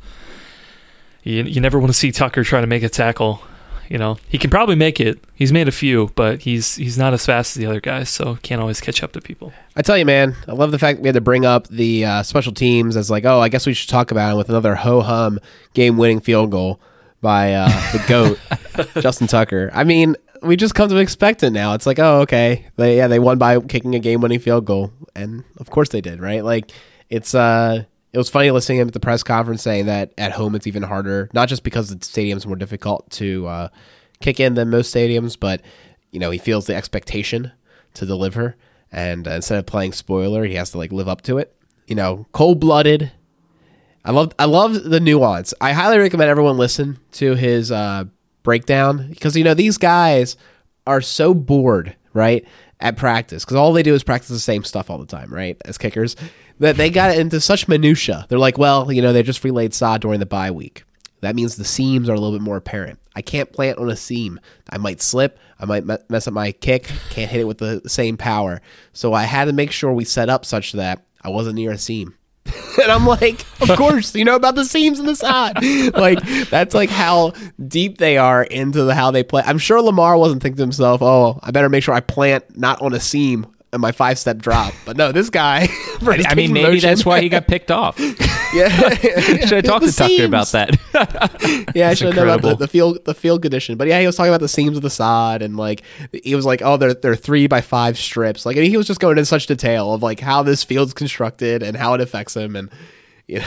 you, 1.23 1.43
you 1.43 1.61
never 1.61 1.79
want 1.79 1.93
to 1.93 1.97
see 1.97 2.11
Tucker 2.11 2.43
try 2.43 2.59
to 2.59 2.67
make 2.67 2.83
a 2.83 2.89
tackle 2.89 3.41
you 3.89 3.97
know, 3.97 4.17
he 4.27 4.37
can 4.37 4.49
probably 4.49 4.75
make 4.75 4.99
it. 4.99 5.23
He's 5.33 5.51
made 5.51 5.67
a 5.67 5.71
few, 5.71 6.11
but 6.15 6.41
he's 6.41 6.75
he's 6.75 6.97
not 6.97 7.13
as 7.13 7.25
fast 7.25 7.55
as 7.55 7.59
the 7.59 7.65
other 7.67 7.79
guys, 7.79 8.09
so 8.09 8.37
can't 8.41 8.61
always 8.61 8.81
catch 8.81 9.03
up 9.03 9.11
to 9.13 9.21
people. 9.21 9.53
I 9.75 9.81
tell 9.81 9.97
you, 9.97 10.05
man, 10.05 10.35
I 10.47 10.53
love 10.53 10.71
the 10.71 10.79
fact 10.79 11.01
we 11.01 11.07
had 11.07 11.15
to 11.15 11.21
bring 11.21 11.45
up 11.45 11.67
the 11.67 12.05
uh, 12.05 12.23
special 12.23 12.53
teams 12.53 12.97
as 12.97 13.09
like, 13.09 13.25
oh, 13.25 13.39
I 13.39 13.49
guess 13.49 13.65
we 13.65 13.73
should 13.73 13.89
talk 13.89 14.11
about 14.11 14.33
it 14.33 14.37
with 14.37 14.49
another 14.49 14.75
ho 14.75 15.01
hum 15.01 15.39
game 15.73 15.97
winning 15.97 16.19
field 16.19 16.51
goal 16.51 16.79
by 17.21 17.53
uh, 17.53 17.69
the 17.91 18.03
goat 18.07 18.39
Justin 19.01 19.27
Tucker. 19.27 19.69
I 19.73 19.83
mean, 19.83 20.15
we 20.41 20.55
just 20.55 20.75
come 20.75 20.89
to 20.89 20.97
expect 20.97 21.43
it 21.43 21.51
now. 21.51 21.73
It's 21.73 21.85
like, 21.85 21.99
oh, 21.99 22.21
okay, 22.21 22.67
they 22.75 22.97
yeah 22.97 23.07
they 23.07 23.19
won 23.19 23.37
by 23.37 23.59
kicking 23.59 23.95
a 23.95 23.99
game 23.99 24.21
winning 24.21 24.39
field 24.39 24.65
goal, 24.65 24.91
and 25.15 25.43
of 25.57 25.69
course 25.69 25.89
they 25.89 26.01
did, 26.01 26.19
right? 26.19 26.43
Like 26.43 26.71
it's 27.09 27.35
uh 27.35 27.83
it 28.15 28.17
was 28.17 28.29
funny 28.29 28.49
listening 28.49 28.77
to 28.77 28.81
him 28.83 28.87
at 28.87 28.93
the 28.93 28.99
press 29.01 29.23
conference 29.23 29.61
saying 29.61 29.87
that 29.87 30.13
at 30.17 30.31
home 30.31 30.55
it's 30.55 30.67
even 30.67 30.83
harder, 30.83 31.29
not 31.33 31.49
just 31.49 31.63
because 31.63 31.89
the 31.89 32.03
stadium's 32.03 32.47
more 32.47 32.55
difficult 32.55 33.09
to 33.09 33.45
uh, 33.45 33.67
kick 34.21 34.39
in 34.39 34.53
than 34.53 34.69
most 34.69 34.95
stadiums, 34.95 35.37
but 35.37 35.61
you 36.11 36.19
know 36.21 36.31
he 36.31 36.37
feels 36.37 36.65
the 36.65 36.73
expectation 36.73 37.51
to 37.93 38.05
deliver, 38.05 38.55
and 38.89 39.27
uh, 39.27 39.31
instead 39.31 39.59
of 39.59 39.65
playing 39.65 39.91
spoiler, 39.91 40.45
he 40.45 40.55
has 40.55 40.71
to 40.71 40.77
like 40.77 40.93
live 40.93 41.09
up 41.09 41.23
to 41.23 41.37
it. 41.37 41.57
You 41.87 41.95
know, 41.95 42.25
cold 42.31 42.61
blooded. 42.61 43.11
I 44.05 44.11
love 44.11 44.31
I 44.39 44.45
love 44.45 44.85
the 44.85 45.01
nuance. 45.01 45.53
I 45.59 45.73
highly 45.73 45.97
recommend 45.97 46.29
everyone 46.29 46.55
listen 46.55 46.99
to 47.13 47.35
his 47.35 47.69
uh, 47.69 48.05
breakdown 48.43 49.09
because 49.09 49.35
you 49.35 49.43
know 49.43 49.53
these 49.53 49.77
guys 49.77 50.37
are 50.87 51.01
so 51.01 51.33
bored, 51.33 51.97
right? 52.13 52.47
At 52.79 52.95
practice 52.95 53.43
because 53.43 53.57
all 53.57 53.73
they 53.73 53.83
do 53.83 53.93
is 53.93 54.03
practice 54.03 54.29
the 54.29 54.39
same 54.39 54.63
stuff 54.63 54.89
all 54.89 54.99
the 54.99 55.05
time, 55.05 55.33
right? 55.33 55.57
As 55.65 55.77
kickers, 55.77 56.15
that 56.59 56.77
they 56.77 56.89
got 56.89 57.15
into 57.15 57.41
such 57.41 57.67
minutia. 57.67 58.25
They're 58.29 58.39
like, 58.39 58.57
well, 58.57 58.91
you 58.91 59.01
know, 59.01 59.13
they 59.13 59.23
just 59.23 59.43
relaid 59.43 59.73
sod 59.73 60.01
during 60.01 60.19
the 60.19 60.25
bye 60.25 60.51
week. 60.51 60.83
That 61.21 61.35
means 61.35 61.55
the 61.55 61.65
seams 61.65 62.09
are 62.09 62.13
a 62.13 62.19
little 62.19 62.37
bit 62.37 62.43
more 62.43 62.57
apparent. 62.57 62.99
I 63.15 63.21
can't 63.21 63.51
plant 63.51 63.79
on 63.79 63.89
a 63.89 63.95
seam. 63.95 64.39
I 64.69 64.77
might 64.77 65.01
slip. 65.01 65.39
I 65.59 65.65
might 65.65 65.85
mess 66.09 66.27
up 66.27 66.33
my 66.33 66.51
kick. 66.51 66.89
Can't 67.09 67.31
hit 67.31 67.41
it 67.41 67.45
with 67.45 67.57
the 67.57 67.81
same 67.87 68.17
power. 68.17 68.61
So 68.93 69.13
I 69.13 69.23
had 69.23 69.45
to 69.45 69.53
make 69.53 69.71
sure 69.71 69.91
we 69.93 70.05
set 70.05 70.29
up 70.29 70.45
such 70.45 70.73
that 70.73 71.05
I 71.21 71.29
wasn't 71.29 71.55
near 71.55 71.71
a 71.71 71.77
seam. 71.77 72.15
and 72.81 72.91
I'm 72.91 73.07
like, 73.07 73.43
of 73.61 73.69
course, 73.77 74.13
you 74.13 74.23
know 74.23 74.35
about 74.35 74.55
the 74.55 74.65
seams 74.65 74.99
in 74.99 75.05
the 75.05 75.15
side. 75.15 75.55
like 75.95 76.21
that's 76.49 76.75
like 76.75 76.89
how 76.89 77.33
deep 77.67 77.97
they 77.97 78.17
are 78.17 78.43
into 78.43 78.83
the 78.83 78.93
how 78.93 79.09
they 79.09 79.23
play. 79.23 79.41
I'm 79.45 79.57
sure 79.57 79.81
Lamar 79.81 80.17
wasn't 80.17 80.43
thinking 80.43 80.57
to 80.57 80.63
himself, 80.63 81.01
"Oh, 81.01 81.39
I 81.41 81.49
better 81.49 81.69
make 81.69 81.83
sure 81.83 81.95
I 81.95 82.01
plant 82.01 82.55
not 82.55 82.81
on 82.83 82.93
a 82.93 82.99
seam 82.99 83.47
and 83.75 83.81
my 83.81 83.91
five 83.91 84.17
step 84.17 84.39
drop. 84.39 84.73
But 84.85 84.97
no, 84.97 85.11
this 85.11 85.29
guy. 85.29 85.67
I 86.01 86.33
mean, 86.33 86.51
maybe 86.51 86.67
motion, 86.67 86.89
that's 86.89 87.05
why 87.05 87.21
he 87.21 87.29
got 87.29 87.47
picked 87.47 87.69
off. 87.69 87.99
yeah, 88.53 88.89
should 88.95 89.51
have 89.51 89.63
talked 89.63 89.85
to 89.85 89.91
Tucker 89.91 90.25
about 90.25 90.47
that. 90.47 91.71
yeah, 91.75 91.89
I 91.89 91.93
should 91.93 92.07
have 92.07 92.15
known 92.15 92.27
about 92.27 92.41
the, 92.41 92.55
the 92.55 92.67
field 92.67 93.05
the 93.05 93.13
field 93.13 93.43
condition. 93.43 93.77
But 93.77 93.87
yeah, 93.87 93.99
he 93.99 94.07
was 94.07 94.15
talking 94.15 94.31
about 94.31 94.41
the 94.41 94.49
seams 94.49 94.77
of 94.77 94.83
the 94.83 94.89
sod 94.89 95.41
and 95.41 95.55
like 95.57 95.83
he 96.11 96.33
was 96.33 96.45
like, 96.45 96.61
oh, 96.63 96.77
they're 96.77 96.95
they're 96.95 97.15
three 97.15 97.47
by 97.47 97.61
five 97.61 97.97
strips. 97.97 98.45
Like 98.45 98.57
and 98.57 98.65
he 98.65 98.77
was 98.77 98.87
just 98.87 98.99
going 98.99 99.17
into 99.17 99.25
such 99.25 99.45
detail 99.45 99.93
of 99.93 100.01
like 100.01 100.19
how 100.19 100.41
this 100.41 100.63
field's 100.63 100.93
constructed 100.93 101.61
and 101.61 101.77
how 101.77 101.93
it 101.93 102.01
affects 102.01 102.35
him. 102.35 102.55
And 102.55 102.69
you 103.27 103.39
know, 103.39 103.45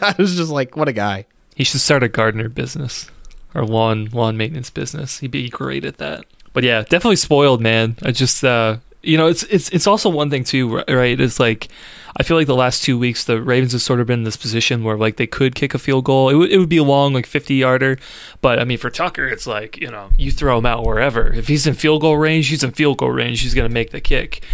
I 0.00 0.14
was 0.18 0.36
just 0.36 0.50
like, 0.50 0.76
what 0.76 0.88
a 0.88 0.92
guy. 0.92 1.26
He 1.54 1.64
should 1.64 1.80
start 1.80 2.02
a 2.02 2.08
gardener 2.08 2.48
business 2.48 3.10
or 3.54 3.64
lawn 3.64 4.08
lawn 4.12 4.36
maintenance 4.36 4.70
business. 4.70 5.18
He'd 5.18 5.30
be 5.30 5.48
great 5.48 5.84
at 5.84 5.98
that. 5.98 6.24
But 6.54 6.62
yeah, 6.62 6.82
definitely 6.82 7.16
spoiled, 7.16 7.60
man. 7.60 7.96
I 8.02 8.12
just 8.12 8.44
uh, 8.44 8.78
you 9.06 9.16
know, 9.16 9.26
it's 9.26 9.42
it's 9.44 9.68
it's 9.70 9.86
also 9.86 10.08
one 10.08 10.30
thing 10.30 10.44
too, 10.44 10.78
right? 10.88 11.18
It's 11.20 11.38
like 11.40 11.68
I 12.16 12.22
feel 12.22 12.36
like 12.36 12.46
the 12.46 12.54
last 12.54 12.82
two 12.82 12.98
weeks 12.98 13.24
the 13.24 13.42
Ravens 13.42 13.72
have 13.72 13.82
sort 13.82 14.00
of 14.00 14.06
been 14.06 14.20
in 14.20 14.24
this 14.24 14.36
position 14.36 14.84
where 14.84 14.96
like 14.96 15.16
they 15.16 15.26
could 15.26 15.54
kick 15.54 15.74
a 15.74 15.78
field 15.78 16.04
goal. 16.04 16.28
It, 16.28 16.32
w- 16.32 16.50
it 16.50 16.58
would 16.58 16.68
be 16.68 16.76
a 16.76 16.84
long 16.84 17.12
like 17.12 17.26
50 17.26 17.54
yarder, 17.54 17.98
but 18.40 18.58
I 18.58 18.64
mean 18.64 18.78
for 18.78 18.90
Tucker 18.90 19.26
it's 19.26 19.46
like 19.46 19.76
you 19.78 19.90
know 19.90 20.10
you 20.16 20.30
throw 20.30 20.58
him 20.58 20.66
out 20.66 20.84
wherever. 20.84 21.32
If 21.32 21.48
he's 21.48 21.66
in 21.66 21.74
field 21.74 22.02
goal 22.02 22.16
range, 22.16 22.48
he's 22.48 22.62
in 22.62 22.70
field 22.72 22.98
goal 22.98 23.10
range. 23.10 23.40
He's 23.40 23.54
gonna 23.54 23.68
make 23.68 23.90
the 23.90 24.00
kick. 24.00 24.44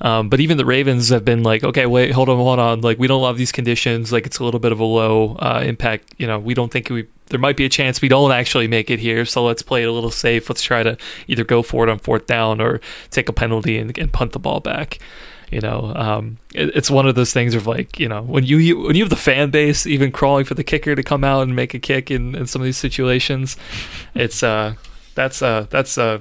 Um, 0.00 0.28
but 0.28 0.38
even 0.38 0.58
the 0.58 0.64
Ravens 0.64 1.08
have 1.08 1.24
been 1.24 1.42
like, 1.42 1.64
okay, 1.64 1.86
wait, 1.86 2.12
hold 2.12 2.28
on, 2.28 2.36
hold 2.36 2.60
on. 2.60 2.82
Like 2.82 2.98
we 2.98 3.08
don't 3.08 3.22
love 3.22 3.36
these 3.36 3.50
conditions. 3.50 4.12
Like 4.12 4.26
it's 4.26 4.38
a 4.38 4.44
little 4.44 4.60
bit 4.60 4.70
of 4.70 4.78
a 4.78 4.84
low 4.84 5.34
uh, 5.36 5.62
impact. 5.64 6.14
You 6.18 6.26
know, 6.26 6.38
we 6.38 6.54
don't 6.54 6.70
think 6.70 6.88
we 6.88 7.08
there 7.26 7.40
might 7.40 7.56
be 7.56 7.64
a 7.64 7.68
chance 7.68 8.00
we 8.00 8.08
don't 8.08 8.32
actually 8.32 8.68
make 8.68 8.90
it 8.90 8.98
here. 9.00 9.24
So 9.24 9.44
let's 9.44 9.62
play 9.62 9.82
it 9.82 9.88
a 9.88 9.92
little 9.92 10.10
safe. 10.10 10.48
Let's 10.48 10.62
try 10.62 10.82
to 10.82 10.96
either 11.26 11.44
go 11.44 11.62
for 11.62 11.84
it 11.84 11.90
on 11.90 11.98
fourth 11.98 12.26
down 12.26 12.60
or 12.60 12.80
take 13.10 13.28
a 13.28 13.32
penalty 13.32 13.76
and, 13.76 13.96
and 13.98 14.12
punt 14.12 14.32
the 14.32 14.38
ball 14.38 14.60
back. 14.60 14.98
You 15.50 15.60
know, 15.60 15.92
um, 15.96 16.38
it, 16.54 16.76
it's 16.76 16.90
one 16.90 17.06
of 17.06 17.14
those 17.14 17.32
things 17.32 17.54
of 17.54 17.66
like, 17.66 17.98
you 17.98 18.08
know, 18.08 18.22
when 18.22 18.44
you, 18.44 18.58
you, 18.58 18.78
when 18.80 18.96
you 18.96 19.02
have 19.02 19.10
the 19.10 19.16
fan 19.16 19.50
base 19.50 19.86
even 19.86 20.12
crawling 20.12 20.44
for 20.44 20.54
the 20.54 20.64
kicker 20.64 20.94
to 20.94 21.02
come 21.02 21.24
out 21.24 21.42
and 21.42 21.56
make 21.56 21.72
a 21.72 21.78
kick 21.78 22.10
in, 22.10 22.34
in 22.34 22.46
some 22.46 22.60
of 22.60 22.66
these 22.66 22.76
situations, 22.76 23.56
it's 24.14 24.42
uh, 24.42 24.74
that's 25.14 25.40
uh, 25.40 25.66
that's 25.70 25.96
uh, 25.96 26.18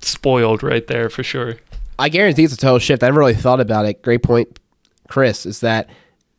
spoiled 0.00 0.62
right 0.62 0.86
there 0.86 1.08
for 1.08 1.22
sure. 1.22 1.56
I 1.98 2.08
guarantee 2.08 2.44
it's 2.44 2.54
a 2.54 2.56
total 2.56 2.78
shift. 2.78 3.02
I 3.02 3.06
never 3.06 3.20
really 3.20 3.34
thought 3.34 3.60
about 3.60 3.86
it. 3.86 4.02
Great 4.02 4.22
point, 4.22 4.58
Chris. 5.08 5.46
Is 5.46 5.60
that 5.60 5.88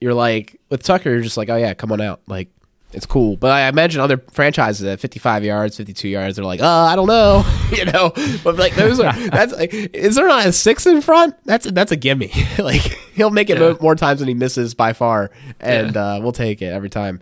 you're 0.02 0.14
like 0.14 0.60
with 0.70 0.84
Tucker? 0.84 1.10
You're 1.10 1.22
just 1.22 1.38
like, 1.38 1.50
oh 1.50 1.56
yeah, 1.56 1.74
come 1.74 1.92
on 1.92 2.02
out. 2.02 2.22
Like 2.28 2.50
it's 2.96 3.06
cool. 3.06 3.36
But 3.38 3.52
I 3.52 3.68
imagine 3.68 4.02
other 4.02 4.18
franchises 4.32 4.86
at 4.86 5.00
55 5.00 5.44
yards, 5.44 5.78
52 5.78 6.08
yards, 6.08 6.36
they're 6.36 6.46
like, 6.46 6.62
oh, 6.64 6.66
I 6.66 6.96
don't 6.96 7.08
know, 7.08 7.46
you 7.72 7.86
know. 7.86 8.12
But 8.44 8.56
like 8.56 8.74
those 8.76 9.00
are 9.00 9.14
that's 9.30 9.54
like, 9.54 9.74
is 9.74 10.16
there 10.16 10.28
not 10.28 10.46
a 10.46 10.52
six 10.54 10.86
in 10.86 11.02
front? 11.02 11.36
That's 11.46 11.70
that's 11.72 11.92
a 11.92 11.96
gimme. 11.96 12.32
like 12.58 12.82
he'll 13.14 13.30
make 13.32 13.50
it 13.50 13.60
Yeah. 13.60 13.74
more 13.82 13.96
times 13.96 14.20
than 14.20 14.28
he 14.28 14.34
misses 14.34 14.74
by 14.74 14.94
far, 14.94 15.32
and 15.60 15.96
Yeah. 15.96 16.16
uh, 16.16 16.20
we'll 16.22 16.32
take 16.32 16.62
it 16.62 16.68
every 16.74 16.90
time. 16.90 17.22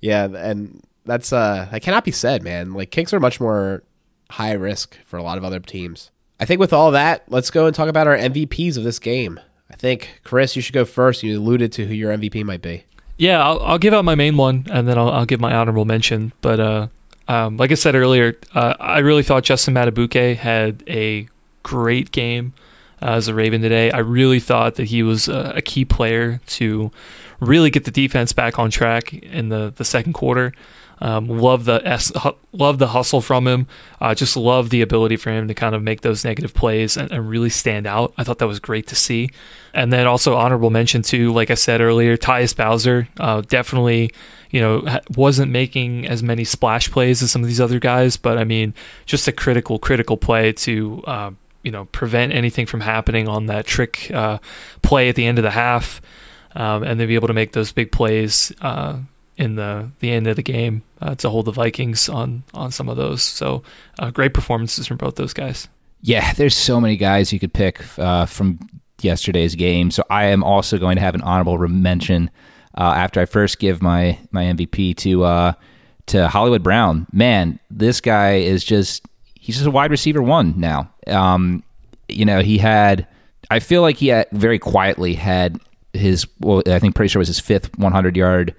Yeah, 0.00 0.24
and 0.24 0.82
that's 1.04 1.32
uh 1.32 1.68
that 1.72 1.82
cannot 1.82 2.04
be 2.04 2.12
said, 2.12 2.42
man. 2.42 2.72
Like 2.74 2.90
kicks 2.90 3.12
are 3.12 3.20
much 3.20 3.40
more 3.40 3.82
high 4.30 4.52
risk 4.52 4.98
for 5.04 5.16
a 5.16 5.22
lot 5.22 5.38
of 5.38 5.44
other 5.44 5.58
teams. 5.60 6.10
I 6.40 6.44
think 6.44 6.58
with 6.60 6.72
all 6.72 6.90
that, 6.90 7.24
let's 7.28 7.50
go 7.50 7.66
and 7.66 7.74
talk 7.74 7.88
about 7.88 8.06
our 8.08 8.16
MVPs 8.16 8.76
of 8.76 8.84
this 8.84 8.98
game. 8.98 9.38
I 9.70 9.74
think 9.76 10.20
Chris, 10.24 10.54
you 10.56 10.60
should 10.62 10.74
go 10.74 10.84
first. 10.84 11.22
You 11.22 11.38
alluded 11.38 11.72
to 11.72 11.86
who 11.86 11.94
your 11.94 12.12
MVP 12.12 12.44
might 12.44 12.62
be. 12.62 12.84
Yeah, 13.22 13.40
I'll, 13.40 13.60
I'll 13.60 13.78
give 13.78 13.94
out 13.94 14.04
my 14.04 14.16
main 14.16 14.36
one, 14.36 14.66
and 14.68 14.88
then 14.88 14.98
I'll, 14.98 15.08
I'll 15.08 15.26
give 15.26 15.38
my 15.38 15.54
honorable 15.54 15.84
mention. 15.84 16.32
But 16.40 16.58
uh, 16.58 16.88
um, 17.28 17.56
like 17.56 17.70
I 17.70 17.74
said 17.74 17.94
earlier, 17.94 18.36
uh, 18.52 18.74
I 18.80 18.98
really 18.98 19.22
thought 19.22 19.44
Justin 19.44 19.74
Madubuike 19.74 20.34
had 20.34 20.82
a 20.88 21.28
great 21.62 22.10
game 22.10 22.52
uh, 23.00 23.10
as 23.10 23.28
a 23.28 23.34
Raven 23.34 23.62
today. 23.62 23.92
I 23.92 23.98
really 23.98 24.40
thought 24.40 24.74
that 24.74 24.86
he 24.86 25.04
was 25.04 25.28
a, 25.28 25.52
a 25.54 25.62
key 25.62 25.84
player 25.84 26.40
to 26.48 26.90
really 27.38 27.70
get 27.70 27.84
the 27.84 27.92
defense 27.92 28.32
back 28.32 28.58
on 28.58 28.72
track 28.72 29.14
in 29.14 29.50
the, 29.50 29.72
the 29.76 29.84
second 29.84 30.14
quarter. 30.14 30.52
Um, 31.02 31.26
love 31.26 31.64
the 31.64 31.84
S, 31.84 32.12
love 32.52 32.78
the 32.78 32.86
hustle 32.86 33.20
from 33.20 33.48
him. 33.48 33.66
Uh, 34.00 34.14
just 34.14 34.36
love 34.36 34.70
the 34.70 34.82
ability 34.82 35.16
for 35.16 35.30
him 35.30 35.48
to 35.48 35.54
kind 35.54 35.74
of 35.74 35.82
make 35.82 36.02
those 36.02 36.24
negative 36.24 36.54
plays 36.54 36.96
and, 36.96 37.10
and 37.10 37.28
really 37.28 37.50
stand 37.50 37.88
out. 37.88 38.14
I 38.16 38.22
thought 38.22 38.38
that 38.38 38.46
was 38.46 38.60
great 38.60 38.86
to 38.86 38.94
see. 38.94 39.30
And 39.74 39.92
then 39.92 40.06
also 40.06 40.36
honorable 40.36 40.70
mention 40.70 41.02
too, 41.02 41.32
like 41.32 41.50
I 41.50 41.54
said 41.54 41.80
earlier, 41.80 42.16
Tyus 42.16 42.56
Bowser 42.56 43.08
uh, 43.18 43.40
definitely, 43.40 44.12
you 44.50 44.60
know, 44.60 45.00
wasn't 45.16 45.50
making 45.50 46.06
as 46.06 46.22
many 46.22 46.44
splash 46.44 46.88
plays 46.88 47.20
as 47.20 47.32
some 47.32 47.42
of 47.42 47.48
these 47.48 47.60
other 47.60 47.80
guys, 47.80 48.16
but 48.16 48.38
I 48.38 48.44
mean, 48.44 48.72
just 49.04 49.26
a 49.26 49.32
critical, 49.32 49.80
critical 49.80 50.16
play 50.16 50.52
to, 50.52 51.02
uh, 51.08 51.30
you 51.64 51.72
know, 51.72 51.86
prevent 51.86 52.32
anything 52.32 52.66
from 52.66 52.80
happening 52.80 53.26
on 53.26 53.46
that 53.46 53.66
trick 53.66 54.08
uh, 54.14 54.38
play 54.82 55.08
at 55.08 55.16
the 55.16 55.26
end 55.26 55.38
of 55.38 55.42
the 55.42 55.50
half, 55.50 56.00
um, 56.54 56.84
and 56.84 57.00
then 57.00 57.08
be 57.08 57.16
able 57.16 57.28
to 57.28 57.34
make 57.34 57.52
those 57.52 57.72
big 57.72 57.90
plays 57.90 58.52
uh, 58.60 58.98
in 59.36 59.56
the 59.56 59.90
the 60.00 60.10
end 60.10 60.26
of 60.26 60.36
the 60.36 60.42
game 60.42 60.82
uh, 61.00 61.14
to 61.16 61.30
hold 61.30 61.46
the 61.46 61.52
Vikings 61.52 62.08
on 62.08 62.42
on 62.54 62.70
some 62.70 62.88
of 62.88 62.96
those. 62.96 63.22
So 63.22 63.62
uh, 63.98 64.10
great 64.10 64.34
performances 64.34 64.86
from 64.86 64.96
both 64.96 65.16
those 65.16 65.32
guys. 65.32 65.68
Yeah, 66.00 66.32
there's 66.32 66.56
so 66.56 66.80
many 66.80 66.96
guys 66.96 67.32
you 67.32 67.38
could 67.38 67.52
pick 67.52 67.80
uh, 67.98 68.26
from 68.26 68.58
yesterday's 69.00 69.54
game. 69.54 69.90
So 69.90 70.04
I 70.10 70.26
am 70.26 70.42
also 70.42 70.78
going 70.78 70.96
to 70.96 71.02
have 71.02 71.14
an 71.14 71.22
honorable 71.22 71.56
mention 71.68 72.30
uh, 72.76 72.94
after 72.96 73.20
I 73.20 73.24
first 73.24 73.58
give 73.58 73.82
my 73.82 74.18
my 74.30 74.44
MVP 74.44 74.96
to 74.98 75.24
uh, 75.24 75.52
to 76.06 76.28
Hollywood 76.28 76.62
Brown. 76.62 77.06
Man, 77.12 77.58
this 77.70 78.00
guy 78.00 78.36
is 78.36 78.64
just 78.64 79.06
he's 79.34 79.56
just 79.56 79.66
a 79.66 79.70
wide 79.70 79.90
receiver 79.90 80.22
one 80.22 80.54
now. 80.58 80.90
Um, 81.06 81.62
you 82.08 82.24
know, 82.24 82.40
he 82.40 82.58
had 82.58 83.06
I 83.50 83.60
feel 83.60 83.82
like 83.82 83.96
he 83.96 84.08
had 84.08 84.28
very 84.32 84.58
quietly 84.58 85.14
had 85.14 85.60
his 85.92 86.26
well, 86.40 86.62
I 86.66 86.78
think 86.78 86.94
pretty 86.94 87.08
sure 87.08 87.20
it 87.20 87.22
was 87.22 87.28
his 87.28 87.40
fifth 87.40 87.76
100 87.78 88.16
yard 88.16 88.54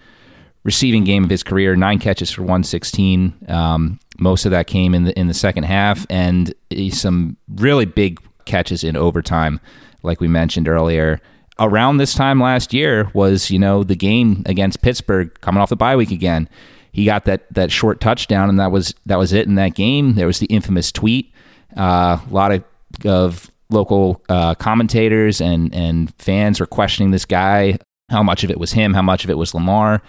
receiving 0.64 1.04
game 1.04 1.24
of 1.24 1.30
his 1.30 1.44
career, 1.44 1.76
nine 1.76 2.00
catches 2.00 2.32
for 2.32 2.42
116. 2.42 3.34
Um, 3.48 4.00
most 4.20 4.46
of 4.46 4.52
that 4.52 4.68
came 4.68 4.94
in 4.94 5.06
the 5.06 5.20
in 5.20 5.28
the 5.28 5.34
second 5.34 5.64
half, 5.64 6.06
and 6.10 6.54
some 6.92 7.38
really 7.56 7.86
big 7.86 8.20
catches 8.46 8.84
in 8.84 8.96
overtime, 8.96 9.60
like 10.04 10.20
we 10.20 10.28
mentioned 10.28 10.68
earlier. 10.68 11.20
Around 11.60 11.98
this 11.98 12.14
time 12.16 12.40
last 12.40 12.74
year 12.74 13.12
was 13.14 13.52
you 13.52 13.60
know 13.60 13.84
the 13.84 13.96
game 13.96 14.44
against 14.46 14.82
Pittsburgh 14.82 15.34
coming 15.42 15.62
off 15.62 15.70
the 15.70 15.76
bye 15.76 15.96
week 15.96 16.12
again. 16.12 16.50
He 16.92 17.06
got 17.06 17.26
that 17.26 17.52
that 17.54 17.72
short 17.72 18.00
touchdown, 18.00 18.50
and 18.50 18.60
that 18.60 18.72
was 18.72 18.94
that 19.06 19.18
was 19.18 19.34
it 19.34 19.48
in 19.48 19.56
that 19.56 19.76
game. 19.76 20.14
There 20.14 20.28
was 20.28 20.40
the 20.40 20.48
infamous 20.48 20.92
tweet. 20.92 21.32
Uh, 21.76 22.20
a 22.30 22.34
lot 22.34 22.52
of 22.52 22.64
of 23.06 23.52
local 23.70 24.22
uh, 24.30 24.56
commentators 24.56 25.42
and 25.42 25.74
and 25.74 26.14
fans 26.20 26.60
were 26.60 26.68
questioning 26.68 27.12
this 27.12 27.26
guy. 27.26 27.78
How 28.10 28.22
much 28.22 28.44
of 28.44 28.52
it 28.52 28.60
was 28.60 28.74
him? 28.74 28.94
How 28.94 29.02
much 29.02 29.24
of 29.24 29.30
it 29.30 29.38
was 29.38 29.54
Lamar? 29.54 30.02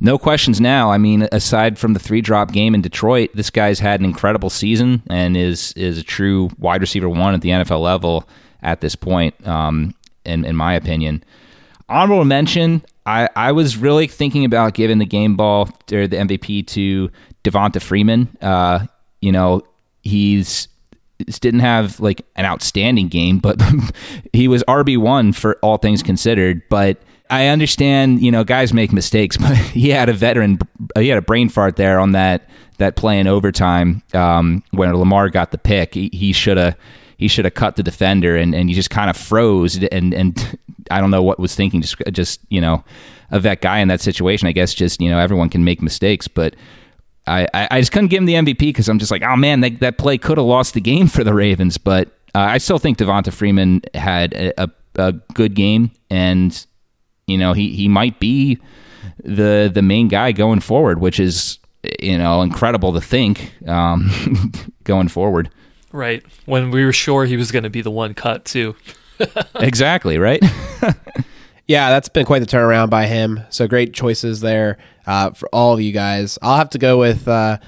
No 0.00 0.18
questions 0.18 0.60
now. 0.60 0.90
I 0.90 0.98
mean, 0.98 1.28
aside 1.32 1.78
from 1.78 1.92
the 1.92 2.00
three 2.00 2.20
drop 2.20 2.52
game 2.52 2.74
in 2.74 2.82
Detroit, 2.82 3.30
this 3.34 3.50
guy's 3.50 3.78
had 3.78 4.00
an 4.00 4.06
incredible 4.06 4.50
season 4.50 5.02
and 5.08 5.36
is 5.36 5.72
is 5.74 5.98
a 5.98 6.02
true 6.02 6.50
wide 6.58 6.80
receiver 6.80 7.08
one 7.08 7.34
at 7.34 7.40
the 7.40 7.50
NFL 7.50 7.80
level 7.80 8.28
at 8.62 8.80
this 8.80 8.96
point. 8.96 9.46
Um, 9.46 9.94
in 10.24 10.44
in 10.44 10.56
my 10.56 10.74
opinion, 10.74 11.22
honorable 11.88 12.24
mention. 12.24 12.82
I, 13.04 13.28
I 13.34 13.50
was 13.50 13.76
really 13.76 14.06
thinking 14.06 14.44
about 14.44 14.74
giving 14.74 14.98
the 14.98 15.06
game 15.06 15.36
ball 15.36 15.68
or 15.90 16.06
the 16.06 16.16
MVP 16.16 16.68
to 16.68 17.10
Devonta 17.42 17.82
Freeman. 17.82 18.28
Uh, 18.40 18.86
you 19.20 19.32
know, 19.32 19.62
he's 20.02 20.68
didn't 21.40 21.60
have 21.60 22.00
like 22.00 22.24
an 22.36 22.44
outstanding 22.44 23.08
game, 23.08 23.38
but 23.38 23.60
he 24.32 24.48
was 24.48 24.62
RB 24.64 24.98
one 24.98 25.32
for 25.32 25.58
all 25.62 25.76
things 25.76 26.02
considered. 26.02 26.62
But 26.68 26.98
I 27.32 27.46
understand, 27.46 28.20
you 28.20 28.30
know, 28.30 28.44
guys 28.44 28.74
make 28.74 28.92
mistakes, 28.92 29.36
but 29.38 29.56
he 29.56 29.88
had 29.88 30.08
a 30.08 30.12
veteran, 30.12 30.58
he 30.96 31.08
had 31.08 31.18
a 31.18 31.22
brain 31.22 31.48
fart 31.48 31.76
there 31.76 31.98
on 31.98 32.12
that 32.12 32.48
that 32.78 32.96
play 32.96 33.18
in 33.18 33.26
overtime 33.26 34.02
um, 34.12 34.62
when 34.72 34.92
Lamar 34.94 35.28
got 35.30 35.50
the 35.50 35.58
pick. 35.58 35.94
He 35.94 36.32
should 36.32 36.56
have 36.58 36.76
he 37.16 37.28
should 37.28 37.44
have 37.44 37.54
cut 37.54 37.76
the 37.76 37.82
defender, 37.82 38.36
and, 38.36 38.54
and 38.54 38.68
he 38.68 38.74
just 38.74 38.90
kind 38.90 39.08
of 39.08 39.16
froze. 39.16 39.82
And 39.82 40.12
and 40.12 40.58
I 40.90 41.00
don't 41.00 41.10
know 41.10 41.22
what 41.22 41.38
was 41.38 41.54
thinking. 41.54 41.80
Just 41.80 41.96
just 42.12 42.40
you 42.50 42.60
know, 42.60 42.84
of 43.30 43.44
that 43.44 43.62
guy 43.62 43.78
in 43.78 43.88
that 43.88 44.00
situation. 44.00 44.46
I 44.46 44.52
guess 44.52 44.74
just 44.74 45.00
you 45.00 45.08
know 45.08 45.18
everyone 45.18 45.48
can 45.48 45.64
make 45.64 45.82
mistakes, 45.82 46.28
but. 46.28 46.54
I, 47.24 47.46
I 47.54 47.78
just 47.78 47.92
couldn't 47.92 48.08
give 48.08 48.18
him 48.18 48.24
the 48.24 48.34
MVP 48.34 48.58
because 48.58 48.88
I'm 48.88 48.98
just 48.98 49.12
like, 49.12 49.22
oh 49.22 49.36
man, 49.36 49.60
that, 49.60 49.78
that 49.78 49.96
play 49.96 50.18
could 50.18 50.38
have 50.38 50.44
lost 50.44 50.74
the 50.74 50.80
game 50.80 51.06
for 51.06 51.22
the 51.22 51.32
Ravens. 51.32 51.78
But 51.78 52.08
uh, 52.34 52.40
I 52.40 52.58
still 52.58 52.78
think 52.78 52.98
Devonta 52.98 53.32
Freeman 53.32 53.80
had 53.94 54.34
a, 54.34 54.64
a, 54.64 54.70
a 54.96 55.12
good 55.32 55.54
game, 55.54 55.92
and 56.10 56.66
you 57.26 57.38
know 57.38 57.52
he, 57.52 57.74
he 57.74 57.88
might 57.88 58.18
be 58.20 58.58
the 59.24 59.70
the 59.72 59.82
main 59.82 60.08
guy 60.08 60.32
going 60.32 60.60
forward, 60.60 61.00
which 61.00 61.20
is 61.20 61.58
you 62.00 62.18
know 62.18 62.42
incredible 62.42 62.92
to 62.92 63.00
think 63.00 63.52
um, 63.66 64.10
going 64.84 65.08
forward. 65.08 65.50
Right 65.92 66.24
when 66.46 66.70
we 66.70 66.84
were 66.84 66.92
sure 66.92 67.26
he 67.26 67.36
was 67.36 67.52
going 67.52 67.64
to 67.64 67.70
be 67.70 67.82
the 67.82 67.90
one 67.90 68.14
cut 68.14 68.44
too. 68.44 68.76
exactly 69.56 70.18
right. 70.18 70.42
Yeah, 71.66 71.90
that's 71.90 72.08
been 72.08 72.26
quite 72.26 72.40
the 72.40 72.46
turnaround 72.46 72.90
by 72.90 73.06
him. 73.06 73.40
So 73.48 73.68
great 73.68 73.94
choices 73.94 74.40
there 74.40 74.78
uh, 75.06 75.30
for 75.30 75.48
all 75.52 75.72
of 75.74 75.80
you 75.80 75.92
guys. 75.92 76.38
I'll 76.42 76.56
have 76.56 76.70
to 76.70 76.78
go 76.78 76.98
with 76.98 77.28
uh, 77.28 77.58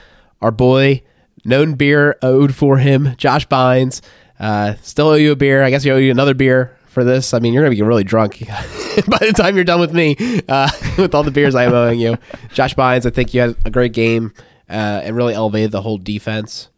our 0.43 0.51
boy, 0.51 1.03
known 1.45 1.75
beer 1.75 2.19
owed 2.21 2.55
for 2.55 2.79
him, 2.79 3.15
Josh 3.17 3.47
Bynes. 3.47 4.01
Uh, 4.39 4.75
still 4.83 5.09
owe 5.09 5.15
you 5.15 5.33
a 5.33 5.37
beer. 5.37 5.63
I 5.63 5.71
guess 5.71 5.85
you 5.85 5.93
owe 5.95 5.99
you 5.99 6.11
another 6.11 6.35
beer 6.35 6.77
for 6.95 7.05
this. 7.05 7.35
I 7.35 7.41
mean, 7.41 7.53
you're 7.53 7.63
gonna 7.63 7.75
be 7.75 7.83
really 7.83 8.05
drunk 8.05 8.39
by 8.47 9.19
the 9.19 9.35
time 9.37 9.57
you're 9.57 9.65
done 9.65 9.81
with 9.81 9.93
me 9.93 10.17
uh, 10.49 10.71
with 10.99 11.15
all 11.15 11.23
the 11.23 11.31
beers 11.31 11.55
I 11.55 11.65
am 11.65 11.75
owing 11.75 12.01
you. 12.01 12.17
Josh 12.53 12.75
Bynes, 12.75 13.05
I 13.05 13.11
think 13.11 13.35
you 13.35 13.41
had 13.43 13.57
a 13.65 13.71
great 13.71 13.93
game 13.93 14.33
uh, 14.69 15.03
and 15.05 15.17
really 15.17 15.35
elevated 15.35 15.73
the 15.73 15.83
whole 15.83 15.99
defense. 15.99 16.69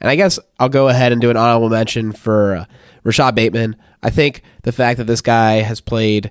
And 0.00 0.08
I 0.08 0.16
guess 0.16 0.38
I'll 0.58 0.68
go 0.68 0.88
ahead 0.88 1.12
and 1.12 1.20
do 1.20 1.30
an 1.30 1.36
honorable 1.36 1.68
mention 1.68 2.12
for 2.12 2.56
uh, 2.56 2.64
Rashod 3.02 3.34
Bateman. 3.34 3.76
I 4.02 4.10
think 4.10 4.42
the 4.62 4.72
fact 4.72 4.98
that 4.98 5.06
this 5.06 5.20
guy 5.20 5.56
has 5.56 5.80
played 5.80 6.30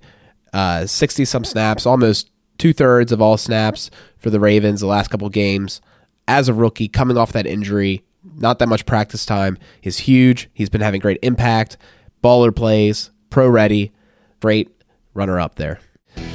uh, 0.53 0.85
60 0.85 1.25
some 1.25 1.43
snaps, 1.43 1.85
almost 1.85 2.31
two 2.57 2.73
thirds 2.73 3.11
of 3.11 3.21
all 3.21 3.37
snaps 3.37 3.91
for 4.17 4.29
the 4.29 4.39
Ravens 4.39 4.81
the 4.81 4.87
last 4.87 5.09
couple 5.09 5.29
games 5.29 5.81
as 6.29 6.47
a 6.47 6.53
rookie, 6.53 6.87
coming 6.87 7.17
off 7.17 7.31
that 7.31 7.47
injury, 7.47 8.03
not 8.35 8.59
that 8.59 8.69
much 8.69 8.85
practice 8.85 9.25
time, 9.25 9.57
is 9.81 9.97
huge. 9.97 10.47
He's 10.53 10.69
been 10.69 10.79
having 10.79 11.01
great 11.01 11.17
impact, 11.23 11.75
baller 12.23 12.55
plays, 12.55 13.11
pro 13.29 13.47
ready, 13.47 13.91
great 14.39 14.69
runner 15.13 15.39
up 15.39 15.55
there. 15.55 15.79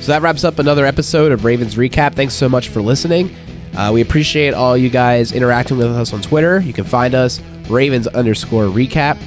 So 0.00 0.12
that 0.12 0.22
wraps 0.22 0.44
up 0.44 0.58
another 0.58 0.84
episode 0.84 1.32
of 1.32 1.44
Ravens 1.44 1.76
Recap. 1.76 2.14
Thanks 2.14 2.34
so 2.34 2.48
much 2.48 2.68
for 2.68 2.82
listening. 2.82 3.34
Uh, 3.76 3.90
we 3.92 4.00
appreciate 4.00 4.54
all 4.54 4.76
you 4.76 4.88
guys 4.88 5.32
interacting 5.32 5.78
with 5.78 5.88
us 5.88 6.12
on 6.12 6.22
Twitter. 6.22 6.60
You 6.60 6.72
can 6.72 6.84
find 6.84 7.14
us 7.14 7.40
Ravens 7.68 8.06
underscore 8.06 8.64
recap. 8.64 9.20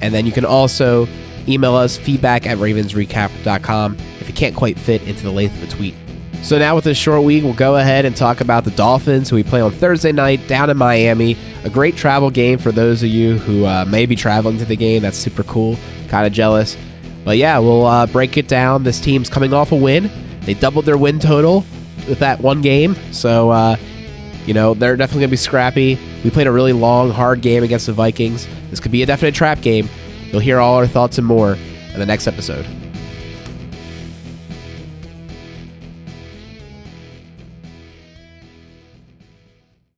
And 0.00 0.14
then 0.14 0.26
you 0.26 0.32
can 0.32 0.44
also 0.44 1.08
email 1.48 1.74
us 1.74 1.96
feedback 1.96 2.46
at 2.46 2.58
ravensrecap.com 2.58 3.96
if 4.20 4.28
you 4.28 4.34
can't 4.34 4.54
quite 4.54 4.78
fit 4.78 5.02
into 5.02 5.22
the 5.22 5.32
length 5.32 5.56
of 5.62 5.68
a 5.68 5.72
tweet. 5.72 5.94
So 6.42 6.58
now 6.58 6.74
with 6.74 6.84
this 6.84 6.98
short 6.98 7.22
week, 7.22 7.44
we'll 7.44 7.54
go 7.54 7.76
ahead 7.76 8.04
and 8.04 8.16
talk 8.16 8.40
about 8.40 8.64
the 8.64 8.72
Dolphins, 8.72 9.30
who 9.30 9.36
we 9.36 9.42
play 9.44 9.60
on 9.60 9.70
Thursday 9.70 10.10
night 10.12 10.46
down 10.48 10.70
in 10.70 10.76
Miami. 10.76 11.36
A 11.64 11.70
great 11.70 11.96
travel 11.96 12.30
game 12.30 12.58
for 12.58 12.72
those 12.72 13.02
of 13.02 13.08
you 13.10 13.38
who 13.38 13.64
uh, 13.64 13.84
may 13.88 14.06
be 14.06 14.16
traveling 14.16 14.58
to 14.58 14.64
the 14.64 14.76
game. 14.76 15.02
That's 15.02 15.16
super 15.16 15.44
cool. 15.44 15.78
Kind 16.08 16.26
of 16.26 16.32
jealous. 16.32 16.76
But 17.24 17.38
yeah, 17.38 17.58
we'll 17.60 17.86
uh, 17.86 18.06
break 18.06 18.36
it 18.36 18.48
down. 18.48 18.82
This 18.82 19.00
team's 19.00 19.30
coming 19.30 19.54
off 19.54 19.70
a 19.70 19.76
win. 19.76 20.10
They 20.40 20.54
doubled 20.54 20.84
their 20.84 20.98
win 20.98 21.20
total 21.20 21.64
with 22.08 22.18
that 22.18 22.40
one 22.40 22.60
game. 22.60 22.96
So 23.12 23.50
uh, 23.50 23.76
You 24.46 24.54
know, 24.54 24.74
they're 24.74 24.96
definitely 24.96 25.20
going 25.20 25.28
to 25.30 25.32
be 25.32 25.36
scrappy. 25.36 25.98
We 26.24 26.30
played 26.30 26.48
a 26.48 26.52
really 26.52 26.72
long, 26.72 27.10
hard 27.10 27.40
game 27.40 27.62
against 27.62 27.86
the 27.86 27.92
Vikings. 27.92 28.48
This 28.70 28.80
could 28.80 28.90
be 28.92 29.02
a 29.02 29.06
definite 29.06 29.34
trap 29.36 29.60
game. 29.60 29.88
You'll 30.30 30.40
hear 30.40 30.58
all 30.58 30.74
our 30.74 30.88
thoughts 30.88 31.18
and 31.18 31.26
more 31.26 31.54
in 31.54 31.98
the 32.00 32.06
next 32.06 32.26
episode. 32.26 32.66